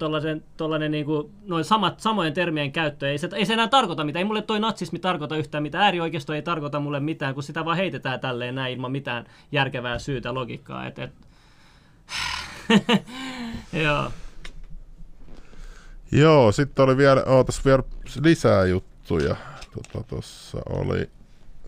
tuollainen 0.57 0.91
niin 0.91 1.05
kuin, 1.05 1.31
noin 1.47 1.65
samat, 1.65 1.99
samojen 1.99 2.33
termien 2.33 2.71
käyttö. 2.71 3.09
Ei 3.09 3.17
se, 3.17 3.29
ei 3.33 3.45
se 3.45 3.53
enää 3.53 3.67
tarkoita 3.67 4.03
mitään. 4.03 4.21
Ei 4.21 4.25
mulle 4.25 4.41
toi 4.41 4.59
natsismi 4.59 4.99
tarkoita 4.99 5.37
yhtään 5.37 5.63
mitään. 5.63 5.83
Äärioikeisto 5.83 6.33
ei 6.33 6.41
tarkoita 6.41 6.79
mulle 6.79 6.99
mitään, 6.99 7.33
kun 7.33 7.43
sitä 7.43 7.65
vaan 7.65 7.77
heitetään 7.77 8.19
tälleen 8.19 8.55
näin 8.55 8.73
ilman 8.73 8.91
mitään 8.91 9.25
järkevää 9.51 9.99
syytä, 9.99 10.33
logiikkaa. 10.33 10.87
Et, 10.87 10.99
et... 10.99 11.11
Joo. 13.83 14.11
Joo, 16.11 16.51
sitten 16.51 16.85
oli 16.85 16.97
vielä, 16.97 17.23
ootas 17.23 17.65
vielä 17.65 17.83
lisää 18.23 18.65
juttuja. 18.65 19.35
Tuossa 20.07 20.57
tota, 20.57 20.79
oli 20.79 21.09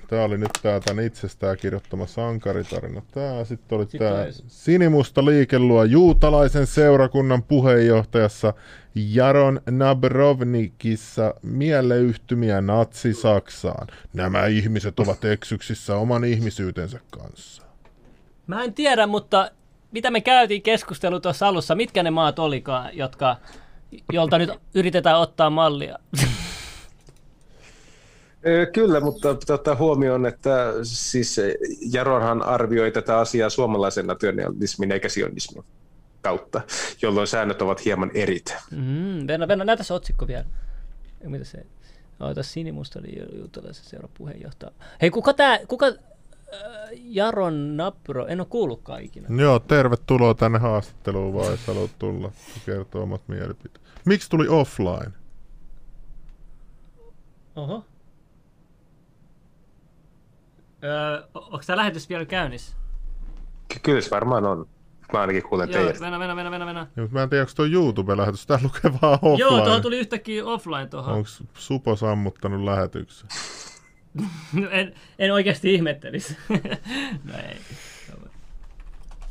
Tämä 0.09 0.23
oli 0.23 0.37
nyt 0.37 0.49
tää 0.61 0.79
tämän 0.79 1.05
itsestään 1.05 1.57
kirjoittama 1.57 2.07
sankaritarina. 2.07 3.01
Tää 3.11 3.45
sitten 3.45 3.75
oli 3.77 3.85
Sitten 3.85 3.99
tämä 3.99 4.25
Sinimusta 4.47 5.25
liike 5.25 5.59
luo 5.59 5.83
juutalaisen 5.83 6.67
seurakunnan 6.67 7.43
puheenjohtajassa 7.43 8.53
Jaron 8.95 9.61
Nabrovnikissa 9.71 11.33
mieleyhtymiä 11.43 12.61
natsi-Saksaan. 12.61 13.87
Nämä 14.13 14.45
ihmiset 14.45 14.99
ovat 14.99 15.25
eksyksissä 15.25 15.95
oman 15.95 16.23
ihmisyytensä 16.23 16.99
kanssa. 17.11 17.63
Mä 18.47 18.63
en 18.63 18.73
tiedä, 18.73 19.07
mutta 19.07 19.51
mitä 19.91 20.11
me 20.11 20.21
käytiin 20.21 20.61
keskustelu 20.61 21.19
tuossa 21.19 21.47
alussa, 21.47 21.75
mitkä 21.75 22.03
ne 22.03 22.11
maat 22.11 22.39
olikaan, 22.39 22.97
jotka, 22.97 23.37
jolta 24.13 24.37
nyt 24.37 24.49
yritetään 24.73 25.19
ottaa 25.19 25.49
mallia? 25.49 25.99
Kyllä, 28.73 28.99
mutta 28.99 29.29
ottaa 29.29 29.75
huomioon, 29.75 30.25
että 30.25 30.73
siis 30.83 31.41
Jaronhan 31.91 32.41
arvioi 32.41 32.91
tätä 32.91 33.19
asiaa 33.19 33.49
suomalaisen 33.49 34.07
nationalismin 34.07 34.91
eikä 34.91 35.09
sionismin 35.09 35.63
kautta, 36.21 36.61
jolloin 37.01 37.27
säännöt 37.27 37.61
ovat 37.61 37.85
hieman 37.85 38.11
erit. 38.13 38.55
Mm, 38.71 39.27
Venä, 39.27 39.47
Venä, 39.47 39.65
näytä 39.65 39.83
se 39.83 39.93
otsikko 39.93 40.27
vielä. 40.27 40.45
Mitä 41.23 41.45
se? 41.45 41.65
Ota 42.19 42.43
Sinimusta 42.43 42.99
oli 42.99 43.37
juutalaisen 43.37 43.85
seuran 43.85 44.09
puheenjohtaja. 44.17 44.71
Hei, 45.01 45.09
kuka 45.09 45.33
tämä, 45.33 45.59
kuka, 45.67 45.85
äh, 45.85 45.93
Jaron 46.91 47.77
Napro, 47.77 48.27
en 48.27 48.39
ole 48.39 48.47
kuullutkaan 48.49 49.01
ikinä. 49.01 49.27
Joo, 49.41 49.59
tervetuloa 49.59 50.33
tänne 50.33 50.59
haastatteluun 50.59 51.33
vaan, 51.33 51.51
jos 51.51 51.67
haluat 51.67 51.91
tulla 51.99 52.31
kertoa 52.65 53.01
omat 53.01 53.21
mielipiteet. 53.27 53.81
Miksi 54.05 54.29
tuli 54.29 54.47
offline? 54.47 55.11
Oho. 57.55 57.85
Öö, 60.83 61.23
onko 61.33 61.61
tämä 61.65 61.77
lähetys 61.77 62.09
vielä 62.09 62.25
käynnissä? 62.25 62.77
Kyllä 63.83 64.01
se 64.01 64.09
varmaan 64.11 64.45
on. 64.45 64.69
Mä 65.13 65.21
ainakin 65.21 65.43
kuulen 65.43 65.69
Joo, 65.69 65.83
teidät. 65.83 66.01
Venä, 66.01 66.19
venä, 66.19 66.35
venä, 66.35 66.51
venä, 66.51 66.65
venä. 66.65 66.79
Ja, 66.79 67.01
mutta 67.01 67.13
mä 67.13 67.23
en 67.23 67.29
tiedä, 67.29 67.41
onko 67.41 67.51
tuo 67.55 67.65
YouTube-lähetys. 67.65 68.47
Tää 68.47 68.59
lukee 68.63 68.91
vaan 69.01 69.19
offline. 69.21 69.39
Joo, 69.39 69.61
tuohon 69.61 69.81
tuli 69.81 69.97
yhtäkkiä 69.99 70.45
offline 70.45 70.87
tuohon. 70.87 71.13
Onko 71.13 71.29
Supo 71.53 71.95
sammuttanut 71.95 72.63
lähetyksen? 72.63 73.29
no, 74.53 74.69
en, 74.69 74.93
en 75.19 75.33
oikeasti 75.33 75.73
ihmettelisi. 75.73 76.37
no 77.27 77.33
ei. 77.49 77.57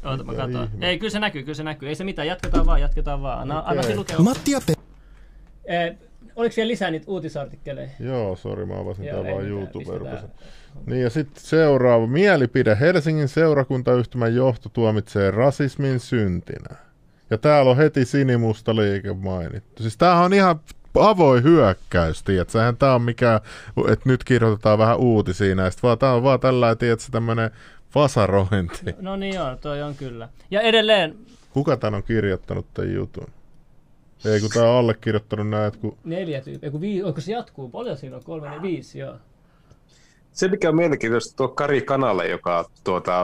Oota, 0.05 0.25
mä 0.25 0.35
katson. 0.35 0.69
Ei, 0.81 0.99
kyllä 0.99 1.11
se 1.11 1.19
näkyy, 1.19 1.43
kyllä 1.43 1.55
se 1.55 1.63
näkyy. 1.63 1.89
Ei 1.89 1.95
se 1.95 2.05
mitään, 2.05 2.29
jatketaan 2.29 2.67
vaan, 2.67 2.81
jatketaan 2.81 3.23
vaan. 3.23 3.41
Anna, 3.41 3.63
okay. 3.63 3.79
anna 3.79 3.97
lukea. 3.97 4.19
Matti 4.19 4.51
ja 4.51 4.61
Pe- 4.67 4.75
eh, 5.65 5.97
Oliko 6.39 6.53
siellä 6.53 6.71
lisää 6.71 6.91
niitä 6.91 7.07
uutisartikkeleja? 7.09 7.89
Joo, 8.01 8.37
sori, 8.37 8.67
mä 8.67 8.81
avasin 8.81 9.05
Joo, 9.05 9.23
tää 9.23 9.33
vaan 9.33 9.49
youtube 9.49 9.85
Niin 10.87 11.03
ja 11.03 11.11
sitten 11.11 11.43
seuraava 11.45 12.07
mielipide. 12.07 12.77
Helsingin 12.81 13.29
seurakuntayhtymän 13.29 14.35
johto 14.35 14.69
tuomitsee 14.69 15.31
rasismin 15.31 16.01
syntinä. 16.01 16.77
Ja 17.31 17.39
täällä 17.39 17.71
on 17.71 17.77
heti 17.77 18.05
sinimusta 18.05 18.77
liike 18.77 19.13
mainittu. 19.13 19.83
Siis 19.83 19.97
tämähän 19.97 20.25
on 20.25 20.33
ihan 20.35 20.61
avoin 20.99 21.43
hyökkäys, 21.43 22.23
tiedät. 22.23 22.51
Sehän 22.51 22.77
tää 22.77 22.95
on 22.95 23.03
mikä, 23.03 23.41
että 23.89 24.09
nyt 24.09 24.25
kirjoitetaan 24.25 24.79
vähän 24.79 24.99
uutisia 24.99 25.55
näistä, 25.55 25.83
vaan 25.83 25.99
tää 25.99 26.15
on 26.15 26.23
vaan 26.23 26.41
tällainen, 26.41 26.79
tiedät, 26.79 27.09
tämmönen 27.11 27.51
vasarointi. 27.95 28.85
No, 28.85 28.95
no 29.01 29.17
niin 29.17 29.35
joo, 29.35 29.57
toi 29.57 29.83
on 29.83 29.95
kyllä. 29.95 30.29
Ja 30.51 30.61
edelleen... 30.61 31.17
Kuka 31.51 31.77
tän 31.77 31.95
on 31.95 32.03
kirjoittanut 32.03 32.67
tämän 32.75 32.95
jutun? 32.95 33.27
Ei 34.25 34.41
kun 34.41 34.51
tää 34.55 34.71
on 34.71 34.79
allekirjoittanut 34.79 35.49
näet, 35.49 35.77
kun... 35.77 35.99
Neljä 36.05 36.41
tyyppiä, 36.41 36.71
kun 36.71 36.81
vii... 36.81 37.03
onko 37.03 37.21
se 37.21 37.33
jatkuu? 37.33 37.69
Paljon 37.69 37.97
siinä 37.97 38.17
on? 38.17 38.25
Kolme, 38.25 38.51
ne 38.51 38.63
viisi, 38.63 38.99
joo. 38.99 39.15
Se, 40.39 40.49
mikä 40.49 40.69
on 40.69 40.77
mielenkiintoista, 40.77 41.37
tuo 41.37 41.49
Kari 41.49 41.83
Kanalle, 41.83 42.29
joka 42.29 42.71
tuota, 42.85 43.23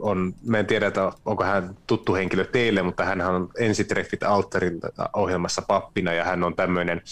on, 0.00 0.34
me 0.46 0.58
en 0.58 0.66
tiedä, 0.66 0.86
että 0.86 1.12
onko 1.24 1.44
hän 1.44 1.76
tuttu 1.86 2.14
henkilö 2.14 2.44
teille, 2.44 2.82
mutta 2.82 3.04
hän 3.04 3.20
on 3.20 3.48
ensitreffit 3.58 4.22
Alterin 4.22 4.80
ohjelmassa 5.16 5.62
pappina 5.62 6.12
ja 6.12 6.24
hän 6.24 6.44
on 6.44 6.56
tämmöinen 6.56 7.02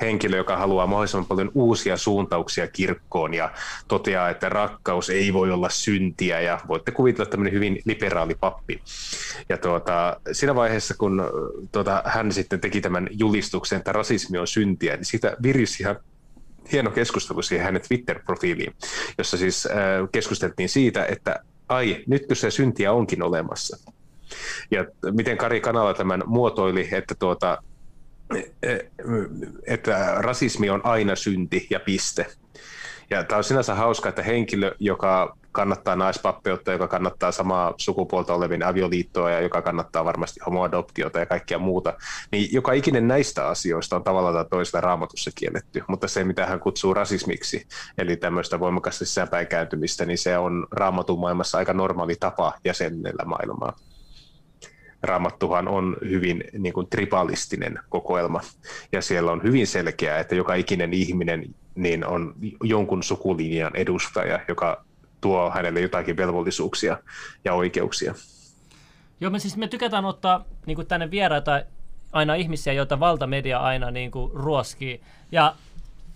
henkilö, 0.00 0.36
joka 0.36 0.56
haluaa 0.56 0.86
mahdollisimman 0.86 1.26
paljon 1.26 1.50
uusia 1.54 1.96
suuntauksia 1.96 2.66
kirkkoon 2.66 3.34
ja 3.34 3.50
toteaa, 3.88 4.30
että 4.30 4.48
rakkaus 4.48 5.10
ei 5.10 5.32
voi 5.32 5.50
olla 5.50 5.68
syntiä 5.68 6.40
ja 6.40 6.60
voitte 6.68 6.90
kuvitella 6.90 7.30
tämmöinen 7.30 7.52
hyvin 7.52 7.82
liberaali 7.84 8.34
pappi. 8.34 8.82
Ja 9.48 9.58
tuota, 9.58 10.20
siinä 10.32 10.54
vaiheessa, 10.54 10.94
kun 10.98 11.22
tuota, 11.72 12.02
hän 12.06 12.32
sitten 12.32 12.60
teki 12.60 12.80
tämän 12.80 13.08
julistuksen, 13.10 13.78
että 13.78 13.92
rasismi 13.92 14.38
on 14.38 14.46
syntiä, 14.46 14.96
niin 14.96 15.04
siitä 15.04 15.36
virisi 15.42 15.82
ihan 15.82 15.96
hieno 16.72 16.90
keskustelu 16.90 17.42
siihen 17.42 17.64
hänen 17.64 17.82
Twitter-profiiliin, 17.82 18.74
jossa 19.18 19.36
siis 19.36 19.66
äh, 19.66 19.72
keskusteltiin 20.12 20.68
siitä, 20.68 21.04
että 21.06 21.44
ai, 21.68 22.04
nytkö 22.06 22.34
se 22.34 22.50
syntiä 22.50 22.92
onkin 22.92 23.22
olemassa. 23.22 23.92
Ja 24.70 24.84
miten 25.10 25.36
Kari 25.36 25.60
Kanala 25.60 25.94
tämän 25.94 26.22
muotoili, 26.26 26.88
että 26.92 27.14
tuota, 27.14 27.62
että 29.66 30.14
rasismi 30.18 30.70
on 30.70 30.80
aina 30.86 31.16
synti 31.16 31.66
ja 31.70 31.80
piste. 31.80 32.26
Ja 33.10 33.24
tämä 33.24 33.36
on 33.36 33.44
sinänsä 33.44 33.74
hauska, 33.74 34.08
että 34.08 34.22
henkilö, 34.22 34.74
joka 34.78 35.36
kannattaa 35.52 35.96
naispappeutta, 35.96 36.72
joka 36.72 36.88
kannattaa 36.88 37.32
samaa 37.32 37.74
sukupuolta 37.76 38.34
olevien 38.34 38.62
avioliittoa 38.62 39.30
ja 39.30 39.40
joka 39.40 39.62
kannattaa 39.62 40.04
varmasti 40.04 40.40
homoadoptiota 40.46 41.18
ja 41.18 41.26
kaikkea 41.26 41.58
muuta, 41.58 41.94
niin 42.32 42.48
joka 42.52 42.72
ikinen 42.72 43.08
näistä 43.08 43.48
asioista 43.48 43.96
on 43.96 44.04
tavallaan 44.04 44.34
tai 44.34 44.44
toisella 44.50 44.80
raamatussa 44.80 45.30
kielletty, 45.34 45.82
mutta 45.88 46.08
se 46.08 46.24
mitä 46.24 46.46
hän 46.46 46.60
kutsuu 46.60 46.94
rasismiksi, 46.94 47.66
eli 47.98 48.16
tämmöistä 48.16 48.60
voimakasta 48.60 49.04
sisäänpäin 49.04 49.46
kääntymistä, 49.46 50.04
niin 50.04 50.18
se 50.18 50.38
on 50.38 50.66
raamatun 50.70 51.20
maailmassa 51.20 51.58
aika 51.58 51.72
normaali 51.72 52.16
tapa 52.20 52.52
jäsennellä 52.64 53.24
maailmaa. 53.24 53.76
Raamattuhan 55.02 55.68
on 55.68 55.96
hyvin 56.08 56.44
niin 56.58 56.72
kuin 56.72 56.86
tribaalistinen 56.90 57.78
kokoelma, 57.88 58.40
ja 58.92 59.02
siellä 59.02 59.32
on 59.32 59.42
hyvin 59.42 59.66
selkeää, 59.66 60.18
että 60.18 60.34
joka 60.34 60.54
ikinen 60.54 60.92
ihminen 60.92 61.54
niin 61.74 62.06
on 62.06 62.34
jonkun 62.62 63.02
sukulinjan 63.02 63.76
edustaja, 63.76 64.40
joka 64.48 64.84
tuo 65.22 65.50
hänelle 65.50 65.80
jotakin 65.80 66.16
velvollisuuksia 66.16 66.98
ja 67.44 67.54
oikeuksia. 67.54 68.14
Joo, 69.20 69.30
me 69.30 69.38
siis 69.38 69.56
me 69.56 69.68
tykätään 69.68 70.04
ottaa 70.04 70.44
niin 70.66 70.86
tänne 70.86 71.10
vieraita 71.10 71.62
aina 72.12 72.34
ihmisiä, 72.34 72.72
joita 72.72 73.00
valtamedia 73.00 73.58
aina 73.58 73.90
niin 73.90 74.10
kuin 74.10 74.32
ruoskii. 74.34 75.00
Ja 75.32 75.54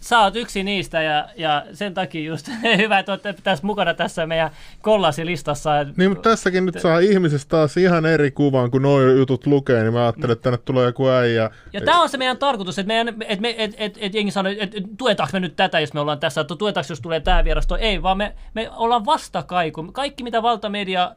sä 0.01 0.19
oot 0.19 0.37
yksi 0.37 0.63
niistä 0.63 1.03
ja, 1.03 1.29
ja 1.37 1.65
sen 1.73 1.95
takia 1.95 2.25
just 2.25 2.49
hyvä, 2.77 2.99
että 2.99 3.13
olette 3.13 3.35
tässä 3.43 3.67
mukana 3.67 3.95
tässä 3.95 4.27
meidän 4.27 4.51
kollasilistassa. 4.83 5.71
Niin, 5.97 6.11
mutta 6.11 6.31
tässäkin 6.31 6.67
nyt 6.67 6.81
saa 6.81 6.99
ihmisestä 6.99 7.49
taas 7.49 7.77
ihan 7.77 8.07
eri 8.07 8.31
kuvan, 8.31 8.71
kun 8.71 8.83
nuo 8.83 9.01
jutut 9.01 9.47
lukee, 9.47 9.83
niin 9.83 9.93
mä 9.93 10.03
ajattelen, 10.03 10.33
että 10.33 10.43
tänne 10.43 10.59
tulee 10.59 10.87
joku 10.87 11.09
äijä. 11.09 11.51
Ja 11.73 11.81
tämä 11.81 12.03
on 12.03 12.09
se 12.09 12.19
meidän 12.19 12.39
tarkoitus, 12.39 12.79
että, 12.79 12.89
meidän, 12.89 13.09
että, 13.09 13.43
me, 13.43 13.55
että, 13.59 13.77
että, 13.79 13.99
että 14.03 14.19
jengi 14.19 14.33
sanoo, 14.33 14.53
että 14.59 14.81
tuetaanko 14.99 15.31
me 15.33 15.41
nyt 15.41 15.57
tätä, 15.57 15.81
jos 15.81 15.95
me 15.95 16.01
ollaan 16.01 16.21
tässä, 16.21 16.41
että 16.41 16.57
tuetaanko, 16.57 16.87
jos 16.93 17.01
tulee 17.01 17.21
tämä 17.21 17.45
vierasto. 17.45 17.77
Ei, 17.77 18.03
vaan 18.03 18.19
me, 18.19 18.35
me 18.55 18.71
ollaan 18.77 19.05
vastakaiku. 19.05 19.93
Kaikki, 19.93 20.25
mitä 20.25 20.43
valtamedia 20.43 21.15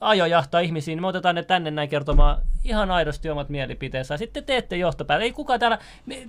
ajojahtaa 0.00 0.60
ihmisiin, 0.60 0.96
niin 0.96 1.02
me 1.02 1.06
otetaan 1.06 1.34
ne 1.34 1.42
tänne 1.42 1.70
näin 1.70 1.88
kertomaan 1.88 2.36
ihan 2.64 2.90
aidosti 2.90 3.30
omat 3.30 3.48
mielipiteensä. 3.48 4.16
Sitten 4.16 4.44
teette 4.44 4.76
johtopäätä. 4.76 5.24
Ei 5.24 5.32
kukaan 5.32 5.60
täällä, 5.60 5.78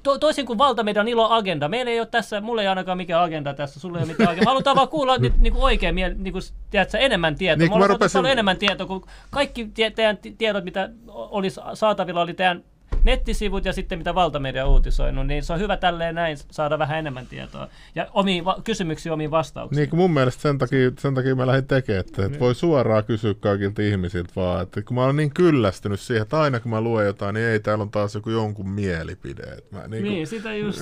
to, 0.03 0.17
toisin 0.17 0.45
kuin 0.45 0.57
valtameidän 0.57 1.07
ilo 1.07 1.29
agenda. 1.29 1.67
Meillä 1.67 1.91
ei 1.91 1.99
ole 1.99 2.07
tässä, 2.07 2.41
mulle 2.41 2.61
ei 2.61 2.67
ainakaan 2.67 2.97
mikään 2.97 3.23
agenda 3.23 3.53
tässä, 3.53 3.79
sulle 3.79 3.97
ei 3.97 4.03
ole 4.03 4.11
mitään 4.11 4.29
agenda. 4.29 4.49
Halutaan 4.49 4.75
vaan 4.75 4.88
kuulla 4.88 5.17
nyt 5.17 5.38
niin 5.38 5.53
kuin 5.53 5.63
oikein, 5.63 5.95
niin 5.95 6.33
kuin, 6.33 6.43
tiedätkö, 6.69 6.97
enemmän 6.97 7.35
tietoa. 7.35 7.67
Niin, 7.67 7.79
me 7.79 7.88
rupesin... 7.88 8.25
enemmän 8.25 8.57
tietoa, 8.57 8.88
kuin 8.88 9.03
kaikki 9.29 9.71
teidän 9.95 10.17
tiedot, 10.38 10.63
mitä 10.63 10.89
olisi 11.07 11.61
saatavilla, 11.73 12.21
oli 12.21 12.33
teidän 12.33 12.63
nettisivut 13.03 13.65
ja 13.65 13.73
sitten 13.73 13.97
mitä 13.97 14.15
valtamedia 14.15 14.68
uutisoinut, 14.68 15.27
niin 15.27 15.43
se 15.43 15.53
on 15.53 15.59
hyvä 15.59 15.77
tälleen 15.77 16.15
näin 16.15 16.38
saada 16.51 16.80
vähän 16.80 16.99
enemmän 16.99 17.27
tietoa. 17.27 17.68
Ja 17.95 18.07
omiin 18.13 18.45
va- 18.45 18.57
kysymyksiin, 18.63 19.13
omiin 19.13 19.31
vastauksiin. 19.31 19.89
Niin 19.89 19.99
mun 19.99 20.13
mielestä 20.13 20.41
sen 20.41 20.57
takia, 20.57 20.91
sen 20.99 21.15
takia 21.15 21.35
mä 21.35 21.47
lähdin 21.47 21.68
tekemään, 21.68 21.99
että, 21.99 22.26
että 22.26 22.39
voi 22.39 22.55
suoraan 22.55 23.03
kysyä 23.05 23.34
kaikilta 23.34 23.81
ihmisiltä 23.81 24.34
vaan, 24.35 24.63
että 24.63 24.81
kun 24.81 24.95
mä 24.95 25.03
olen 25.03 25.15
niin 25.15 25.34
kyllästynyt 25.34 25.99
siihen, 25.99 26.22
että 26.22 26.41
aina 26.41 26.59
kun 26.59 26.72
mä 26.72 26.81
luen 26.81 27.05
jotain, 27.05 27.34
niin 27.34 27.45
ei 27.47 27.59
täällä 27.59 27.81
on 27.81 27.91
taas 27.91 28.15
joku 28.15 28.30
jonkun 28.30 28.69
mielipide. 28.69 29.43
Että 29.43 29.76
mä, 29.76 29.88
niin, 29.88 30.03
niin 30.03 30.27
sitä 30.27 30.53
just. 30.63 30.81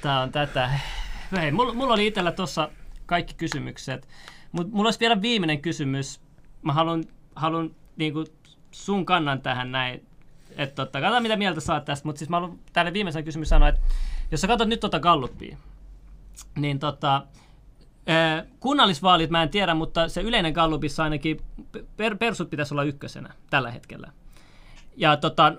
Tämä 0.00 0.20
on 0.20 0.32
tätä. 0.32 0.70
hei, 1.36 1.52
mulla, 1.52 1.74
mulla 1.74 1.94
oli 1.94 2.06
itsellä 2.06 2.32
tuossa 2.32 2.68
kaikki 3.06 3.34
kysymykset, 3.34 4.08
mutta 4.52 4.72
mulla 4.76 4.86
olisi 4.86 5.00
vielä 5.00 5.22
viimeinen 5.22 5.60
kysymys. 5.62 6.20
Mä 6.62 6.72
haluan, 6.72 7.04
haluan 7.36 7.70
niinku 7.96 8.24
sun 8.74 9.06
kannan 9.06 9.40
tähän 9.40 9.72
näin. 9.72 10.06
Että 10.56 10.74
totta, 10.74 11.00
katsotaan 11.00 11.22
mitä 11.22 11.36
mieltä 11.36 11.60
saat 11.60 11.84
tästä, 11.84 12.08
mutta 12.08 12.18
siis 12.18 12.28
mä 12.28 12.36
haluan 12.36 12.58
tälle 12.72 12.92
viimeisen 12.92 13.24
kysymys 13.24 13.48
sanoa, 13.48 13.68
että 13.68 13.80
jos 14.30 14.40
sä 14.40 14.46
katsot 14.46 14.68
nyt 14.68 14.80
tota 14.80 15.00
Gallupia, 15.00 15.56
niin 16.56 16.78
tota, 16.78 17.26
kunnallisvaalit 18.60 19.30
mä 19.30 19.42
en 19.42 19.48
tiedä, 19.48 19.74
mutta 19.74 20.08
se 20.08 20.20
yleinen 20.20 20.52
Gallupissa 20.52 21.04
ainakin 21.04 21.40
per, 21.96 22.16
persut 22.16 22.50
pitäisi 22.50 22.74
olla 22.74 22.82
ykkösenä 22.82 23.34
tällä 23.50 23.70
hetkellä. 23.70 24.12
Ja 24.96 25.16
tota, 25.16 25.52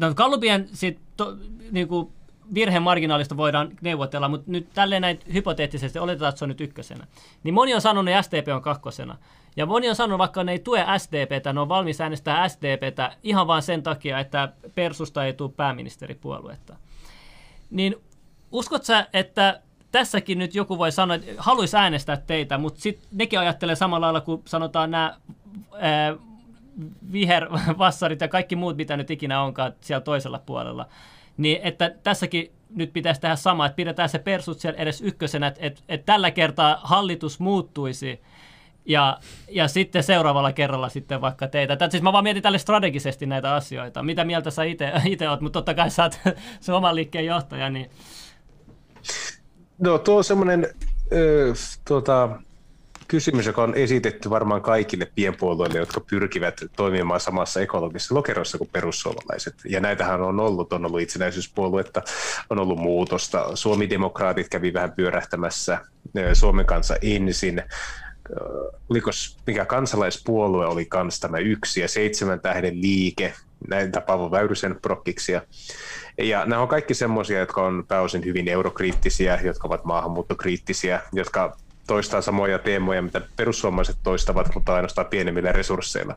no 0.00 0.14
Gallupien 0.14 0.68
sit, 0.72 1.00
to, 1.16 1.36
niinku, 1.70 2.12
virhemarginaalista 2.54 3.36
voidaan 3.36 3.70
neuvotella, 3.80 4.28
mutta 4.28 4.50
nyt 4.50 4.68
tälleen 4.74 5.02
näin 5.02 5.20
hypoteettisesti 5.32 5.98
oletetaan, 5.98 6.28
että 6.28 6.38
se 6.38 6.44
on 6.44 6.48
nyt 6.48 6.60
ykkösenä. 6.60 7.06
Niin 7.42 7.54
moni 7.54 7.74
on 7.74 7.80
sanonut, 7.80 8.14
että 8.14 8.22
SDP 8.22 8.48
on 8.54 8.62
kakkosena. 8.62 9.16
Ja 9.56 9.66
moni 9.66 9.88
on 9.88 9.96
sanonut, 9.96 10.18
vaikka 10.18 10.44
ne 10.44 10.52
ei 10.52 10.58
tue 10.58 10.84
SDPtä, 10.98 11.52
ne 11.52 11.60
on 11.60 11.68
valmis 11.68 12.00
äänestää 12.00 12.48
SDPtä 12.48 13.16
ihan 13.22 13.46
vain 13.46 13.62
sen 13.62 13.82
takia, 13.82 14.18
että 14.18 14.52
Persusta 14.74 15.24
ei 15.24 15.32
tule 15.32 15.52
pääministeripuoluetta. 15.56 16.76
Niin 17.70 17.96
uskot 18.52 18.84
sä, 18.84 19.06
että 19.12 19.60
tässäkin 19.92 20.38
nyt 20.38 20.54
joku 20.54 20.78
voi 20.78 20.92
sanoa, 20.92 21.14
että 21.14 21.32
haluaisi 21.38 21.76
äänestää 21.76 22.16
teitä, 22.16 22.58
mutta 22.58 22.80
sitten 22.80 23.08
nekin 23.12 23.38
ajattelee 23.38 23.74
samalla 23.74 24.06
lailla 24.06 24.20
kuin 24.20 24.42
sanotaan 24.44 24.90
nämä 24.90 25.16
vihervassarit 27.12 28.20
ja 28.20 28.28
kaikki 28.28 28.56
muut, 28.56 28.76
mitä 28.76 28.96
nyt 28.96 29.10
ikinä 29.10 29.42
onkaan 29.42 29.72
siellä 29.80 30.00
toisella 30.00 30.38
puolella. 30.38 30.86
Niin 31.36 31.60
että 31.62 31.94
tässäkin 32.02 32.52
nyt 32.74 32.92
pitäisi 32.92 33.20
tehdä 33.20 33.36
sama, 33.36 33.66
että 33.66 33.76
pidetään 33.76 34.08
se 34.08 34.18
persut 34.18 34.60
siellä 34.60 34.78
edes 34.78 35.00
ykkösenä, 35.00 35.46
että, 35.46 35.60
että, 35.66 35.82
että 35.88 36.06
tällä 36.06 36.30
kertaa 36.30 36.80
hallitus 36.82 37.40
muuttuisi 37.40 38.20
ja, 38.84 39.18
ja 39.50 39.68
sitten 39.68 40.02
seuraavalla 40.02 40.52
kerralla 40.52 40.88
sitten 40.88 41.20
vaikka 41.20 41.48
teitä. 41.48 41.76
Tätä, 41.76 41.90
siis 41.90 42.02
mä 42.02 42.12
vaan 42.12 42.24
mietin 42.24 42.42
tälle 42.42 42.58
strategisesti 42.58 43.26
näitä 43.26 43.54
asioita. 43.54 44.02
Mitä 44.02 44.24
mieltä 44.24 44.50
sä 44.50 44.62
itse 45.04 45.28
oot, 45.28 45.40
mutta 45.40 45.58
totta 45.58 45.74
kai 45.74 45.90
sä 45.90 46.02
oot 46.02 46.20
se 46.60 46.72
oman 46.72 46.94
liikkeen 46.94 47.26
johtaja. 47.26 47.70
Niin... 47.70 47.90
No 49.78 49.98
tuo 49.98 50.16
on 50.16 50.24
semmoinen 50.24 50.66
tuota, 51.88 52.28
kysymys, 53.12 53.46
joka 53.46 53.62
on 53.62 53.74
esitetty 53.74 54.30
varmaan 54.30 54.62
kaikille 54.62 55.06
pienpuolueille, 55.14 55.78
jotka 55.78 56.00
pyrkivät 56.00 56.60
toimimaan 56.76 57.20
samassa 57.20 57.60
ekologisessa 57.60 58.14
lokerossa 58.14 58.58
kuin 58.58 58.70
perussuomalaiset. 58.72 59.54
Ja 59.64 59.80
näitähän 59.80 60.22
on 60.22 60.40
ollut, 60.40 60.72
on 60.72 60.86
ollut 60.86 61.00
itsenäisyyspuoluetta, 61.00 62.02
on 62.50 62.58
ollut 62.58 62.78
muutosta. 62.78 63.56
Suomi-demokraatit 63.56 64.48
kävi 64.48 64.72
vähän 64.72 64.92
pyörähtämässä 64.92 65.78
Suomen 66.32 66.66
kanssa 66.66 66.96
ensin. 67.02 67.62
Oliko 68.90 69.10
mikä 69.46 69.64
kansalaispuolue 69.64 70.66
oli 70.66 70.84
kans 70.84 71.20
tämä 71.20 71.38
yksi 71.38 71.80
ja 71.80 71.88
seitsemän 71.88 72.40
tähden 72.40 72.82
liike, 72.82 73.34
näitä 73.68 74.00
Paavo 74.00 74.30
Väyrysen 74.30 74.78
prokkiksia. 74.82 75.42
Ja 76.18 76.46
nämä 76.46 76.62
on 76.62 76.68
kaikki 76.68 76.94
semmoisia, 76.94 77.38
jotka 77.38 77.62
on 77.62 77.84
pääosin 77.88 78.24
hyvin 78.24 78.48
eurokriittisiä, 78.48 79.40
jotka 79.44 79.68
ovat 79.68 79.84
maahanmuuttokriittisiä, 79.84 81.00
jotka 81.12 81.56
toistaa 81.92 82.20
samoja 82.20 82.58
teemoja, 82.58 83.02
mitä 83.02 83.20
perussuomalaiset 83.36 83.96
toistavat, 84.02 84.54
mutta 84.54 84.74
ainoastaan 84.74 85.06
pienemmillä 85.06 85.52
resursseilla. 85.52 86.16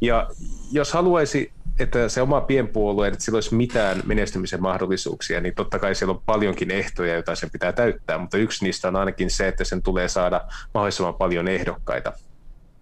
Ja 0.00 0.28
jos 0.72 0.92
haluaisi, 0.92 1.52
että 1.78 2.08
se 2.08 2.22
oma 2.22 2.40
pienpuolue, 2.40 3.08
että 3.08 3.20
sillä 3.20 3.36
olisi 3.36 3.54
mitään 3.54 4.02
menestymisen 4.04 4.62
mahdollisuuksia, 4.62 5.40
niin 5.40 5.54
totta 5.54 5.78
kai 5.78 5.94
siellä 5.94 6.12
on 6.12 6.22
paljonkin 6.26 6.70
ehtoja, 6.70 7.14
joita 7.14 7.34
sen 7.34 7.50
pitää 7.50 7.72
täyttää, 7.72 8.18
mutta 8.18 8.38
yksi 8.38 8.64
niistä 8.64 8.88
on 8.88 8.96
ainakin 8.96 9.30
se, 9.30 9.48
että 9.48 9.64
sen 9.64 9.82
tulee 9.82 10.08
saada 10.08 10.40
mahdollisimman 10.74 11.14
paljon 11.14 11.48
ehdokkaita 11.48 12.12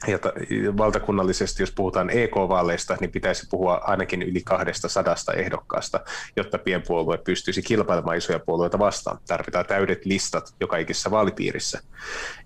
ja 0.09 0.19
valtakunnallisesti, 0.77 1.63
jos 1.63 1.73
puhutaan 1.73 2.11
EK-vaaleista, 2.11 2.97
niin 3.01 3.11
pitäisi 3.11 3.47
puhua 3.51 3.81
ainakin 3.85 4.23
yli 4.23 4.41
kahdesta 4.45 4.89
sadasta 4.89 5.33
ehdokkaasta, 5.33 6.01
jotta 6.37 6.59
pienpuolue 6.59 7.19
pystyisi 7.19 7.63
kilpailemaan 7.63 8.17
isoja 8.17 8.39
puolueita 8.39 8.79
vastaan. 8.79 9.19
Tarvitaan 9.29 9.67
täydet 9.67 10.05
listat 10.05 10.55
joka 10.61 10.77
ikisessä 10.77 11.11
vaalipiirissä. 11.11 11.81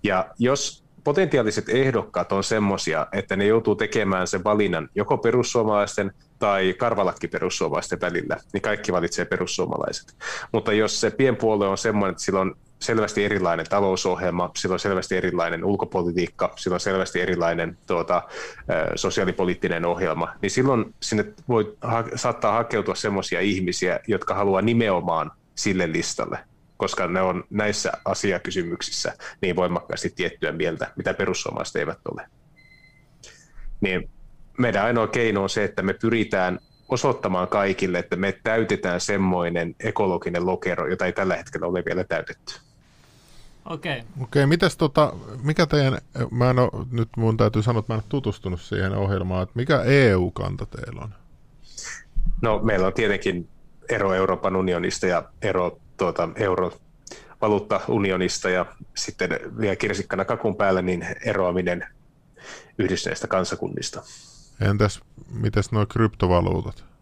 Ja 0.03 0.29
jos 0.39 0.85
potentiaaliset 1.03 1.69
ehdokkaat 1.69 2.31
on 2.31 2.43
semmoisia, 2.43 3.07
että 3.11 3.35
ne 3.35 3.45
joutuu 3.45 3.75
tekemään 3.75 4.27
sen 4.27 4.43
valinnan 4.43 4.89
joko 4.95 5.17
perussuomalaisten 5.17 6.11
tai 6.39 6.73
karvalakki 6.73 7.27
perussuomalaisten 7.27 8.01
välillä, 8.01 8.37
niin 8.53 8.61
kaikki 8.61 8.93
valitsee 8.93 9.25
perussuomalaiset. 9.25 10.15
Mutta 10.51 10.73
jos 10.73 11.01
se 11.01 11.11
pienpuolue 11.11 11.67
on 11.67 11.77
semmoinen, 11.77 12.11
että 12.11 12.23
sillä 12.23 12.39
on 12.39 12.55
selvästi 12.85 13.25
erilainen 13.25 13.65
talousohjelma, 13.69 14.51
sillä 14.55 14.73
on 14.73 14.79
selvästi 14.79 15.17
erilainen 15.17 15.65
ulkopolitiikka, 15.65 16.53
sillä 16.55 16.75
on 16.75 16.79
selvästi 16.79 17.21
erilainen 17.21 17.77
tuota, 17.87 18.21
sosiaalipoliittinen 18.95 19.85
ohjelma, 19.85 20.33
niin 20.41 20.51
silloin 20.51 20.95
sinne 20.99 21.25
voi 21.47 21.77
ha- 21.81 22.05
saattaa 22.15 22.53
hakeutua 22.53 22.95
sellaisia 22.95 23.41
ihmisiä, 23.41 23.99
jotka 24.07 24.33
haluaa 24.33 24.61
nimenomaan 24.61 25.31
sille 25.55 25.91
listalle, 25.91 26.39
koska 26.77 27.07
ne 27.07 27.21
on 27.21 27.43
näissä 27.49 27.91
asiakysymyksissä 28.05 29.13
niin 29.41 29.55
voimakkaasti 29.55 30.09
tiettyä 30.15 30.51
mieltä, 30.51 30.91
mitä 30.95 31.13
perussuomalaiset 31.13 31.75
eivät 31.75 31.99
ole. 32.11 32.27
Niin 33.81 34.09
meidän 34.57 34.85
ainoa 34.85 35.07
keino 35.07 35.43
on 35.43 35.49
se, 35.49 35.63
että 35.63 35.81
me 35.81 35.93
pyritään 35.93 36.59
osoittamaan 36.89 37.47
kaikille, 37.47 37.99
että 37.99 38.15
me 38.15 38.39
täytetään 38.43 39.01
semmoinen 39.01 39.75
ekologinen 39.79 40.45
lokero, 40.45 40.87
jota 40.87 41.05
ei 41.05 41.13
tällä 41.13 41.35
hetkellä 41.35 41.67
ole 41.67 41.83
vielä 41.85 42.03
täytetty. 42.03 42.64
Okei. 43.65 43.91
Okay. 43.91 44.03
Okei, 44.23 44.23
okay, 44.23 44.45
mitäs 44.45 44.77
tota, 44.77 45.13
mikä 45.43 45.65
teidän, 45.65 45.97
mä 46.31 46.49
en 46.49 46.59
ole, 46.59 46.85
nyt 46.91 47.09
mun 47.17 47.37
täytyy 47.37 47.63
sanoa, 47.63 47.79
että 47.79 47.93
mä 47.93 47.97
en 47.97 48.03
ole 48.03 48.09
tutustunut 48.09 48.61
siihen 48.61 48.95
ohjelmaan, 48.95 49.43
että 49.43 49.53
mikä 49.55 49.81
EU-kanta 49.81 50.65
teillä 50.65 51.01
on? 51.01 51.13
No 52.41 52.59
meillä 52.59 52.87
on 52.87 52.93
tietenkin 52.93 53.49
ero 53.89 54.13
Euroopan 54.13 54.55
unionista 54.55 55.07
ja 55.07 55.23
ero 55.41 55.79
tuota, 55.97 56.29
euro 56.35 56.71
valuuttaunionista 57.41 58.49
ja 58.49 58.65
sitten 58.95 59.29
vielä 59.59 59.75
kirsikkana 59.75 60.25
kakun 60.25 60.55
päällä 60.55 60.81
niin 60.81 61.07
eroaminen 61.25 61.87
yhdistyneistä 62.77 63.27
kansakunnista. 63.27 64.03
Entäs, 64.61 65.01
mitäs 65.31 65.71
nuo 65.71 65.85
kryptovaluutat? 65.85 66.94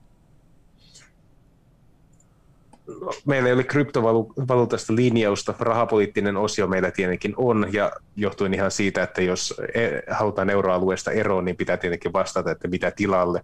Meillä 3.26 3.48
ei 3.48 3.54
ole 3.54 3.64
kryptovaluutasta 3.64 4.96
linjausta, 4.96 5.54
rahapoliittinen 5.60 6.38
osio 6.38 6.68
meillä 6.68 6.92
tietenkin 6.92 7.34
on, 7.38 7.68
ja 7.72 7.92
johtuen 8.16 8.54
ihan 8.54 8.72
siitä, 8.72 9.04
että 9.04 9.22
jos 9.22 9.62
e- 9.74 10.12
halutaan 10.12 10.50
euroalueesta 10.50 11.12
eroon, 11.12 11.46
niin 11.46 11.56
pitää 11.58 11.78
tietenkin 11.78 12.14
vastata, 12.14 12.52
että 12.52 12.68
mitä 12.68 12.92
tilalle, 12.92 13.44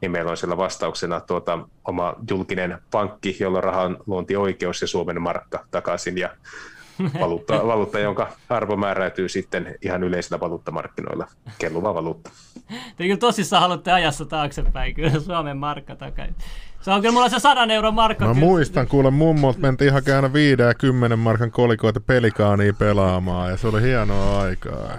niin 0.00 0.10
meillä 0.10 0.30
on 0.30 0.36
siellä 0.36 0.56
vastauksena 0.56 1.20
tuota, 1.20 1.58
oma 1.84 2.14
julkinen 2.30 2.78
pankki, 2.90 3.36
jolla 3.40 3.60
rahan 3.60 3.96
luontioikeus 4.06 4.80
ja 4.82 4.88
Suomen 4.88 5.22
markka 5.22 5.64
takaisin, 5.70 6.18
ja 6.18 6.28
valuutta, 7.20 7.66
valuutta, 7.72 7.98
jonka 7.98 8.32
arvo 8.48 8.76
määräytyy 8.76 9.28
sitten 9.28 9.74
ihan 9.82 10.02
yleisillä 10.02 10.40
valuuttamarkkinoilla, 10.40 11.26
kelluva 11.58 11.94
valuutta. 11.94 12.30
Te 12.96 13.04
kyllä 13.04 13.16
tosissaan 13.16 13.62
haluatte 13.62 13.92
ajassa 13.92 14.24
taaksepäin, 14.24 14.94
kyllä 14.94 15.20
Suomen 15.20 15.56
markka 15.56 15.96
takaisin. 15.96 16.36
Se 16.82 16.90
on 16.90 17.00
kyllä 17.00 17.12
mulla 17.12 17.28
se 17.28 17.38
sadan 17.38 17.70
euron 17.70 17.94
markka. 17.94 18.24
Mä 18.26 18.34
kyllä. 18.34 18.46
muistan, 18.46 18.86
kuule 18.88 19.10
mummolta 19.10 19.58
mentiin 19.58 19.92
hakemaan 19.92 20.24
aina 20.24 20.32
5 20.32 20.62
ja 20.62 20.74
10 20.74 21.18
markan 21.18 21.50
kolikoita 21.50 22.00
pelikaania 22.00 22.72
pelaamaan 22.72 23.50
ja 23.50 23.56
se 23.56 23.68
oli 23.68 23.82
hienoa 23.82 24.40
aikaa. 24.42 24.98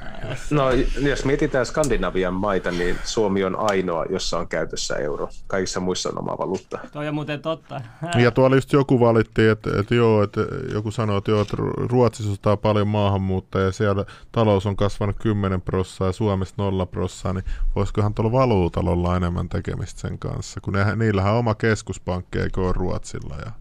No 0.52 0.72
jos 1.10 1.26
mietitään 1.26 1.66
Skandinavian 1.66 2.34
maita, 2.34 2.72
niin 2.72 2.96
Suomi 3.04 3.44
on 3.44 3.56
ainoa, 3.72 4.06
jossa 4.10 4.40
on 4.40 4.48
käytössä 4.48 4.96
euro. 4.96 5.30
Kaikissa 5.48 5.80
muissa 5.80 6.10
on 6.10 6.20
oma 6.20 6.38
valuutta. 6.38 6.80
Toi 6.92 7.08
on 7.08 7.16
muuten 7.16 7.42
totta. 7.42 7.82
Ja 8.18 8.32
tuolla 8.32 8.56
just 8.56 8.74
joku 8.74 9.00
valitti, 9.00 9.48
että, 9.48 9.70
että 9.80 9.96
joo, 9.96 10.24
että 10.24 10.42
joku 10.74 10.92
sanoi, 10.92 11.18
että, 11.18 11.32
joo, 11.32 11.42
että 11.42 11.58
Ruotsissa 11.76 12.32
ostaa 12.32 12.58
paljon 12.58 12.88
maahanmuuttajia 12.88 13.66
ja 13.66 13.72
siellä 13.72 14.06
talous 14.32 14.66
on 14.66 14.76
kasvanut 14.76 15.16
10 15.20 15.62
prossaa 15.62 16.08
ja 16.08 16.12
Suomessa 16.12 16.56
0 16.58 16.86
prossaa, 16.86 17.34
niin 17.34 17.46
voisikohan 17.76 18.14
tuolla 18.14 18.32
valuutalla 18.32 18.92
olla 18.92 19.16
enemmän 19.16 19.50
tekemistä 19.50 20.02
sen 20.02 20.20
kanssa, 20.20 20.62
kun 20.62 20.74
ne, 20.74 20.96
niillähän 20.96 21.34
on 21.34 21.40
oma 21.40 21.56
kes- 21.56 21.73
keskuspankki, 21.74 22.40
eikö 22.40 22.62
ole 22.62 22.74
Ruotsilla 22.76 23.36
ja, 23.46 23.52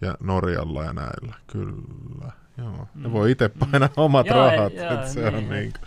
ja 0.00 0.14
Norjalla 0.20 0.84
ja 0.84 0.92
näillä. 0.92 1.34
Kyllä. 1.46 2.32
Joo. 2.58 2.88
Ne 2.94 3.08
mm. 3.08 3.12
voi 3.12 3.30
itse 3.30 3.48
painaa 3.48 3.88
mm. 3.88 3.94
omat 3.96 4.26
joo, 4.26 4.36
rahat. 4.36 4.72
Joo, 4.74 4.94
että 4.94 5.08
se 5.08 5.20
niin. 5.20 5.34
on 5.34 5.48
niin 5.48 5.72
kuin, 5.72 5.82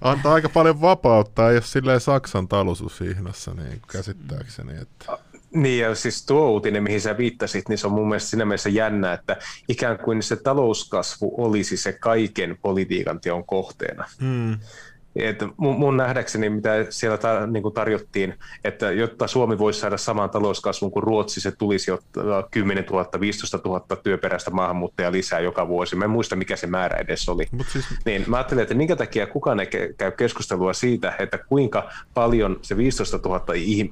antaa 0.00 0.34
aika 0.34 0.48
paljon 0.48 0.80
vapautta, 0.80 1.52
jos 1.52 1.72
silleen 1.72 2.00
Saksan 2.00 2.48
talousuushihnassa 2.48 3.54
niin 3.54 3.82
käsittääkseni. 3.92 4.72
Että. 4.80 5.18
Niin 5.54 5.82
ja 5.82 5.94
siis 5.94 6.26
tuo 6.26 6.50
uutinen, 6.50 6.82
mihin 6.82 7.00
sä 7.00 7.18
viittasit, 7.18 7.68
niin 7.68 7.78
se 7.78 7.86
on 7.86 7.92
mun 7.92 8.08
mielestä 8.08 8.30
siinä 8.30 8.44
mielessä 8.44 8.68
jännä, 8.68 9.12
että 9.12 9.36
ikään 9.68 9.98
kuin 9.98 10.22
se 10.22 10.36
talouskasvu 10.36 11.44
olisi 11.44 11.76
se 11.76 11.92
kaiken 11.92 12.58
politiikan 12.62 13.20
teon 13.20 13.44
kohteena. 13.44 14.04
Hmm. 14.20 14.58
Että 15.26 15.48
mun, 15.56 15.78
mun 15.78 15.96
nähdäkseni, 15.96 16.50
mitä 16.50 16.86
siellä 16.90 17.18
tar, 17.18 17.46
niin 17.46 17.62
kuin 17.62 17.74
tarjottiin, 17.74 18.34
että 18.64 18.90
jotta 18.90 19.26
Suomi 19.26 19.58
voisi 19.58 19.80
saada 19.80 19.96
saman 19.96 20.30
talouskasvun 20.30 20.90
kuin 20.90 21.02
Ruotsi, 21.02 21.40
se 21.40 21.52
tulisi 21.52 21.90
ottaa 21.90 22.42
10 22.50 22.84
000, 22.84 23.08
15 23.20 23.58
000 23.64 23.96
työperäistä 24.02 24.50
maahanmuuttajaa 24.50 25.12
lisää 25.12 25.40
joka 25.40 25.68
vuosi. 25.68 25.96
Mä 25.96 26.04
en 26.04 26.10
muista, 26.10 26.36
mikä 26.36 26.56
se 26.56 26.66
määrä 26.66 26.96
edes 26.96 27.28
oli. 27.28 27.46
Mut 27.50 27.66
siis... 27.68 27.84
Niin 28.04 28.24
mä 28.26 28.36
ajattelin, 28.36 28.62
että 28.62 28.74
minkä 28.74 28.96
takia 28.96 29.26
kukaan 29.26 29.60
ei 29.60 29.66
käy 29.96 30.10
keskustelua 30.10 30.72
siitä, 30.72 31.14
että 31.18 31.38
kuinka 31.38 31.90
paljon 32.14 32.58
se 32.62 32.76
15 32.76 33.18
000 33.24 33.44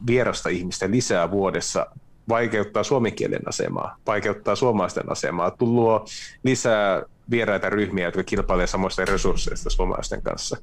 vierasta 0.07 0.49
ihmistä 0.49 0.91
lisää 0.91 1.31
vuodessa 1.31 1.87
vaikeuttaa 2.29 2.83
suomen 2.83 3.15
kielen 3.15 3.49
asemaa, 3.49 3.97
vaikeuttaa 4.07 4.57
suomalaisten 4.57 5.13
asemaa, 5.13 5.51
tullut 5.51 6.11
lisää 6.45 7.03
vieraita 7.31 7.71
ryhmiä, 7.71 8.05
jotka 8.05 8.23
kilpailevat 8.23 8.71
samoista 8.71 9.05
resursseista 9.05 9.71
suomalaisten 9.71 10.23
kanssa. 10.23 10.57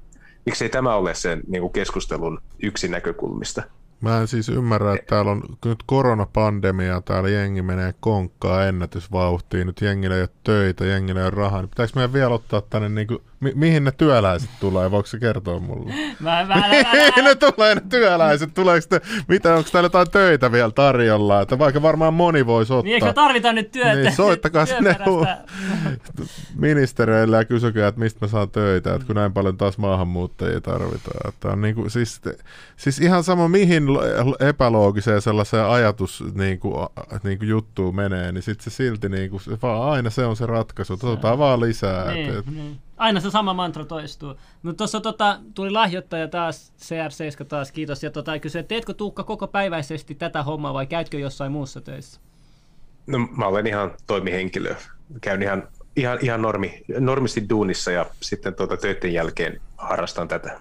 Miksei 0.46 0.70
tämä 0.70 0.96
ole 0.96 1.14
sen 1.14 1.42
niin 1.48 1.62
kuin 1.62 1.74
keskustelun 1.74 2.42
yksi 2.64 2.88
näkökulmista? 2.88 3.64
Mä 4.02 4.22
en 4.22 4.28
siis 4.28 4.50
ymmärrä, 4.50 4.94
että 4.94 5.06
täällä 5.16 5.32
on 5.32 5.44
nyt 5.66 5.80
koronapandemia, 5.86 7.02
täällä 7.02 7.30
jengi 7.30 7.62
menee 7.62 7.94
konkkaa 8.00 8.66
ennätysvauhtiin, 8.66 9.68
nyt 9.68 9.82
jengillä 9.82 10.16
ei 10.16 10.22
ole 10.22 10.30
töitä, 10.44 10.86
jengillä 10.86 11.20
ei 11.20 11.26
ole 11.26 11.30
rahaa, 11.36 11.62
niin 11.62 11.70
pitääkö 11.70 11.92
meidän 11.96 12.14
vielä 12.14 12.34
ottaa 12.34 12.62
tänne 12.62 12.90
niin 12.90 13.08
kuin 13.08 13.22
Mi- 13.44 13.52
mihin 13.56 13.84
ne 13.84 13.92
työläiset 13.92 14.50
tulee? 14.60 14.92
Voiko 14.92 15.08
se 15.08 15.20
kertoa 15.20 15.60
mulle? 15.60 15.94
Mä, 16.20 16.46
mä, 16.46 16.64
mihin 16.94 17.24
ne 17.24 17.36
tulee 17.36 17.76
ne 17.76 17.82
työläiset? 17.90 18.54
Tuleeko 18.54 18.88
te, 18.90 19.02
mitä, 19.28 19.56
onko 19.56 19.70
täällä 19.72 19.86
jotain 19.86 20.12
töitä 20.12 20.52
vielä 20.52 20.72
tarjolla? 20.72 21.42
Että 21.42 21.60
vaikka 21.60 21.82
varmaan 21.82 22.14
moni 22.14 22.46
voisi 22.46 22.74
ottaa. 22.74 22.84
Niin, 22.84 22.94
eikö 22.94 23.14
tarvitaan 23.14 23.56
nyt 23.56 23.72
työtä? 23.72 23.96
Niin, 23.96 24.16
soittakaa 24.16 24.66
sinne 24.66 24.96
ministereille 26.56 27.38
ja 27.38 27.46
kysykää, 27.46 27.88
että 27.88 28.02
mistä 28.02 28.20
mä 28.22 28.28
saan 28.28 28.50
töitä, 28.50 28.94
että 28.94 29.08
kun 29.08 29.16
näin 29.16 29.34
paljon 29.34 29.58
taas 29.58 29.78
maahanmuuttajia 29.78 30.62
tarvitaan. 30.62 31.30
Että 31.30 31.50
on 31.50 31.62
niin 31.62 31.76
kuin, 31.76 31.92
siis, 31.92 32.22
siis 32.78 33.00
ihan 33.00 33.24
sama, 33.24 33.48
mihin 33.48 33.84
epäloogiseen 34.40 35.22
sellaiseen 35.22 35.66
ajatus 35.66 36.24
niin 36.36 36.60
kuin, 36.60 36.88
niin 37.24 37.40
kuin 37.40 37.50
juttuun 37.50 37.96
menee, 37.96 38.32
niin 38.32 38.44
sitten 38.44 38.64
se 38.64 38.76
silti 38.76 39.10
niin 39.10 39.30
kuin, 39.30 39.42
vaan 39.62 39.92
aina 39.92 40.10
se 40.10 40.26
on 40.26 40.36
se 40.36 40.46
ratkaisu. 40.46 40.94
Otetaan 40.94 41.38
vaan 41.38 41.60
lisää. 41.60 42.14
Niin, 42.14 42.30
et, 42.30 42.46
niin 42.46 42.80
aina 42.98 43.20
se 43.20 43.32
sama 43.32 43.54
mantra 43.54 43.86
toistuu. 43.86 44.36
No 44.64 44.74
tuossa 44.74 45.02
tota, 45.02 45.40
tuli 45.54 45.70
lahjoittaja 45.70 46.28
taas, 46.28 46.74
CR7 46.80 47.46
taas, 47.46 47.72
kiitos. 47.72 48.04
Ja 48.04 48.12
tota, 48.12 48.40
kysyi, 48.40 48.64
teetkö 48.64 48.94
Tuukka 48.94 49.24
koko 49.24 49.48
päiväisesti 49.48 50.16
tätä 50.16 50.44
hommaa 50.44 50.74
vai 50.74 50.88
käytkö 50.88 51.20
jossain 51.20 51.52
muussa 51.52 51.82
töissä? 51.82 52.22
No 53.08 53.20
mä 53.20 53.48
olen 53.48 53.68
ihan 53.68 53.92
toimihenkilö. 54.08 54.76
Käyn 55.22 55.44
ihan, 55.44 55.68
ihan, 55.96 56.18
ihan 56.22 56.42
normi, 56.42 56.84
normisti 57.00 57.50
duunissa 57.50 57.92
ja 57.92 58.06
sitten 58.22 58.56
tuota 58.56 58.78
töiden 58.78 59.14
jälkeen 59.14 59.62
harrastan 59.78 60.28
tätä. 60.28 60.60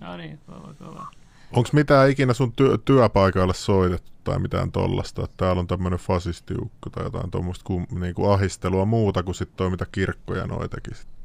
No 0.00 0.16
niin, 0.16 0.38
kova, 0.46 0.74
kova. 0.78 1.06
Onko 1.52 1.68
mitään 1.72 2.10
ikinä 2.10 2.32
sun 2.32 2.52
työ, 2.52 2.78
työpaikalle 2.84 3.54
soitettu 3.54 4.12
tai 4.24 4.38
mitään 4.38 4.72
tollasta, 4.72 5.24
että 5.24 5.36
täällä 5.36 5.60
on 5.60 5.66
tämmöinen 5.66 5.98
fasistiukko 5.98 6.90
tai 6.90 7.04
jotain 7.04 7.30
tuommoista 7.30 7.64
niinku 7.90 8.28
ahistelua 8.28 8.84
muuta 8.84 9.22
kuin 9.22 9.34
sitten 9.34 9.70
mitä 9.70 9.86
kirkkoja 9.92 10.46
noitakin 10.46 10.94
sitten? 10.94 11.21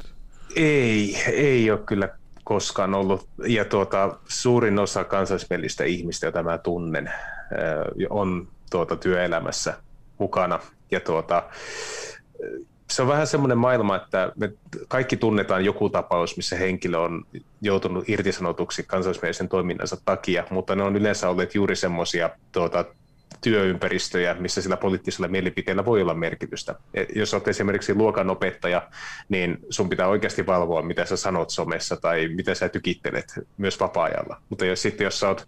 Ei, 0.58 1.18
ei 1.32 1.72
ole 1.72 1.80
kyllä 1.86 2.10
koskaan 2.44 2.94
ollut. 2.94 3.28
Ja 3.48 3.66
tuota, 3.66 4.18
suurin 4.28 4.80
osa 4.80 5.04
kansallismielistä 5.04 5.84
ihmistä, 5.84 6.26
joita 6.26 6.44
mä 6.44 6.58
tunnen, 6.58 7.12
on 8.10 8.48
tuota, 8.72 8.96
työelämässä 8.96 9.74
mukana. 10.18 10.60
Ja 10.92 11.00
tuota, 11.00 11.44
se 12.90 13.02
on 13.02 13.08
vähän 13.08 13.28
semmoinen 13.28 13.58
maailma, 13.58 13.96
että 13.96 14.32
me 14.36 14.52
kaikki 14.88 15.18
tunnetaan 15.18 15.66
joku 15.66 15.90
tapaus, 15.90 16.38
missä 16.38 16.56
henkilö 16.56 16.98
on 16.98 17.26
joutunut 17.62 18.10
irtisanotuksi 18.10 18.84
kansallismielisen 18.84 19.50
toiminnansa 19.50 19.98
takia, 20.06 20.44
mutta 20.50 20.76
ne 20.76 20.84
on 20.84 20.96
yleensä 20.96 21.30
olleet 21.30 21.56
juuri 21.56 21.76
semmoisia 21.76 22.30
tuota, 22.52 22.86
työympäristöjä, 23.42 24.34
missä 24.34 24.62
sillä 24.62 24.78
poliittisella 24.78 25.28
mielipiteellä 25.28 25.86
voi 25.86 26.02
olla 26.02 26.14
merkitystä. 26.14 26.76
Et 26.94 27.16
jos 27.16 27.34
olet 27.34 27.48
esimerkiksi 27.48 27.94
luokanopettaja, 27.94 28.90
niin 29.30 29.58
sun 29.70 29.90
pitää 29.90 30.08
oikeasti 30.08 30.46
valvoa, 30.46 30.82
mitä 30.82 31.06
sä 31.06 31.18
sanot 31.18 31.50
somessa 31.50 31.98
tai 31.98 32.28
mitä 32.28 32.56
sä 32.56 32.70
tykittelet 32.70 33.34
myös 33.58 33.80
vapaa-ajalla. 33.80 34.42
Mutta 34.50 34.66
jos 34.66 34.82
sitten 34.82 35.06
jos 35.06 35.20
sä 35.20 35.28
oot 35.28 35.48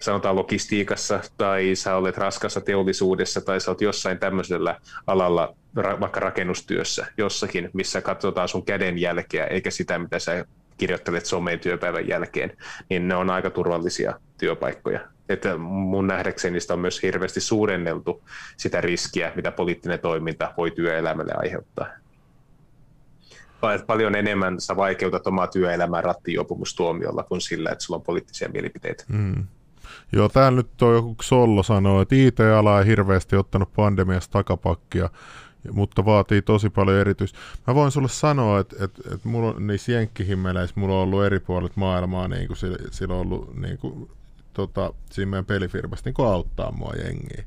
sanotaan 0.00 0.36
logistiikassa 0.36 1.20
tai 1.36 1.70
sä 1.74 1.96
olet 1.96 2.18
raskassa 2.18 2.60
teollisuudessa 2.60 3.40
tai 3.40 3.60
sä 3.60 3.70
oot 3.70 3.80
jossain 3.80 4.18
tämmöisellä 4.18 4.80
alalla, 5.06 5.56
vaikka 6.00 6.20
rakennustyössä 6.20 7.06
jossakin, 7.16 7.70
missä 7.72 8.00
katsotaan 8.00 8.48
sun 8.48 8.64
käden 8.64 8.98
jälkeä 8.98 9.46
eikä 9.46 9.70
sitä, 9.70 9.98
mitä 9.98 10.18
sä 10.18 10.44
kirjoittelet 10.82 11.26
someen 11.26 11.60
työpäivän 11.60 12.08
jälkeen, 12.08 12.56
niin 12.90 13.08
ne 13.08 13.14
on 13.14 13.30
aika 13.30 13.50
turvallisia 13.50 14.18
työpaikkoja. 14.38 15.00
Että 15.28 15.56
mun 15.58 16.06
nähdäkseni 16.06 16.52
niistä 16.52 16.74
on 16.74 16.80
myös 16.80 17.02
hirveästi 17.02 17.40
suurenneltu 17.40 18.22
sitä 18.56 18.80
riskiä, 18.80 19.32
mitä 19.36 19.50
poliittinen 19.50 19.98
toiminta 19.98 20.54
voi 20.56 20.70
työelämälle 20.70 21.32
aiheuttaa. 21.36 21.86
Paljon 23.86 24.14
enemmän 24.14 24.60
sä 24.60 24.76
vaikeutat 24.76 25.26
omaa 25.26 25.46
työelämää 25.46 26.00
rattijuopumustuomiolla 26.00 27.22
kuin 27.22 27.40
sillä, 27.40 27.70
että 27.70 27.84
sulla 27.84 27.98
on 27.98 28.04
poliittisia 28.04 28.48
mielipiteitä. 28.48 29.04
Mm. 29.08 29.46
Joo, 30.12 30.28
täällä 30.28 30.56
nyt 30.56 30.82
on 30.82 30.94
joku 30.94 31.16
Sollo 31.22 31.62
sanoo, 31.62 32.02
että 32.02 32.14
IT-ala 32.14 32.80
ei 32.80 32.86
hirveästi 32.86 33.36
ottanut 33.36 33.72
pandemiasta 33.72 34.32
takapakkia, 34.32 35.10
mutta 35.72 36.04
vaatii 36.04 36.42
tosi 36.42 36.70
paljon 36.70 36.98
erityistä. 36.98 37.38
Mä 37.66 37.74
voin 37.74 37.92
sulle 37.92 38.08
sanoa, 38.08 38.60
että, 38.60 38.76
että, 38.84 39.02
että 39.14 39.28
mulla 39.28 39.48
on 39.48 39.66
niissä 39.66 39.92
jenkkihimmeleissä 39.92 40.80
mulla 40.80 40.94
on 40.94 41.00
ollut 41.00 41.24
eri 41.24 41.40
puolet 41.40 41.76
maailmaa, 41.76 42.28
niin 42.28 42.46
kuin 42.46 42.56
sillä, 42.56 42.78
sillä 42.90 43.14
on 43.14 43.20
ollut 43.20 43.56
niin 43.56 43.78
kuin, 43.78 44.10
tota, 44.52 44.94
siinä 45.10 45.30
meidän 45.30 45.44
pelifirmassa 45.44 46.02
niin 46.04 46.14
kuin 46.14 46.28
auttaa 46.28 46.72
mua 46.72 46.92
jengiä. 47.04 47.44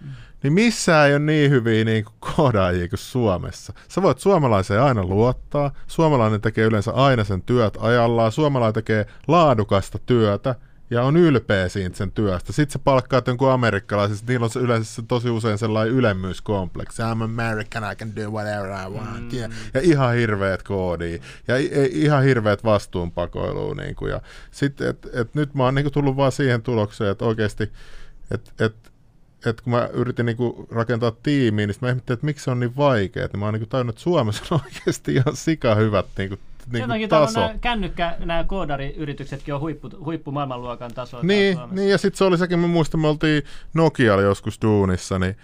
Mm. 0.00 0.10
Niin 0.42 0.52
missään 0.52 1.08
ei 1.08 1.14
ole 1.14 1.18
niin 1.24 1.50
hyviä 1.50 1.84
niin 1.84 2.04
kuin 2.04 2.14
koodaajia 2.36 2.88
kuin 2.88 2.98
Suomessa. 2.98 3.72
Sä 3.88 4.02
voit 4.02 4.18
suomalaiseen 4.18 4.82
aina 4.82 5.04
luottaa. 5.04 5.70
Suomalainen 5.86 6.40
tekee 6.40 6.64
yleensä 6.66 6.92
aina 6.92 7.24
sen 7.24 7.42
työt 7.42 7.78
ajallaan. 7.80 8.32
Suomalainen 8.32 8.74
tekee 8.74 9.06
laadukasta 9.28 9.98
työtä 9.98 10.54
ja 10.90 11.02
on 11.02 11.16
ylpeä 11.16 11.68
siitä 11.68 11.96
sen 11.96 12.12
työstä. 12.12 12.52
Sitten 12.52 12.72
se 12.72 12.78
palkkaa 12.78 13.22
jonkun 13.26 13.50
amerikkalaisen, 13.50 14.18
niillä 14.28 14.44
on 14.44 14.50
se 14.50 14.60
yleensä 14.60 15.02
tosi 15.08 15.30
usein 15.30 15.58
sellainen 15.58 15.94
ylemmyyskompleksi. 15.94 17.02
I'm 17.02 17.22
American, 17.22 17.92
I 17.92 17.96
can 17.96 18.16
do 18.16 18.30
whatever 18.30 18.70
I 18.70 18.90
want. 18.90 19.32
Mm. 19.32 19.38
Ja, 19.38 19.48
ja 19.74 19.80
ihan 19.80 20.14
hirveät 20.14 20.62
koodia. 20.62 21.18
Ja 21.48 21.54
ihan 21.90 22.22
hirveät 22.22 22.64
vastuunpakoilua. 22.64 23.74
Niin 23.74 23.94
kuin. 23.94 24.10
Ja 24.10 24.20
sitten, 24.50 24.88
et, 24.88 25.08
et 25.12 25.34
nyt 25.34 25.54
mä 25.54 25.64
oon 25.64 25.74
niin 25.74 25.84
kuin, 25.84 25.92
tullut 25.92 26.16
vaan 26.16 26.32
siihen 26.32 26.62
tulokseen, 26.62 27.10
että 27.10 27.24
oikeasti, 27.24 27.72
että 28.30 28.64
et, 28.64 28.92
et 29.46 29.60
kun 29.60 29.70
mä 29.70 29.88
yritin 29.92 30.26
niinku 30.26 30.68
rakentaa 30.70 31.12
tiimiä, 31.22 31.66
niin 31.66 31.76
mä 31.80 31.88
ihmettelin, 31.88 32.16
että 32.16 32.26
miksi 32.26 32.44
se 32.44 32.50
on 32.50 32.60
niin 32.60 32.76
vaikea. 32.76 33.28
Mä 33.36 33.44
oon 33.44 33.54
niinku 33.54 33.68
tajunnut, 33.68 33.94
että 33.94 34.02
Suomessa 34.02 34.54
on 34.54 34.60
oikeasti 34.66 35.14
ihan 35.14 35.36
sika 35.36 35.74
hyvät 35.74 36.06
niinku 36.18 36.36
niin 36.72 36.88
kuin 36.88 37.08
taso. 37.08 37.40
Nämä 37.40 37.54
kännykkä, 37.60 38.16
nämä 38.18 38.44
koodariyrityksetkin 38.44 39.54
on 39.54 39.60
huippu, 39.60 39.90
huippu 40.04 40.32
maailmanluokan 40.32 40.94
taso. 40.94 41.22
Niin, 41.22 41.58
niin, 41.70 41.90
ja 41.90 41.98
sitten 41.98 42.18
se 42.18 42.24
oli 42.24 42.38
sekin, 42.38 42.58
mä 42.58 42.66
muistan, 42.66 43.00
me 43.00 43.08
oltiin 43.08 43.42
Nokialla 43.74 44.22
joskus 44.22 44.62
duunissa, 44.62 45.18
niin 45.18 45.36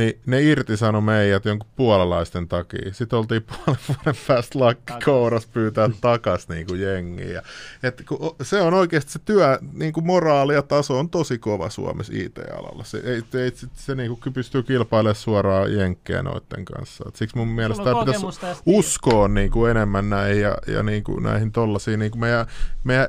niin 0.00 0.20
ne 0.26 0.42
irtisano 0.42 1.00
meidät 1.00 1.44
jonkun 1.44 1.70
puolalaisten 1.76 2.48
takia. 2.48 2.94
Sitten 2.94 3.18
oltiin 3.18 3.42
puolen 3.42 3.80
vuoden 3.88 4.20
päästä 4.26 4.58
lakkikouras 4.58 5.46
pyytää 5.46 5.90
takas 6.00 6.48
niin 6.48 6.66
kuin 6.66 6.80
jengiä. 6.80 7.42
Et 7.82 8.02
kun 8.08 8.36
se 8.42 8.60
on 8.60 8.74
oikeasti 8.74 9.12
se 9.12 9.18
työ, 9.18 9.58
niin 9.72 9.92
kuin 9.92 10.06
moraali 10.06 10.54
ja 10.54 10.62
taso 10.62 10.98
on 10.98 11.10
tosi 11.10 11.38
kova 11.38 11.70
Suomessa 11.70 12.12
IT-alalla. 12.16 12.84
Se, 12.84 12.98
ei, 12.98 13.40
ei, 13.40 13.50
se, 13.54 13.66
se 13.74 13.94
niin 13.94 14.18
kuin 14.18 14.34
pystyy 14.34 14.62
kilpailemaan 14.62 15.14
suoraan 15.14 15.72
jenkkejä 15.72 16.22
noiden 16.22 16.64
kanssa. 16.64 17.04
Et 17.08 17.16
siksi 17.16 17.36
mun 17.36 17.48
mielestä 17.48 17.84
tämä 17.84 18.04
pitäisi 18.04 18.26
uskoa 18.66 19.28
niin 19.28 19.50
kuin 19.50 19.70
enemmän 19.70 20.10
näihin 20.10 20.42
ja, 20.42 20.58
ja 20.66 20.82
niin 20.82 21.04
kuin 21.04 21.22
näihin 21.22 21.52
tollaisiin. 21.52 21.98
Niin 21.98 22.10
kuin 22.10 22.20
meidän, 22.20 22.46
meidän 22.84 23.08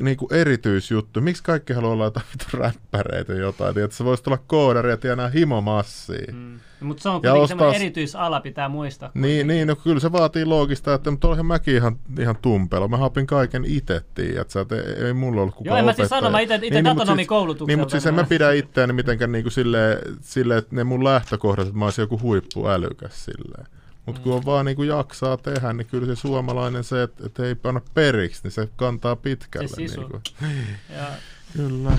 niinku 0.00 0.28
erityisjuttu. 0.32 1.20
Miksi 1.20 1.42
kaikki 1.42 1.72
haluaa 1.72 1.92
olla 1.92 2.04
jotain 2.04 2.26
räppäreitä 2.52 3.32
jotain? 3.32 3.78
Että 3.78 3.96
se 3.96 4.04
voisi 4.04 4.22
olla 4.26 4.38
koodari 4.46 4.90
ja 4.90 4.96
tienaa 4.96 5.28
himomassia. 5.28 6.32
Mm. 6.32 6.60
Mutta 6.80 7.02
se 7.02 7.08
on 7.08 7.20
kuitenkin 7.20 7.42
ostaa... 7.42 7.74
erityisala, 7.74 8.40
pitää 8.40 8.68
muistaa. 8.68 9.10
Niin, 9.14 9.46
niin 9.46 9.68
no, 9.68 9.76
kyllä 9.76 10.00
se 10.00 10.12
vaatii 10.12 10.44
loogista, 10.44 10.94
että 10.94 11.10
mutta 11.10 11.28
olihan 11.28 11.46
mäkin 11.46 11.74
ihan, 11.74 11.96
ihan 12.20 12.36
tumpelo. 12.42 12.88
Mä 12.88 12.96
hapin 12.96 13.26
kaiken 13.26 13.64
itse, 13.64 13.96
että 13.96 14.22
et, 14.60 14.72
ei, 14.72 15.04
ei 15.06 15.12
mulla 15.12 15.40
ollut 15.40 15.54
kukaan 15.54 15.70
Joo, 15.72 15.78
en 15.78 15.84
mä 15.84 15.92
siis 15.92 16.08
sano, 16.08 16.30
mä 16.30 16.40
itse 16.40 16.58
niin, 16.58 16.84
datonomikoulutukselta. 16.84 17.70
Niin, 17.70 17.78
mutta 17.78 17.92
siis 17.92 18.06
en 18.06 18.14
mä 18.14 18.24
pidä 18.24 18.52
itseäni 18.52 18.92
mitenkään 18.92 19.32
niin 19.32 19.44
kuin 19.44 19.52
silleen, 19.52 19.98
silleen, 20.20 20.58
että 20.58 20.76
ne 20.76 20.84
mun 20.84 21.04
lähtökohdat, 21.04 21.66
että 21.66 21.78
mä 21.78 21.84
olisin 21.84 22.02
joku 22.02 22.20
huippuälykäs 22.22 23.24
silleen. 23.24 23.66
Mutta 24.06 24.20
kun 24.20 24.34
on 24.34 24.44
vaan 24.44 24.66
niin 24.66 24.76
kuin 24.76 24.88
jaksaa 24.88 25.36
tehdä, 25.36 25.72
niin 25.72 25.86
kyllä 25.86 26.06
se 26.06 26.20
suomalainen 26.20 26.84
se, 26.84 27.02
että, 27.02 27.26
että 27.26 27.46
ei 27.46 27.54
panna 27.54 27.80
periksi, 27.94 28.40
niin 28.44 28.52
se 28.52 28.68
kantaa 28.76 29.16
pitkälle. 29.16 29.68
Se 29.68 29.74
sisu. 29.74 30.00
Niin 30.00 30.10
kuin. 30.10 30.22
Ja 30.96 31.06
Kyllä. 31.56 31.92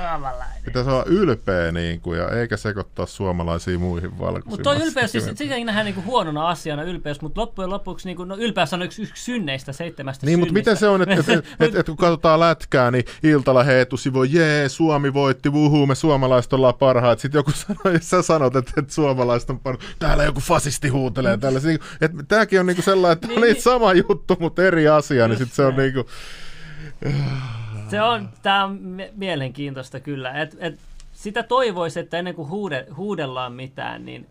Suomalainen. 0.00 0.62
Pitäisi 0.64 0.90
olla 0.90 1.04
ylpeä 1.06 1.72
niin 1.72 2.00
kuin, 2.00 2.18
ja 2.18 2.28
eikä 2.28 2.56
sekoittaa 2.56 3.06
suomalaisia 3.06 3.78
muihin 3.78 4.18
valkoisiin. 4.18 4.50
Mutta 4.50 4.62
tuo 4.62 4.86
ylpeys, 4.86 5.12
siis, 5.12 5.24
sitä 5.34 5.64
nähdään 5.64 5.84
niinku 5.84 6.02
huonona 6.02 6.48
asiana 6.48 6.82
ylpeys, 6.82 7.20
mutta 7.20 7.40
loppujen 7.40 7.70
lopuksi 7.70 8.08
niinku, 8.08 8.24
no, 8.24 8.36
ylpeys 8.36 8.72
on 8.72 8.82
yksi, 8.82 9.02
yksi 9.02 9.24
synneistä, 9.24 9.72
seitsemästä 9.72 10.26
Niin, 10.26 10.38
mutta 10.38 10.52
miten 10.52 10.76
se 10.76 10.88
on, 10.88 11.02
että 11.02 11.14
et, 11.14 11.28
et, 11.28 11.44
et, 11.60 11.74
et, 11.74 11.86
kun 11.86 11.96
katsotaan 11.96 12.40
lätkää, 12.40 12.90
niin 12.90 13.04
iltalla 13.22 13.64
heetusivu, 13.64 14.22
jee, 14.22 14.68
Suomi 14.68 15.14
voitti, 15.14 15.52
vuhuu, 15.52 15.86
me 15.86 15.94
suomalaiset 15.94 16.52
ollaan 16.52 16.74
parhaat. 16.74 17.18
Sitten 17.18 17.38
joku 17.38 17.50
sanoo, 17.50 17.94
jos 17.94 18.10
sä 18.10 18.22
sanot, 18.22 18.56
että, 18.56 18.72
että 18.76 18.94
suomalaiset 18.94 19.50
on 19.50 19.60
parhaat, 19.60 19.96
täällä 19.98 20.24
joku 20.24 20.40
fasisti 20.40 20.88
huutelee 20.88 21.36
täällä. 21.36 21.60
Niin, 21.60 21.78
että 22.00 22.22
tämäkin 22.28 22.60
on 22.60 22.66
niinku 22.66 22.82
sellainen, 22.82 23.12
että 23.12 23.26
Niin, 23.26 23.40
niin, 23.40 23.52
niin. 23.52 23.62
sama 23.62 23.92
juttu, 23.92 24.36
mutta 24.40 24.62
eri 24.62 24.88
asia, 24.88 25.28
niin 25.28 25.38
sitten 25.38 25.56
se 25.56 25.64
on 25.64 25.76
niinku... 25.76 26.06
Se 27.90 28.02
on, 28.02 28.28
tää 28.42 28.64
on 28.64 28.78
mie- 28.82 29.12
mielenkiintoista 29.16 30.00
kyllä. 30.00 30.32
Et, 30.32 30.56
et 30.60 30.78
sitä 31.12 31.42
toivoisi, 31.42 32.00
että 32.00 32.18
ennen 32.18 32.34
kuin 32.34 32.48
huude, 32.48 32.86
huudellaan 32.96 33.52
mitään, 33.52 34.04
niin 34.04 34.26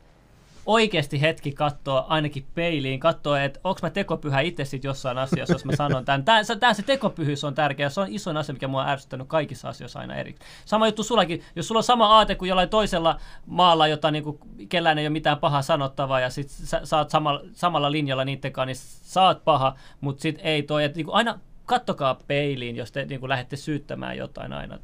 oikeasti 0.65 1.21
hetki 1.21 1.51
katsoa 1.51 2.05
ainakin 2.09 2.45
peiliin, 2.55 2.99
katsoa, 2.99 3.41
että 3.41 3.59
onko 3.63 3.79
mä 3.83 3.89
tekopyhä 3.89 4.39
itse 4.41 4.65
sit 4.65 4.83
jossain 4.83 5.17
asiassa, 5.17 5.53
jos 5.53 5.65
mä 5.65 5.75
sanon 5.75 6.05
tämän. 6.05 6.25
Tää, 6.25 6.43
se- 6.43 6.57
se 6.73 6.83
tekopyhyys 6.83 7.43
on 7.43 7.55
tärkeä, 7.55 7.89
se 7.89 8.01
on 8.01 8.07
isoin 8.09 8.37
asia, 8.37 8.53
mikä 8.53 8.67
mua 8.67 8.81
on 8.81 8.89
ärsyttänyt 8.89 9.27
kaikissa 9.27 9.69
asioissa 9.69 9.99
aina 9.99 10.15
eri. 10.15 10.35
Sama 10.65 10.87
juttu 10.87 11.03
sullakin, 11.03 11.43
jos 11.55 11.67
sulla 11.67 11.79
on 11.79 11.83
sama 11.83 12.07
aate 12.07 12.35
kuin 12.35 12.49
jollain 12.49 12.69
toisella 12.69 13.19
maalla, 13.45 13.87
jota 13.87 14.11
niinku, 14.11 14.39
kellään 14.69 14.97
ei 14.97 15.03
ole 15.05 15.09
mitään 15.09 15.37
pahaa 15.37 15.61
sanottavaa, 15.61 16.19
ja 16.19 16.29
sit 16.29 16.49
sä, 16.49 16.81
sä 16.83 16.97
oot 16.97 17.09
samalla, 17.09 17.41
samalla 17.53 17.91
linjalla 17.91 18.25
niiden 18.25 18.51
kanssa, 18.51 18.65
niin 18.65 18.75
sä 19.03 19.21
oot 19.21 19.43
paha, 19.43 19.75
mutta 20.01 20.21
sit 20.21 20.39
ei 20.43 20.63
toi, 20.63 20.83
että 20.83 20.95
niinku 20.95 21.11
aina 21.11 21.39
kattokaa 21.69 22.19
peiliin, 22.27 22.75
jos 22.75 22.91
te 22.91 23.05
niinku 23.05 23.29
lähdette 23.29 23.55
syyttämään 23.55 24.17
jotain 24.17 24.53
aina. 24.53 24.79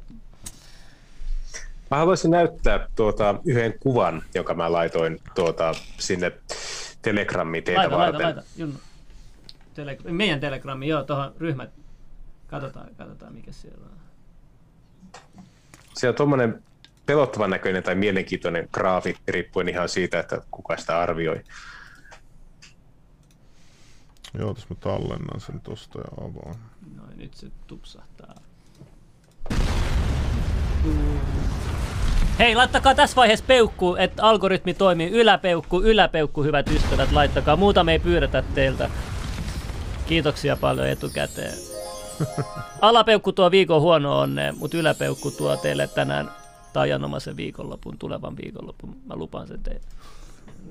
Mä 1.90 1.96
haluaisin 1.96 2.30
näyttää 2.30 2.88
tuota, 2.96 3.34
yhden 3.44 3.74
kuvan, 3.80 4.22
jonka 4.34 4.54
mä 4.54 4.72
laitoin 4.72 5.20
tuota, 5.34 5.72
sinne 5.98 6.32
Telegrammiin 7.02 7.64
teitä 7.64 7.80
Laita, 7.80 7.98
laita, 7.98 8.12
varten. 8.12 8.36
laita, 8.36 8.50
Junnu. 8.56 8.78
Tele, 9.74 9.98
meidän 10.04 10.40
telegrammi, 10.40 10.88
joo, 10.88 11.02
tuohon 11.02 11.34
ryhmät. 11.38 11.70
Katsotaan, 12.46 12.88
katsotaan 12.96 13.34
mikä 13.34 13.52
siellä 13.52 13.86
on. 13.86 13.98
Se 15.94 16.08
on 16.08 16.14
tuommoinen 16.14 16.62
pelottavan 17.06 17.50
näköinen 17.50 17.82
tai 17.82 17.94
mielenkiintoinen 17.94 18.68
graafi, 18.72 19.16
riippuen 19.28 19.68
ihan 19.68 19.88
siitä, 19.88 20.18
että 20.20 20.42
kuka 20.50 20.76
sitä 20.76 20.98
arvioi. 20.98 21.40
Joo, 24.38 24.54
tässä 24.54 24.68
mä 24.70 24.76
tallennan 24.80 25.40
sen 25.40 25.60
tosta 25.60 25.98
ja 25.98 26.24
avaan. 26.24 26.54
Noin, 26.96 27.18
nyt 27.18 27.34
se 27.34 27.46
tupsahtaa. 27.66 28.34
Hei, 32.38 32.54
laittakaa 32.54 32.94
tässä 32.94 33.16
vaiheessa 33.16 33.44
peukku, 33.48 33.94
että 33.94 34.22
algoritmi 34.22 34.74
toimii. 34.74 35.10
Yläpeukku, 35.10 35.82
yläpeukku, 35.82 36.42
hyvät 36.42 36.68
ystävät, 36.68 37.12
laittakaa. 37.12 37.56
Muuta 37.56 37.84
me 37.84 37.92
ei 37.92 37.98
pyydetä 37.98 38.44
teiltä. 38.54 38.90
Kiitoksia 40.06 40.56
paljon 40.56 40.88
etukäteen. 40.88 41.54
Alapeukku 42.80 43.32
tuo 43.32 43.50
viikon 43.50 43.80
huono 43.80 44.18
onnea, 44.18 44.52
mutta 44.52 44.76
yläpeukku 44.76 45.30
tuo 45.30 45.56
teille 45.56 45.86
tänään 45.86 46.30
taianomaisen 46.72 47.36
viikonlopun, 47.36 47.98
tulevan 47.98 48.36
viikonlopun. 48.36 48.96
Mä 49.06 49.16
lupaan 49.16 49.48
sen 49.48 49.62
teille. 49.62 49.86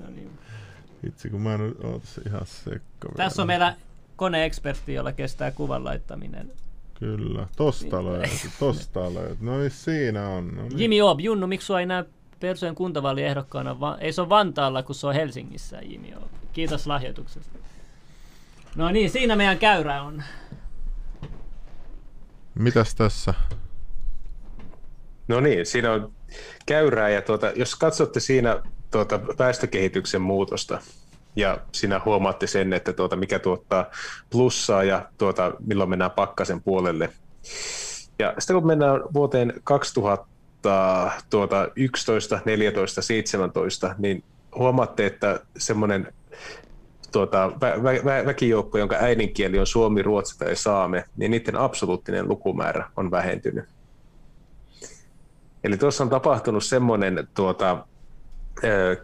No 0.00 0.10
niin. 0.10 0.30
Itse 1.06 1.28
kun 1.28 1.40
mä 1.40 1.54
en 1.54 1.60
ole 1.60 2.00
ihan 2.26 2.46
sekka 2.46 3.08
Tässä 3.16 3.42
on 3.42 3.48
vielä. 3.48 3.64
meillä 3.64 3.76
koneekspertti, 4.16 4.94
jolla 4.94 5.12
kestää 5.12 5.50
kuvan 5.50 5.84
laittaminen. 5.84 6.52
Kyllä, 6.98 7.46
tosta 7.56 8.04
löytyy, 8.04 8.50
tosta 8.58 9.14
löytyy. 9.14 9.36
No 9.40 9.58
niin, 9.58 9.70
siinä 9.70 10.28
on. 10.28 10.48
No 10.56 10.62
niin. 10.62 10.78
Jimi 10.78 11.02
Oob, 11.02 11.20
Junnu, 11.20 11.46
miksi 11.46 11.66
sua 11.66 11.80
ei 11.80 11.86
näe 11.86 12.04
Persojen 12.40 12.74
kuntavaaliehdokkaana? 12.74 13.80
Va- 13.80 13.98
ei 14.00 14.12
se 14.12 14.20
ole 14.20 14.28
Vantaalla, 14.28 14.82
kun 14.82 14.94
se 14.94 15.06
on 15.06 15.14
Helsingissä, 15.14 15.78
Jimi 15.82 16.14
Oob. 16.14 16.30
Kiitos 16.52 16.86
lahjoituksesta. 16.86 17.58
No 18.76 18.90
niin, 18.90 19.10
siinä 19.10 19.36
meidän 19.36 19.58
käyrä 19.58 20.02
on. 20.02 20.22
Mitäs 22.54 22.94
tässä? 22.94 23.34
No 25.28 25.40
niin, 25.40 25.66
siinä 25.66 25.92
on 25.92 26.12
käyrää 26.66 27.08
ja 27.08 27.22
tuota, 27.22 27.50
jos 27.56 27.74
katsotte 27.76 28.20
siinä 28.20 28.62
tuota, 28.90 29.20
väestökehityksen 29.38 30.22
muutosta 30.22 30.78
ja 31.36 31.58
siinä 31.72 32.00
huomaatte 32.04 32.46
sen, 32.46 32.72
että 32.72 32.92
tuota, 32.92 33.16
mikä 33.16 33.38
tuottaa 33.38 33.86
plussaa 34.30 34.84
ja 34.84 35.08
tuota, 35.18 35.52
milloin 35.66 35.90
mennään 35.90 36.10
pakkasen 36.10 36.62
puolelle. 36.62 37.10
Ja 38.18 38.34
sitten 38.38 38.56
kun 38.56 38.66
mennään 38.66 39.00
vuoteen 39.14 39.52
2011, 39.64 42.40
14, 42.44 43.02
17, 43.02 43.94
niin 43.98 44.24
huomaatte, 44.54 45.06
että 45.06 45.40
semmoinen 45.58 46.14
tuota, 47.12 47.48
vä- 47.48 47.78
vä- 47.78 48.02
vä- 48.02 48.26
väkijoukko, 48.26 48.78
jonka 48.78 48.96
äidinkieli 48.96 49.58
on 49.58 49.66
suomi, 49.66 50.02
ruotsi 50.02 50.38
tai 50.38 50.56
saame, 50.56 51.04
niin 51.16 51.30
niiden 51.30 51.56
absoluuttinen 51.56 52.28
lukumäärä 52.28 52.90
on 52.96 53.10
vähentynyt. 53.10 53.64
Eli 55.64 55.76
tuossa 55.76 56.04
on 56.04 56.10
tapahtunut 56.10 56.64
semmoinen 56.64 57.28
tuota, 57.34 57.86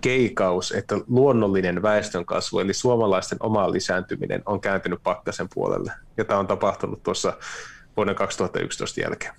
keikaus, 0.00 0.72
että 0.72 0.94
luonnollinen 1.08 1.82
väestönkasvu, 1.82 2.58
eli 2.58 2.74
suomalaisten 2.74 3.38
oma 3.40 3.72
lisääntyminen, 3.72 4.42
on 4.46 4.60
kääntynyt 4.60 5.02
pakkasen 5.02 5.48
puolelle, 5.54 5.92
jota 6.16 6.38
on 6.38 6.46
tapahtunut 6.46 7.02
tuossa 7.02 7.32
vuoden 7.96 8.14
2011 8.14 9.00
jälkeen. 9.00 9.34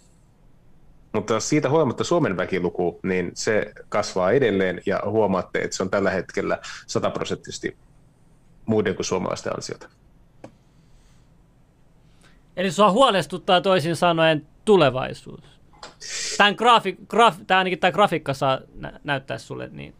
Mutta 1.14 1.40
siitä 1.40 1.70
huolimatta 1.70 2.04
Suomen 2.04 2.38
väkiluku, 2.38 3.00
niin 3.04 3.32
se 3.34 3.74
kasvaa 3.90 4.32
edelleen 4.32 4.82
ja 4.86 5.00
huomaatte, 5.06 5.60
että 5.60 5.78
se 5.78 5.84
on 5.84 5.90
tällä 5.90 6.10
hetkellä 6.10 6.60
sataprosenttisesti 6.88 7.78
muiden 8.66 8.96
kuin 8.96 9.06
suomalaisten 9.06 9.54
ansiota. 9.56 9.90
Eli 12.58 12.72
sua 12.72 12.92
huolestuttaa 12.92 13.62
toisin 13.62 13.96
sanoen 13.96 14.48
tulevaisuus. 14.66 15.44
Tämän 16.38 16.56
graafi, 16.58 16.98
graaf, 17.08 17.38
tämä 17.48 17.58
ainakin 17.58 17.80
tämä 17.80 17.92
grafiikka 17.92 18.34
saa 18.34 18.60
nä- 18.76 19.00
näyttää 19.04 19.38
sulle 19.38 19.70
niin. 19.72 19.96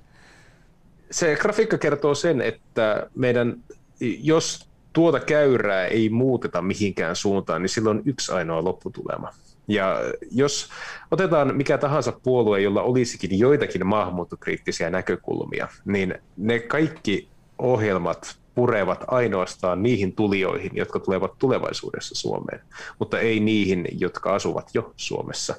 Se 1.14 1.36
grafiikka 1.36 1.78
kertoo 1.78 2.16
sen, 2.16 2.42
että 2.42 3.10
meidän, 3.16 3.64
jos 4.00 4.68
tuota 4.94 5.20
käyrää 5.20 5.86
ei 5.86 6.10
muuteta 6.10 6.62
mihinkään 6.62 7.16
suuntaan, 7.16 7.62
niin 7.62 7.70
silloin 7.70 7.98
on 7.98 8.04
yksi 8.06 8.32
ainoa 8.32 8.64
lopputulema. 8.64 9.30
Ja 9.68 9.98
jos 10.32 10.70
otetaan 11.12 11.56
mikä 11.56 11.78
tahansa 11.78 12.12
puolue, 12.12 12.62
jolla 12.62 12.82
olisikin 12.82 13.40
joitakin 13.40 13.88
maahanmuuttokriittisiä 13.88 14.90
näkökulmia, 14.90 15.68
niin 15.86 16.16
ne 16.38 16.60
kaikki 16.60 17.28
ohjelmat 17.58 18.38
purevat 18.56 19.04
ainoastaan 19.08 19.84
niihin 19.84 20.16
tulijoihin, 20.16 20.72
jotka 20.74 21.00
tulevat 21.00 21.38
tulevaisuudessa 21.40 22.16
Suomeen, 22.16 22.62
mutta 23.00 23.20
ei 23.20 23.40
niihin, 23.40 23.88
jotka 23.92 24.36
asuvat 24.36 24.70
jo 24.74 24.94
Suomessa. 24.98 25.56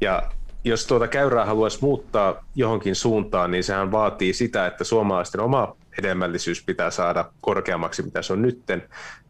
Ja 0.00 0.30
jos 0.64 0.86
tuota 0.86 1.08
käyrää 1.08 1.44
haluaisi 1.44 1.78
muuttaa 1.80 2.44
johonkin 2.54 2.94
suuntaan, 2.94 3.50
niin 3.50 3.64
sehän 3.64 3.92
vaatii 3.92 4.32
sitä, 4.32 4.66
että 4.66 4.84
suomalaisten 4.84 5.40
oma 5.40 5.76
hedelmällisyys 5.98 6.64
pitää 6.64 6.90
saada 6.90 7.24
korkeammaksi, 7.40 8.02
mitä 8.02 8.22
se 8.22 8.32
on 8.32 8.42
nytten. 8.42 8.82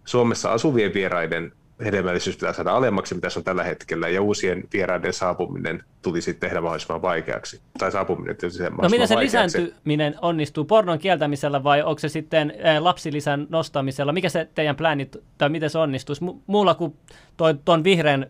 Suomessa 0.05 0.53
asuvien 0.53 0.95
vieraiden 0.95 1.53
hedelmällisyys 1.85 2.37
pitää 2.37 2.53
saada 2.53 2.73
alemmaksi, 2.73 3.15
mitä 3.15 3.31
se 3.31 3.39
on 3.39 3.45
tällä 3.45 3.65
hetkellä, 3.65 4.09
ja 4.09 4.23
uusien 4.23 4.65
vieraiden 4.73 5.13
saapuminen 5.13 5.85
tulisi 6.03 6.35
tehdä 6.35 6.61
mahdollisimman 6.61 7.03
vaikeaksi. 7.03 7.61
Tai 7.79 7.93
saapuminen 7.93 8.37
tehdä 8.37 8.49
No 8.65 8.71
mahdollisimman 8.71 8.91
miten 8.91 9.09
se 9.09 9.15
vaikeaksi. 9.15 9.59
lisääntyminen 9.59 10.15
onnistuu? 10.23 10.65
Pornon 10.65 10.99
kieltämisellä 10.99 11.65
vai 11.65 11.83
onko 11.83 11.99
se 11.99 12.09
sitten 12.09 12.51
eh, 12.51 12.79
lapsilisän 12.81 13.47
nostamisella? 13.51 14.13
Mikä 14.13 14.29
se 14.29 14.49
teidän 14.55 14.77
plänit, 14.77 15.17
tai 15.39 15.49
miten 15.49 15.71
se 15.71 15.79
onnistuisi 15.79 16.25
Mu- 16.25 16.37
muulla 16.47 16.75
kuin 16.75 16.97
toi, 17.37 17.55
ton 17.65 17.85
vihreän 17.85 18.27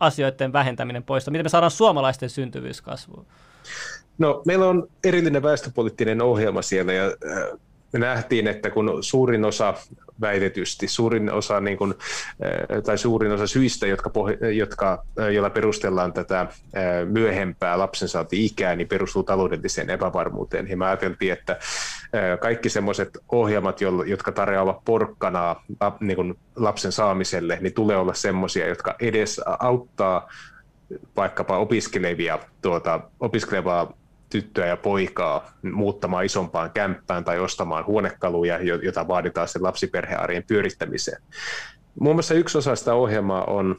asioiden 0.00 0.52
vähentäminen 0.52 1.02
pois? 1.02 1.30
Miten 1.30 1.44
me 1.44 1.48
saadaan 1.48 1.70
suomalaisten 1.70 2.30
syntyvyys 2.30 2.82
kasvuun? 2.82 3.26
No, 4.18 4.42
meillä 4.46 4.66
on 4.66 4.88
erillinen 5.04 5.42
väestöpoliittinen 5.42 6.22
ohjelma 6.22 6.62
siellä 6.62 6.92
ja 6.92 7.04
äh, 7.04 7.58
me 7.98 8.06
nähtiin, 8.06 8.46
että 8.46 8.70
kun 8.70 8.98
suurin 9.00 9.44
osa 9.44 9.74
väitetysti, 10.20 10.88
suurin 10.88 11.32
osa, 11.32 11.60
niin 11.60 11.76
kuin, 11.76 11.94
äh, 12.44 12.82
tai 12.82 12.98
suurin 12.98 13.32
osa 13.32 13.46
syistä, 13.46 13.86
jotka, 13.86 14.10
jotka, 14.56 15.04
äh, 15.20 15.28
joilla 15.28 15.50
perustellaan 15.50 16.12
tätä 16.12 16.40
äh, 16.40 16.48
myöhempää 17.04 17.78
lapsensaanti-ikää, 17.78 18.76
niin 18.76 18.88
perustuu 18.88 19.22
taloudelliseen 19.22 19.90
epävarmuuteen. 19.90 20.68
Ja 20.68 20.76
me 20.76 20.86
ajateltiin, 20.86 21.32
että 21.32 21.58
kaikki 22.40 22.68
semmoiset 22.68 23.18
ohjelmat, 23.32 23.80
jotka 24.06 24.32
tarjoavat 24.32 24.84
porkkanaa 24.84 25.64
niin 26.00 26.16
kuin 26.16 26.34
lapsen 26.56 26.92
saamiselle, 26.92 27.58
niin 27.60 27.74
tulee 27.74 27.96
olla 27.96 28.14
semmoisia, 28.14 28.68
jotka 28.68 28.94
edes 29.00 29.40
auttaa 29.58 30.28
vaikkapa 31.16 31.58
opiskelevia, 31.58 32.38
tuota, 32.62 33.00
opiskelevaa 33.20 33.92
tyttöä 34.36 34.66
ja 34.66 34.76
poikaa 34.76 35.52
muuttamaan 35.72 36.24
isompaan 36.24 36.70
kämppään 36.70 37.24
tai 37.24 37.38
ostamaan 37.38 37.86
huonekaluja, 37.86 38.62
jo- 38.62 38.80
jota 38.82 39.08
vaaditaan 39.08 39.48
sen 39.48 39.62
lapsiperhearjen 39.62 40.44
pyörittämiseen. 40.46 41.22
Muun 42.00 42.16
muassa 42.16 42.34
yksi 42.34 42.58
osa 42.58 42.76
sitä 42.76 42.94
ohjelmaa 42.94 43.44
on 43.44 43.76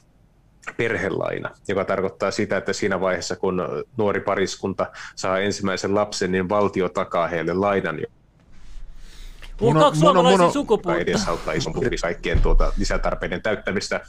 perhelaina, 0.78 1.50
joka 1.68 1.86
tarkoittaa 1.86 2.32
sitä, 2.32 2.58
että 2.58 2.74
siinä 2.74 3.00
vaiheessa, 3.00 3.36
kun 3.36 3.62
nuori 3.98 4.20
pariskunta 4.20 4.92
saa 5.16 5.40
ensimmäisen 5.40 5.96
lapsen, 5.96 6.32
niin 6.32 6.50
valtio 6.50 6.90
takaa 6.90 7.28
heille 7.28 7.54
lainan, 7.54 8.00
Uhkaako 9.62 9.96
suomalaisia 9.96 10.50
sukupuuttoa? 10.50 11.02
edesauttaa 11.02 11.54
isompi 11.54 11.98
kaikkien 12.02 12.42
tuota 12.42 12.74
lisätarpeiden 12.78 13.42
täyttämistä. 13.42 14.02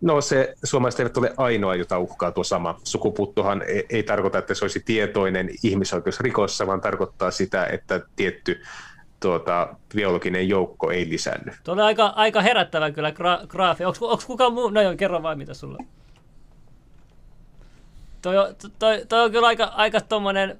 No 0.00 0.20
se, 0.20 0.54
suomalaiset 0.64 1.00
eivät 1.00 1.16
ole 1.16 1.34
ainoa, 1.36 1.74
jota 1.74 1.98
uhkaa 1.98 2.32
tuo 2.32 2.44
sama. 2.44 2.80
Sukupuuttohan 2.84 3.62
ei, 3.62 3.86
ei 3.90 4.02
tarkoita, 4.02 4.38
että 4.38 4.54
se 4.54 4.64
olisi 4.64 4.80
tietoinen 4.80 5.50
ihmisoikeusrikossa, 5.62 6.66
vaan 6.66 6.80
tarkoittaa 6.80 7.30
sitä, 7.30 7.66
että 7.66 8.00
tietty 8.16 8.62
tuota, 9.20 9.74
biologinen 9.94 10.48
joukko 10.48 10.90
ei 10.90 11.08
lisänny. 11.08 11.52
Tuo 11.64 11.72
on 11.74 11.80
aika, 11.80 12.06
aika 12.06 12.42
herättävä 12.42 12.90
kyllä 12.90 13.10
gra- 13.10 13.46
graafi. 13.46 13.84
Onko 13.84 14.18
kukaan 14.26 14.52
muu? 14.52 14.70
No 14.70 14.80
joo, 14.80 14.96
kerro 14.96 15.22
vain 15.22 15.38
mitä 15.38 15.54
sulla 15.54 15.78
Toi, 18.22 18.34
toi, 18.78 19.02
toi 19.08 19.24
on 19.24 19.30
kyllä 19.30 19.46
aika, 19.46 19.64
aika 19.64 20.00
tommonen 20.00 20.58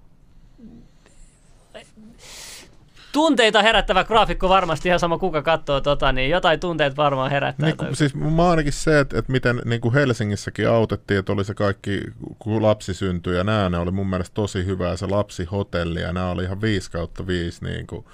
tunteita 3.16 3.62
herättävä 3.62 4.04
graafikko 4.04 4.48
varmasti, 4.48 4.88
ihan 4.88 5.00
sama 5.00 5.18
kuka 5.18 5.42
katsoo 5.42 5.80
tota, 5.80 6.12
niin 6.12 6.30
jotain 6.30 6.60
tunteita 6.60 6.96
varmaan 6.96 7.30
herättää. 7.30 7.66
Niin, 7.66 7.76
kuin, 7.76 7.96
siis 7.96 8.14
mä 8.14 8.50
ainakin 8.50 8.72
se, 8.72 9.00
että, 9.00 9.18
että 9.18 9.32
miten 9.32 9.62
niin 9.64 9.80
kuin 9.80 9.94
Helsingissäkin 9.94 10.68
autettiin, 10.68 11.18
että 11.18 11.32
oli 11.32 11.44
se 11.44 11.54
kaikki, 11.54 12.00
kun 12.38 12.62
lapsi 12.62 12.94
syntyi 12.94 13.36
ja 13.36 13.44
nämä, 13.44 13.68
ne 13.68 13.78
oli 13.78 13.90
mun 13.90 14.10
mielestä 14.10 14.34
tosi 14.34 14.66
hyvää, 14.66 14.96
se 14.96 15.06
lapsihotelli 15.06 16.00
ja 16.00 16.12
nämä 16.12 16.30
oli 16.30 16.44
ihan 16.44 16.60
5 16.60 16.90
kautta 16.90 17.26
5, 17.26 17.64
niin 17.64 17.86
kuin, 17.86 18.04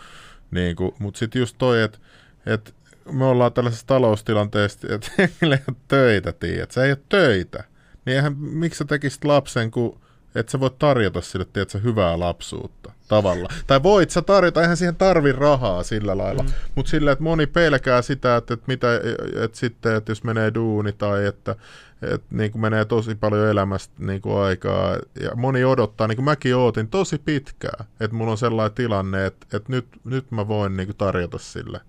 niin 0.50 0.76
kuin, 0.76 0.94
mutta 0.98 1.18
sitten 1.18 1.40
just 1.40 1.56
toi, 1.58 1.82
että, 1.82 1.98
että 2.46 2.70
me 3.12 3.24
ollaan 3.24 3.52
tällaisessa 3.52 3.86
taloustilanteessa, 3.86 4.94
että 4.94 5.10
heillä 5.42 5.56
ei 5.56 5.62
ole 5.68 5.76
töitä, 5.88 6.32
tiedät, 6.32 6.70
se 6.70 6.84
ei 6.84 6.90
ole 6.90 6.98
töitä. 7.08 7.64
Niin 8.04 8.16
eihän, 8.16 8.36
miksi 8.38 8.78
sä 8.78 8.84
tekisit 8.84 9.24
lapsen, 9.24 9.70
kun 9.70 10.00
että 10.34 10.52
sä 10.52 10.60
voit 10.60 10.78
tarjota 10.78 11.20
sille, 11.20 11.46
tiedätkö, 11.52 11.78
hyvää 11.78 12.18
lapsuutta 12.18 12.92
tavalla. 13.12 13.48
Tai 13.66 13.82
voit 13.82 14.10
sä 14.10 14.22
tarjota, 14.22 14.60
eihän 14.62 14.76
siihen 14.76 14.97
tarvi 14.97 15.32
rahaa 15.32 15.82
sillä 15.82 16.18
lailla, 16.18 16.43
mm. 16.43 16.48
mutta 16.74 16.90
sillä, 16.90 17.12
että 17.12 17.24
moni 17.24 17.47
pelkää 17.47 18.02
sitä, 18.02 18.36
että, 18.36 18.55
että, 18.55 18.64
mitä, 18.66 18.89
että 19.44 19.59
sitten, 19.59 19.97
että 19.97 20.10
jos 20.10 20.24
menee 20.24 20.55
duuni 20.55 20.93
tai 20.93 21.26
että, 21.26 21.56
että 22.02 22.26
niin 22.30 22.52
kuin 22.52 22.62
menee 22.62 22.84
tosi 22.84 23.14
paljon 23.14 23.48
elämästä 23.48 23.94
niin 23.98 24.22
kuin 24.22 24.39
aikaa 24.39 24.97
ja 25.20 25.30
moni 25.34 25.64
odottaa, 25.64 26.09
niin 26.09 26.16
kuin 26.16 26.24
mäkin 26.24 26.56
ootin 26.56 26.89
tosi 26.89 27.18
pitkään, 27.18 27.86
että 28.01 28.16
mulla 28.16 28.30
on 28.30 28.39
sellainen 28.39 28.74
tilanne, 28.74 29.26
että, 29.26 29.47
että 29.56 29.72
nyt, 29.72 29.86
nyt 30.05 30.30
mä 30.30 30.48
voin 30.48 30.76
niin 30.76 30.86
kuin 30.86 30.97
tarjota 30.97 31.39
sille 31.39 31.80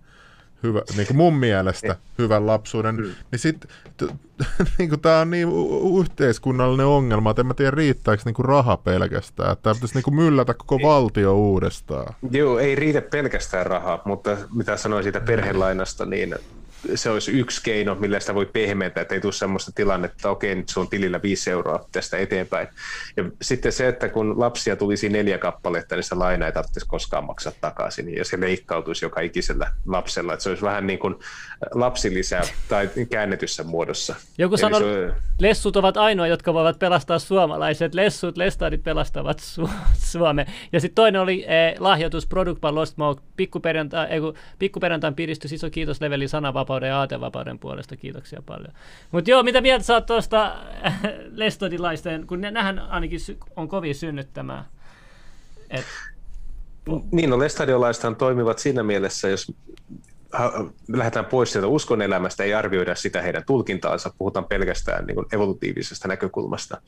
hyvä, 0.64 0.81
niin 0.98 1.07
kuin 1.07 1.18
mun 1.18 1.35
mielestä 1.35 1.88
niin. 1.88 1.98
hyvän 2.18 2.48
lapsuuden, 2.48 2.95
mm. 2.95 3.11
niin 3.31 3.40
sitten 3.40 3.72
niin 4.77 4.99
tämä 4.99 5.19
on 5.19 5.31
niin 5.31 5.48
yhteiskunnallinen 5.99 6.85
ongelma, 6.85 7.30
että 7.30 7.41
en 7.41 7.45
mä 7.45 7.53
tiedä 7.53 7.72
riittääkö 7.72 8.22
niin 8.26 8.34
kuin 8.34 8.45
raha 8.45 8.77
pelkästään, 8.77 9.52
että 9.52 9.64
tämä 9.64 9.73
pitäisi 9.73 9.95
niin 9.95 10.03
kuin 10.03 10.15
myllätä 10.15 10.53
koko 10.53 10.80
valtio 10.84 11.34
uudestaan. 11.34 12.15
Joo, 12.31 12.60
ei 12.60 12.76
riitä 12.76 13.02
pelkästään 13.02 13.65
rahaa, 13.65 14.02
mutta 14.06 14.38
mitä 14.53 14.77
sanoin 14.77 15.03
siitä 15.03 15.19
perhelainasta, 15.19 16.06
niin 16.06 16.35
se 16.95 17.10
olisi 17.10 17.31
yksi 17.31 17.64
keino, 17.64 17.95
millä 17.95 18.19
sitä 18.19 18.35
voi 18.35 18.45
pehmeätä, 18.45 19.01
että 19.01 19.15
ei 19.15 19.22
tule 19.22 19.34
sellaista 19.34 19.72
tilannetta, 19.76 20.15
että 20.15 20.30
okei, 20.30 20.55
nyt 20.55 20.69
se 20.69 20.80
on 20.80 20.88
tilillä 20.88 21.22
viisi 21.22 21.51
euroa 21.51 21.85
tästä 21.91 22.18
eteenpäin. 22.18 22.68
Ja 23.18 23.23
sitten 23.41 23.72
se, 23.72 23.88
että 23.88 24.10
kun 24.10 24.39
lapsia 24.39 24.76
tulisi 24.76 25.10
neljä 25.10 25.38
kappaletta, 25.38 25.95
niin 25.95 26.03
se 26.03 26.15
laina 26.15 26.45
ei 26.45 26.51
tarvitsisi 26.51 26.88
koskaan 26.88 27.26
maksaa 27.26 27.53
takaisin, 27.61 28.15
ja 28.15 28.26
se 28.26 28.39
leikkautuisi 28.39 29.05
joka 29.05 29.22
ikisellä 29.22 29.72
lapsella. 29.85 30.34
Että 30.34 30.43
se 30.43 30.49
olisi 30.49 30.64
vähän 30.64 30.88
niin 30.88 30.99
kuin 30.99 31.15
lapsilisä 31.73 32.41
tai 32.69 32.89
käännetyssä 33.10 33.64
muodossa. 33.64 34.15
Joku 34.38 34.57
sanoi, 34.57 34.81
se... 34.81 35.11
lessut 35.39 35.76
ovat 35.76 35.97
ainoa, 35.97 36.27
jotka 36.27 36.53
voivat 36.53 36.80
pelastaa 36.80 37.19
suomalaiset. 37.19 37.93
Lessut, 37.93 38.38
lestadit 38.38 38.84
pelastavat 38.84 39.41
Su- 39.41 39.69
Suomen. 40.11 40.45
Ja 40.72 40.80
sitten 40.80 40.95
toinen 40.95 41.22
oli 41.22 41.45
eh, 41.47 41.76
lahjoitus 41.80 42.27
Product 42.27 42.64
Lost 42.64 42.93
Smoke, 42.93 43.22
pikkuperjantai, 43.35 44.07
eh, 44.10 44.22
pikkuperjantain 44.60 45.15
piristys, 45.15 45.53
iso 45.53 45.69
kiitos 45.69 46.01
Leveli 46.01 46.27
sananvapaus 46.27 46.73
vapauden 46.74 46.90
ja 46.90 46.98
aatevapauden 46.98 47.60
puolesta. 47.60 47.98
Kiitoksia 47.98 48.41
paljon. 48.45 48.74
Mutta 49.12 49.30
joo, 49.30 49.44
mitä 49.44 49.62
mieltä 49.62 49.86
sä 49.86 49.94
oot 49.94 50.06
tuosta 50.06 50.56
lestodilaisten, 51.32 52.28
kun 52.28 52.41
nähän 52.41 52.80
ainakin 52.80 53.20
on 53.56 53.68
kovin 53.68 53.95
synnyttämään. 53.95 54.66
Et... 55.70 55.86
Niin, 57.12 57.30
no 57.30 57.40
lestadiolaistahan 57.40 58.16
toimivat 58.16 58.60
siinä 58.60 58.84
mielessä, 58.84 59.30
jos 59.30 59.52
lähdetään 60.88 61.26
pois 61.26 61.51
sieltä 61.51 61.68
uskon 61.68 62.01
elämästä, 62.01 62.43
ei 62.43 62.53
arvioida 62.53 62.95
sitä 62.95 63.22
heidän 63.22 63.43
tulkintaansa, 63.45 64.14
puhutaan 64.18 64.45
pelkästään 64.45 65.05
niin 65.05 65.26
evolutiivisesta 65.34 66.07
näkökulmasta, 66.07 66.81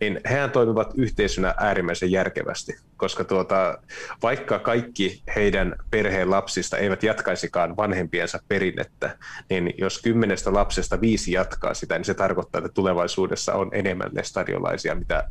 niin 0.00 0.20
hehän 0.30 0.50
toimivat 0.50 0.92
yhteisönä 0.96 1.54
äärimmäisen 1.58 2.10
järkevästi, 2.10 2.76
koska 2.96 3.24
tuota, 3.24 3.78
vaikka 4.22 4.58
kaikki 4.58 5.22
heidän 5.36 5.76
perheen 5.90 6.30
lapsista 6.30 6.78
eivät 6.78 7.02
jatkaisikaan 7.02 7.76
vanhempiensa 7.76 8.38
perinnettä, 8.48 9.18
niin 9.50 9.74
jos 9.78 10.02
kymmenestä 10.02 10.52
lapsesta 10.52 11.00
viisi 11.00 11.32
jatkaa 11.32 11.74
sitä, 11.74 11.98
niin 11.98 12.04
se 12.04 12.14
tarkoittaa, 12.14 12.58
että 12.58 12.72
tulevaisuudessa 12.74 13.54
on 13.54 13.70
enemmän 13.72 14.10
lestadiolaisia 14.12 14.94
mitä 14.94 15.28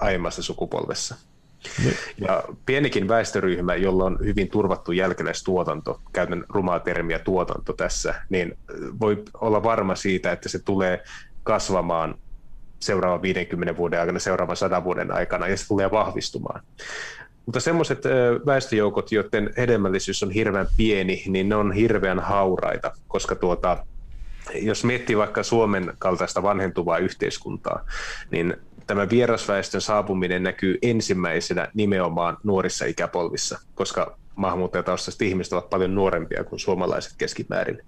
aiemmassa 0.00 0.42
sukupolvessa. 0.42 1.16
Niin. 1.84 1.96
Ja 2.18 2.44
pienikin 2.66 3.08
väestöryhmä, 3.08 3.74
jolla 3.74 4.04
on 4.04 4.18
hyvin 4.24 4.50
turvattu 4.50 4.92
jälkeläistuotanto, 4.92 6.00
käytän 6.12 6.44
rumaa 6.48 6.80
termiä 6.80 7.18
tuotanto 7.18 7.72
tässä, 7.72 8.14
niin 8.28 8.58
voi 9.00 9.22
olla 9.40 9.62
varma 9.62 9.94
siitä, 9.94 10.32
että 10.32 10.48
se 10.48 10.58
tulee 10.58 11.02
kasvamaan 11.42 12.14
seuraavan 12.80 13.22
50 13.22 13.76
vuoden 13.76 14.00
aikana, 14.00 14.18
seuraavan 14.18 14.56
100 14.56 14.84
vuoden 14.84 15.12
aikana, 15.12 15.48
ja 15.48 15.56
se 15.56 15.68
tulee 15.68 15.90
vahvistumaan. 15.90 16.62
Mutta 17.46 17.60
semmoiset 17.60 18.02
väestöjoukot, 18.46 19.12
joiden 19.12 19.50
hedelmällisyys 19.56 20.22
on 20.22 20.30
hirveän 20.30 20.66
pieni, 20.76 21.24
niin 21.28 21.48
ne 21.48 21.56
on 21.56 21.72
hirveän 21.72 22.20
hauraita, 22.20 22.92
koska 23.08 23.34
tuota, 23.34 23.86
jos 24.54 24.84
miettii 24.84 25.16
vaikka 25.16 25.42
Suomen 25.42 25.92
kaltaista 25.98 26.42
vanhentuvaa 26.42 26.98
yhteiskuntaa, 26.98 27.84
niin 28.30 28.56
tämä 28.86 29.08
vierasväestön 29.10 29.80
saapuminen 29.80 30.42
näkyy 30.42 30.78
ensimmäisenä 30.82 31.68
nimenomaan 31.74 32.36
nuorissa 32.44 32.84
ikäpolvissa, 32.84 33.58
koska 33.74 34.18
maahanmuuttajataustaiset 34.36 35.22
ihmiset 35.22 35.52
ovat 35.52 35.70
paljon 35.70 35.94
nuorempia 35.94 36.44
kuin 36.44 36.58
suomalaiset 36.58 37.12
keskimäärin, 37.18 37.82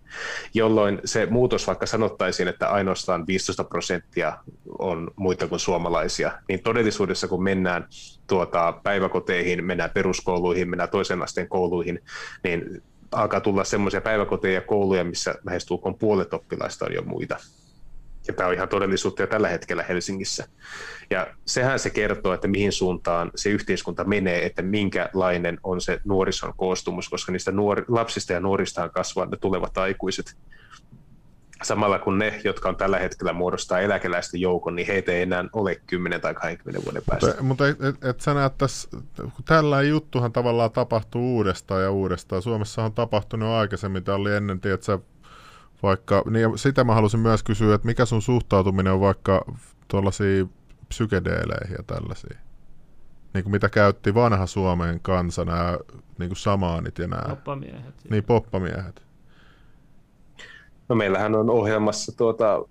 jolloin 0.55 1.01
se 1.05 1.27
muutos, 1.27 1.67
vaikka 1.67 1.87
sanottaisiin, 1.87 2.49
että 2.49 2.69
ainoastaan 2.69 3.27
15 3.27 3.65
prosenttia 3.65 4.39
on 4.79 5.11
muita 5.17 5.49
kuin 5.49 5.61
suomalaisia, 5.61 6.33
niin 6.49 6.63
todellisuudessa 6.63 7.29
kun 7.29 7.43
mennään 7.43 7.87
tuota, 8.27 8.81
päiväkoteihin, 8.83 9.65
mennään 9.65 9.91
peruskouluihin, 9.91 10.69
mennään 10.71 10.91
toisen 10.91 11.23
asteen 11.23 11.49
kouluihin, 11.49 12.01
niin 12.45 12.83
alkaa 13.13 13.41
tulla 13.41 13.65
semmoisia 13.65 14.01
päiväkoteja 14.01 14.55
ja 14.55 14.61
kouluja, 14.61 15.05
missä 15.05 15.35
lähestulkoon 15.45 15.99
puolet 15.99 16.35
oppilaista 16.35 16.85
on 16.85 16.95
jo 16.95 17.03
muita 17.03 17.37
ja 18.29 18.35
tämä 18.35 18.49
on 18.49 18.55
ihan 18.55 18.69
todellisuutta 18.69 19.23
jo 19.23 19.27
tällä 19.27 19.49
hetkellä 19.49 19.83
Helsingissä. 19.89 20.49
Ja 21.11 21.27
sehän 21.47 21.79
se 21.79 21.91
kertoo, 21.91 22.33
että 22.33 22.49
mihin 22.49 22.73
suuntaan 22.73 23.31
se 23.35 23.51
yhteiskunta 23.51 24.05
menee, 24.05 24.47
että 24.47 24.63
minkälainen 24.63 25.59
on 25.63 25.81
se 25.81 26.01
nuorison 26.05 26.53
koostumus, 26.57 27.09
koska 27.09 27.33
niistä 27.33 27.53
nuori, 27.53 27.85
lapsista 27.89 28.33
ja 28.33 28.41
nuorista 28.41 28.89
kasvaa 28.89 29.27
ne 29.27 29.37
tulevat 29.37 29.79
aikuiset. 29.79 30.37
Samalla 31.63 31.99
kun 31.99 32.19
ne, 32.19 32.41
jotka 32.45 32.69
on 32.69 32.77
tällä 32.77 32.99
hetkellä 32.99 33.33
muodostaa 33.33 33.81
eläkeläisten 33.81 34.41
joukon, 34.41 34.77
niin 34.77 34.87
heitä 34.87 35.13
ei 35.13 35.23
enää 35.23 35.45
ole 35.53 35.81
10 35.87 36.21
tai 36.21 36.35
20 36.35 36.85
vuoden 36.85 37.03
päästä. 37.07 37.27
Mutta, 37.27 37.43
mutta 37.43 37.69
et, 37.69 37.83
et, 37.83 38.05
et 38.05 38.21
sä 38.21 38.35
näet 38.35 38.59
tässä, 38.59 38.89
kun 39.17 39.45
tällä 39.45 39.83
juttuhan 39.83 40.33
tavallaan 40.33 40.71
tapahtuu 40.71 41.37
uudestaan 41.37 41.83
ja 41.83 41.91
uudestaan. 41.91 42.43
Suomessa 42.43 42.85
on 42.85 42.93
tapahtunut 42.93 43.49
aikaisemmin, 43.49 44.05
tämä 44.05 44.17
oli 44.17 44.35
ennen, 44.35 44.61
tiedätkö, 44.61 44.99
vaikka, 45.83 46.23
niin 46.31 46.59
sitä 46.59 46.85
mä 46.85 46.95
halusin 46.95 47.21
myös 47.21 47.43
kysyä, 47.43 47.75
että 47.75 47.87
mikä 47.87 48.05
sun 48.05 48.23
suhtautuminen 48.23 48.93
on 48.93 49.01
vaikka 49.01 49.45
tuollaisiin 49.89 50.51
psykedeeleihin 50.89 51.77
ja 51.79 51.83
tällaisiin? 51.87 52.37
Niin 53.35 53.45
kuin 53.45 53.53
mitä 53.53 53.69
käytti 53.69 54.15
vanha 54.15 54.47
Suomen 54.47 55.01
kansa, 55.01 55.45
nämä 55.45 55.79
niin 56.19 56.29
kuin 56.29 56.37
samaanit 56.37 56.99
ja 56.99 57.07
nämä... 57.07 57.29
Poppamiehet. 57.29 57.95
Niin, 58.11 58.25
poppamiehet. 58.25 59.08
No 60.89 60.97
meillähän 60.97 61.35
on 61.35 61.51
ohjelmassa 61.51 62.17
tuota, 62.17 62.65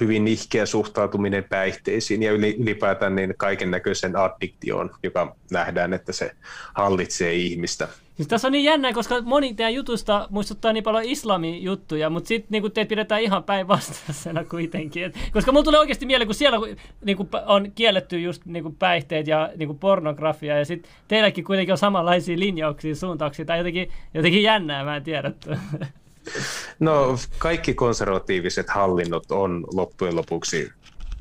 hyvin 0.00 0.24
nihkeä 0.24 0.66
suhtautuminen 0.66 1.44
päihteisiin 1.44 2.22
ja 2.22 2.32
ylipäätään 2.32 3.14
niin 3.16 3.34
kaiken 3.36 3.70
näköisen 3.70 4.16
addiktioon, 4.16 4.90
joka 5.02 5.36
nähdään, 5.50 5.92
että 5.92 6.12
se 6.12 6.32
hallitsee 6.74 7.34
ihmistä. 7.34 7.88
Siis 8.16 8.28
tässä 8.28 8.48
on 8.48 8.52
niin 8.52 8.64
jännä, 8.64 8.92
koska 8.92 9.22
moni 9.22 9.54
teidän 9.54 9.74
jutusta 9.74 10.26
muistuttaa 10.30 10.72
niin 10.72 10.84
paljon 10.84 11.04
islamin 11.04 11.62
juttuja, 11.62 12.10
mutta 12.10 12.28
sitten 12.28 12.48
niin 12.50 12.72
teitä 12.72 12.88
pidetään 12.88 13.22
ihan 13.22 13.44
päinvastaisena 13.44 14.44
kuitenkin. 14.44 15.04
Et, 15.04 15.14
koska 15.32 15.52
mulla 15.52 15.64
tulee 15.64 15.80
oikeasti 15.80 16.06
mieleen, 16.06 16.28
kun 16.28 16.34
siellä 16.34 16.58
niin 17.04 17.16
kuin 17.16 17.28
on 17.46 17.72
kielletty 17.74 18.20
just 18.20 18.42
niin 18.44 18.76
päihteet 18.76 19.26
ja 19.26 19.50
niin 19.56 19.78
pornografia, 19.78 20.58
ja 20.58 20.64
sitten 20.64 20.92
teilläkin 21.08 21.44
kuitenkin 21.44 21.72
on 21.72 21.78
samanlaisia 21.78 22.38
linjauksia, 22.38 22.94
suuntauksia, 22.94 23.44
tai 23.44 23.58
jotenkin, 23.58 23.90
jotenkin 24.14 24.42
jännää, 24.42 24.84
mä 24.84 24.96
en 24.96 25.02
tiedä. 25.02 25.32
No 26.80 27.18
kaikki 27.38 27.74
konservatiiviset 27.74 28.68
hallinnot 28.68 29.30
on 29.30 29.64
loppujen 29.72 30.16
lopuksi 30.16 30.70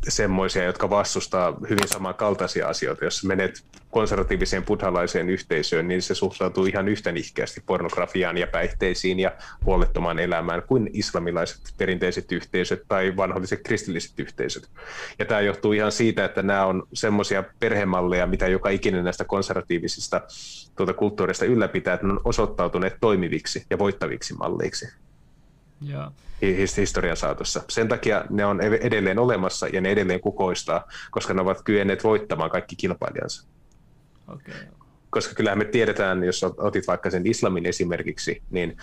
semmoisia, 0.08 0.64
jotka 0.64 0.90
vastustaa 0.90 1.58
hyvin 1.70 1.88
samankaltaisia 1.88 2.68
asioita. 2.68 3.06
Jos 3.06 3.24
menet 3.24 3.64
konservatiiviseen 3.92 4.66
buddhalaiseen 4.66 5.30
yhteisöön, 5.30 5.88
niin 5.88 6.02
se 6.02 6.16
suhtautuu 6.16 6.66
ihan 6.66 6.88
yhtä 6.88 7.12
nihkeästi 7.12 7.64
pornografiaan 7.66 8.38
ja 8.38 8.48
päihteisiin 8.48 9.20
ja 9.20 9.32
huolettomaan 9.66 10.20
elämään 10.20 10.64
kuin 10.68 10.90
islamilaiset 10.94 11.74
perinteiset 11.78 12.32
yhteisöt 12.32 12.84
tai 12.88 13.16
vanholliset 13.18 13.60
kristilliset 13.64 14.20
yhteisöt. 14.20 14.70
Ja 15.20 15.26
tämä 15.26 15.42
johtuu 15.42 15.74
ihan 15.74 15.92
siitä, 15.92 16.26
että 16.26 16.44
nämä 16.44 16.66
on 16.66 16.88
semmoisia 16.94 17.44
perhemalleja, 17.60 18.28
mitä 18.28 18.48
joka 18.48 18.70
ikinen 18.70 19.04
näistä 19.04 19.26
konservatiivisista 19.26 20.22
tuota 20.76 20.94
kulttuurista 20.94 21.46
ylläpitää, 21.46 21.94
että 21.94 22.08
ne 22.08 22.14
on 22.14 22.22
osoittautuneet 22.26 22.98
toimiviksi 23.02 23.66
ja 23.70 23.80
voittaviksi 23.80 24.34
malleiksi. 24.34 24.88
Joo. 25.82 26.12
historian 26.78 27.18
saatossa. 27.18 27.64
Sen 27.70 27.88
takia 27.88 28.26
ne 28.30 28.46
on 28.46 28.62
edelleen 28.62 29.20
olemassa 29.20 29.68
ja 29.68 29.82
ne 29.82 29.90
edelleen 29.90 30.20
kukoistaa, 30.20 30.88
koska 31.12 31.34
ne 31.34 31.42
ovat 31.42 31.62
kyenneet 31.62 32.04
voittamaan 32.04 32.50
kaikki 32.50 32.76
kilpailijansa. 32.76 33.48
Okay. 34.28 34.54
Koska 35.10 35.36
kyllähän 35.36 35.58
me 35.58 35.66
tiedetään, 35.66 36.24
jos 36.24 36.44
otit 36.44 36.88
vaikka 36.88 37.10
sen 37.10 37.28
islamin 37.28 37.66
esimerkiksi, 37.66 38.42
niin 38.50 38.78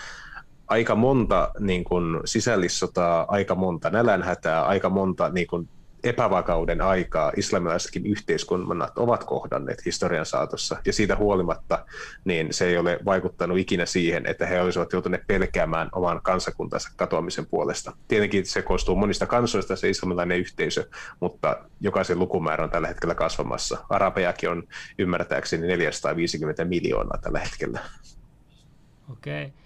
aika 0.66 0.94
monta 0.94 1.50
niin 1.58 1.84
kuin 1.84 2.20
sisällissotaa, 2.24 3.24
aika 3.28 3.54
monta 3.54 3.90
nälänhätää, 3.90 4.64
aika 4.64 4.88
monta 4.88 5.28
niin 5.28 5.46
kuin 5.46 5.68
epävakauden 6.04 6.80
aikaa 6.80 7.32
islamilaisetkin 7.36 8.06
yhteiskunnat 8.06 8.98
ovat 8.98 9.24
kohdanneet 9.24 9.84
historian 9.84 10.26
saatossa, 10.26 10.76
ja 10.86 10.92
siitä 10.92 11.16
huolimatta 11.16 11.84
niin 12.24 12.54
se 12.54 12.66
ei 12.66 12.78
ole 12.78 12.98
vaikuttanut 13.04 13.58
ikinä 13.58 13.86
siihen, 13.86 14.26
että 14.26 14.46
he 14.46 14.60
olisivat 14.60 14.92
joutuneet 14.92 15.26
pelkäämään 15.26 15.88
oman 15.92 16.20
kansakuntansa 16.22 16.90
katoamisen 16.96 17.46
puolesta. 17.46 17.92
Tietenkin 18.08 18.46
se 18.46 18.62
koostuu 18.62 18.96
monista 18.96 19.26
kansoista 19.26 19.76
se 19.76 19.88
islamilainen 19.88 20.38
yhteisö, 20.38 20.88
mutta 21.20 21.56
jokaisen 21.80 22.18
lukumäärä 22.18 22.64
on 22.64 22.70
tällä 22.70 22.88
hetkellä 22.88 23.14
kasvamassa. 23.14 23.84
Arabejakin 23.88 24.50
on 24.50 24.62
ymmärtääkseni 24.98 25.66
450 25.66 26.64
miljoonaa 26.64 27.18
tällä 27.18 27.38
hetkellä. 27.38 27.80
Okei. 29.12 29.44
Okay. 29.44 29.63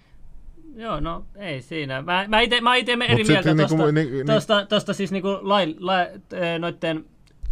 Joo, 0.79 0.99
no 0.99 1.25
ei 1.35 1.61
siinä. 1.61 2.01
Mä, 2.01 2.25
mä 2.27 2.39
itse 2.39 2.61
mä 2.61 2.75
ite 2.75 2.97
eri 3.07 3.23
mieltä 3.23 3.55
tuosta, 3.55 3.91
niinku, 3.91 4.15
ni, 4.15 4.25
tosta, 4.25 4.65
tosta 4.65 4.93
siis 4.93 5.11
niinku 5.11 5.39
lai, 5.41 5.75
lai, 5.79 6.07
noitten 6.59 7.05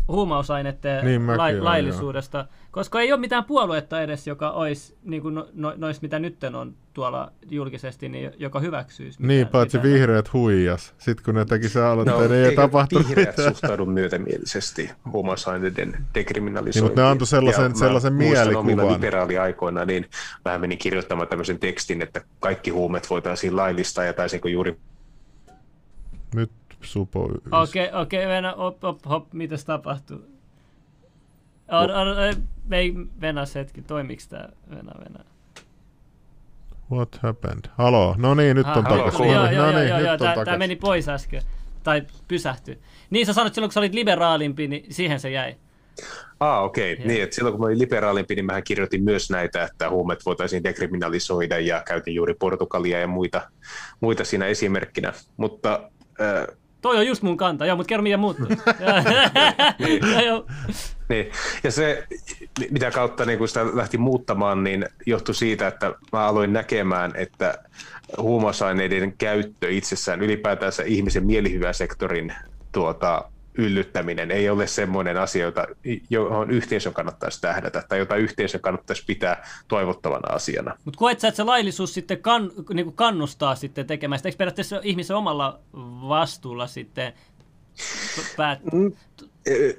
huumausaineiden 0.08 1.06
niin 1.06 1.38
lai, 1.38 1.60
laillisuudesta, 1.60 2.38
joo. 2.38 2.48
Koska 2.78 3.02
ei 3.02 3.12
ole 3.12 3.20
mitään 3.20 3.46
puoluetta 3.46 4.02
edes, 4.02 4.28
joka 4.28 4.52
olisi 4.52 4.98
niin 5.04 5.22
kuin 5.22 5.36
no, 5.36 5.48
no, 5.54 5.74
nois, 5.78 6.02
mitä 6.02 6.20
nyt 6.20 6.44
on 6.44 6.76
tuolla 6.94 7.32
julkisesti, 7.50 8.10
niin 8.10 8.32
joka 8.38 8.60
hyväksyisi. 8.60 9.22
Mitään, 9.22 9.28
niin, 9.28 9.48
paitsi 9.48 9.78
mitään. 9.78 9.94
vihreät 9.94 10.34
huijas. 10.34 10.94
Sitten 10.98 11.26
kun 11.26 11.36
ne 11.36 11.46
teki 11.46 11.70
se 11.70 11.84
aloitteen, 11.84 12.20
no, 12.20 12.28
niin 12.28 12.46
ei 12.46 12.56
tapahtunut 12.56 13.08
vihreät 13.08 13.38
mitään. 13.38 13.56
suhtaudu 13.56 13.86
myötämielisesti 13.86 14.90
huumausaineiden 15.12 16.06
dekriminalisointiin. 16.14 16.82
Niin, 16.84 16.90
mutta 16.90 17.02
ne 17.02 17.08
antoi 17.08 17.28
sellaisen, 17.28 17.72
ja 17.72 17.76
sellaisen 17.76 18.14
mielikuvan. 18.14 18.94
liberaaliaikoina, 18.94 19.86
niin 19.86 20.06
vähän 20.46 20.62
menin 20.62 20.78
kirjoittamaan 20.78 21.28
tämmöisen 21.28 21.60
tekstin, 21.60 22.02
että 22.02 22.22
kaikki 22.40 22.70
huumet 22.70 23.10
voitaisiin 23.10 23.56
laillistaa, 23.56 24.04
ja 24.04 24.14
taisinko 24.14 24.48
juuri 24.48 24.78
nyt 26.36 26.52
Supo. 26.82 27.24
Okei, 27.24 27.88
okay, 27.88 28.02
okei, 28.02 28.26
okay, 28.26 28.36
Venä, 28.36 28.54
op, 28.54 28.84
op, 28.84 29.00
hop, 29.10 29.34
mitäs 29.34 29.66
tapahtuu? 29.66 30.37
On, 31.68 31.92
on, 31.92 32.08
ei, 32.72 32.94
Venäs 33.22 33.56
hetki, 33.56 33.82
toimiks 33.82 34.28
tää 34.28 34.50
Venä, 34.70 34.92
Venä? 35.00 35.20
What 36.92 37.20
happened? 37.22 37.66
Halo, 37.78 38.16
no 38.18 38.34
niin, 38.34 38.56
nyt 38.56 38.68
on 38.68 38.84
takaisin. 38.84 39.32
Joo, 39.32 39.52
joo, 39.52 39.72
no 39.72 39.78
niin, 39.78 39.90
joo, 39.90 40.00
joo, 40.00 40.18
tää, 40.18 40.46
tää 40.46 40.58
meni 40.58 40.76
pois 40.76 41.10
äsken. 41.10 41.42
Tai 41.84 42.04
pysähtyi. 42.28 42.80
Niin 43.10 43.26
sä 43.26 43.34
sanoit 43.34 43.54
silloin, 43.54 43.70
kun 43.70 43.74
sä 43.74 43.80
olit 43.80 43.94
liberaalimpi, 43.94 44.68
niin 44.68 44.86
siihen 44.94 45.20
se 45.20 45.30
jäi. 45.30 45.56
Ah, 46.40 46.64
okei. 46.64 46.94
Okay. 46.94 47.06
Niin, 47.06 47.24
että 47.24 47.36
silloin 47.36 47.54
kun 47.54 47.62
mä 47.62 47.66
olin 47.66 47.80
liberaalimpi, 47.80 48.36
niin 48.36 48.46
mähän 48.46 48.64
kirjoitin 48.64 49.04
myös 49.04 49.30
näitä, 49.30 49.64
että 49.64 49.90
huumeet 49.90 50.26
voitaisiin 50.26 50.64
dekriminalisoida 50.64 51.60
ja 51.60 51.84
käytin 51.86 52.16
juuri 52.16 52.34
Portugalia 52.34 53.00
ja 53.00 53.08
muita, 53.08 53.52
muita 54.02 54.24
siinä 54.24 54.46
esimerkkinä. 54.46 55.14
Mutta 55.38 55.90
äh, 56.22 56.58
Toi 56.82 56.98
on 56.98 57.08
just 57.08 57.22
mun 57.22 57.38
kanta, 57.38 57.66
joo, 57.66 57.76
mutta 57.76 57.90
kerro 57.90 58.04
mitä 58.04 58.18
muuttuu. 58.18 58.48
niin. 61.10 61.32
Ja 61.64 61.72
se, 61.72 62.08
mitä 62.72 62.92
kautta 62.92 63.26
niin 63.26 63.40
kun 63.40 63.48
sitä 63.48 63.66
lähti 63.74 63.98
muuttamaan, 63.98 64.64
niin 64.64 64.86
johtui 65.06 65.36
siitä, 65.36 65.68
että 65.68 65.94
mä 66.14 66.28
aloin 66.28 66.54
näkemään, 66.54 67.12
että 67.16 67.58
huumausaineiden 68.18 69.14
käyttö 69.18 69.72
itsessään, 69.72 70.22
ylipäätänsä 70.22 70.84
ihmisen 70.84 71.26
mielihyväsektorin 71.26 72.34
tuota, 72.72 73.32
yllyttäminen 73.58 74.32
ei 74.32 74.50
ole 74.50 74.68
semmoinen 74.68 75.18
asia, 75.18 75.46
jota, 75.46 75.68
johon 76.10 76.52
yhteisön 76.52 76.94
kannattaisi 76.94 77.42
tähdätä 77.42 77.84
tai 77.90 78.00
jota 78.00 78.16
yhteisön 78.16 78.62
kannattaisi 78.62 79.04
pitää 79.08 79.48
toivottavana 79.68 80.34
asiana. 80.34 80.78
Mutta 80.86 80.98
koet 80.98 81.20
sä, 81.20 81.28
että 81.28 81.36
se 81.36 81.44
laillisuus 81.44 81.94
sitten 81.94 82.22
kan, 82.22 82.52
niin 82.74 82.94
kannustaa 82.94 83.56
sitten 83.56 83.88
tekemään 83.88 84.20
sitä? 84.20 84.30
Eikö 84.30 84.38
periaatteessa 84.38 84.82
ihmisen 84.84 85.16
omalla 85.16 85.60
vastuulla 86.08 86.68
sitten 86.68 87.14
päät... 88.38 88.60
Mm, 88.74 88.92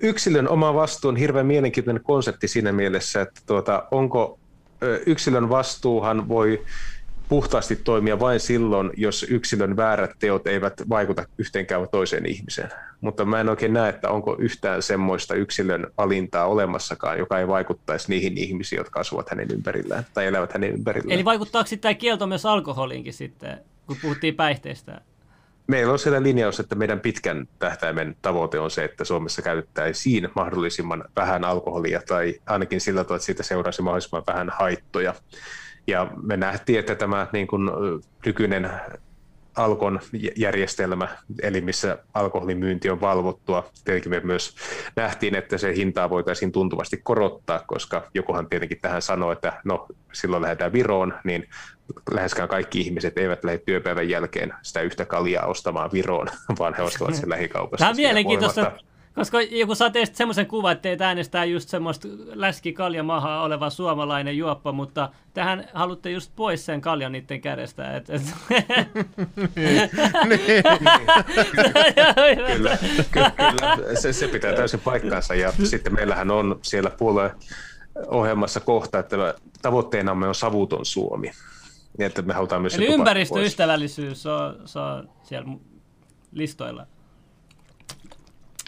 yksilön 0.00 0.48
oma 0.48 0.74
vastuu 0.74 1.09
on 1.09 1.16
hirveän 1.16 1.46
mielenkiintoinen 1.46 2.02
konsepti 2.02 2.48
siinä 2.48 2.72
mielessä, 2.72 3.20
että 3.20 3.40
tuota, 3.46 3.86
onko 3.90 4.38
yksilön 5.06 5.48
vastuuhan 5.48 6.28
voi 6.28 6.64
puhtaasti 7.28 7.76
toimia 7.76 8.20
vain 8.20 8.40
silloin, 8.40 8.90
jos 8.96 9.26
yksilön 9.28 9.76
väärät 9.76 10.10
teot 10.18 10.46
eivät 10.46 10.82
vaikuta 10.88 11.26
yhteenkään 11.38 11.88
toiseen 11.90 12.26
ihmiseen. 12.26 12.70
Mutta 13.00 13.24
mä 13.24 13.40
en 13.40 13.48
oikein 13.48 13.72
näe, 13.72 13.88
että 13.88 14.10
onko 14.10 14.36
yhtään 14.38 14.82
semmoista 14.82 15.34
yksilön 15.34 15.86
valintaa 15.98 16.46
olemassakaan, 16.46 17.18
joka 17.18 17.38
ei 17.38 17.48
vaikuttaisi 17.48 18.10
niihin 18.10 18.38
ihmisiin, 18.38 18.76
jotka 18.76 19.00
asuvat 19.00 19.30
hänen 19.30 19.48
ympärillään 19.52 20.06
tai 20.14 20.26
elävät 20.26 20.52
hänen 20.52 20.72
ympärillään. 20.72 21.12
Eli 21.12 21.24
vaikuttaako 21.24 21.66
sitten 21.66 21.82
tämä 21.82 21.94
kielto 21.94 22.26
myös 22.26 22.46
alkoholiinkin 22.46 23.14
sitten, 23.14 23.59
kun 23.86 23.96
puhuttiin 24.02 24.34
päihteistä? 24.34 25.00
Meillä 25.66 25.92
on 25.92 25.98
siellä 25.98 26.22
linjaus, 26.22 26.60
että 26.60 26.74
meidän 26.74 27.00
pitkän 27.00 27.48
tähtäimen 27.59 28.16
tavoite 28.22 28.59
on 28.59 28.70
se, 28.70 28.84
että 28.84 29.05
Suomessa 29.05 29.42
käytettäisiin 29.42 30.28
mahdollisimman 30.34 31.05
vähän 31.16 31.44
alkoholia 31.44 32.00
tai 32.09 32.34
ainakin 32.46 32.80
sillä 32.80 33.05
tavalla, 33.05 33.16
että 33.16 33.26
siitä 33.26 33.42
seuraisi 33.42 33.82
mahdollisimman 33.82 34.22
vähän 34.26 34.50
haittoja. 34.50 35.14
Ja 35.89 36.10
me 36.23 36.36
nähtiin, 36.36 36.78
että 36.78 36.94
tämä 36.94 37.27
niin 37.32 37.47
kuin, 37.47 37.70
nykyinen 38.27 38.70
Alkon 39.56 40.01
järjestelmä, 40.36 41.09
eli 41.43 41.60
missä 41.60 41.98
alkoholin 42.15 42.59
myynti 42.59 42.90
on 42.90 43.01
valvottua. 43.01 43.70
Tietenkin 43.85 44.10
me 44.10 44.20
myös 44.20 44.56
nähtiin, 44.97 45.35
että 45.35 45.59
se 45.59 45.74
hintaa 45.74 46.10
voitaisiin 46.10 46.52
tuntuvasti 46.52 47.01
korottaa, 47.02 47.65
koska 47.66 48.02
jokuhan 48.15 48.48
tietenkin 48.48 48.78
tähän 48.82 49.02
sanoi, 49.02 49.32
että 49.32 49.60
no 49.65 49.86
silloin 50.12 50.43
lähdetään 50.43 50.73
Viroon, 50.73 51.15
niin 51.24 51.48
läheskään 52.10 52.48
kaikki 52.48 52.81
ihmiset 52.81 53.19
eivät 53.19 53.44
lähde 53.44 53.59
työpäivän 53.59 54.09
jälkeen 54.09 54.55
sitä 54.62 54.81
yhtä 54.81 55.05
kaljaa 55.05 55.47
ostamaan 55.47 55.90
Viroon, 55.93 56.28
vaan 56.59 56.74
he 56.74 56.82
ostavat 56.82 57.15
sen 57.15 57.31
lähikaupassa. 57.35 57.82
Tämä 57.82 57.90
on 57.90 57.97
mielenkiintoista, 57.97 58.73
koska 59.19 59.43
joku 59.43 59.74
saa 59.74 59.90
teistä 59.90 60.16
semmoisen 60.16 60.47
kuvan, 60.47 60.73
että 60.73 60.82
teitä 60.82 61.09
äänestää 61.09 61.45
just 61.45 61.69
semmoista 61.69 62.09
läskikaljamahaa 62.35 63.43
oleva 63.43 63.70
suomalainen 63.70 64.36
juoppa, 64.36 64.73
mutta 64.73 65.09
tähän 65.35 65.69
haluatte 65.74 66.11
just 66.11 66.32
pois 66.36 66.66
sen 66.66 66.81
kaljan 66.81 67.12
niiden 67.12 67.40
kädestä. 67.40 67.97
Et, 67.97 68.11
et. 68.11 68.23
kyllä, 72.53 72.77
kyllä, 73.36 74.01
se, 74.01 74.12
se 74.12 74.28
pitää 74.28 74.53
täysin 74.53 74.81
paikkaansa 74.81 75.35
ja 75.35 75.53
sitten 75.65 75.95
meillähän 75.95 76.31
on 76.31 76.59
siellä 76.62 76.90
puolueen 76.90 77.31
ohjelmassa 78.07 78.61
kohta, 78.61 78.99
että 78.99 79.35
tavoitteenamme 79.62 80.28
on 80.28 80.35
savuton 80.35 80.86
Suomi. 80.86 81.31
Niin, 81.99 82.07
että 82.07 82.23
me 82.23 82.35
halutaan 82.35 82.62
myös 82.62 82.74
Eli 82.74 82.86
ympäristöystävällisyys 82.86 84.27
on, 84.27 84.62
se 84.65 84.78
on 84.78 85.11
siellä 85.23 85.49
listoilla. 86.32 86.86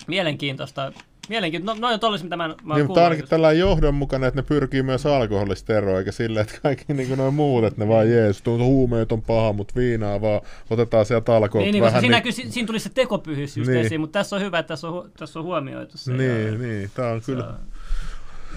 Mielenkiintoista. 0.06 0.92
Mielenkiintoista. 1.28 1.80
No, 1.80 1.86
noin 1.86 1.94
on 1.94 2.00
tollaiset, 2.00 2.24
mitä 2.24 2.36
mä, 2.36 2.54
mä 2.62 2.74
niin, 2.74 2.86
mutta 2.86 3.04
ainakin 3.04 3.28
tällainen 3.28 3.60
johdonmukainen, 3.60 4.28
että 4.28 4.40
ne 4.40 4.46
pyrkii 4.48 4.82
myös 4.82 5.06
alkoholista 5.06 5.74
eroon, 5.74 5.98
eikä 5.98 6.12
silleen, 6.12 6.46
että 6.46 6.60
kaikki 6.62 6.94
niin 6.94 7.18
noin 7.18 7.34
muut, 7.34 7.64
että 7.64 7.80
ne 7.84 7.88
vaan 7.88 8.10
jees, 8.10 8.42
tuo 8.42 8.58
huumeet 8.58 9.12
on 9.12 9.22
paha, 9.22 9.52
mutta 9.52 9.74
viinaa 9.76 10.20
vaan 10.20 10.40
otetaan 10.70 11.06
sieltä 11.06 11.36
alkoholta 11.36 11.64
niin, 11.64 11.72
niin, 11.72 11.84
vähän. 11.84 12.00
Siinä, 12.00 12.20
niin... 12.20 12.52
siinä 12.52 12.66
tuli 12.66 12.78
se 12.78 12.88
tekopyhys 12.88 13.56
just 13.56 13.70
niin. 13.70 13.86
esiin, 13.86 14.00
mutta 14.00 14.18
tässä 14.18 14.36
on 14.36 14.42
hyvä, 14.42 14.58
että 14.58 14.68
tässä 14.68 14.88
on, 14.88 15.10
tässä 15.18 15.38
on 15.38 15.44
huomioitu 15.44 15.98
se. 15.98 16.12
Niin, 16.12 16.46
ja, 16.46 16.58
niin, 16.58 16.90
tämä 16.94 17.08
on 17.08 17.22
kyllä... 17.26 17.46
On 17.46 17.54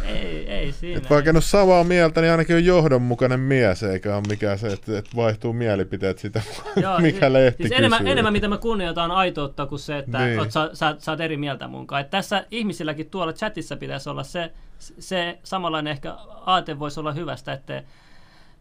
ei, 0.07 0.49
ei 0.49 0.71
siinä. 0.71 0.97
Et 0.97 1.09
vaikka 1.09 1.29
en 1.29 1.35
ole 1.35 1.41
samaa 1.41 1.83
mieltä, 1.83 2.21
niin 2.21 2.31
ainakin 2.31 2.55
on 2.55 2.65
johdonmukainen 2.65 3.39
mies, 3.39 3.83
eikä 3.83 4.15
ole 4.15 4.23
mikään 4.27 4.59
se, 4.59 4.67
että, 4.67 4.97
että 4.97 5.11
vaihtuu 5.15 5.53
mielipiteet 5.53 6.19
sitä, 6.19 6.41
Joo, 6.81 6.99
mikä 6.99 7.19
siis 7.19 7.31
lehti 7.31 7.63
siis 7.63 7.77
enemmän, 7.77 8.07
enemmän, 8.07 8.33
mitä 8.33 8.47
mä 8.47 8.57
kunnioitan 8.57 9.11
aitoutta 9.11 9.65
kuin 9.65 9.79
se, 9.79 9.97
että 9.97 10.25
niin. 10.25 10.39
oot, 10.39 10.51
sä, 10.51 10.69
sä, 10.73 10.95
sä 10.99 11.11
oot 11.11 11.21
eri 11.21 11.37
mieltä 11.37 11.67
munkaan. 11.67 12.01
Et 12.01 12.09
tässä 12.09 12.45
ihmisilläkin 12.51 13.09
tuolla 13.09 13.33
chatissa 13.33 13.75
pitäisi 13.75 14.09
olla 14.09 14.23
se, 14.23 14.51
se 14.79 15.39
samanlainen 15.43 15.91
ehkä 15.91 16.13
aate 16.45 16.79
voisi 16.79 16.99
olla 16.99 17.11
hyvästä, 17.11 17.53
että 17.53 17.83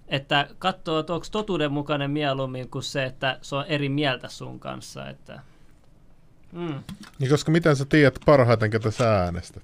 että 0.08 0.48
katsoo, 0.58 0.98
että 0.98 1.14
onko 1.14 1.26
totuudenmukainen 1.30 2.10
mieluummin 2.10 2.70
kuin 2.70 2.82
se, 2.82 3.04
että 3.04 3.38
se 3.42 3.56
on 3.56 3.64
eri 3.68 3.88
mieltä 3.88 4.28
sun 4.28 4.60
kanssa. 4.60 5.08
Että, 5.08 5.40
mm. 6.52 6.82
niin 7.18 7.30
koska 7.30 7.52
miten 7.52 7.76
sä 7.76 7.84
tiedät 7.84 8.18
parhaiten, 8.26 8.70
ketä 8.70 8.90
sä 8.90 9.22
äänestät? 9.22 9.62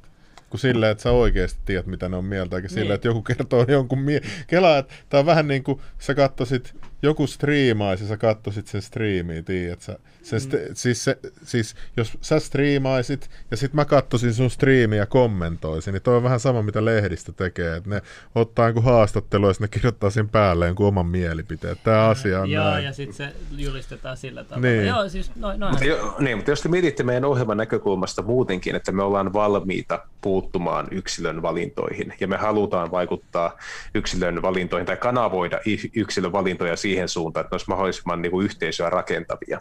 Kuin 0.50 0.60
silleen, 0.60 0.92
että 0.92 1.02
sä 1.02 1.10
oikeasti 1.10 1.60
tiedät, 1.64 1.86
mitä 1.86 2.08
ne 2.08 2.16
on 2.16 2.24
mieltä, 2.24 2.56
eikä 2.56 2.68
niin. 2.74 2.92
että 2.92 3.08
joku 3.08 3.22
kertoo 3.22 3.64
jonkun 3.68 3.98
mie- 3.98 4.20
Kela, 4.46 4.78
että 4.78 4.94
tää 5.08 5.20
on 5.20 5.26
vähän 5.26 5.48
niin 5.48 5.64
kuin 5.64 5.80
sä 5.98 6.14
katsoisit, 6.14 6.74
joku 7.02 7.26
striimaisi 7.26 8.04
ja 8.04 8.08
sä 8.08 8.16
katsoisit 8.16 8.66
sen 8.66 8.82
striimiä, 8.82 9.42
tiedät 9.42 9.80
sä. 9.80 9.98
Sen 10.22 10.40
mm. 10.42 10.48
st- 10.48 10.70
siis, 10.74 11.04
se, 11.04 11.18
siis, 11.44 11.74
jos 11.96 12.18
sä 12.20 12.40
striimaisit 12.40 13.30
ja 13.50 13.56
sit 13.56 13.72
mä 13.72 13.84
katsoisin 13.84 14.34
sun 14.34 14.50
striimiä 14.50 14.98
ja 14.98 15.06
kommentoisin, 15.06 15.92
niin 15.92 16.02
toi 16.02 16.16
on 16.16 16.22
vähän 16.22 16.40
sama, 16.40 16.62
mitä 16.62 16.84
lehdistä 16.84 17.32
tekee, 17.32 17.76
että 17.76 17.90
ne 17.90 18.02
ottaa 18.34 18.68
joku 18.68 18.80
haastattelu 18.80 19.48
ja 19.48 19.54
ne 19.60 19.68
kirjoittaa 19.68 20.10
sen 20.10 20.28
päälle 20.28 20.66
jonkun 20.66 20.86
oman 20.86 21.06
mielipiteen. 21.06 21.76
Tämä 21.84 22.04
mm. 22.04 22.10
asia 22.10 22.40
on 22.40 22.50
Joo, 22.50 22.64
näin. 22.64 22.84
ja 22.84 22.92
sitten 22.92 23.16
se 23.16 23.32
julistetaan 23.56 24.16
sillä 24.16 24.44
tavalla. 24.44 24.68
Niin. 24.68 24.86
Joo, 24.86 25.08
siis 25.08 25.36
noin, 25.36 25.60
noin. 25.60 25.72
Mutta, 25.72 25.84
jo, 25.84 26.16
niin, 26.18 26.36
mutta 26.36 26.50
jos 26.50 26.62
te 26.62 26.68
mietitte 26.68 27.02
meidän 27.02 27.24
ohjelman 27.24 27.56
näkökulmasta 27.56 28.22
muutenkin, 28.22 28.76
että 28.76 28.92
me 28.92 29.02
ollaan 29.02 29.32
valmiita 29.32 29.98
puuttumaan 30.20 30.88
yksilön 30.90 31.42
valintoihin 31.42 32.14
ja 32.20 32.28
me 32.28 32.36
halutaan 32.36 32.90
vaikuttaa 32.90 33.56
yksilön 33.94 34.42
valintoihin 34.42 34.86
tai 34.86 34.96
kanavoida 34.96 35.60
yksilön 35.94 36.32
valintoja 36.32 36.76
siihen 36.76 36.87
suuntaan, 37.06 37.44
että 37.44 37.54
ne 37.54 37.54
olisi 37.54 37.68
mahdollisimman 37.68 38.22
niin 38.22 38.30
kuin 38.30 38.44
yhteisöä 38.44 38.90
rakentavia, 38.90 39.60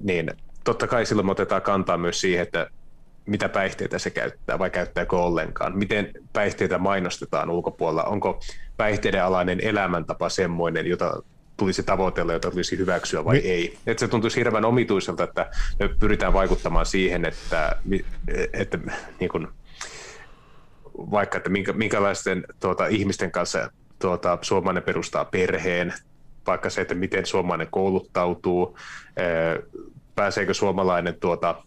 niin 0.00 0.30
totta 0.64 0.86
kai 0.86 1.06
silloin 1.06 1.26
me 1.26 1.32
otetaan 1.32 1.62
kantaa 1.62 1.96
myös 1.96 2.20
siihen, 2.20 2.42
että 2.42 2.70
mitä 3.26 3.48
päihteitä 3.48 3.98
se 3.98 4.10
käyttää 4.10 4.58
vai 4.58 4.70
käyttääkö 4.70 5.16
ollenkaan. 5.16 5.78
Miten 5.78 6.10
päihteitä 6.32 6.78
mainostetaan 6.78 7.50
ulkopuolella. 7.50 8.04
Onko 8.04 8.40
päihteiden 8.76 9.24
alainen 9.24 9.60
elämäntapa 9.60 10.28
semmoinen, 10.28 10.86
jota 10.86 11.22
tulisi 11.56 11.82
tavoitella, 11.82 12.32
jota 12.32 12.50
tulisi 12.50 12.78
hyväksyä 12.78 13.24
vai 13.24 13.36
Mi- 13.36 13.48
ei. 13.48 13.78
Että 13.86 14.00
se 14.00 14.08
tuntuisi 14.08 14.36
hirveän 14.36 14.64
omituiselta, 14.64 15.24
että 15.24 15.50
me 15.78 15.88
pyritään 15.88 16.32
vaikuttamaan 16.32 16.86
siihen, 16.86 17.24
että, 17.24 17.76
että 18.52 18.78
niin 19.20 19.30
kuin, 19.30 19.48
vaikka 20.98 21.38
että 21.38 21.50
minkä, 21.50 21.72
minkälaisten 21.72 22.44
tuota, 22.60 22.86
ihmisten 22.86 23.30
kanssa 23.30 23.70
tuota, 23.98 24.38
suomalainen 24.42 24.82
perustaa 24.82 25.24
perheen, 25.24 25.94
vaikka 26.46 26.70
se, 26.70 26.80
että 26.80 26.94
miten 26.94 27.26
suomalainen 27.26 27.68
kouluttautuu, 27.70 28.78
pääseekö 30.14 30.54
suomalainen 30.54 31.20
tuota, 31.20 31.62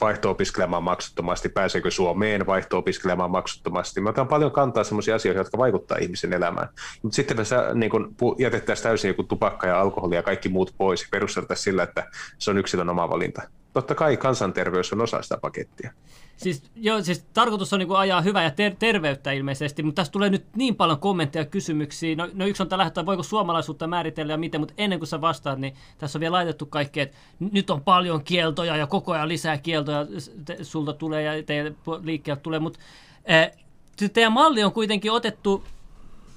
vaihto-opiskelemaan 0.00 0.82
maksuttomasti, 0.82 1.48
pääseekö 1.48 1.90
Suomeen 1.90 2.46
vaihto-opiskelemaan 2.46 3.30
maksuttomasti. 3.30 4.00
Me 4.00 4.10
otan 4.10 4.28
paljon 4.28 4.52
kantaa 4.52 4.84
sellaisia 4.84 5.14
asioita, 5.14 5.40
jotka 5.40 5.58
vaikuttaa 5.58 5.98
ihmisen 5.98 6.32
elämään. 6.32 6.68
Mutta 7.02 7.16
sitten 7.16 7.36
me 7.36 7.44
niin 7.74 7.90
kun 7.90 8.14
jätettäisiin 8.38 8.82
täysin 8.82 9.08
joku 9.08 9.22
tupakka 9.22 9.66
ja 9.66 9.80
alkoholi 9.80 10.14
ja 10.14 10.22
kaikki 10.22 10.48
muut 10.48 10.74
pois 10.78 11.02
ja 11.02 11.08
perusteltaisiin 11.10 11.64
sillä, 11.64 11.82
että 11.82 12.06
se 12.38 12.50
on 12.50 12.58
yksilön 12.58 12.88
oma 12.88 13.10
valinta. 13.10 13.42
Totta 13.72 13.94
kai 13.94 14.16
kansanterveys 14.16 14.92
on 14.92 15.00
osa 15.00 15.22
sitä 15.22 15.36
pakettia. 15.36 15.92
Siis, 16.40 16.62
joo, 16.76 17.02
siis 17.02 17.24
tarkoitus 17.34 17.72
on 17.72 17.78
niin 17.78 17.88
kuin 17.88 17.98
ajaa 17.98 18.20
hyvää 18.20 18.44
ja 18.44 18.50
ter- 18.50 18.76
terveyttä 18.78 19.32
ilmeisesti, 19.32 19.82
mutta 19.82 20.00
tässä 20.00 20.12
tulee 20.12 20.30
nyt 20.30 20.44
niin 20.56 20.76
paljon 20.76 21.00
kommentteja 21.00 21.42
ja 21.42 21.50
kysymyksiä. 21.50 22.16
No, 22.16 22.28
no 22.34 22.46
yksi 22.46 22.62
on 22.62 22.68
tällä 22.68 22.84
hetkellä, 22.84 23.06
voiko 23.06 23.22
suomalaisuutta 23.22 23.86
määritellä 23.86 24.32
ja 24.32 24.36
miten, 24.36 24.60
mutta 24.60 24.74
ennen 24.78 24.98
kuin 24.98 25.06
sä 25.06 25.20
vastaat, 25.20 25.58
niin 25.58 25.74
tässä 25.98 26.18
on 26.18 26.20
vielä 26.20 26.32
laitettu 26.32 26.66
kaikkea, 26.66 27.02
että 27.02 27.16
nyt 27.40 27.70
on 27.70 27.82
paljon 27.82 28.24
kieltoja 28.24 28.76
ja 28.76 28.86
koko 28.86 29.12
ajan 29.12 29.28
lisää 29.28 29.58
kieltoja 29.58 30.06
te, 30.44 30.64
sulta 30.64 30.92
tulee 30.92 31.22
ja 31.22 31.42
teidän 31.42 31.76
liikkeeltä 32.02 32.42
tulee, 32.42 32.58
mutta 32.58 32.78
äh, 33.30 33.50
teidän 34.12 34.32
malli 34.32 34.64
on 34.64 34.72
kuitenkin 34.72 35.12
otettu 35.12 35.64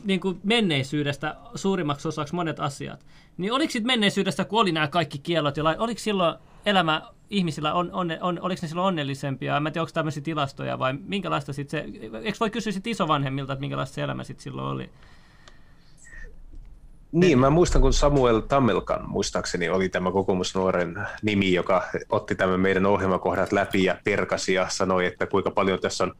niin 0.03 0.19
kuin 0.19 0.39
menneisyydestä 0.43 1.35
suurimmaksi 1.55 2.07
osaksi 2.07 2.35
monet 2.35 2.59
asiat. 2.59 3.05
Niin 3.37 3.53
oliko 3.53 3.71
sitten 3.71 3.87
menneisyydestä, 3.87 4.45
kun 4.45 4.61
oli 4.61 4.71
nämä 4.71 4.87
kaikki 4.87 5.17
kiellot, 5.17 5.57
ja 5.57 5.63
oliko 5.77 5.99
silloin 5.99 6.35
elämä 6.65 7.01
ihmisillä 7.29 7.73
on, 7.73 7.89
on, 7.93 8.17
on, 8.21 8.39
oliko 8.41 8.59
ne 8.61 8.67
silloin 8.67 8.87
onnellisempia? 8.87 9.59
Mä 9.59 9.69
en 9.69 9.73
tiedä, 9.73 9.83
onko 9.83 9.91
tämmöisiä 9.93 10.23
tilastoja 10.23 10.79
vai 10.79 10.93
minkälaista 10.93 11.53
sitten 11.53 11.91
se, 11.91 12.09
eikö 12.23 12.37
voi 12.39 12.49
kysyä 12.49 12.73
sitten 12.73 12.91
isovanhemmilta, 12.91 13.53
että 13.53 13.61
minkälaista 13.61 13.95
se 13.95 14.01
elämä 14.01 14.23
sitten 14.23 14.43
silloin 14.43 14.67
oli? 14.67 14.89
Niin, 17.11 17.39
mä 17.39 17.49
muistan, 17.49 17.81
kun 17.81 17.93
Samuel 17.93 18.39
Tammelkan, 18.39 19.09
muistaakseni, 19.09 19.69
oli 19.69 19.89
tämä 19.89 20.11
kokoomusnuoren 20.11 21.07
nimi, 21.21 21.53
joka 21.53 21.83
otti 22.09 22.35
tämän 22.35 22.59
meidän 22.59 22.85
ohjelmakohdat 22.85 23.51
läpi 23.51 23.83
ja 23.83 23.97
perkasi 24.03 24.53
ja 24.53 24.69
sanoi, 24.69 25.05
että 25.05 25.27
kuinka 25.27 25.51
paljon 25.51 25.79
tässä 25.79 26.03
on 26.03 26.13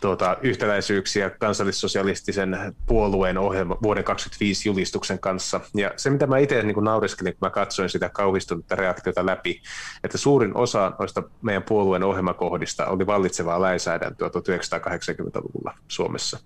tuota, 0.00 0.36
yhtäläisyyksiä 0.42 1.30
kansallissosialistisen 1.30 2.74
puolueen 2.86 3.38
ohjelma 3.38 3.76
vuoden 3.82 4.04
2025 4.04 4.68
julistuksen 4.68 5.18
kanssa. 5.18 5.60
Ja 5.74 5.92
se, 5.96 6.10
mitä 6.10 6.26
mä 6.26 6.38
itse 6.38 6.62
niin 6.62 6.84
nauriskelin, 6.84 7.32
kun 7.32 7.46
mä 7.46 7.50
katsoin 7.50 7.90
sitä 7.90 8.08
kauhistunutta 8.08 8.76
reaktiota 8.76 9.26
läpi, 9.26 9.62
että 10.04 10.18
suurin 10.18 10.56
osa 10.56 10.92
noista 10.98 11.22
meidän 11.42 11.62
puolueen 11.62 12.02
ohjelmakohdista 12.02 12.86
oli 12.86 13.06
vallitsevaa 13.06 13.60
lainsäädäntöä 13.60 14.28
1980-luvulla 14.28 15.74
Suomessa. 15.88 16.38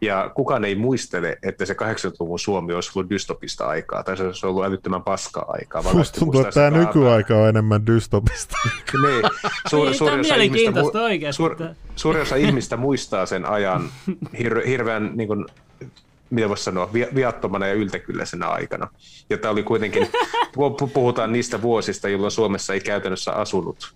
Ja 0.00 0.30
kukaan 0.34 0.64
ei 0.64 0.74
muistele, 0.74 1.38
että 1.42 1.66
se 1.66 1.72
80-luvun 1.74 2.38
Suomi 2.38 2.72
olisi 2.72 2.90
ollut 2.94 3.10
dystopista 3.10 3.66
aikaa, 3.66 4.02
tai 4.02 4.16
se 4.16 4.24
olisi 4.24 4.46
ollut 4.46 4.64
älyttömän 4.64 5.02
paskaa 5.02 5.44
aikaa. 5.48 5.82
Musta 5.92 6.20
tuntuu, 6.20 6.40
että 6.40 6.52
tämä 6.52 6.70
nykyaika 6.70 7.36
on 7.36 7.48
enemmän 7.48 7.86
dystopista. 7.86 8.56
niin, 9.02 9.22
suur, 9.70 9.86
niin, 9.86 9.98
suuri, 9.98 10.20
osa 10.20 10.34
ihmistä, 10.34 10.70
mu- 10.70 11.32
suur, 11.32 11.56
suuri 11.96 12.20
osa 12.20 12.36
ihmistä 12.36 12.76
muistaa 12.76 13.26
sen 13.26 13.48
ajan 13.48 13.90
hir, 14.38 14.66
hirveän 14.66 15.10
niin 15.14 15.28
kuin, 15.28 15.46
mitä 16.32 16.48
voisi 16.48 16.64
sanoa, 16.64 16.90
viattomana 17.14 17.66
ja 17.66 17.74
yltäkylläisenä 17.74 18.48
aikana. 18.48 18.88
Ja 19.30 19.38
tämä 19.38 19.52
oli 19.52 19.62
kuitenkin, 19.62 20.08
puhutaan 20.94 21.32
niistä 21.32 21.62
vuosista, 21.62 22.08
jolloin 22.08 22.30
Suomessa 22.30 22.74
ei 22.74 22.80
käytännössä 22.80 23.32
asunut 23.32 23.94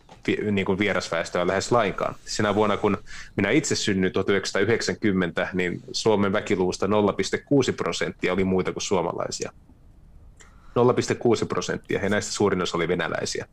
niin 0.51 0.65
kuin 0.67 0.79
vierasväestöä 0.79 1.47
lähes 1.47 1.73
lainkaan. 1.73 2.15
Sinä 2.25 2.55
vuonna, 2.55 2.77
kun 2.77 2.99
minä 3.37 3.51
itse 3.51 3.77
synnyin 3.77 4.13
1990, 4.13 5.49
niin 5.53 5.81
Suomen 5.93 6.33
väkiluvusta 6.33 6.87
0,6 6.87 6.93
prosenttia 7.77 8.33
oli 8.33 8.45
muita 8.45 8.73
kuin 8.73 8.83
suomalaisia. 8.83 9.53
0,6 11.41 11.47
prosenttia, 11.49 12.01
ja 12.03 12.09
näistä 12.09 12.33
suurin 12.33 12.63
osa 12.63 12.77
oli 12.77 12.89
venäläisiä. 12.89 13.47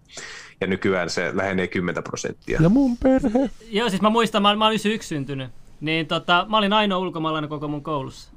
Ja 0.62 0.68
nykyään 0.68 1.10
se 1.10 1.32
lähenee 1.36 1.68
10 1.68 2.04
prosenttia. 2.04 2.60
Ja 2.62 2.70
mun 2.70 2.98
perhe. 2.98 3.50
Joo, 3.70 3.90
siis 3.90 4.02
mä 4.02 4.10
muistan, 4.10 4.42
mä, 4.42 4.56
mä 4.56 4.68
olin 4.68 4.80
yksi 4.86 5.08
syntynyt. 5.08 5.52
Niin 5.82 6.08
tota, 6.08 6.46
mä 6.50 6.58
olin 6.58 6.74
ainoa 6.74 7.00
ulkomaalainen 7.00 7.50
koko 7.50 7.68
mun 7.68 7.84
koulussa. 7.84 8.33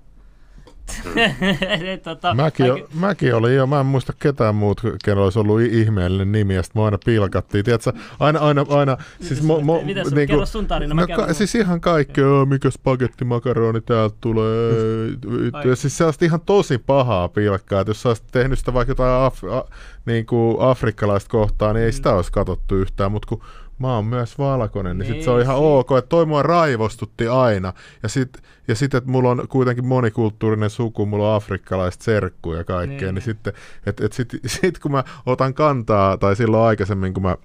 tota, 2.02 2.34
mäkin, 2.34 2.66
mäkin... 2.66 2.84
mäkin 2.94 3.34
olin 3.34 3.54
jo, 3.54 3.66
mä 3.66 3.80
en 3.80 3.86
muista 3.86 4.12
ketään 4.18 4.54
muut, 4.54 4.80
kenellä 5.04 5.24
olisi 5.24 5.38
ollut 5.38 5.60
ihmeellinen 5.60 6.32
nimi, 6.32 6.54
ja 6.54 6.62
sitten 6.62 6.82
aina 6.82 6.98
piilkattiin. 7.04 7.64
Tiedätkö, 7.64 7.92
aina, 8.20 8.38
aina, 8.38 8.66
aina. 8.68 8.96
Siis 9.20 9.42
mo, 9.42 9.60
mo, 9.60 9.82
Mitä 9.82 10.04
sun, 10.04 10.14
niinku, 10.14 10.32
kerro 10.32 10.46
sun 10.46 10.66
tarina, 10.66 10.94
no, 10.94 11.06
ka, 11.16 11.32
siis 11.34 11.54
ihan 11.54 11.80
kaikki, 11.80 12.22
oh, 12.22 12.46
mikä 12.46 12.70
spagetti 12.70 13.24
makaroni 13.24 13.80
täältä 13.80 14.16
tulee. 14.20 14.72
ja 15.64 15.76
siis 15.76 15.98
se 15.98 16.04
on 16.04 16.12
ihan 16.22 16.40
tosi 16.40 16.78
pahaa 16.78 17.28
pilkkaa, 17.28 17.80
että 17.80 17.90
jos 17.90 18.02
sä 18.02 18.08
olisit 18.08 18.26
tehnyt 18.32 18.58
sitä 18.58 18.74
vaikka 18.74 18.90
jotain 18.90 19.24
af, 19.24 19.44
a, 19.44 19.64
niin 20.06 20.26
kuin 20.26 20.56
afrikkalaista 20.60 21.30
kohtaa, 21.30 21.72
niin 21.72 21.84
ei 21.84 21.92
sitä 21.92 22.14
olisi 22.14 22.32
katsottu 22.32 22.74
yhtään, 22.76 23.12
mutta 23.12 23.28
kun 23.28 23.42
mä 23.78 23.94
oon 23.94 24.04
myös 24.04 24.38
valkoinen, 24.38 24.98
niin, 24.98 25.08
niin 25.08 25.14
sit 25.14 25.24
se 25.24 25.30
on 25.30 25.40
ihan 25.40 25.56
niin, 25.56 25.64
ok, 25.64 25.90
että 25.98 26.08
toi 26.08 26.26
mua 26.26 26.42
raivostutti 26.42 27.28
aina. 27.28 27.72
Ja 28.02 28.08
sitten 28.08 28.42
ja 28.68 28.74
sit, 28.74 28.94
että 28.94 29.10
mulla 29.10 29.30
on 29.30 29.48
kuitenkin 29.48 29.86
monikulttuurinen 29.86 30.70
suku, 30.70 31.06
mulla 31.06 31.30
on 31.30 31.36
afrikkalaiset 31.36 32.02
serkkuja 32.02 32.58
ja 32.58 32.64
kaikkea, 32.64 32.98
niin, 32.98 33.14
niin 33.14 33.22
sitten, 33.22 33.52
että 33.86 34.06
et 34.06 34.12
sit, 34.12 34.28
sit 34.46 34.78
kun 34.78 34.92
mä 34.92 35.04
otan 35.26 35.54
kantaa, 35.54 36.16
tai 36.16 36.36
silloin 36.36 36.62
aikaisemmin, 36.62 37.14
kun 37.14 37.22
mä 37.22 37.36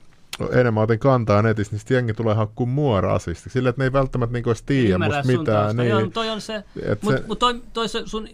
enemmän 0.52 0.84
otin 0.84 1.00
kantaa 1.00 1.42
netissä, 1.42 1.72
niin 1.74 1.80
sitten 1.80 1.96
jengi 1.96 2.14
tulee 2.14 2.36
hakkuu 2.36 2.66
mua 2.66 3.02
rasisti. 3.02 3.50
Sillä, 3.50 3.70
että 3.70 3.82
ne 3.82 3.86
ei 3.86 3.94
välttämättä 3.94 4.34
niinku 4.34 4.50
edes 4.50 4.64
musta 4.98 5.38
mitään. 5.38 5.78
Niin, 5.78 5.92
toi 5.92 6.04
on, 6.04 6.12
toi 6.12 6.30
on 6.30 6.42
se, 6.42 6.64
mutta 7.02 7.22
se... 7.22 7.28
mut 7.28 7.40
toi, 7.40 7.62
toi 7.74 7.90
se 7.90 8.02
sun 8.06 8.28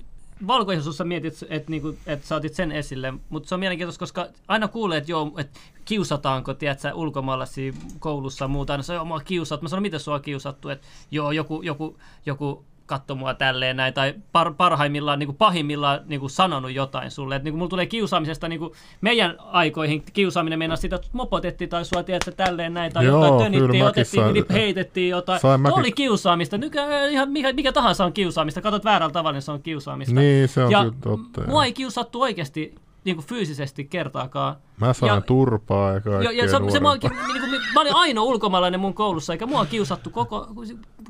valkoisuussa 0.47 1.03
mietit, 1.03 1.33
että 1.49 1.71
niinku, 1.71 1.97
et 2.05 2.23
sä 2.23 2.35
otit 2.35 2.53
sen 2.53 2.71
esille, 2.71 3.13
mutta 3.29 3.49
se 3.49 3.55
on 3.55 3.59
mielenkiintoista, 3.59 3.99
koska 3.99 4.27
aina 4.47 4.67
kuulee, 4.67 4.97
että 4.97 5.11
että 5.37 5.59
kiusataanko, 5.85 6.53
tiedätkö, 6.53 6.93
ulkomaalaisia 6.93 7.73
koulussa 7.99 8.45
ja 8.45 8.49
muuta, 8.49 8.73
aina 8.73 8.83
se 8.83 8.99
on 8.99 9.21
kiusattu. 9.25 9.63
Mä 9.63 9.69
sanon, 9.69 9.81
miten 9.81 9.99
sua 9.99 10.15
on 10.15 10.21
kiusattu, 10.21 10.69
että 10.69 10.87
joo, 11.11 11.31
joku, 11.31 11.61
joku, 11.61 11.97
joku 12.25 12.65
katso 12.87 13.15
mua 13.15 13.33
tälleen 13.33 13.77
näin, 13.77 13.93
tai 13.93 14.13
par, 14.31 14.53
parhaimmillaan, 14.53 15.19
niin 15.19 15.27
kuin 15.27 15.37
pahimmillaan 15.37 15.99
niin 16.05 16.19
kuin 16.19 16.29
sanonut 16.29 16.71
jotain 16.71 17.11
sulle. 17.11 17.35
Että 17.35 17.43
niin 17.43 17.53
kuin 17.53 17.59
mulla 17.59 17.69
tulee 17.69 17.85
kiusaamisesta 17.85 18.47
niin 18.47 18.59
kuin 18.59 18.71
meidän 19.01 19.35
aikoihin, 19.39 20.03
kiusaaminen 20.13 20.59
meinaa 20.59 20.77
sitä, 20.77 20.95
että 20.95 21.07
mopotettiin 21.13 21.69
tai 21.69 21.85
sua, 21.85 22.03
tiedätkö, 22.03 22.31
tälleen 22.31 22.73
näin, 22.73 22.93
tai 22.93 23.05
Joo, 23.05 23.25
jotain 23.25 23.43
tönittiin, 23.43 23.85
otettiin, 23.85 24.23
sain, 24.23 24.45
heitettiin 24.51 25.09
jotain. 25.09 25.39
Sain 25.39 25.61
mäkin... 25.61 25.79
oli 25.79 25.91
kiusaamista. 25.91 26.57
Nykyään 26.57 27.11
ihan 27.11 27.29
mikä, 27.31 27.53
mikä 27.53 27.71
tahansa 27.71 28.05
on 28.05 28.13
kiusaamista. 28.13 28.61
Katsot 28.61 28.85
väärällä 28.85 29.13
tavalla, 29.13 29.33
niin 29.33 29.41
se 29.41 29.51
on 29.51 29.61
kiusaamista. 29.61 30.15
Niin, 30.15 30.47
se 30.47 30.63
on 30.63 30.71
ja 30.71 30.79
kyllä 30.79 30.95
totta. 31.01 31.41
Mua 31.47 31.65
ei 31.65 31.73
kiusattu 31.73 32.21
oikeasti 32.21 32.75
niin 33.07 33.15
kuin 33.15 33.25
fyysisesti 33.25 33.85
kertaakaan. 33.85 34.55
Mä 34.79 34.93
sain 34.93 35.15
ja, 35.15 35.21
turpaa 35.21 35.93
ja 35.93 36.01
kaikkea 36.01 36.31
ja, 36.31 36.43
ja 36.43 36.49
se, 36.49 36.71
se, 36.71 36.79
mä, 36.79 36.89
niin 36.91 36.99
kuin, 36.99 37.61
mä 37.73 37.81
olin 37.81 37.95
ainoa 37.95 38.23
ulkomaalainen 38.23 38.79
mun 38.79 38.93
koulussa, 38.93 39.33
eikä 39.33 39.45
mua 39.45 39.65
kiusattu 39.65 40.09
koko, 40.09 40.47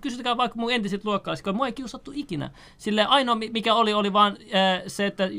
kysytkää 0.02 0.38
vaikka 0.38 0.60
mun 0.60 0.72
entiset 0.72 1.06
luokkalaiset, 1.06 1.46
mua 1.54 1.66
ei 1.66 1.74
kiusattu 1.74 2.12
ikinä. 2.16 2.52
Sille 2.78 3.06
ainoa, 3.06 3.36
mikä 3.36 3.74
oli, 3.74 3.94
oli 3.94 4.14
vaan 4.14 4.38
äh, 4.56 4.84
se, 4.88 5.06
että 5.06 5.30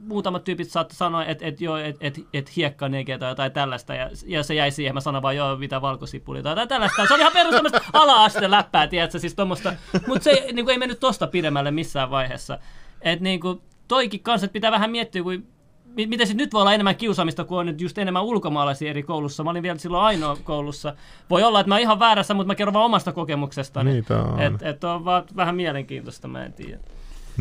muutamat 0.00 0.44
tyypit 0.44 0.70
saatte 0.70 0.94
sanoa, 0.94 1.24
että 1.24 1.46
et, 1.46 1.60
joo, 1.60 1.76
että 1.76 2.06
et, 2.06 2.20
et 2.32 2.56
hiekka 2.56 2.88
nege 2.88 3.18
tai 3.18 3.30
jotain 3.30 3.52
tällaista, 3.52 3.94
ja, 3.94 4.10
ja 4.26 4.42
se 4.42 4.54
jäi 4.54 4.70
siihen, 4.70 4.94
mä 4.94 5.00
sanoin 5.00 5.22
vaan, 5.22 5.36
joo, 5.36 5.56
mitä 5.56 5.82
valkosipuli 5.82 6.42
tai 6.42 6.52
jotain 6.52 6.68
tällaista. 6.68 7.06
Se 7.06 7.14
oli 7.14 7.20
ihan 7.20 7.32
perus 7.32 7.54
tämmöistä 7.54 7.80
ala-asteen 7.92 8.50
läppää, 8.50 8.86
tiedätkö, 8.86 9.18
siis 9.18 9.34
tommoista. 9.34 9.72
Mutta 10.06 10.24
se 10.24 10.46
niin 10.52 10.64
kuin, 10.64 10.72
ei 10.72 10.78
mennyt 10.78 11.00
tosta 11.00 11.26
pidemmälle 11.26 11.70
missään 11.70 12.10
vaiheessa. 12.10 12.58
Että 13.00 13.22
niin 13.22 13.40
kuin, 13.40 13.60
toikin 13.88 14.20
kanssa, 14.22 14.44
että 14.44 14.52
pitää 14.52 14.72
vähän 14.72 14.90
miettiä, 14.90 15.22
kun 15.22 15.53
miten 15.96 16.26
se 16.26 16.34
nyt 16.34 16.52
voi 16.52 16.60
olla 16.60 16.74
enemmän 16.74 16.96
kiusaamista, 16.96 17.44
kun 17.44 17.58
on 17.58 17.66
nyt 17.66 17.80
just 17.80 17.98
enemmän 17.98 18.24
ulkomaalaisia 18.24 18.90
eri 18.90 19.02
koulussa. 19.02 19.44
Mä 19.44 19.50
olin 19.50 19.62
vielä 19.62 19.78
silloin 19.78 20.04
ainoa 20.04 20.36
koulussa. 20.44 20.94
Voi 21.30 21.42
olla, 21.42 21.60
että 21.60 21.68
mä 21.68 21.74
oon 21.74 21.82
ihan 21.82 21.98
väärässä, 21.98 22.34
mutta 22.34 22.46
mä 22.46 22.54
kerron 22.54 22.74
vaan 22.74 22.84
omasta 22.84 23.12
kokemuksesta. 23.12 23.84
Niitä 23.84 24.18
on. 24.22 24.42
Että 24.42 24.68
et 24.68 24.84
on 24.84 25.04
vaan 25.04 25.24
vähän 25.36 25.56
mielenkiintoista, 25.56 26.28
mä 26.28 26.44
en 26.44 26.52
tiedä. 26.52 26.78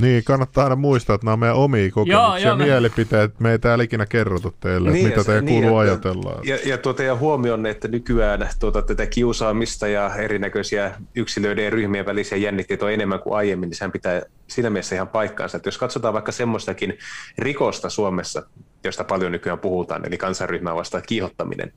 Niin, 0.02 0.24
kannattaa 0.24 0.64
aina 0.64 0.76
muistaa, 0.76 1.14
että 1.14 1.26
nämä 1.26 1.34
on 1.34 1.40
meidän 1.40 1.56
omia 1.56 1.92
kokemuksia 1.92 2.50
ja 2.50 2.56
mielipiteet. 2.56 3.40
Me 3.40 3.52
ei 3.52 3.60
täällä 3.60 3.84
ikinä 3.84 4.06
kerrota 4.06 4.52
teille, 4.60 4.92
niin, 4.92 5.08
mitä 5.08 5.24
teidän 5.24 5.46
niin, 5.46 5.62
kuuluu 5.62 5.78
ajatella. 5.78 6.40
Ja, 6.44 6.58
ja 6.66 6.78
tuota, 6.78 7.04
ja 7.04 7.16
huomioon, 7.16 7.66
että 7.66 7.88
nykyään 7.88 8.50
tuota, 8.60 8.82
tätä 8.82 9.06
kiusaamista 9.06 9.88
ja 9.88 10.16
erinäköisiä 10.16 10.92
yksilöiden 11.16 11.64
ja 11.64 11.70
ryhmien 11.70 12.06
välisiä 12.06 12.38
jännitteitä 12.38 12.86
on 12.86 12.92
enemmän 12.92 13.20
kuin 13.20 13.36
aiemmin, 13.36 13.70
niin 13.70 13.78
sehän 13.78 13.92
pitää 13.92 14.22
siinä 14.54 14.70
mielessä 14.70 14.96
ihan 14.96 15.08
paikkaansa. 15.08 15.58
Että 15.58 15.68
jos 15.68 15.78
katsotaan 15.78 16.14
vaikka 16.14 16.32
semmoistakin 16.32 16.98
rikosta 17.38 17.90
Suomessa, 17.90 18.44
josta 18.84 19.04
paljon 19.04 19.32
nykyään 19.32 19.60
puhutaan, 19.60 20.08
eli 20.08 20.18
kansanryhmää 20.18 20.76
vastaan 20.76 21.04
kiihottaminen, 21.08 21.74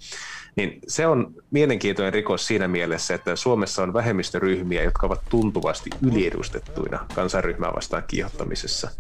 niin 0.57 0.79
se 0.89 1.07
on 1.07 1.35
mielenkiintoinen 1.51 2.13
rikos 2.13 2.47
siinä 2.47 2.69
mielessä, 2.69 3.15
että 3.15 3.37
Suomessa 3.37 3.83
on 3.83 3.95
vähemmistöryhmiä, 3.95 4.83
jotka 4.83 5.07
ovat 5.07 5.23
tuntuvasti 5.29 5.91
yliedustettuina 6.03 7.07
kansanryhmää 7.15 7.73
vastaan 7.77 8.03
kiihottamisessa. 8.07 8.91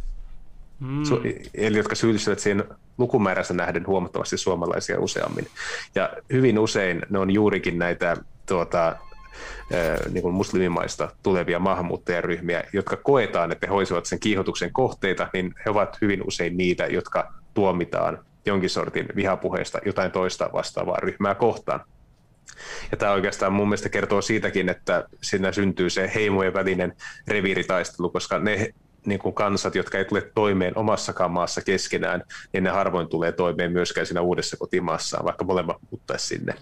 Mm. 0.81 1.03
Eli 1.55 1.77
jotka 1.77 1.94
syyllistyvät 1.94 2.39
siihen 2.39 2.65
lukumääränsä 2.98 3.55
nähden 3.55 3.86
huomattavasti 3.86 4.39
suomalaisia 4.39 5.01
useammin. 5.01 5.48
Ja 5.94 6.11
hyvin 6.32 6.59
usein 6.59 7.03
ne 7.11 7.19
on 7.19 7.31
juurikin 7.31 7.78
näitä 7.78 8.16
tuota, 8.47 8.97
niin 10.11 10.23
kuin 10.23 10.35
muslimimaista 10.35 11.09
tulevia 11.23 11.59
maahanmuuttajaryhmiä, 11.59 12.65
jotka 12.73 12.97
koetaan, 12.97 13.53
että 13.53 13.67
he 13.67 13.73
hoisivat 13.73 14.07
sen 14.07 14.21
kiihotuksen 14.21 14.73
kohteita, 14.73 15.29
niin 15.33 15.55
he 15.65 15.71
ovat 15.71 15.99
hyvin 16.01 16.23
usein 16.27 16.57
niitä, 16.57 16.87
jotka 16.87 17.33
tuomitaan 17.55 18.19
jonkin 18.47 18.71
sortin 18.71 19.07
vihapuheesta 19.17 19.79
jotain 19.87 20.11
toista 20.11 20.51
vastaavaa 20.53 21.01
ryhmää 21.01 21.35
kohtaan. 21.35 21.81
Ja 22.91 22.97
tämä 22.97 23.13
oikeastaan 23.13 23.53
mun 23.53 23.69
mielestä 23.69 23.89
kertoo 23.89 24.23
siitäkin, 24.23 24.69
että 24.69 25.05
siinä 25.23 25.53
syntyy 25.53 25.91
se 25.91 26.11
heimojen 26.15 26.55
välinen 26.55 26.93
reviiritaistelu, 27.29 28.11
koska 28.11 28.39
ne 28.39 28.75
niin 29.07 29.19
kuin 29.19 29.35
kansat, 29.35 29.74
jotka 29.74 29.99
ei 29.99 30.05
tule 30.05 30.31
toimeen 30.35 30.78
omassakaan 30.78 31.31
maassa 31.31 31.62
keskenään, 31.62 32.23
niin 32.53 32.65
ne 32.65 32.70
harvoin 32.70 33.09
tulee 33.09 33.33
toimeen 33.33 33.73
myöskään 33.73 34.07
siinä 34.07 34.20
uudessa 34.20 34.57
kotimaassaan, 34.57 35.24
vaikka 35.24 35.45
molemmat 35.45 35.77
muuttaisi 35.91 36.27
sinne. 36.27 36.55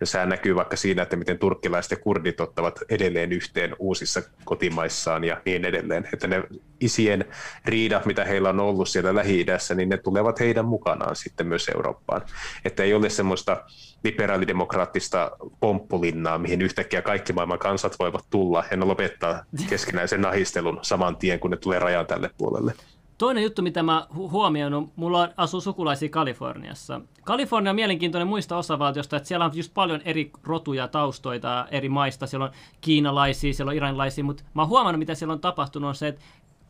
Ja 0.00 0.06
sehän 0.06 0.28
näkyy 0.28 0.54
vaikka 0.54 0.76
siinä, 0.76 1.02
että 1.02 1.16
miten 1.16 1.38
turkkilaiset 1.38 1.90
ja 1.90 1.96
kurdit 1.96 2.40
ottavat 2.40 2.80
edelleen 2.88 3.32
yhteen 3.32 3.76
uusissa 3.78 4.22
kotimaissaan 4.44 5.24
ja 5.24 5.40
niin 5.44 5.64
edelleen. 5.64 6.08
Että 6.12 6.26
ne 6.26 6.42
isien 6.80 7.24
riidat, 7.64 8.06
mitä 8.06 8.24
heillä 8.24 8.48
on 8.48 8.60
ollut 8.60 8.88
siellä 8.88 9.14
Lähi-idässä, 9.14 9.74
niin 9.74 9.88
ne 9.88 9.96
tulevat 9.96 10.40
heidän 10.40 10.64
mukanaan 10.64 11.16
sitten 11.16 11.46
myös 11.46 11.68
Eurooppaan. 11.68 12.22
Että 12.64 12.82
ei 12.82 12.94
ole 12.94 13.10
semmoista 13.10 13.64
liberaalidemokraattista 14.06 15.30
pomppulinnaa, 15.60 16.38
mihin 16.38 16.62
yhtäkkiä 16.62 17.02
kaikki 17.02 17.32
maailman 17.32 17.58
kansat 17.58 17.96
voivat 17.98 18.24
tulla 18.30 18.64
ja 18.70 18.88
lopettaa 18.88 19.44
keskinäisen 19.68 20.20
nahistelun 20.20 20.78
saman 20.82 21.16
tien, 21.16 21.40
kun 21.40 21.50
ne 21.50 21.56
tulee 21.56 21.78
rajan 21.78 22.06
tälle 22.06 22.30
puolelle. 22.38 22.74
Toinen 23.18 23.42
juttu, 23.42 23.62
mitä 23.62 23.82
mä 23.82 24.06
huomioinut, 24.14 24.92
mulla 24.96 25.28
asuu 25.36 25.60
sukulaisia 25.60 26.08
Kaliforniassa. 26.08 27.00
Kalifornia 27.24 27.70
on 27.70 27.76
mielenkiintoinen 27.76 28.28
muista 28.28 28.56
osavaltiosta, 28.56 29.16
että 29.16 29.28
siellä 29.28 29.44
on 29.44 29.50
just 29.54 29.74
paljon 29.74 30.00
eri 30.04 30.30
rotuja 30.44 30.88
taustoita 30.88 31.66
eri 31.70 31.88
maista. 31.88 32.26
Siellä 32.26 32.44
on 32.44 32.52
kiinalaisia, 32.80 33.54
siellä 33.54 33.70
on 33.70 33.76
iranilaisia, 33.76 34.24
mutta 34.24 34.42
mä 34.54 34.62
oon 34.62 34.68
huomannut, 34.68 34.98
mitä 34.98 35.14
siellä 35.14 35.32
on 35.32 35.40
tapahtunut, 35.40 35.88
on 35.88 35.94
se, 35.94 36.08
että 36.08 36.20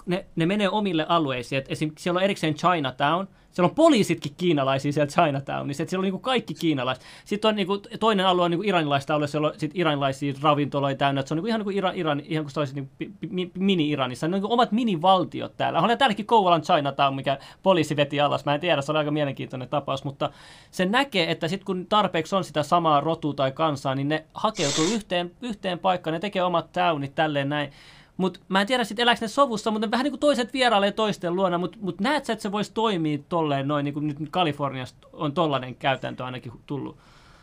ne, 0.06 0.26
ne 0.36 0.46
menee 0.46 0.68
omille 0.68 1.06
alueisiin. 1.08 1.58
Et 1.58 1.66
esimerkiksi 1.68 2.02
siellä 2.02 2.18
on 2.18 2.24
erikseen 2.24 2.54
Chinatown, 2.54 3.26
siellä 3.56 3.68
on 3.68 3.74
poliisitkin 3.74 4.34
kiinalaisia 4.36 4.92
siellä 4.92 5.10
Chinatownissa, 5.10 5.82
että 5.82 5.90
siellä 5.90 6.00
on 6.00 6.04
niin 6.04 6.12
kuin 6.12 6.22
kaikki 6.22 6.54
kiinalaiset. 6.54 7.04
Sitten 7.24 7.48
on 7.48 7.56
niin 7.56 7.66
kuin, 7.66 7.80
toinen 8.00 8.26
alue 8.26 8.44
on 8.44 8.50
niin 8.50 8.58
kuin 8.58 8.68
iranilaista 8.68 9.14
alue, 9.14 9.26
siellä 9.26 9.48
on 9.48 9.54
sit 9.56 9.70
iranilaisia 9.74 10.34
ravintoloita 10.42 10.98
täynnä, 10.98 11.20
että 11.20 11.28
se 11.28 11.34
on 11.34 11.36
niin 11.36 11.42
kuin, 11.42 11.48
ihan 11.48 11.58
niin 11.60 11.64
kuin 11.64 11.76
Iran, 11.76 11.96
Iran, 11.96 12.22
ihan 12.24 12.44
kuin 12.44 12.52
se 12.52 12.60
olisi 12.60 12.88
niin 13.30 13.52
mini-Iranissa. 13.54 14.26
Ne 14.26 14.28
on 14.28 14.32
niin 14.32 14.42
kuin 14.42 14.52
omat 14.52 14.72
minivaltiot 14.72 15.56
täällä. 15.56 15.80
Olen 15.80 15.98
täälläkin 15.98 16.26
Kouvolan 16.26 16.62
Chinatown, 16.62 17.14
mikä 17.14 17.38
poliisi 17.62 17.96
veti 17.96 18.20
alas. 18.20 18.44
Mä 18.44 18.54
en 18.54 18.60
tiedä, 18.60 18.82
se 18.82 18.92
on 18.92 18.96
aika 18.96 19.10
mielenkiintoinen 19.10 19.68
tapaus, 19.68 20.04
mutta 20.04 20.30
se 20.70 20.84
näkee, 20.84 21.30
että 21.30 21.48
sitten 21.48 21.66
kun 21.66 21.86
tarpeeksi 21.86 22.36
on 22.36 22.44
sitä 22.44 22.62
samaa 22.62 23.00
rotua 23.00 23.34
tai 23.34 23.52
kansaa, 23.52 23.94
niin 23.94 24.08
ne 24.08 24.24
hakeutuu 24.34 24.84
yhteen, 24.94 25.32
yhteen 25.42 25.78
paikkaan, 25.78 26.14
ne 26.14 26.20
tekee 26.20 26.42
omat 26.42 26.72
townit 26.72 27.14
tälleen 27.14 27.48
näin. 27.48 27.72
Mutta 28.16 28.40
mä 28.48 28.60
en 28.60 28.66
tiedä 28.66 28.84
sitten 28.84 29.02
elääkö 29.02 29.20
ne 29.20 29.28
sovussa, 29.28 29.70
mutta 29.70 29.90
vähän 29.90 30.04
niin 30.04 30.12
kuin 30.12 30.20
toiset 30.20 30.52
vierailee 30.52 30.92
toisten 30.92 31.36
luona, 31.36 31.58
mutta 31.58 31.78
mut 31.80 32.00
näet 32.00 32.24
sä, 32.24 32.32
että 32.32 32.42
se 32.42 32.52
voisi 32.52 32.72
toimia 32.72 33.18
tolleen 33.28 33.68
noin, 33.68 33.84
niin 33.84 33.94
kuin 33.94 34.06
nyt 34.06 34.18
Kaliforniasta 34.30 35.08
on 35.12 35.32
tollainen 35.32 35.74
käytäntö 35.74 36.24
ainakin 36.24 36.52
tullut? 36.66 36.96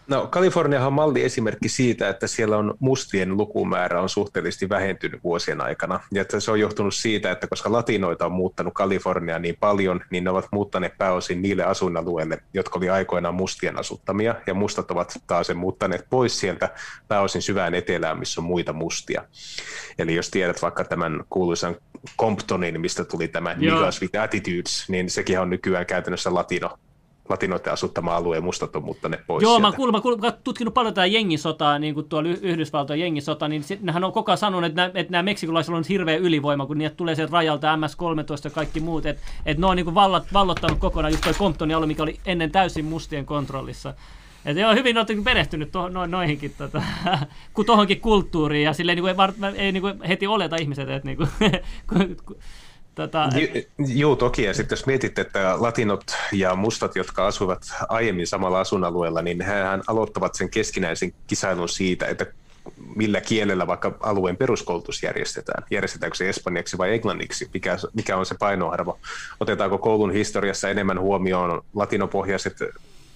No 0.08 0.28
Kaliforniahan 0.28 0.88
on 0.88 0.94
malli 0.94 1.24
esimerkki 1.24 1.70
siitä, 1.70 2.10
että 2.10 2.28
siellä 2.28 2.58
on 2.58 2.74
mustien 2.80 3.38
lukumäärä 3.38 4.02
on 4.02 4.10
suhteellisesti 4.10 4.70
vähentynyt 4.70 5.24
vuosien 5.24 5.62
aikana. 5.62 6.00
Ja 6.12 6.22
että 6.22 6.40
se 6.40 6.52
on 6.52 6.60
johtunut 6.60 6.94
siitä, 6.94 7.32
että 7.32 7.48
koska 7.48 7.72
latinoita 7.72 8.26
on 8.26 8.32
muuttanut 8.32 8.74
Kaliforniaan 8.74 9.42
niin 9.42 9.58
paljon, 9.60 10.02
niin 10.10 10.24
ne 10.24 10.30
ovat 10.30 10.48
muuttaneet 10.52 10.98
pääosin 10.98 11.42
niille 11.42 11.64
asuinalueille, 11.64 12.38
jotka 12.54 12.80
oli 12.80 12.90
aikoinaan 12.90 13.36
mustien 13.36 13.80
asuttamia. 13.80 14.36
Ja 14.48 14.54
mustat 14.54 14.92
ovat 14.92 15.14
taas 15.28 15.54
muuttaneet 15.56 16.06
pois 16.10 16.40
sieltä 16.40 16.70
pääosin 17.08 17.42
syvään 17.42 17.74
etelään, 17.74 18.20
missä 18.20 18.42
on 18.42 18.46
muita 18.46 18.74
mustia. 18.74 19.24
Eli 20.00 20.16
jos 20.16 20.30
tiedät 20.30 20.62
vaikka 20.62 20.84
tämän 20.84 21.24
kuuluisan 21.30 21.76
Comptonin, 22.20 22.82
mistä 22.82 23.06
tuli 23.06 23.28
tämä 23.28 23.54
Niggas 23.54 24.02
with 24.02 24.20
Attitudes, 24.20 24.86
niin 24.90 25.10
sekin 25.10 25.40
on 25.40 25.50
nykyään 25.50 25.86
käytännössä 25.86 26.34
latino 26.34 26.78
latinoiden 27.30 27.74
asuttama 27.74 28.16
alue 28.16 28.36
ja 28.36 28.42
mustat 28.42 28.76
on 28.76 28.84
muuttaneet 28.84 29.28
pois 29.28 29.44
Joo, 29.44 29.54
sieltä. 29.54 29.68
mä 29.68 29.76
kuulemma, 29.76 30.02
kuulemma 30.02 30.32
tutkinut 30.32 30.74
paljon 30.74 30.94
tätä 30.94 31.06
jengisotaa, 31.06 31.80
niin 31.80 31.94
kuin 31.94 32.10
tuolla 32.10 32.30
Yhdysvaltojen 32.30 33.02
jengisotaa, 33.02 33.48
niin 33.48 33.64
sit, 33.64 33.82
nehän 33.82 34.04
on 34.04 34.12
koko 34.12 34.32
ajan 34.32 34.38
sanonut, 34.38 34.66
että, 34.66 34.82
nämä, 34.82 34.92
että 35.00 35.12
nämä 35.12 35.24
meksikolaisilla 35.24 35.78
on 35.78 35.84
hirveä 35.90 36.18
ylivoima, 36.18 36.66
kun 36.66 36.78
niitä 36.78 36.96
tulee 36.96 37.16
sieltä 37.16 37.34
rajalta 37.34 37.76
MS-13 37.76 38.42
ja 38.44 38.50
kaikki 38.50 38.80
muut, 38.80 39.06
että, 39.06 39.24
että 39.46 39.62
ne 39.62 39.68
on 39.68 39.76
niin 39.76 39.86
kuin 39.86 39.96
vallat, 39.96 40.24
vallottanut 40.34 40.80
kokonaan 40.80 41.14
just 41.14 41.24
toi 41.24 41.34
Comptonin 41.34 41.76
alue, 41.76 41.88
mikä 41.88 42.04
oli 42.04 42.20
ennen 42.26 42.52
täysin 42.52 42.86
mustien 42.86 43.26
kontrollissa. 43.26 43.94
Että 44.46 44.62
joo, 44.62 44.74
hyvin 44.74 44.98
olette 44.98 45.16
perehtynyt 45.24 45.72
to, 45.72 45.90
no, 45.90 46.06
noihinkin, 46.06 46.54
tota, 46.58 46.84
kun 47.54 47.66
tohonkin 47.66 48.02
kulttuuriin, 48.02 48.66
ja 48.66 48.74
silleen 48.74 48.96
niin 48.96 49.16
kuin, 49.16 49.46
ei, 49.56 49.66
ei 49.66 49.72
niin 49.72 49.82
kuin 49.82 50.04
heti 50.04 50.28
oleta 50.28 50.56
ihmiset, 50.56 50.90
että 50.90 51.08
niin 51.08 51.18
kuin, 51.90 52.18
Tota, 52.96 53.30
et... 53.54 53.70
Joo, 53.78 54.16
toki. 54.16 54.44
Ja 54.44 54.54
sitten 54.54 54.76
jos 54.76 54.86
mietit, 54.86 55.20
että 55.20 55.56
latinot 55.58 56.04
ja 56.32 56.56
mustat, 56.56 56.96
jotka 56.96 57.28
asuivat 57.28 57.62
aiemmin 57.90 58.28
samalla 58.28 58.60
asuinalueella, 58.60 59.22
niin 59.22 59.42
hehän 59.42 59.84
aloittavat 59.88 60.36
sen 60.36 60.50
keskinäisen 60.50 61.14
kisailun 61.28 61.70
siitä, 61.70 62.06
että 62.06 62.26
millä 62.96 63.22
kielellä 63.22 63.68
vaikka 63.68 63.98
alueen 64.00 64.38
peruskoulutus 64.38 65.04
järjestetään. 65.04 65.64
Järjestetäänkö 65.72 66.18
se 66.18 66.30
espanjaksi 66.30 66.78
vai 66.78 66.94
englanniksi? 66.94 67.50
Mikä, 67.54 67.78
mikä 67.94 68.18
on 68.18 68.26
se 68.26 68.36
painoarvo? 68.40 69.00
Otetaanko 69.40 69.78
koulun 69.78 70.12
historiassa 70.12 70.70
enemmän 70.70 71.00
huomioon 71.00 71.62
latinopohjaiset 71.76 72.58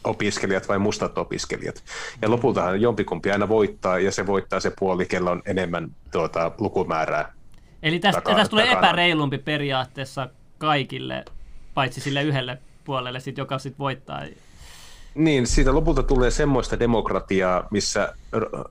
opiskelijat 0.03 0.67
vai 0.67 0.79
mustat 0.79 1.17
opiskelijat. 1.17 1.83
Ja 2.21 2.31
lopultahan 2.31 2.81
jompikumpi 2.81 3.31
aina 3.31 3.49
voittaa, 3.49 3.99
ja 3.99 4.11
se 4.11 4.27
voittaa 4.27 4.59
se 4.59 4.71
puoli, 4.79 5.05
kello 5.05 5.31
on 5.31 5.41
enemmän 5.45 5.89
tuota, 6.11 6.51
lukumäärää 6.57 7.36
Eli 7.83 7.99
tästä, 7.99 8.21
tästä 8.21 8.49
tulee 8.49 8.65
takana. 8.65 8.87
epäreilumpi 8.87 9.37
periaatteessa 9.37 10.29
kaikille, 10.57 11.25
paitsi 11.73 12.01
sille 12.01 12.23
yhdelle 12.23 12.57
puolelle, 12.85 13.19
sit, 13.19 13.37
joka 13.37 13.59
sitten 13.59 13.79
voittaa. 13.79 14.21
Niin, 15.15 15.47
siitä 15.47 15.73
lopulta 15.73 16.03
tulee 16.03 16.31
semmoista 16.31 16.79
demokratiaa, 16.79 17.67
missä 17.71 18.13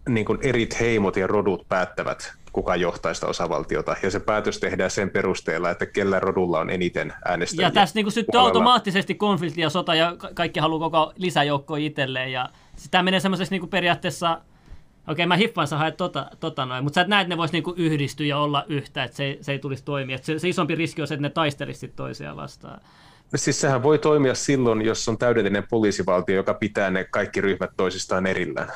niin 0.08 0.26
kuin 0.26 0.38
erit 0.42 0.80
heimot 0.80 1.16
ja 1.16 1.26
rodut 1.26 1.68
päättävät, 1.68 2.32
kuka 2.52 2.76
johtaa 2.76 3.14
sitä 3.14 3.26
osavaltiota, 3.26 3.96
ja 4.02 4.10
se 4.10 4.20
päätös 4.20 4.60
tehdään 4.60 4.90
sen 4.90 5.10
perusteella, 5.10 5.70
että 5.70 5.86
kellä 5.86 6.20
rodulla 6.20 6.60
on 6.60 6.70
eniten 6.70 7.12
äänestäjiä. 7.24 7.66
Ja 7.66 7.70
tässä 7.70 8.00
niin 8.00 8.12
syttyy 8.12 8.40
automaattisesti 8.40 9.14
konflikti 9.14 9.60
ja 9.60 9.70
sota, 9.70 9.94
ja 9.94 10.16
kaikki 10.34 10.60
haluaa 10.60 10.90
koko 10.90 11.12
lisäjoukkoa 11.16 11.76
itselleen, 11.76 12.32
ja 12.32 12.48
sitä 12.76 13.02
menee 13.02 13.20
semmoisessa 13.20 13.54
niin 13.54 13.68
periaatteessa 13.68 14.40
Okei, 15.08 15.26
mä 15.26 15.36
hiffaan 15.36 15.68
sä 15.68 15.76
haet 15.76 15.96
tota, 15.96 16.30
tota 16.40 16.66
noin, 16.66 16.84
mutta 16.84 16.94
sä 16.94 17.00
et 17.00 17.08
näe, 17.08 17.22
että 17.22 17.34
ne 17.34 17.36
vois 17.36 17.52
niinku 17.52 17.74
yhdistyä 17.76 18.26
ja 18.26 18.38
olla 18.38 18.64
yhtä, 18.68 19.04
että 19.04 19.16
se, 19.16 19.38
se 19.40 19.52
ei 19.52 19.58
tulisi 19.58 19.84
toimia. 19.84 20.18
Se, 20.22 20.38
se 20.38 20.48
isompi 20.48 20.74
riski 20.74 21.02
on 21.02 21.08
se, 21.08 21.14
että 21.14 21.22
ne 21.22 21.30
taistelisivat 21.30 21.96
toisiaan 21.96 22.36
vastaan. 22.36 22.80
No 23.32 23.36
siis 23.36 23.60
sehän 23.60 23.82
voi 23.82 23.98
toimia 23.98 24.34
silloin, 24.34 24.82
jos 24.82 25.08
on 25.08 25.18
täydellinen 25.18 25.64
poliisivaltio, 25.70 26.36
joka 26.36 26.54
pitää 26.54 26.90
ne 26.90 27.04
kaikki 27.04 27.40
ryhmät 27.40 27.70
toisistaan 27.76 28.26
erillään. 28.26 28.72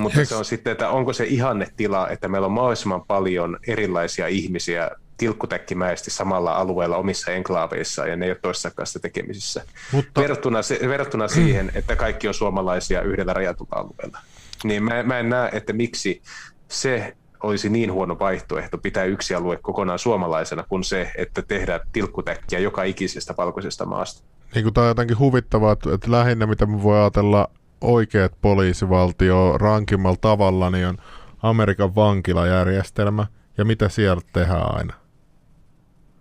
Mutta 0.00 0.24
se 0.24 0.34
on 0.34 0.44
sitten, 0.44 0.70
että 0.70 0.88
onko 0.88 1.12
se 1.12 1.24
ihannetila, 1.24 2.08
että 2.08 2.28
meillä 2.28 2.46
on 2.46 2.52
mahdollisimman 2.52 3.04
paljon 3.04 3.58
erilaisia 3.66 4.26
ihmisiä 4.26 4.90
tilkkutäkkimäisesti 5.16 6.10
samalla 6.10 6.52
alueella 6.52 6.96
omissa 6.96 7.30
enklaaveissa 7.30 8.06
ja 8.06 8.16
ne 8.16 8.26
ei 8.26 8.30
ole 8.30 8.38
toisessa 8.42 8.70
kanssa 8.70 9.00
tekemisissä. 9.00 9.64
Mutta... 9.92 10.20
Verrattuna, 10.20 10.62
se, 10.62 10.78
verrattuna 10.88 11.28
siihen, 11.28 11.72
että 11.74 11.96
kaikki 11.96 12.28
on 12.28 12.34
suomalaisia 12.34 13.02
yhdellä 13.02 13.32
rajatulla 13.32 13.76
alueella. 13.76 14.18
Niin 14.64 14.82
mä, 14.82 15.02
mä 15.02 15.18
en 15.18 15.28
näe, 15.28 15.50
että 15.52 15.72
miksi 15.72 16.22
se 16.68 17.16
olisi 17.42 17.68
niin 17.68 17.92
huono 17.92 18.18
vaihtoehto 18.18 18.78
pitää 18.78 19.04
yksi 19.04 19.34
alue 19.34 19.58
kokonaan 19.62 19.98
suomalaisena 19.98 20.62
kuin 20.62 20.84
se, 20.84 21.12
että 21.16 21.42
tehdään 21.42 21.80
tilkkutäkkiä 21.92 22.58
joka 22.58 22.82
ikisestä 22.82 23.34
valkoisesta 23.36 23.86
maasta. 23.86 24.24
Niin 24.54 24.62
kuin 24.64 24.74
tämä 24.74 24.84
on 24.84 24.88
jotenkin 24.88 25.18
huvittavaa, 25.18 25.72
että 25.72 26.10
lähinnä 26.10 26.46
mitä 26.46 26.66
me 26.66 26.82
voi 26.82 26.98
ajatella 26.98 27.50
oikeat 27.80 28.32
poliisivaltio 28.42 29.58
rankimmalla 29.58 30.18
tavalla, 30.20 30.70
niin 30.70 30.86
on 30.86 30.96
Amerikan 31.42 31.94
vankilajärjestelmä. 31.94 33.26
Ja 33.58 33.64
mitä 33.64 33.88
siellä 33.88 34.22
tehdään 34.32 34.76
aina? 34.76 34.94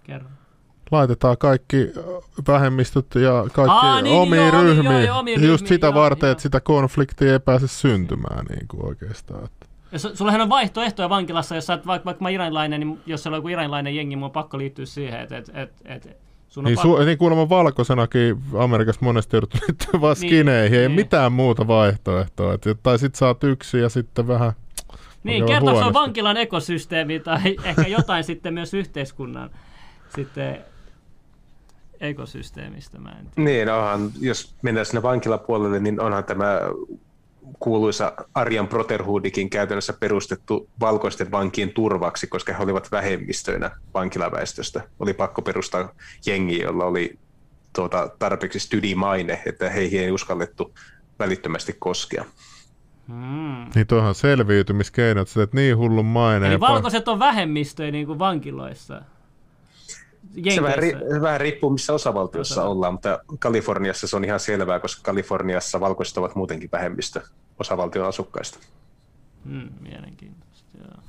Kerro. 0.03 0.29
Laitetaan 0.91 1.37
kaikki 1.37 1.91
vähemmistöt 2.47 3.15
ja 3.15 3.45
kaikki 3.53 3.71
Aa, 3.71 4.01
niin, 4.01 4.15
omiin 4.15 4.47
joo, 4.47 4.63
ryhmiin. 4.63 4.85
Joo, 4.85 4.99
joo, 4.99 5.19
omiin 5.19 5.35
Just 5.35 5.43
ryhmiin, 5.43 5.67
sitä 5.67 5.87
joo, 5.87 5.93
varten, 5.93 6.27
joo. 6.27 6.31
että 6.31 6.41
sitä 6.41 6.59
konfliktia 6.59 7.33
ei 7.33 7.39
pääse 7.39 7.67
syntymään 7.67 8.45
niin 8.45 8.67
kuin 8.67 8.85
oikeastaan. 8.85 9.49
Ja 9.91 9.99
sullahan 9.99 10.41
on 10.41 10.49
vaihtoehtoja 10.49 11.09
vankilassa, 11.09 11.55
jos 11.55 11.65
sä 11.65 11.73
oot 11.73 11.87
vaikka, 11.87 12.05
vaikka 12.05 12.23
mä 12.23 12.29
iranilainen, 12.29 12.79
niin 12.79 12.99
jos 13.05 13.23
siellä 13.23 13.35
on 13.35 13.37
joku 13.37 13.47
iranilainen 13.47 13.95
jengi, 13.95 14.15
mun 14.15 14.25
on 14.25 14.31
pakko 14.31 14.57
liittyä 14.57 14.85
siihen, 14.85 15.19
että 15.21 15.37
et, 15.37 15.49
et, 15.53 15.71
et, 15.85 16.17
sun 16.47 16.65
on 16.65 16.65
niin, 16.65 16.75
pakko... 16.75 16.97
su- 16.97 17.05
niin 17.05 17.17
kuulemma 17.17 17.49
valkoisenakin 17.49 18.37
Amerikassa 18.57 19.05
monesti 19.05 19.35
joudut 19.35 19.53
vaan 20.01 20.15
skineihin, 20.15 20.71
niin, 20.71 20.81
ei 20.81 20.87
niin. 20.87 20.95
mitään 20.95 21.31
muuta 21.31 21.67
vaihtoehtoa. 21.67 22.53
Et, 22.53 22.61
tai 22.83 22.99
sit 22.99 23.15
saat 23.15 23.43
yksi 23.43 23.79
ja 23.79 23.89
sitten 23.89 24.27
vähän 24.27 24.53
niin, 25.23 25.45
kertooko 25.45 25.79
se 25.79 25.85
on 25.85 25.93
vankilan 25.93 26.37
ekosysteemi 26.37 27.19
tai 27.19 27.55
ehkä 27.63 27.87
jotain 27.87 28.23
sitten 28.23 28.53
myös 28.53 28.73
yhteiskunnan 28.73 29.49
sitten 30.15 30.59
ekosysteemistä, 32.01 32.99
mä 32.99 33.09
en 33.09 33.15
tiedä. 33.15 33.49
Niin, 33.49 33.69
onhan, 33.69 34.11
jos 34.19 34.55
mennään 34.61 34.85
sinne 34.85 35.01
vankilapuolelle, 35.01 35.79
niin 35.79 36.01
onhan 36.01 36.23
tämä 36.23 36.59
kuuluisa 37.59 38.13
Arjan 38.33 38.67
Brotherhoodikin 38.67 39.49
käytännössä 39.49 39.93
perustettu 39.93 40.69
valkoisten 40.79 41.31
vankien 41.31 41.69
turvaksi, 41.69 42.27
koska 42.27 42.53
he 42.53 42.63
olivat 42.63 42.91
vähemmistöinä 42.91 43.71
vankilaväestöstä. 43.93 44.81
Oli 44.99 45.13
pakko 45.13 45.41
perustaa 45.41 45.91
jengi, 46.25 46.61
jolla 46.61 46.85
oli 46.85 47.19
tuota, 47.75 48.09
tarpeeksi 48.19 48.59
stydimaine, 48.59 49.41
että 49.45 49.69
heihin 49.69 50.01
ei 50.01 50.11
uskallettu 50.11 50.73
välittömästi 51.19 51.75
koskea. 51.79 52.25
Hmm. 53.07 53.65
Niin 53.75 53.87
tuohan 53.87 54.15
selviytymiskeinot, 54.15 55.27
että 55.37 55.57
niin 55.57 55.77
hullun 55.77 56.05
maine. 56.05 56.47
Eli 56.47 56.59
valkoiset 56.59 57.07
on 57.07 57.19
vähemmistöjä 57.19 57.91
niin 57.91 58.05
kuin 58.05 58.19
vankiloissa? 58.19 59.01
Se 60.55 60.63
vähän, 60.63 60.79
ri- 60.79 61.21
vähän 61.21 61.41
riippuu, 61.41 61.69
missä 61.69 61.93
osavaltiossa 61.93 62.61
Osa. 62.61 62.69
ollaan, 62.69 62.93
mutta 62.93 63.19
Kaliforniassa 63.39 64.07
se 64.07 64.15
on 64.15 64.25
ihan 64.25 64.39
selvää, 64.39 64.79
koska 64.79 65.01
Kaliforniassa 65.03 65.79
valkoiset 65.79 66.17
ovat 66.17 66.35
muutenkin 66.35 66.69
vähemmistö 66.71 67.21
osavaltion 67.59 68.07
asukkaista. 68.07 68.59
Hmm, 69.45 69.69
mielenkiintoista, 69.79 70.69
joo. 70.77 71.03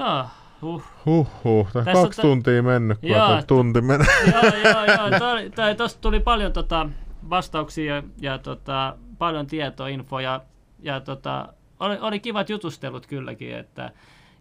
Joo, 0.00 0.24
huh. 0.62 0.82
Huh, 1.04 1.28
huh. 1.44 1.68
Tässä 1.72 1.92
kaksi 1.92 2.16
ta- 2.16 2.22
tuntia 2.22 2.62
mennyt, 2.62 2.98
kun 3.00 3.10
joo, 3.10 3.42
tunti 3.46 3.80
mennyt. 3.80 4.08
Joo, 4.32 4.42
joo, 4.42 4.84
joo. 5.08 5.74
Tuosta 5.76 6.00
tuli 6.00 6.20
paljon 6.20 6.52
tota, 6.52 6.88
vastauksia 7.30 7.94
ja, 7.96 8.02
ja 8.20 8.38
tota, 8.38 8.96
paljon 9.18 9.46
tietoa, 9.46 9.88
infoja 9.88 10.40
ja 10.78 11.00
tota, 11.00 11.48
oli, 11.80 11.98
oli 12.00 12.20
kivat 12.20 12.50
jutustelut 12.50 13.06
kylläkin, 13.06 13.56
että 13.56 13.90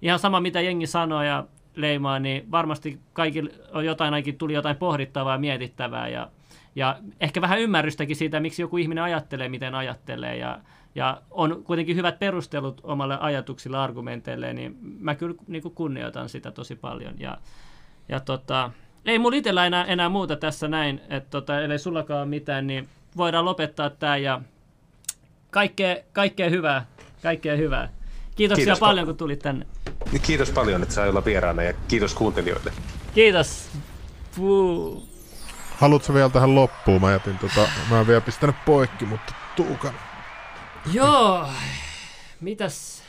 ihan 0.01 0.19
sama 0.19 0.39
mitä 0.39 0.61
jengi 0.61 0.87
sanoi 0.87 1.27
ja 1.27 1.45
leimaa, 1.75 2.19
niin 2.19 2.51
varmasti 2.51 2.99
kaikille 3.13 3.51
on 3.73 3.85
jotain, 3.85 4.13
ainakin 4.13 4.37
tuli 4.37 4.53
jotain 4.53 4.77
pohdittavaa 4.77 5.33
ja 5.33 5.39
mietittävää 5.39 6.07
ja, 6.07 6.29
ja 6.75 6.97
ehkä 7.19 7.41
vähän 7.41 7.59
ymmärrystäkin 7.59 8.15
siitä, 8.15 8.39
miksi 8.39 8.61
joku 8.61 8.77
ihminen 8.77 9.03
ajattelee, 9.03 9.49
miten 9.49 9.75
ajattelee 9.75 10.37
ja, 10.37 10.59
ja 10.95 11.21
on 11.31 11.63
kuitenkin 11.63 11.95
hyvät 11.95 12.19
perustelut 12.19 12.81
omalle 12.83 13.17
ajatuksille, 13.19 13.77
argumenteille, 13.77 14.53
niin 14.53 14.77
mä 14.81 15.15
kyllä 15.15 15.35
niin 15.47 15.61
kuin 15.61 15.75
kunnioitan 15.75 16.29
sitä 16.29 16.51
tosi 16.51 16.75
paljon 16.75 17.13
ja, 17.19 17.37
ja 18.09 18.19
tota, 18.19 18.71
ei 19.05 19.19
mulla 19.19 19.37
itsellä 19.37 19.65
enää, 19.65 19.83
enää 19.83 20.09
muuta 20.09 20.35
tässä 20.35 20.67
näin, 20.67 21.01
että 21.09 21.29
tota, 21.29 21.61
ellei 21.61 21.79
sullakaan 21.79 22.29
mitään, 22.29 22.67
niin 22.67 22.87
voidaan 23.17 23.45
lopettaa 23.45 23.89
tämä 23.89 24.17
ja 24.17 24.41
kaikkea, 25.51 25.95
kaikkea 26.13 26.49
hyvää. 26.49 26.85
Kaikkea 27.23 27.55
hyvää. 27.55 27.89
Kiitoksia 28.35 28.65
kiitos 28.65 28.79
paljon, 28.79 29.05
kun 29.05 29.17
tulit 29.17 29.39
tänne. 29.39 29.65
Kiitos 30.21 30.49
paljon, 30.49 30.83
että 30.83 30.95
sai 30.95 31.09
olla 31.09 31.25
vieraana 31.25 31.63
ja 31.63 31.73
kiitos 31.87 32.13
kuuntelijoille. 32.13 32.73
Kiitos. 33.13 33.69
Puu. 34.35 35.07
Haluatko 35.77 36.13
vielä 36.13 36.29
tähän 36.29 36.55
loppuun? 36.55 37.01
Mä 37.01 37.11
jätin 37.11 37.37
tota, 37.37 37.67
mä 37.89 37.99
en 37.99 38.07
vielä 38.07 38.21
pistänyt 38.21 38.55
poikki, 38.65 39.05
mutta 39.05 39.33
Tuukan. 39.55 39.93
Joo. 40.93 41.47
Mitäs? 42.41 43.03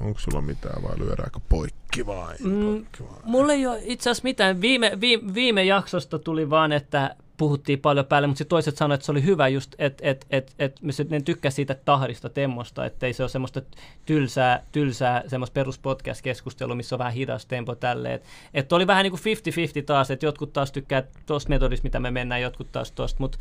Onko 0.00 0.20
sulla 0.20 0.40
mitään 0.40 0.82
vai 0.82 0.98
lyödäänkö 0.98 1.40
poikki 1.48 2.06
vai? 2.06 2.34
Mm, 2.44 2.60
poikki 2.60 3.02
vai? 3.02 3.18
Mulla 3.24 3.52
ei 3.52 3.66
ole 3.66 3.80
itse 3.82 4.10
asiassa 4.10 4.24
mitään. 4.24 4.60
Viime, 4.60 4.98
viime, 5.00 5.34
viime 5.34 5.64
jaksosta 5.64 6.18
tuli 6.18 6.50
vaan, 6.50 6.72
että 6.72 7.16
puhuttiin 7.40 7.80
paljon 7.80 8.06
päälle, 8.06 8.26
mutta 8.28 8.38
sitten 8.38 8.50
toiset 8.50 8.76
sanoivat, 8.76 8.98
että 8.98 9.06
se 9.06 9.12
oli 9.12 9.24
hyvä 9.24 9.48
just, 9.48 9.74
että 9.78 10.02
et, 10.06 10.26
et, 10.30 10.54
et, 10.58 10.80
ne 11.08 11.20
tykkäsivät 11.20 11.56
siitä 11.56 11.74
tahdista 11.74 12.28
temmosta, 12.28 12.84
että 12.84 13.06
ei 13.06 13.12
se 13.12 13.22
ole 13.22 13.28
semmoista 13.28 13.62
tylsää, 14.06 14.62
tylsää 14.72 15.22
semmoista 15.26 15.54
peruspodcast-keskustelua, 15.54 16.74
missä 16.74 16.94
on 16.94 16.98
vähän 16.98 17.12
hidas 17.12 17.46
tempo 17.46 17.74
tälleen. 17.74 18.14
Että 18.14 18.28
et 18.54 18.72
oli 18.72 18.86
vähän 18.86 19.02
niin 19.02 19.10
kuin 19.10 19.20
50-50 19.80 19.84
taas, 19.86 20.10
että 20.10 20.26
jotkut 20.26 20.52
taas 20.52 20.72
tykkää 20.72 21.02
tuosta 21.26 21.48
metodista, 21.48 21.84
mitä 21.84 22.00
me 22.00 22.10
mennään, 22.10 22.42
jotkut 22.42 22.72
taas 22.72 22.92
tuosta, 22.92 23.16
mutta 23.20 23.38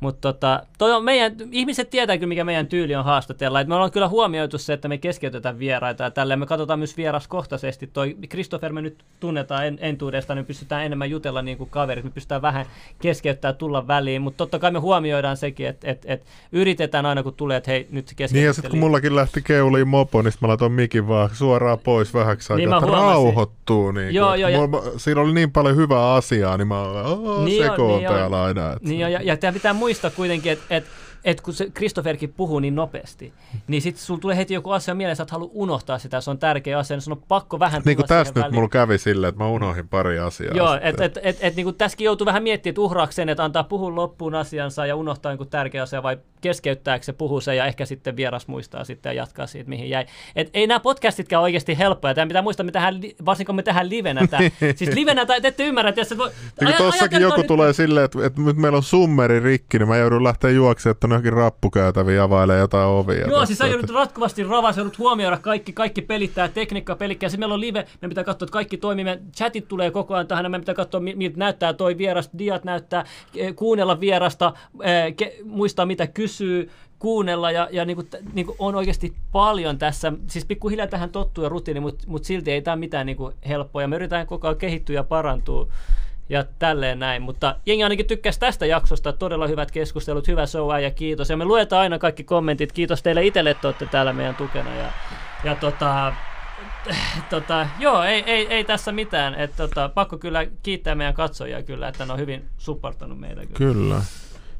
mutta 0.00 0.32
tota, 0.32 0.62
toi 0.78 0.92
on 0.92 1.04
meidän, 1.04 1.36
ihmiset 1.52 1.90
tietää 1.90 2.18
kyllä, 2.18 2.28
mikä 2.28 2.44
meidän 2.44 2.66
tyyli 2.66 2.94
on 2.94 3.04
haastatella. 3.04 3.60
Et 3.60 3.68
me 3.68 3.74
ollaan 3.74 3.90
kyllä 3.90 4.08
huomioitu 4.08 4.58
se, 4.58 4.72
että 4.72 4.88
me 4.88 4.98
keskeytetään 4.98 5.58
vieraita 5.58 6.04
ja 6.04 6.10
tälleen. 6.10 6.40
Me 6.40 6.46
katsotaan 6.46 6.78
myös 6.78 6.96
vieraskohtaisesti. 6.96 7.86
Toi 7.86 8.16
Christopher 8.28 8.72
me 8.72 8.82
nyt 8.82 9.04
tunnetaan 9.20 9.66
en, 9.66 9.78
entuudestaan, 9.80 10.36
niin 10.36 10.46
pystytään 10.46 10.84
enemmän 10.84 11.10
jutella 11.10 11.42
niin 11.42 11.58
kuin 11.58 11.70
kaverit. 11.70 12.04
Me 12.04 12.10
pystytään 12.10 12.42
vähän 12.42 12.66
keskeyttää 13.02 13.52
tulla 13.52 13.86
väliin. 13.86 14.22
Mutta 14.22 14.38
totta 14.38 14.58
kai 14.58 14.70
me 14.70 14.78
huomioidaan 14.78 15.36
sekin, 15.36 15.66
että 15.66 15.90
et, 15.90 16.02
et 16.04 16.24
yritetään 16.52 17.06
aina 17.06 17.22
kun 17.22 17.34
tulee, 17.34 17.56
että 17.56 17.70
hei 17.70 17.86
nyt 17.90 18.06
keskeytetään. 18.06 18.34
Niin 18.34 18.46
ja 18.46 18.52
sitten 18.52 18.70
kun 18.70 18.80
mullakin 18.80 19.16
lähti 19.16 19.42
keuliin 19.42 19.88
mopo, 19.88 20.22
niin 20.22 20.32
mä 20.40 20.48
laitoin 20.48 20.72
mikin 20.72 21.08
vaan 21.08 21.30
suoraan 21.32 21.78
pois 21.78 22.14
vähäksi 22.14 22.52
aikaa, 22.52 22.78
niin 22.78 22.84
että 22.84 22.96
rauhoittuu. 22.96 23.90
Niin 23.90 24.14
joo, 24.14 24.34
joo, 24.34 24.48
ja... 24.48 24.58
Siinä 24.96 25.20
oli 25.20 25.32
niin 25.32 25.52
paljon 25.52 25.76
hyvää 25.76 26.12
asiaa, 26.14 26.56
niin 26.56 26.68
mä 26.68 26.80
olen 26.82 27.44
niin 27.44 27.64
sekoon 27.64 27.98
niin 27.98 28.10
täällä 28.10 28.42
aina. 28.42 28.72
Että... 28.72 28.88
Niin 28.88 29.00
jo, 29.00 29.08
ja, 29.08 29.22
ja 29.22 29.36
tämä 29.36 29.52
pitää 29.52 29.72
muistaa, 29.72 29.89
muistaa 29.90 30.10
kuitenkin, 30.10 30.52
että 30.52 30.76
et, 30.76 30.86
et 31.24 31.40
kun 31.40 31.54
se 31.54 31.70
Christopherkin 31.70 32.32
puhuu 32.32 32.58
niin 32.58 32.74
nopeasti, 32.74 33.32
niin 33.68 33.82
sitten 33.82 34.04
sulla 34.04 34.20
tulee 34.20 34.36
heti 34.36 34.54
joku 34.54 34.70
asia 34.70 34.94
mieleen, 34.94 35.12
että 35.12 35.24
sä 35.24 35.32
haluat 35.32 35.50
unohtaa 35.54 35.98
sitä, 35.98 36.20
se 36.20 36.30
on 36.30 36.38
tärkeä 36.38 36.78
asia, 36.78 36.96
niin 36.96 37.02
sun 37.02 37.12
on 37.12 37.22
pakko 37.28 37.58
vähän 37.58 37.82
Niin 37.84 37.96
kuin 37.96 38.06
tästä 38.06 38.42
nyt 38.42 38.52
mulla 38.52 38.68
kävi 38.68 38.98
silleen, 38.98 39.28
että 39.28 39.44
mä 39.44 39.50
unohdin 39.50 39.88
pari 39.88 40.18
asiaa. 40.18 40.54
Joo, 40.54 40.78
että 40.82 41.04
et, 41.04 41.18
et, 41.22 41.38
et, 41.40 41.56
niin 41.56 41.74
tässäkin 41.74 42.04
joutuu 42.04 42.24
vähän 42.24 42.42
miettimään, 42.42 42.72
että 42.72 42.80
uhraako 42.80 43.12
sen, 43.12 43.28
että 43.28 43.44
antaa 43.44 43.64
puhua 43.64 43.94
loppuun 43.94 44.34
asiansa 44.34 44.86
ja 44.86 44.96
unohtaa 44.96 45.32
joku 45.32 45.44
tärkeä 45.44 45.82
asia, 45.82 46.02
vai 46.02 46.18
keskeyttääkö 46.40 47.04
se 47.04 47.12
puhuu 47.12 47.40
sen 47.40 47.56
ja 47.56 47.66
ehkä 47.66 47.86
sitten 47.86 48.16
vieras 48.16 48.48
muistaa 48.48 48.84
sitten 48.84 49.10
ja 49.10 49.14
jatkaa 49.14 49.46
siitä, 49.46 49.68
mihin 49.68 49.90
jäi. 49.90 50.06
Et 50.36 50.50
ei 50.54 50.66
nämä 50.66 50.80
podcastitkään 50.80 51.42
oikeasti 51.42 51.78
helppoja. 51.78 52.14
Tämä 52.14 52.26
pitää 52.26 52.42
muistaa, 52.42 52.64
me 52.64 52.72
tehdään, 52.72 53.00
varsinkin 53.24 53.54
me 53.54 53.62
tehdään 53.62 53.90
livenä. 53.90 54.26
Tää. 54.26 54.40
siis 54.76 54.94
livenä, 54.94 55.26
tai 55.26 55.40
ette 55.42 55.64
ymmärrä, 55.64 55.88
että 55.88 56.00
jos 56.00 56.12
et 56.12 56.18
voi... 56.18 56.30
Niin 56.60 56.74
tossakin 56.78 57.22
joku 57.22 57.36
nyt... 57.36 57.46
tulee 57.46 57.72
silleen, 57.72 58.04
että, 58.04 58.26
että 58.26 58.40
nyt 58.40 58.56
meillä 58.56 58.76
on 58.76 58.82
summeri 58.82 59.40
rikki, 59.40 59.78
niin 59.78 59.88
mä 59.88 59.96
joudun 59.96 60.24
lähteä 60.24 60.50
juoksemaan, 60.50 60.96
on 61.12 61.14
johonkin 61.14 61.32
rappukäytäviin 61.32 62.20
availee 62.20 62.58
jotain 62.58 62.88
ovia. 62.88 63.28
Joo, 63.28 63.46
siis 63.46 63.58
sä 63.58 63.66
joudut 63.66 63.90
ratkuvasti 63.90 64.44
ravaa, 64.44 64.72
sä 64.72 64.80
joudut 64.80 64.98
huomioida 64.98 65.36
kaikki, 65.36 65.72
kaikki 65.72 66.02
pelittää, 66.02 66.48
tekniikka 66.48 66.96
pelikkää. 66.96 67.28
Sitten 67.28 67.40
meillä 67.40 67.54
on 67.54 67.60
live, 67.60 67.86
me 68.00 68.08
pitää 68.08 68.24
katsoa, 68.24 68.46
että 68.46 68.52
kaikki 68.52 68.76
toimii. 68.76 69.04
Me 69.04 69.20
chatit 69.36 69.68
tulee 69.68 69.90
koko 69.90 70.14
ajan 70.14 70.26
tähän, 70.26 70.50
me 70.50 70.58
pitää 70.58 70.74
katsoa, 70.74 71.00
miltä 71.00 71.38
näyttää 71.38 71.72
toi 71.72 71.98
vieras, 71.98 72.30
diat 72.38 72.64
näyttää, 72.64 73.04
kuunnella 73.56 74.00
vierasta, 74.00 74.52
muistaa 75.44 75.86
mitä 75.86 76.06
kysyy, 76.06 76.70
kuunnella 76.98 77.50
ja, 77.50 77.68
ja 77.70 77.84
niin 77.84 77.96
kuin, 77.96 78.08
niin 78.32 78.46
kuin 78.46 78.56
on 78.58 78.74
oikeasti 78.74 79.12
paljon 79.32 79.78
tässä. 79.78 80.12
Siis 80.26 80.44
pikkuhiljaa 80.44 80.86
tähän 80.86 81.10
tottuu 81.10 81.44
ja 81.44 81.50
rutiini, 81.50 81.80
mutta, 81.80 82.04
mutta 82.06 82.26
silti 82.26 82.52
ei 82.52 82.62
tämä 82.62 82.76
mitään 82.76 83.06
niin 83.06 83.16
kuin 83.16 83.34
helppoa. 83.48 83.82
Ja 83.82 83.88
me 83.88 83.96
yritetään 83.96 84.26
koko 84.26 84.46
ajan 84.46 84.58
kehittyä 84.58 84.94
ja 84.94 85.04
parantua 85.04 85.68
ja 86.30 86.44
tälleen 86.58 86.98
näin. 86.98 87.22
Mutta 87.22 87.56
jengi 87.66 87.82
ainakin 87.82 88.06
tykkäsi 88.06 88.40
tästä 88.40 88.66
jaksosta. 88.66 89.12
Todella 89.12 89.46
hyvät 89.46 89.70
keskustelut, 89.70 90.28
hyvä 90.28 90.46
show 90.46 90.82
ja 90.82 90.90
kiitos. 90.90 91.30
Ja 91.30 91.36
me 91.36 91.44
luetaan 91.44 91.82
aina 91.82 91.98
kaikki 91.98 92.24
kommentit. 92.24 92.72
Kiitos 92.72 93.02
teille 93.02 93.26
itselle, 93.26 93.50
että 93.50 93.68
olette 93.68 93.86
täällä 93.86 94.12
meidän 94.12 94.34
tukena. 94.34 94.74
Ja, 94.74 94.92
ja 95.44 95.54
tota, 95.54 96.12
tota, 97.30 97.66
joo, 97.78 98.02
ei, 98.02 98.22
ei, 98.26 98.46
ei 98.46 98.64
tässä 98.64 98.92
mitään. 98.92 99.34
Et, 99.34 99.56
tota, 99.56 99.88
pakko 99.88 100.18
kyllä 100.18 100.46
kiittää 100.62 100.94
meidän 100.94 101.14
katsojia 101.14 101.62
kyllä, 101.62 101.88
että 101.88 102.06
ne 102.06 102.12
on 102.12 102.18
hyvin 102.18 102.44
supportanut 102.58 103.20
meitä. 103.20 103.40
Kyllä. 103.46 103.74
kyllä. 103.74 104.02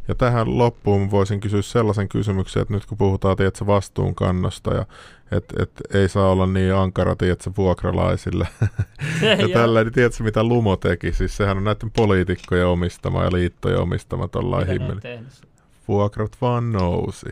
Ja 0.08 0.14
tähän 0.14 0.58
loppuun 0.58 1.10
voisin 1.10 1.40
kysyä 1.40 1.62
sellaisen 1.62 2.08
kysymyksen, 2.08 2.62
että 2.62 2.74
nyt 2.74 2.86
kun 2.86 2.98
puhutaan 2.98 3.36
tiedätkö, 3.36 3.66
vastuunkannosta 3.66 4.74
ja 4.74 4.86
että 5.32 5.62
et 5.62 5.70
ei 5.94 6.08
saa 6.08 6.30
olla 6.30 6.46
niin 6.46 6.74
ankara 6.74 7.16
tiedätkö, 7.16 7.50
vuokralaisille 7.56 8.48
ja 9.38 9.48
tällä, 9.52 9.84
niin 9.84 9.92
tiedätkö 9.92 10.24
mitä 10.24 10.44
Lumo 10.44 10.76
teki? 10.76 11.12
Siis 11.12 11.36
sehän 11.36 11.56
on 11.56 11.64
näiden 11.64 11.90
poliitikkojen 11.90 12.66
omistama 12.66 13.24
ja 13.24 13.32
liittojen 13.32 13.78
omistama 13.78 14.28
tuollainen 14.28 14.68
himmeli. 14.68 15.00
Vuokrat 15.88 16.36
vaan 16.40 16.72
nousi. 16.72 17.28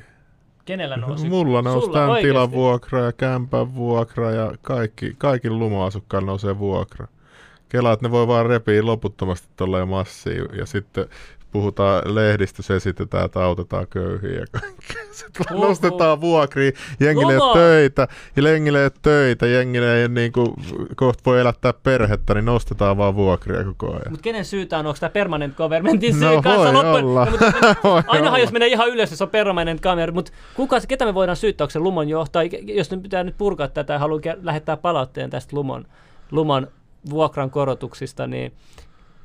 Kenellä 0.65 0.97
nousi? 1.07 1.29
Mulla 1.29 1.63
nousi 1.63 1.91
tämän 1.91 2.23
tilan 2.23 2.51
vuokra 2.51 3.01
ja 3.01 3.13
kämpän 3.13 3.75
vuokra 3.75 4.31
ja 4.31 4.53
kaikki, 4.63 5.15
kaikki 5.19 5.51
lumoasukkailla 5.51 6.27
nousee 6.27 6.59
vuokra. 6.59 7.07
Kela, 7.69 7.93
että 7.93 8.07
ne 8.07 8.11
voi 8.11 8.27
vaan 8.27 8.47
repiä 8.47 8.87
loputtomasti 8.87 9.49
tolleen 9.57 9.89
massiin 9.89 10.45
ja 10.59 10.67
sitten 10.67 11.07
puhutaan 11.53 12.15
lehdistössä, 12.15 12.75
esitetään, 12.75 13.25
että 13.25 13.45
autetaan 13.45 13.87
köyhiä 13.91 14.39
ja 14.39 14.47
kaikkea. 14.53 15.03
Sitten 15.13 15.57
Oho. 15.57 15.69
nostetaan 15.69 16.21
vuokria, 16.21 16.73
jengille 17.01 17.33
ei 17.33 17.41
töitä, 17.55 18.09
ja 18.37 18.51
jengille 18.51 18.83
ei 18.83 18.91
töitä, 19.03 19.47
jengille 19.47 20.03
ei 20.03 20.09
niin 20.09 20.33
kuin, 20.33 20.55
kohta 20.97 21.23
voi 21.27 21.41
elättää 21.41 21.73
perhettä, 21.73 22.35
niin 22.35 22.45
nostetaan 22.45 22.97
vaan 22.97 23.17
vuokria 23.17 23.65
koko 23.65 23.87
ajan. 23.91 24.11
Mutta 24.11 24.23
kenen 24.23 24.45
syytä 24.45 24.79
on? 24.79 24.87
Onko 24.87 24.99
tämä 25.01 25.11
permanent 25.11 25.57
governmentin 25.57 26.15
syy 26.15 26.23
no, 26.23 26.43
kanssa? 26.43 26.69
Olla. 26.69 27.25
No, 27.25 27.31
mutta, 27.31 27.53
voi 27.85 28.03
ainahan 28.07 28.27
olla. 28.27 28.39
jos 28.39 28.53
menee 28.53 28.69
ihan 28.69 28.89
ylös, 28.89 29.19
se 29.19 29.25
on 29.25 29.31
permanent 29.31 29.81
government, 29.81 30.15
mutta 30.15 30.33
kuka, 30.55 30.81
ketä 30.89 31.05
me 31.05 31.15
voidaan 31.15 31.37
syyttää? 31.37 31.65
Onko 31.65 31.71
se 31.71 31.79
Lumon 31.79 32.09
johtaja? 32.09 32.51
Jos 32.63 32.91
nyt 32.91 33.03
pitää 33.03 33.25
nyt 33.25 33.39
purkaa 33.39 33.69
tätä 33.69 33.93
ja 33.93 33.99
haluaa 33.99 34.21
lähettää 34.43 34.77
palautteen 34.77 35.31
tästä 35.31 35.57
Lumon, 35.57 35.87
Lumon 36.31 36.69
vuokran 37.11 37.51
korotuksista, 37.51 38.27
niin 38.27 38.53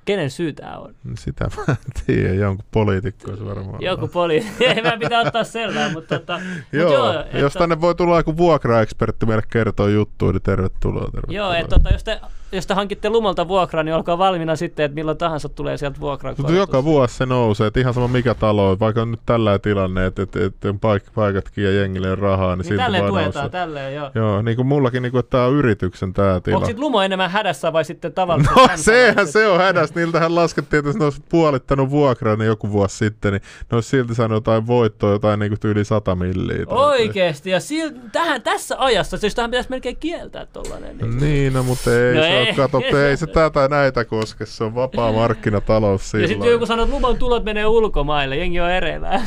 Kenen 0.06 0.32
syy 0.32 0.54
tämä 0.54 0.78
on? 0.78 0.96
Sitä 1.18 1.50
mä 1.58 1.64
en 1.70 2.04
tiedä, 2.06 2.34
jonkun 2.34 2.66
poliitikko 2.72 3.36
se 3.36 3.46
varmaan. 3.46 3.82
Joku 3.82 4.08
poliitikko, 4.08 4.64
ei 4.64 4.82
mä 4.82 4.98
pitää 5.00 5.22
ottaa 5.22 5.44
selvää, 5.44 5.92
mutta 5.92 6.20
tota, 6.20 6.34
joo, 6.72 6.84
mut 6.84 6.94
joo 6.94 7.20
että... 7.20 7.38
jos 7.38 7.54
tänne 7.54 7.82
voi 7.82 7.96
tulla 7.96 8.18
joku 8.18 8.38
vuokraekspertti 8.38 9.26
meille 9.26 9.44
kertoa 9.50 9.90
juttuja, 9.90 10.32
niin 10.32 10.42
tervetuloa. 10.42 11.06
tervetuloa. 11.12 11.38
Joo, 11.38 11.54
että 11.54 11.76
tota, 11.76 11.90
jos 11.90 12.04
te 12.04 12.22
jos 12.54 12.68
te 12.68 12.74
hankitte 12.74 13.10
lumalta 13.10 13.48
vuokraa, 13.48 13.84
niin 13.84 13.96
olkaa 13.96 14.18
valmiina 14.18 14.56
sitten, 14.56 14.86
että 14.86 14.96
milloin 14.96 15.18
tahansa 15.18 15.50
tulee 15.50 15.78
sieltä 15.78 16.00
vuokran 16.00 16.36
Mutta 16.38 16.54
joka 16.54 16.84
vuosi 16.84 17.16
se 17.16 17.26
nousee, 17.26 17.68
että 17.68 17.80
ihan 17.80 17.94
sama 17.94 18.08
mikä 18.08 18.34
talo 18.34 18.70
on, 18.70 18.80
vaikka 18.80 19.02
on 19.02 19.12
nyt 19.12 19.20
tällä 19.26 19.60
tilanne, 19.60 20.06
että, 20.06 20.22
että, 20.22 20.46
että 20.46 20.70
paik- 20.70 21.12
paikatkin 21.16 21.64
ja 21.64 21.72
jengille 21.72 22.16
rahaa, 22.16 22.56
niin, 22.56 22.58
niin 22.58 22.68
siltä 22.68 22.84
tälleen 22.84 23.06
tuetaan, 23.06 23.34
nousee. 23.34 23.50
tälleen, 23.50 23.96
joo. 23.96 24.12
Joo, 24.16 24.42
niin 24.42 24.56
kuin 24.56 24.68
mullakin, 24.68 25.04
niin 25.04 25.12
kuin, 25.12 25.20
että 25.20 25.30
tämä 25.30 25.46
on 25.46 25.54
yrityksen 25.54 26.14
tämä 26.14 26.40
tila. 26.40 26.56
Onko 26.56 26.66
sitten 26.66 26.84
Lumo 26.84 27.02
enemmän 27.02 27.32
hädässä 27.32 27.74
vai 27.74 27.86
sitten 27.86 28.14
tavallisesti? 28.14 28.60
No 28.60 28.68
sehän 28.76 29.28
se 29.28 29.48
on 29.48 29.60
hädässä, 29.60 29.96
niiltähän 29.96 30.36
laskettiin, 30.36 30.78
että 30.78 30.90
jos 30.90 30.98
ne 30.98 31.04
olisi 31.04 31.24
puolittanut 31.30 31.90
vuokraa 31.90 32.36
niin 32.36 32.48
joku 32.48 32.72
vuosi 32.72 32.98
sitten, 32.98 33.34
niin 33.34 33.42
ne 33.72 33.76
olisi 33.76 33.90
silti 33.90 34.16
saanut 34.16 34.36
jotain 34.36 34.68
voittoa, 34.68 35.12
jotain 35.12 35.40
niin 35.40 35.50
kuin 35.50 35.72
yli 35.72 35.86
100 35.86 36.16
milliä. 36.16 36.66
Oikeesti, 36.68 37.50
ja 37.50 37.60
sil, 37.68 37.88
tähän, 38.12 38.42
tässä 38.42 38.76
ajassa, 38.80 39.18
siis 39.18 39.36
tähän 39.36 39.52
pitäisi 39.52 39.70
melkein 39.70 39.98
kieltää 39.98 40.46
tollanen. 40.46 40.98
Niin, 40.98 41.18
niin 41.18 41.54
no, 41.54 41.64
mutta 41.64 41.92
ei 41.92 42.16
no 42.16 42.24
ei, 42.24 42.43
ole, 42.44 42.54
kato, 42.56 42.82
ei 43.08 43.18
se 43.18 43.28
tätä 43.28 43.68
näitä 43.68 44.06
koske, 44.06 44.46
se 44.46 44.64
on 44.64 44.76
vapaa 44.76 45.12
markkinatalous 45.12 46.12
sillä 46.12 46.24
Ja 46.24 46.28
sitten 46.28 46.52
joku 46.52 46.66
sanoo, 46.66 46.86
että 46.86 46.96
luvan 46.96 47.18
tulot 47.18 47.44
menee 47.44 47.66
ulkomaille, 47.66 48.38
jengi 48.38 48.60
on 48.60 48.72
ereillä. 48.72 49.10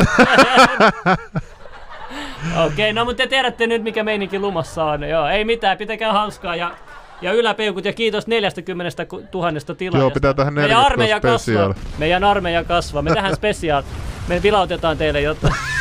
Okei, 2.67 2.91
okay, 2.91 2.93
no 2.93 3.05
mutta 3.05 3.23
te 3.23 3.27
tiedätte 3.27 3.67
nyt 3.67 3.83
mikä 3.83 4.05
meininki 4.05 4.39
lumassa 4.39 4.85
on. 4.85 5.09
Joo, 5.09 5.29
ei 5.29 5.45
mitään, 5.45 5.79
pitäkää 5.79 6.13
hauskaa 6.13 6.57
ja 6.57 6.75
ja 7.21 7.33
yläpeukut 7.33 7.85
ja 7.85 7.93
kiitos 7.93 8.27
40 8.27 9.07
000 9.13 9.53
tilaajasta. 9.61 9.99
Joo, 9.99 10.11
pitää 10.11 10.35
tähän 10.35 10.55
40 10.55 10.61
Meidän 10.61 10.85
armeija 10.87 11.21
kasvaa. 11.21 11.75
Meidän 11.99 12.25
armeija 12.25 12.65
kasvaa. 12.65 13.03
Me 13.03 13.15
tähän 13.15 13.37
spesiaal. 13.37 13.83
Me 14.29 14.43
vilautetaan 14.43 14.99
teille 14.99 15.21
jotain. 15.21 15.55